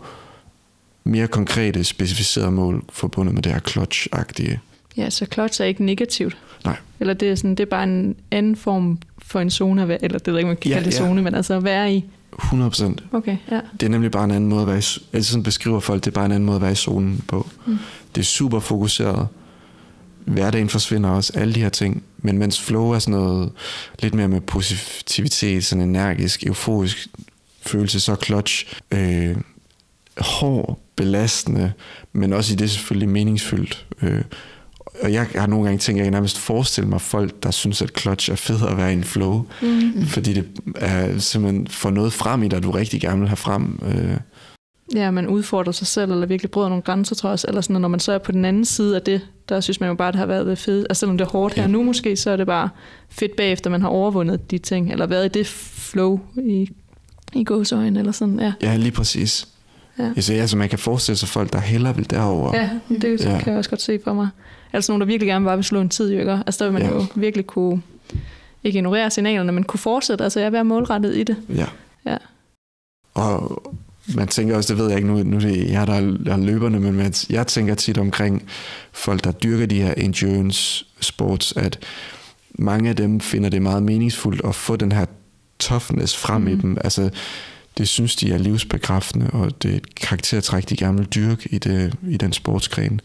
mere 1.04 1.26
konkrete, 1.28 1.84
specificerede 1.84 2.50
mål 2.50 2.84
forbundet 2.92 3.34
med 3.34 3.42
det 3.42 3.52
her 3.52 3.60
clutch-agtige. 3.60 4.58
Ja, 4.96 5.10
så 5.10 5.26
clutch 5.32 5.60
er 5.60 5.64
ikke 5.64 5.84
negativt. 5.84 6.36
Nej. 6.64 6.76
Eller 7.00 7.14
det 7.14 7.30
er, 7.30 7.34
sådan, 7.34 7.50
det 7.50 7.60
er 7.60 7.70
bare 7.70 7.84
en 7.84 8.16
anden 8.30 8.56
form 8.56 8.98
for 9.18 9.40
en 9.40 9.50
zone, 9.50 9.82
at 9.82 9.88
være, 9.88 10.04
eller 10.04 10.18
det 10.18 10.32
ved 10.32 10.38
ikke, 10.38 10.46
man 10.48 10.56
kan 10.56 10.68
Ja, 10.70 10.76
kalde 10.76 10.90
det 10.90 10.98
ja. 10.98 11.06
zone, 11.06 11.22
men 11.22 11.34
altså 11.34 11.54
at 11.54 11.64
være 11.64 11.94
i. 11.94 12.04
100 12.38 12.70
procent. 12.70 13.02
Okay, 13.12 13.36
ja. 13.50 13.60
Det 13.80 13.86
er 13.86 13.90
nemlig 13.90 14.10
bare 14.10 14.24
en 14.24 14.30
anden 14.30 14.50
måde 14.50 14.62
at 14.62 14.66
være 14.66 14.78
i, 14.78 14.84
altså 15.12 15.30
sådan 15.30 15.42
beskriver 15.42 15.80
folk, 15.80 16.04
det 16.04 16.10
er 16.10 16.14
bare 16.14 16.26
en 16.26 16.32
anden 16.32 16.46
måde 16.46 16.56
at 16.56 16.62
være 16.62 16.72
i 16.72 16.74
zonen 16.74 17.24
på. 17.28 17.46
Mm. 17.66 17.78
Det 18.14 18.20
er 18.20 18.24
super 18.24 18.60
fokuseret. 18.60 19.28
Hverdagen 20.24 20.68
forsvinder 20.68 21.10
også, 21.10 21.32
alle 21.34 21.54
de 21.54 21.60
her 21.60 21.68
ting. 21.68 22.02
Men 22.18 22.38
mens 22.38 22.60
flow 22.60 22.90
er 22.90 22.98
sådan 22.98 23.20
noget 23.20 23.52
lidt 24.02 24.14
mere 24.14 24.28
med 24.28 24.40
positivitet, 24.40 25.64
sådan 25.64 25.88
energisk, 25.88 26.46
euforisk 26.46 27.08
følelse, 27.62 28.00
så 28.00 28.16
clutch 28.24 28.74
øh, 28.90 29.36
hård, 30.18 30.78
belastende, 30.96 31.72
men 32.12 32.32
også 32.32 32.52
i 32.52 32.56
det 32.56 32.70
selvfølgelig 32.70 33.08
meningsfyldt. 33.08 33.86
Øh, 34.02 34.22
og 35.02 35.12
jeg 35.12 35.26
har 35.34 35.46
nogle 35.46 35.64
gange 35.64 35.78
tænkt, 35.78 35.96
at 35.98 36.04
jeg 36.04 36.04
kan 36.04 36.12
nærmest 36.12 36.38
forestille 36.38 36.88
mig 36.90 37.00
folk, 37.00 37.42
der 37.42 37.50
synes, 37.50 37.82
at 37.82 37.98
clutch 37.98 38.30
er 38.30 38.36
federe 38.36 38.70
at 38.70 38.76
være 38.76 38.90
i 38.90 38.96
en 38.96 39.04
flow. 39.04 39.44
Mm. 39.62 40.06
Fordi 40.06 40.32
det 40.32 40.48
er 40.74 41.18
simpelthen 41.18 41.66
får 41.68 41.90
noget 41.90 42.12
frem 42.12 42.42
i 42.42 42.48
dig, 42.48 42.62
du 42.62 42.70
rigtig 42.70 43.00
gerne 43.00 43.18
vil 43.20 43.28
have 43.28 43.36
frem. 43.36 43.78
Øh, 43.86 44.16
Ja, 44.94 45.10
man 45.10 45.26
udfordrer 45.26 45.72
sig 45.72 45.86
selv, 45.86 46.12
eller 46.12 46.26
virkelig 46.26 46.50
bryder 46.50 46.68
nogle 46.68 46.82
grænser, 46.82 47.14
tror 47.14 47.28
jeg 47.28 47.32
også. 47.32 47.46
Eller 47.48 47.60
sådan, 47.60 47.76
og 47.76 47.80
når 47.82 47.88
man 47.88 48.00
så 48.00 48.12
er 48.12 48.18
på 48.18 48.32
den 48.32 48.44
anden 48.44 48.64
side 48.64 48.96
af 48.96 49.02
det, 49.02 49.20
der 49.48 49.60
synes 49.60 49.80
man 49.80 49.88
jo 49.88 49.94
bare, 49.94 50.08
at 50.08 50.14
det 50.14 50.18
har 50.18 50.26
været 50.26 50.58
fedt. 50.58 50.86
Altså 50.90 51.00
selvom 51.00 51.18
det 51.18 51.24
er 51.24 51.28
hårdt 51.30 51.54
her 51.54 51.62
Ja. 51.62 51.68
nu 51.68 51.82
måske, 51.82 52.16
så 52.16 52.30
er 52.30 52.36
det 52.36 52.46
bare 52.46 52.68
fedt 53.08 53.36
bagefter, 53.36 53.70
man 53.70 53.80
har 53.82 53.88
overvundet 53.88 54.50
de 54.50 54.58
ting, 54.58 54.92
eller 54.92 55.06
været 55.06 55.24
i 55.24 55.28
det 55.38 55.46
flow 55.46 56.20
i, 56.36 56.70
i 57.32 57.44
gåsøjne, 57.44 57.98
eller 57.98 58.12
sådan, 58.12 58.40
ja. 58.40 58.52
ja, 58.62 58.76
lige 58.76 58.90
præcis. 58.92 59.48
Ja. 59.98 60.04
Altså, 60.16 60.32
altså, 60.32 60.56
man 60.56 60.68
kan 60.68 60.78
forestille 60.78 61.16
sig 61.16 61.28
folk, 61.28 61.52
der 61.52 61.60
hellere 61.60 61.96
vil 61.96 62.10
derover. 62.10 62.56
Ja, 62.56 62.70
det 63.00 63.24
ja. 63.24 63.38
kan 63.38 63.52
jeg 63.52 63.58
også 63.58 63.70
godt 63.70 63.82
se 63.82 63.98
for 64.04 64.12
mig. 64.12 64.28
Altså 64.72 64.92
nogen, 64.92 65.00
der 65.00 65.06
virkelig 65.06 65.26
gerne 65.28 65.44
bare 65.44 65.56
vil 65.56 65.64
slå 65.64 65.80
en 65.80 65.88
tid, 65.88 66.10
ikke? 66.10 66.32
Altså 66.46 66.64
der 66.64 66.70
vil 66.70 66.80
man 66.80 66.90
Ja. 66.90 66.96
jo 66.96 67.04
virkelig 67.14 67.46
kunne, 67.46 67.82
ikke 68.64 68.76
ignorere 68.76 69.10
signalerne, 69.10 69.52
men 69.52 69.64
kunne 69.64 69.80
fortsætte, 69.80 70.24
altså 70.24 70.40
jeg 70.40 70.52
være 70.52 70.64
målrettet 70.64 71.16
i 71.16 71.22
det. 71.22 71.36
ja. 71.54 71.66
Ja. 72.06 72.16
Og 73.14 73.62
man 74.14 74.28
tænker 74.28 74.56
også, 74.56 74.74
det 74.74 74.82
ved 74.82 74.88
jeg 74.88 74.96
ikke 74.98 75.08
nu, 75.08 75.22
nu 75.22 75.36
er 75.36 75.40
det 75.40 75.70
jeg, 75.70 75.86
der 75.86 75.92
er, 75.92 76.32
er 76.32 76.36
løberne, 76.36 76.80
men 76.80 76.94
man, 76.94 77.14
jeg 77.30 77.46
tænker 77.46 77.74
tit 77.74 77.98
omkring 77.98 78.42
folk, 78.92 79.24
der 79.24 79.32
dyrker 79.32 79.66
de 79.66 79.82
her 79.82 79.94
endurance 79.96 80.84
sports, 81.00 81.52
at 81.56 81.78
mange 82.54 82.90
af 82.90 82.96
dem 82.96 83.20
finder 83.20 83.48
det 83.48 83.62
meget 83.62 83.82
meningsfuldt 83.82 84.40
at 84.44 84.54
få 84.54 84.76
den 84.76 84.92
her 84.92 85.06
toughness 85.58 86.16
frem 86.16 86.40
mm. 86.42 86.48
i 86.48 86.52
Mhm. 86.52 86.60
dem. 86.60 86.76
Altså, 86.84 87.10
det 87.78 87.88
synes 87.88 88.16
de 88.16 88.32
er 88.32 88.38
livsbekræftende, 88.38 89.30
og 89.32 89.62
det 89.62 89.70
er 89.72 89.76
et 89.76 89.94
karaktertræk, 89.94 90.68
de 90.68 90.76
gerne 90.76 90.98
vil 90.98 91.06
dyrke 91.06 91.48
i, 91.50 91.58
det, 91.58 91.94
i 92.08 92.16
den 92.16 92.32
sportsgren. 92.32 93.00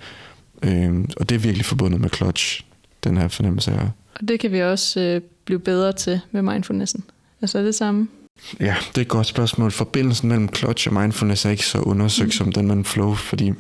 Øhm, 0.63 1.09
og 1.17 1.29
det 1.29 1.35
er 1.35 1.39
virkelig 1.39 1.65
forbundet 1.65 2.01
med 2.01 2.09
clutch, 2.09 2.61
den 3.03 3.17
her 3.17 3.27
fornemmelse 3.27 3.71
af. 3.71 3.89
Og 4.15 4.27
det 4.27 4.39
kan 4.39 4.51
vi 4.51 4.61
også 4.61 4.99
øh, 4.99 5.21
blive 5.45 5.59
bedre 5.59 5.93
til 5.93 6.19
med 6.31 6.41
mindfulnessen. 6.41 7.03
Altså 7.41 7.59
er 7.59 7.63
det 7.63 7.75
samme? 7.75 8.07
Ja, 8.59 8.75
det 8.89 8.97
er 8.97 9.01
et 9.01 9.07
godt 9.07 9.27
spørgsmål. 9.27 9.71
Forbindelsen 9.71 10.29
mellem 10.29 10.55
clutch 10.55 10.87
og 10.87 10.93
mindfulness 10.93 11.45
er 11.45 11.49
ikke 11.49 11.65
så 11.65 11.79
undersøgt 11.79 12.27
mm. 12.27 12.31
som 12.31 12.51
den 12.51 12.67
mellem 12.67 12.85
flow, 12.85 13.13
fordi 13.13 13.53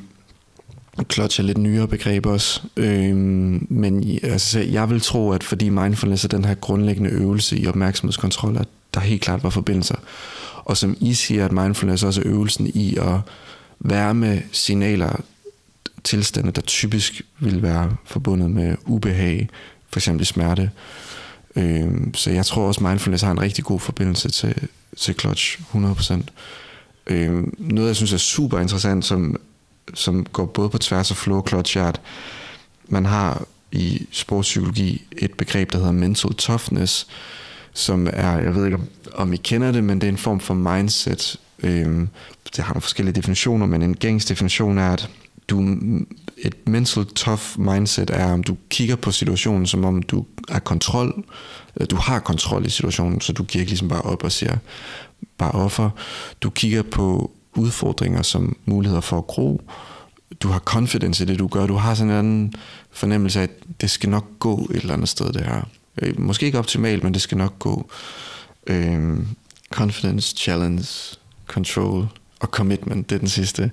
clutch 1.11 1.39
er 1.39 1.43
lidt 1.43 1.57
nyere 1.57 1.87
begreb 1.87 2.25
også. 2.25 2.61
Øhm, 2.77 3.67
men 3.69 4.19
altså, 4.23 4.59
jeg 4.59 4.89
vil 4.89 5.01
tro, 5.01 5.31
at 5.31 5.43
fordi 5.43 5.69
mindfulness 5.69 6.23
er 6.23 6.27
den 6.27 6.45
her 6.45 6.55
grundlæggende 6.55 7.09
øvelse 7.09 7.59
i 7.59 7.67
opmærksomhedskontrol, 7.67 8.57
at 8.57 8.67
der 8.93 8.99
helt 8.99 9.21
klart 9.21 9.43
var 9.43 9.49
forbindelser. 9.49 9.95
Og 10.65 10.77
som 10.77 10.97
I 10.99 11.13
siger, 11.13 11.45
at 11.45 11.51
mindfulness 11.51 12.03
også 12.03 12.21
er 12.21 12.27
øvelsen 12.27 12.67
i 12.67 12.97
at 12.97 13.19
være 13.79 14.13
med 14.13 14.41
signaler, 14.51 15.21
tilstande, 16.05 16.51
der 16.51 16.61
typisk 16.61 17.21
vil 17.39 17.61
være 17.61 17.95
forbundet 18.05 18.51
med 18.51 18.75
ubehag, 18.85 19.49
for 19.89 19.99
eksempel 19.99 20.25
smerte. 20.25 20.71
Øh, 21.55 21.87
så 22.13 22.31
jeg 22.31 22.45
tror 22.45 22.67
også, 22.67 22.83
mindfulness 22.83 23.23
har 23.23 23.31
en 23.31 23.41
rigtig 23.41 23.63
god 23.63 23.79
forbindelse 23.79 24.29
til, 24.29 24.67
til 24.97 25.19
clutch, 25.19 25.59
100%. 25.59 26.21
Øh, 27.07 27.43
noget, 27.57 27.87
jeg 27.87 27.95
synes 27.95 28.13
er 28.13 28.17
super 28.17 28.59
interessant, 28.59 29.05
som, 29.05 29.35
som 29.93 30.25
går 30.25 30.45
både 30.45 30.69
på 30.69 30.77
tværs 30.77 31.11
af 31.11 31.17
flow 31.17 31.37
og 31.37 31.47
clutch, 31.47 31.77
er, 31.77 31.87
at 31.87 32.01
man 32.87 33.05
har 33.05 33.45
i 33.71 34.07
sportspsykologi 34.11 35.07
et 35.17 35.33
begreb, 35.33 35.71
der 35.71 35.77
hedder 35.77 35.91
mental 35.91 36.33
toughness, 36.33 37.07
som 37.73 38.07
er, 38.13 38.37
jeg 38.37 38.55
ved 38.55 38.65
ikke 38.65 38.79
om 39.13 39.33
I 39.33 39.37
kender 39.37 39.71
det, 39.71 39.83
men 39.83 40.01
det 40.01 40.07
er 40.07 40.11
en 40.11 40.17
form 40.17 40.39
for 40.39 40.53
mindset. 40.53 41.39
Øh, 41.63 42.07
det 42.55 42.63
har 42.63 42.73
nogle 42.73 42.81
forskellige 42.81 43.15
definitioner, 43.15 43.65
men 43.65 43.81
en 43.81 43.95
gængs 43.95 44.25
definition 44.25 44.77
er, 44.77 44.93
at 44.93 45.09
du, 45.47 45.77
et 46.37 46.67
mental 46.67 47.05
tough 47.05 47.41
mindset 47.57 48.09
er, 48.09 48.33
om 48.33 48.43
du 48.43 48.57
kigger 48.69 48.95
på 48.95 49.11
situationen, 49.11 49.67
som 49.67 49.85
om 49.85 50.03
du 50.03 50.25
er 50.49 50.59
kontrol, 50.59 51.23
øh, 51.79 51.87
du 51.91 51.95
har 51.95 52.19
kontrol 52.19 52.65
i 52.65 52.69
situationen, 52.69 53.21
så 53.21 53.33
du 53.33 53.43
giver 53.43 53.61
ikke 53.61 53.71
ligesom 53.71 53.89
bare 53.89 54.01
op 54.01 54.23
og 54.23 54.31
siger, 54.31 54.57
bare 55.37 55.51
offer. 55.51 55.89
Du 56.41 56.49
kigger 56.49 56.81
på 56.81 57.31
udfordringer 57.55 58.21
som 58.21 58.57
muligheder 58.65 59.01
for 59.01 59.17
at 59.17 59.27
gro. 59.27 59.61
Du 60.39 60.47
har 60.47 60.59
confidence 60.59 61.23
i 61.23 61.27
det, 61.27 61.39
du 61.39 61.47
gør. 61.47 61.67
Du 61.67 61.75
har 61.75 61.95
sådan 61.95 62.11
en 62.11 62.17
anden 62.17 62.53
fornemmelse 62.91 63.39
af, 63.39 63.43
at 63.43 63.51
det 63.81 63.89
skal 63.89 64.09
nok 64.09 64.25
gå 64.39 64.67
et 64.71 64.81
eller 64.81 64.93
andet 64.93 65.09
sted, 65.09 65.33
det 65.33 65.41
her. 65.41 65.61
Øh, 66.01 66.19
måske 66.19 66.45
ikke 66.45 66.59
optimalt, 66.59 67.03
men 67.03 67.13
det 67.13 67.21
skal 67.21 67.37
nok 67.37 67.59
gå. 67.59 67.89
Øhm, 68.67 69.27
confidence, 69.71 70.35
challenge, 70.37 70.87
control 71.47 72.07
og 72.39 72.47
commitment, 72.47 73.09
det 73.09 73.15
er 73.15 73.19
den 73.19 73.27
sidste. 73.27 73.71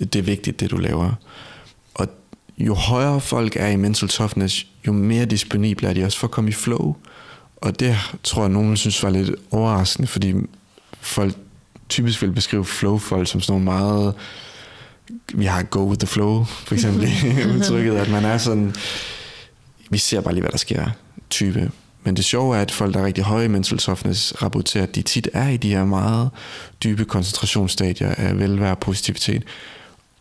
Det, 0.00 0.12
det 0.12 0.18
er 0.18 0.22
vigtigt, 0.22 0.60
det 0.60 0.70
du 0.70 0.76
laver. 0.76 1.12
Og 1.94 2.08
jo 2.58 2.74
højere 2.74 3.20
folk 3.20 3.56
er 3.56 3.66
i 3.66 3.76
mental 3.76 4.08
toughness, 4.08 4.66
jo 4.86 4.92
mere 4.92 5.24
disponible 5.24 5.88
er 5.88 5.92
de 5.92 6.04
også 6.04 6.18
for 6.18 6.26
at 6.26 6.30
komme 6.30 6.50
i 6.50 6.52
flow. 6.52 6.96
Og 7.56 7.80
det 7.80 7.96
tror 8.24 8.42
jeg, 8.42 8.50
nogen 8.50 8.76
synes 8.76 9.02
var 9.02 9.10
lidt 9.10 9.30
overraskende, 9.50 10.08
fordi 10.08 10.34
folk 11.00 11.34
typisk 11.88 12.22
vil 12.22 12.32
beskrive 12.32 12.64
flow-folk 12.64 13.28
som 13.28 13.40
sådan 13.40 13.52
nogle 13.52 13.64
meget 13.64 14.14
vi 15.34 15.44
har 15.44 15.62
go 15.62 15.88
with 15.88 15.98
the 15.98 16.06
flow, 16.06 16.44
for 16.44 16.74
eksempel 16.74 17.02
i 17.02 17.08
udtrykket, 17.56 17.96
at 17.96 18.10
man 18.10 18.24
er 18.24 18.38
sådan, 18.38 18.74
vi 19.90 19.98
ser 19.98 20.20
bare 20.20 20.34
lige, 20.34 20.42
hvad 20.42 20.50
der 20.50 20.58
sker, 20.58 20.90
type. 21.30 21.70
Men 22.04 22.16
det 22.16 22.24
sjove 22.24 22.56
er, 22.56 22.60
at 22.60 22.70
folk, 22.70 22.94
der 22.94 23.00
er 23.00 23.06
rigtig 23.06 23.24
høje 23.24 23.44
i 23.44 23.48
mental 23.48 23.78
toughness, 23.78 24.42
rapporterer, 24.42 24.82
at 24.82 24.94
de 24.94 25.02
tit 25.02 25.28
er 25.32 25.48
i 25.48 25.56
de 25.56 25.70
her 25.70 25.84
meget 25.84 26.30
dybe 26.84 27.04
koncentrationsstadier 27.04 28.14
af 28.14 28.38
velvære 28.38 28.70
og 28.70 28.78
positivitet. 28.78 29.42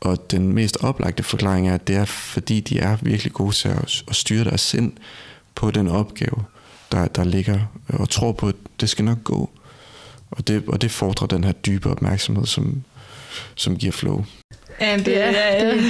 Og 0.01 0.31
den 0.31 0.53
mest 0.53 0.77
oplagte 0.81 1.23
forklaring 1.23 1.69
er, 1.69 1.73
at 1.73 1.87
det 1.87 1.95
er, 1.95 2.05
fordi 2.05 2.59
de 2.59 2.79
er 2.79 2.97
virkelig 3.01 3.33
gode 3.33 3.55
til 3.55 3.67
at, 3.67 4.03
at 4.07 4.15
styre 4.15 4.43
deres 4.43 4.61
sind 4.61 4.91
på 5.55 5.71
den 5.71 5.87
opgave, 5.87 6.43
der, 6.91 7.07
der 7.07 7.23
ligger, 7.23 7.59
og 7.87 8.09
tror 8.09 8.31
på, 8.31 8.47
at 8.47 8.55
det 8.79 8.89
skal 8.89 9.05
nok 9.05 9.23
gå. 9.23 9.49
Og 10.31 10.47
det, 10.47 10.63
og 10.67 10.81
det 10.81 10.91
fordrer 10.91 11.27
den 11.27 11.43
her 11.43 11.51
dybe 11.51 11.89
opmærksomhed, 11.89 12.45
som, 12.45 12.83
som 13.55 13.75
giver 13.77 13.91
flow. 13.91 14.25
Ja, 14.81 14.97
det, 14.97 15.07
ja, 15.07 15.31
ja, 15.31 15.75
det. 15.75 15.83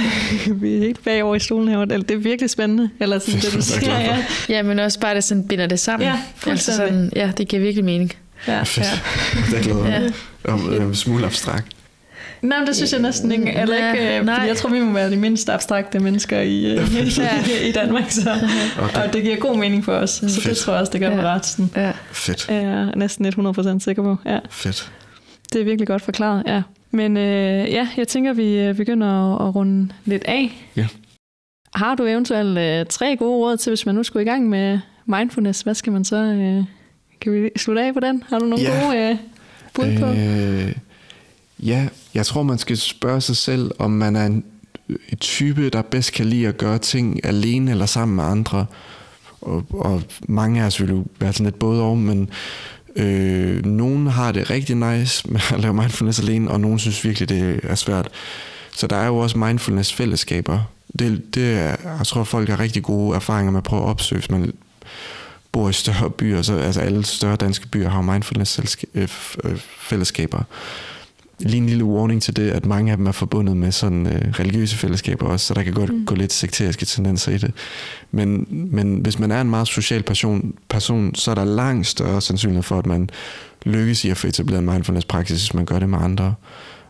vi 0.62 0.74
er 0.74 0.78
helt 0.78 1.04
bagover 1.04 1.34
i 1.34 1.40
stolen 1.40 1.68
her. 1.68 1.84
Det 1.84 2.10
er 2.10 2.16
virkelig 2.16 2.50
spændende. 2.50 2.90
Eller 3.00 3.18
sådan, 3.18 3.40
det, 3.40 3.52
du 3.52 3.62
siger, 3.62 4.00
ja. 4.00 4.24
ja, 4.48 4.62
men 4.62 4.78
også 4.78 5.00
bare 5.00 5.14
det 5.14 5.24
sådan 5.24 5.48
binder 5.48 5.66
det 5.66 5.80
sammen. 5.80 6.08
Ja, 6.08 6.20
altså 6.46 6.76
sådan, 6.76 7.12
ja, 7.16 7.32
det 7.38 7.48
giver 7.48 7.62
virkelig 7.62 7.84
mening. 7.84 8.12
Ja, 8.46 8.62
Fedt. 8.62 8.86
ja. 8.86 9.56
det 9.56 9.64
glæder 9.64 9.82
mig. 9.82 10.12
Ja. 10.44 10.52
Om, 10.52 10.72
øh, 10.72 10.94
smule 10.94 11.26
abstrakt. 11.26 11.66
Nej, 12.42 12.58
men 12.58 12.66
det 12.66 12.76
synes 12.76 12.92
jeg 12.92 13.00
næsten 13.00 13.32
ikke. 13.32 13.52
Eller 13.60 13.76
ja, 13.76 13.92
ikke 13.92 14.18
øh, 14.18 14.26
fordi 14.26 14.46
jeg 14.46 14.56
tror, 14.56 14.70
vi 14.70 14.80
må 14.80 14.92
være 14.92 15.10
de 15.10 15.16
mindst 15.16 15.50
abstrakte 15.50 15.98
mennesker 15.98 16.40
i, 16.40 16.64
øh, 16.64 16.76
ja. 17.18 17.68
i 17.68 17.72
Danmark. 17.72 18.10
Så. 18.10 18.30
Okay. 18.82 19.06
Og 19.06 19.12
det 19.12 19.22
giver 19.22 19.36
god 19.36 19.56
mening 19.56 19.84
for 19.84 19.92
os. 19.92 20.10
Så 20.10 20.28
Fedt. 20.28 20.44
det 20.44 20.56
tror 20.56 20.72
jeg 20.72 20.80
også, 20.80 20.92
det 20.92 21.00
gør 21.00 21.10
ja. 21.10 21.22
ret. 21.22 21.46
Sådan. 21.46 21.70
Ja. 21.76 21.92
Fedt. 22.12 22.48
Jeg 22.48 22.64
er 22.64 22.94
næsten 22.96 23.26
100% 23.26 23.78
sikker 23.78 24.02
på. 24.02 24.16
Ja. 24.26 24.38
Fedt. 24.50 24.92
Det 25.52 25.60
er 25.60 25.64
virkelig 25.64 25.86
godt 25.86 26.02
forklaret, 26.02 26.42
ja. 26.46 26.62
Men 26.90 27.16
øh, 27.16 27.70
ja, 27.72 27.88
jeg 27.96 28.08
tænker, 28.08 28.32
vi 28.32 28.58
øh, 28.58 28.74
begynder 28.74 29.34
at, 29.34 29.48
at 29.48 29.54
runde 29.54 29.92
lidt 30.04 30.24
af. 30.24 30.66
Ja. 30.76 30.86
Har 31.74 31.94
du 31.94 32.04
eventuelt 32.06 32.58
øh, 32.58 32.86
tre 32.86 33.16
gode 33.16 33.38
råd 33.38 33.56
til, 33.56 33.70
hvis 33.70 33.86
man 33.86 33.94
nu 33.94 34.02
skulle 34.02 34.22
i 34.22 34.28
gang 34.28 34.48
med 34.48 34.78
mindfulness? 35.06 35.60
Hvad 35.60 35.74
skal 35.74 35.92
man 35.92 36.04
så... 36.04 36.16
Øh, 36.16 36.64
kan 37.20 37.32
vi 37.32 37.50
slutte 37.56 37.82
af 37.82 37.94
på 37.94 38.00
den? 38.00 38.22
Har 38.28 38.38
du 38.38 38.46
nogle 38.46 38.64
ja. 38.64 38.84
gode 38.84 38.98
øh, 38.98 39.16
bud 39.74 39.98
på? 39.98 40.06
Øh, 40.06 40.74
ja, 41.62 41.88
jeg 42.14 42.26
tror, 42.26 42.42
man 42.42 42.58
skal 42.58 42.76
spørge 42.76 43.20
sig 43.20 43.36
selv, 43.36 43.70
om 43.78 43.90
man 43.90 44.16
er 44.16 44.26
en, 44.26 44.44
øh, 44.88 44.96
et 45.08 45.20
type, 45.20 45.70
der 45.70 45.82
bedst 45.82 46.12
kan 46.12 46.26
lide 46.26 46.48
at 46.48 46.58
gøre 46.58 46.78
ting 46.78 47.26
alene 47.26 47.70
eller 47.70 47.86
sammen 47.86 48.16
med 48.16 48.24
andre. 48.24 48.66
Og, 49.40 49.64
og 49.70 50.02
mange 50.28 50.62
af 50.62 50.66
os 50.66 50.80
vil 50.80 50.90
jo 50.90 51.04
være 51.20 51.32
sådan 51.32 51.44
lidt 51.44 51.58
både 51.58 51.82
over, 51.82 51.94
men 51.94 52.30
Øh, 52.96 53.66
nogen 53.66 54.06
har 54.06 54.32
det 54.32 54.50
rigtig 54.50 54.76
nice 54.76 55.22
med 55.32 55.40
at 55.52 55.60
lave 55.60 55.74
mindfulness 55.74 56.20
alene, 56.20 56.50
og 56.50 56.60
nogen 56.60 56.78
synes 56.78 57.04
virkelig, 57.04 57.28
det 57.28 57.60
er 57.62 57.74
svært. 57.74 58.08
Så 58.76 58.86
der 58.86 58.96
er 58.96 59.06
jo 59.06 59.16
også 59.16 59.38
mindfulness-fællesskaber. 59.38 60.60
Det, 60.98 61.34
det 61.34 61.52
er, 61.52 61.76
jeg 61.98 62.06
tror, 62.06 62.24
folk 62.24 62.48
har 62.48 62.60
rigtig 62.60 62.82
gode 62.82 63.16
erfaringer 63.16 63.50
med 63.50 63.58
at 63.58 63.64
prøve 63.64 63.82
at 63.82 63.88
opsøge, 63.88 64.18
hvis 64.18 64.30
man 64.30 64.52
bor 65.52 65.68
i 65.68 65.72
større 65.72 66.10
byer. 66.10 66.42
Så, 66.42 66.56
altså 66.56 66.80
alle 66.80 67.04
større 67.04 67.36
danske 67.36 67.68
byer 67.68 67.88
har 67.88 68.02
mindfulness-fællesskaber. 68.02 70.38
Øh, 70.38 70.40
øh, 70.40 70.46
Lige 71.40 71.58
en 71.58 71.66
lille 71.66 71.84
warning 71.84 72.22
til 72.22 72.36
det, 72.36 72.50
at 72.50 72.66
mange 72.66 72.90
af 72.90 72.96
dem 72.96 73.06
er 73.06 73.12
forbundet 73.12 73.56
med 73.56 73.72
sådan 73.72 74.06
øh, 74.06 74.30
religiøse 74.30 74.76
fællesskaber 74.76 75.26
også, 75.26 75.46
så 75.46 75.54
der 75.54 75.62
kan 75.62 75.72
godt 75.72 75.94
mm. 75.94 76.06
gå 76.06 76.14
lidt 76.14 76.32
sekteriske 76.32 76.86
tendenser 76.86 77.32
i 77.32 77.38
det. 77.38 77.52
Men, 78.10 78.46
men 78.50 78.96
hvis 78.96 79.18
man 79.18 79.30
er 79.30 79.40
en 79.40 79.50
meget 79.50 79.68
social 79.68 80.02
person, 80.02 80.54
person, 80.68 81.14
så 81.14 81.30
er 81.30 81.34
der 81.34 81.44
langt 81.44 81.86
større 81.86 82.20
sandsynlighed 82.20 82.62
for, 82.62 82.78
at 82.78 82.86
man 82.86 83.10
lykkes 83.62 84.04
i 84.04 84.10
at 84.10 84.16
få 84.16 84.26
etableret 84.26 84.58
en 84.58 84.70
mindfulness-praksis, 84.70 85.40
hvis 85.40 85.54
man 85.54 85.64
gør 85.64 85.78
det 85.78 85.88
med 85.88 85.98
andre, 85.98 86.34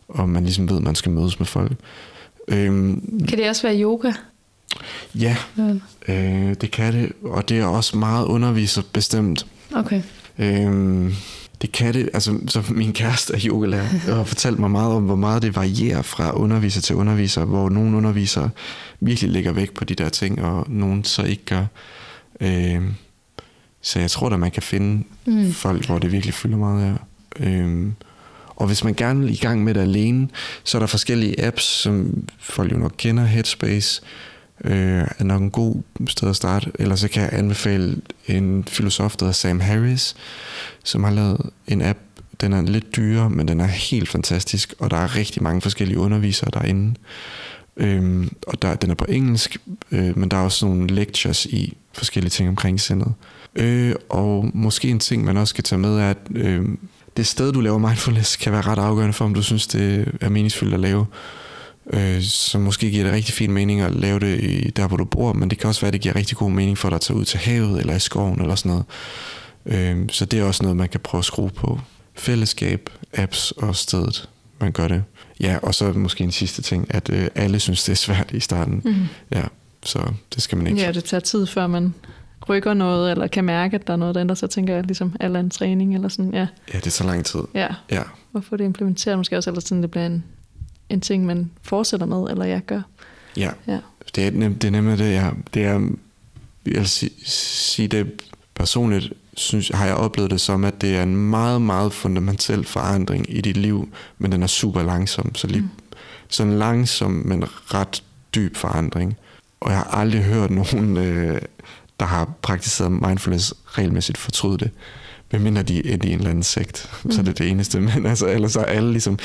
og 0.08 0.28
man 0.28 0.42
ligesom 0.44 0.70
ved, 0.70 0.76
at 0.76 0.82
man 0.82 0.94
skal 0.94 1.12
mødes 1.12 1.38
med 1.38 1.46
folk. 1.46 1.72
Øhm, 2.48 3.26
kan 3.28 3.38
det 3.38 3.48
også 3.48 3.62
være 3.62 3.82
yoga? 3.82 4.12
Ja, 5.14 5.36
ja. 5.58 5.74
Øh, 6.08 6.54
det 6.60 6.70
kan 6.70 6.92
det, 6.94 7.12
og 7.24 7.48
det 7.48 7.58
er 7.58 7.64
også 7.64 7.96
meget 7.96 8.26
underviserbestemt. 8.26 9.46
Okay. 9.74 10.02
Øhm, 10.38 11.14
det 11.62 11.72
kan 11.72 11.94
det, 11.94 12.10
altså 12.14 12.38
så 12.48 12.62
min 12.70 12.92
kæreste 12.92 13.34
er 13.34 13.40
yogalærer, 13.44 13.88
og 14.08 14.16
har 14.16 14.24
fortalt 14.24 14.58
mig 14.58 14.70
meget 14.70 14.92
om, 14.92 15.02
hvor 15.02 15.16
meget 15.16 15.42
det 15.42 15.56
varierer 15.56 16.02
fra 16.02 16.32
underviser 16.36 16.80
til 16.80 16.96
underviser, 16.96 17.44
hvor 17.44 17.68
nogle 17.68 17.96
undervisere 17.96 18.50
virkelig 19.00 19.30
lægger 19.30 19.52
vægt 19.52 19.74
på 19.74 19.84
de 19.84 19.94
der 19.94 20.08
ting, 20.08 20.42
og 20.42 20.66
nogen 20.68 21.04
så 21.04 21.22
ikke 21.22 21.44
gør. 21.44 21.66
Øh, 22.40 22.82
så 23.82 24.00
jeg 24.00 24.10
tror 24.10 24.28
da, 24.28 24.36
man 24.36 24.50
kan 24.50 24.62
finde 24.62 25.04
mm. 25.26 25.52
folk, 25.52 25.86
hvor 25.86 25.98
det 25.98 26.12
virkelig 26.12 26.34
fylder 26.34 26.56
meget 26.56 26.84
af. 26.84 27.46
Øh, 27.46 27.86
og 28.56 28.66
hvis 28.66 28.84
man 28.84 28.94
gerne 28.94 29.20
vil 29.20 29.32
i 29.32 29.36
gang 29.36 29.64
med 29.64 29.74
det 29.74 29.80
alene, 29.80 30.28
så 30.64 30.78
er 30.78 30.80
der 30.80 30.86
forskellige 30.86 31.44
apps, 31.44 31.62
som 31.62 32.24
folk 32.38 32.72
jo 32.72 32.76
nok 32.76 32.94
kender, 32.96 33.24
Headspace, 33.24 34.02
øh, 34.64 35.04
er 35.18 35.24
nok 35.24 35.42
en 35.42 35.50
god 35.50 35.82
sted 36.08 36.28
at 36.28 36.36
starte. 36.36 36.72
Eller 36.78 36.96
så 36.96 37.08
kan 37.08 37.22
jeg 37.22 37.32
anbefale 37.32 37.96
en 38.26 38.64
filosof, 38.68 39.16
der 39.16 39.24
hedder 39.24 39.32
Sam 39.32 39.60
Harris, 39.60 40.14
som 40.84 41.04
har 41.04 41.10
lavet 41.10 41.50
en 41.66 41.82
app. 41.82 41.98
Den 42.40 42.52
er 42.52 42.62
lidt 42.62 42.96
dyrere, 42.96 43.30
men 43.30 43.48
den 43.48 43.60
er 43.60 43.66
helt 43.66 44.08
fantastisk, 44.08 44.74
og 44.78 44.90
der 44.90 44.96
er 44.96 45.16
rigtig 45.16 45.42
mange 45.42 45.60
forskellige 45.60 45.98
undervisere 45.98 46.50
derinde. 46.52 46.94
Øhm, 47.76 48.36
og 48.46 48.62
der, 48.62 48.74
den 48.74 48.90
er 48.90 48.94
på 48.94 49.06
engelsk, 49.08 49.56
øh, 49.90 50.18
men 50.18 50.28
der 50.28 50.36
er 50.36 50.40
også 50.42 50.66
nogle 50.66 50.86
lectures 50.86 51.46
i 51.46 51.76
forskellige 51.92 52.30
ting 52.30 52.48
omkring 52.48 52.80
sindet. 52.80 53.12
Øh, 53.56 53.94
og 54.08 54.50
måske 54.54 54.88
en 54.88 54.98
ting, 54.98 55.24
man 55.24 55.36
også 55.36 55.50
skal 55.50 55.64
tage 55.64 55.78
med, 55.78 55.98
er, 55.98 56.10
at 56.10 56.18
øh, 56.34 56.64
det 57.16 57.26
sted, 57.26 57.52
du 57.52 57.60
laver 57.60 57.78
mindfulness, 57.78 58.36
kan 58.36 58.52
være 58.52 58.60
ret 58.60 58.78
afgørende 58.78 59.12
for, 59.12 59.24
om 59.24 59.34
du 59.34 59.42
synes, 59.42 59.66
det 59.66 60.12
er 60.20 60.28
meningsfuldt 60.28 60.74
at 60.74 60.80
lave 60.80 61.06
øh, 61.92 62.22
så 62.22 62.58
måske 62.58 62.90
giver 62.90 63.04
det 63.04 63.12
rigtig 63.12 63.34
fin 63.34 63.52
mening 63.52 63.80
at 63.80 63.94
lave 63.94 64.18
det 64.20 64.40
i, 64.40 64.70
der, 64.70 64.88
hvor 64.88 64.96
du 64.96 65.04
bor, 65.04 65.32
men 65.32 65.50
det 65.50 65.58
kan 65.58 65.68
også 65.68 65.80
være, 65.80 65.88
at 65.88 65.92
det 65.92 66.00
giver 66.00 66.16
rigtig 66.16 66.36
god 66.36 66.50
mening 66.50 66.78
for 66.78 66.88
dig 66.88 66.94
at 66.96 67.00
tage 67.00 67.16
ud 67.16 67.24
til 67.24 67.38
havet 67.38 67.80
eller 67.80 67.94
i 67.96 68.00
skoven 68.00 68.40
eller 68.40 68.54
sådan 68.54 68.70
noget. 68.70 68.84
Øh, 69.66 70.08
så 70.08 70.24
det 70.24 70.38
er 70.40 70.44
også 70.44 70.62
noget, 70.62 70.76
man 70.76 70.88
kan 70.88 71.00
prøve 71.00 71.18
at 71.18 71.24
skrue 71.24 71.50
på. 71.50 71.80
fællesskab, 72.14 72.90
apps 73.14 73.50
og 73.50 73.76
stedet, 73.76 74.28
man 74.60 74.72
gør 74.72 74.88
det. 74.88 75.02
Ja, 75.40 75.58
og 75.62 75.74
så 75.74 75.92
måske 75.92 76.24
en 76.24 76.32
sidste 76.32 76.62
ting, 76.62 76.94
at 76.94 77.10
øh, 77.10 77.28
alle 77.34 77.60
synes, 77.60 77.84
det 77.84 77.92
er 77.92 77.96
svært 77.96 78.30
i 78.32 78.40
starten. 78.40 78.82
Mm. 78.84 78.94
Ja, 79.32 79.42
så 79.82 80.12
det 80.34 80.42
skal 80.42 80.58
man 80.58 80.66
ikke. 80.66 80.80
Ja, 80.80 80.92
det 80.92 81.04
tager 81.04 81.20
tid, 81.20 81.46
før 81.46 81.66
man 81.66 81.94
rykker 82.48 82.74
noget, 82.74 83.10
eller 83.10 83.26
kan 83.26 83.44
mærke, 83.44 83.74
at 83.74 83.86
der 83.86 83.92
er 83.92 83.96
noget, 83.96 84.14
der 84.14 84.20
ændrer 84.20 84.34
sig, 84.34 84.50
tænker 84.50 84.74
jeg, 84.74 84.84
ligesom 84.84 85.16
eller 85.20 85.40
en 85.40 85.50
træning, 85.50 85.94
eller 85.94 86.08
sådan, 86.08 86.34
ja. 86.34 86.46
Ja, 86.74 86.78
det 86.78 86.92
tager 86.92 87.10
lang 87.10 87.24
tid. 87.24 87.40
Ja, 87.54 87.68
Ja, 87.90 88.02
og 88.34 88.44
få 88.44 88.56
det 88.56 88.64
implementeret, 88.64 89.18
måske 89.18 89.36
også, 89.36 89.50
eller 89.50 89.60
sådan, 89.60 89.82
det 89.82 89.90
bliver 89.90 90.06
en, 90.06 90.24
en 90.90 91.00
ting, 91.00 91.26
man 91.26 91.50
fortsætter 91.62 92.06
med, 92.06 92.30
eller 92.30 92.44
jeg 92.44 92.60
gør. 92.66 92.80
ja. 93.36 93.50
Ja. 93.66 93.78
Det 94.14 94.26
er, 94.26 94.30
nem, 94.30 94.54
det 94.54 94.64
er 94.68 94.70
nemlig 94.72 94.98
det, 94.98 95.12
jeg, 95.12 95.32
det 95.54 95.64
er, 95.64 95.80
jeg 96.66 96.74
vil 96.80 96.88
sige, 96.88 97.10
sige 97.24 97.88
det 97.88 98.12
personligt, 98.54 99.12
synes, 99.36 99.68
har 99.68 99.86
jeg 99.86 99.94
oplevet 99.94 100.30
det 100.30 100.40
som, 100.40 100.64
at 100.64 100.80
det 100.80 100.96
er 100.96 101.02
en 101.02 101.16
meget, 101.16 101.62
meget 101.62 101.92
fundamental 101.92 102.64
forandring 102.64 103.26
i 103.28 103.40
dit 103.40 103.56
liv, 103.56 103.88
men 104.18 104.32
den 104.32 104.42
er 104.42 104.46
super 104.46 104.82
langsom. 104.82 105.34
Så 105.34 105.46
lige, 105.46 105.60
Mm. 105.60 105.68
sådan 106.28 106.58
langsom, 106.58 107.10
men 107.10 107.44
ret 107.74 108.02
dyb 108.34 108.56
forandring. 108.56 109.16
Og 109.60 109.70
jeg 109.70 109.78
har 109.78 109.84
aldrig 109.84 110.22
hørt 110.22 110.50
nogen, 110.50 110.96
øh, 110.96 111.40
der 112.00 112.06
har 112.06 112.28
praktiseret 112.42 112.92
mindfulness 112.92 113.54
regelmæssigt 113.66 114.18
fortryde 114.18 114.58
det. 114.58 114.70
Medmindre 115.32 115.62
de 115.62 115.78
er 115.78 115.96
i 116.04 116.12
en 116.12 116.18
eller 116.18 116.30
anden 116.30 116.42
sekt. 116.42 116.90
Mm. 117.04 117.10
Så 117.10 117.20
er 117.20 117.24
det 117.24 117.38
det 117.38 117.48
eneste. 117.48 117.80
Men 117.80 118.06
altså, 118.06 118.26
ellers 118.26 118.54
har 118.54 118.62
alle 118.64 118.92
ligesom 118.92 119.18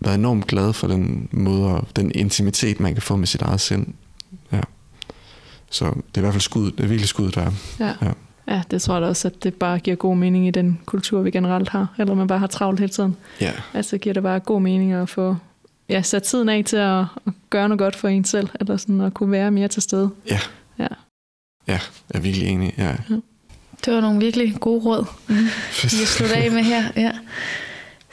været 0.00 0.14
enormt 0.14 0.46
glade 0.46 0.72
for 0.72 0.86
den 0.86 1.28
måde, 1.32 1.66
og 1.66 1.86
den 1.96 2.12
intimitet, 2.14 2.80
man 2.80 2.92
kan 2.92 3.02
få 3.02 3.16
med 3.16 3.26
sit 3.26 3.42
eget 3.42 3.60
sind. 3.60 3.86
Ja. 4.52 4.60
Så 5.70 5.84
det 5.84 5.94
er 6.14 6.18
i 6.18 6.20
hvert 6.20 6.34
fald 6.34 6.40
skud, 6.40 6.70
det 6.70 6.80
er 6.80 6.88
virkelig 6.88 7.08
skud, 7.08 7.30
der 7.30 7.40
er. 7.40 7.52
Ja. 7.80 7.94
Ja. 8.06 8.12
ja, 8.48 8.62
det 8.70 8.82
tror 8.82 8.94
jeg 8.94 9.02
da 9.02 9.06
også, 9.06 9.28
at 9.28 9.42
det 9.42 9.54
bare 9.54 9.78
giver 9.78 9.96
god 9.96 10.16
mening 10.16 10.46
i 10.48 10.50
den 10.50 10.78
kultur, 10.86 11.22
vi 11.22 11.30
generelt 11.30 11.68
har. 11.68 11.94
Eller 11.98 12.14
man 12.14 12.26
bare 12.26 12.38
har 12.38 12.46
travlt 12.46 12.80
hele 12.80 12.92
tiden. 12.92 13.16
Ja, 13.40 13.52
Altså 13.74 13.98
giver 13.98 14.12
det 14.12 14.22
bare 14.22 14.40
god 14.40 14.60
mening 14.60 14.92
at 14.92 15.08
få 15.08 15.36
ja, 15.88 16.02
sat 16.02 16.22
tiden 16.22 16.48
af 16.48 16.64
til 16.64 16.76
at, 16.76 16.98
at 16.98 17.32
gøre 17.50 17.68
noget 17.68 17.78
godt 17.78 17.96
for 17.96 18.08
en 18.08 18.24
selv, 18.24 18.48
eller 18.60 18.76
sådan 18.76 19.00
at 19.00 19.14
kunne 19.14 19.30
være 19.30 19.50
mere 19.50 19.68
til 19.68 19.82
stede. 19.82 20.10
Ja. 20.30 20.40
Ja. 20.78 20.86
jeg 21.66 21.80
er 22.08 22.20
virkelig 22.20 22.48
enig. 22.48 22.74
Ja. 22.78 22.96
Det 23.84 23.94
var 23.94 24.00
nogle 24.00 24.18
virkelig 24.20 24.56
gode 24.60 24.84
råd, 24.84 25.04
vi 25.28 25.96
har 25.98 26.06
sluttet 26.06 26.36
af 26.36 26.50
med 26.50 26.62
her. 26.62 26.84
Ja. 26.96 27.12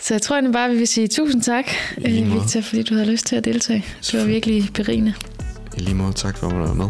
Så 0.03 0.13
jeg 0.13 0.21
tror 0.21 0.35
egentlig 0.35 0.53
bare, 0.53 0.69
vi 0.69 0.77
vil 0.77 0.87
sige 0.87 1.07
tusind 1.07 1.41
tak. 1.41 1.65
Victor, 1.97 2.61
fordi 2.61 2.83
du 2.83 2.93
havde 2.93 3.11
lyst 3.11 3.25
til 3.25 3.35
at 3.35 3.45
deltage. 3.45 3.85
Det 4.11 4.19
var 4.19 4.25
virkelig 4.25 4.69
berigende. 4.73 5.13
I 5.77 5.79
lige 5.79 5.95
måde 5.95 6.13
tak 6.13 6.37
for, 6.37 6.47
at 6.47 6.53
du 6.53 6.57
var 6.57 6.73
med. 6.73 6.85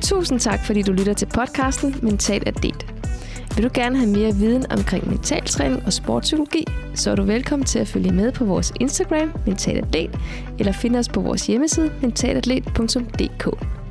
Tusind 0.00 0.40
tak, 0.40 0.66
fordi 0.66 0.82
du 0.82 0.92
lytter 0.92 1.12
til 1.12 1.26
podcasten 1.26 1.96
Mental 2.02 2.42
Atlet. 2.46 2.86
Vil 3.56 3.64
du 3.64 3.70
gerne 3.74 3.96
have 3.96 4.10
mere 4.10 4.34
viden 4.34 4.72
omkring 4.72 5.08
mentaltræning 5.08 5.82
og 5.86 5.92
sportspsykologi, 5.92 6.64
så 6.94 7.10
er 7.10 7.14
du 7.14 7.22
velkommen 7.22 7.66
til 7.66 7.78
at 7.78 7.88
følge 7.88 8.12
med 8.12 8.32
på 8.32 8.44
vores 8.44 8.72
Instagram, 8.80 9.32
Mental 9.46 9.78
Atlet, 9.78 10.18
eller 10.58 10.72
finde 10.72 10.98
os 10.98 11.08
på 11.08 11.20
vores 11.20 11.46
hjemmeside, 11.46 11.92
mentalatlet.dk. 12.02 13.81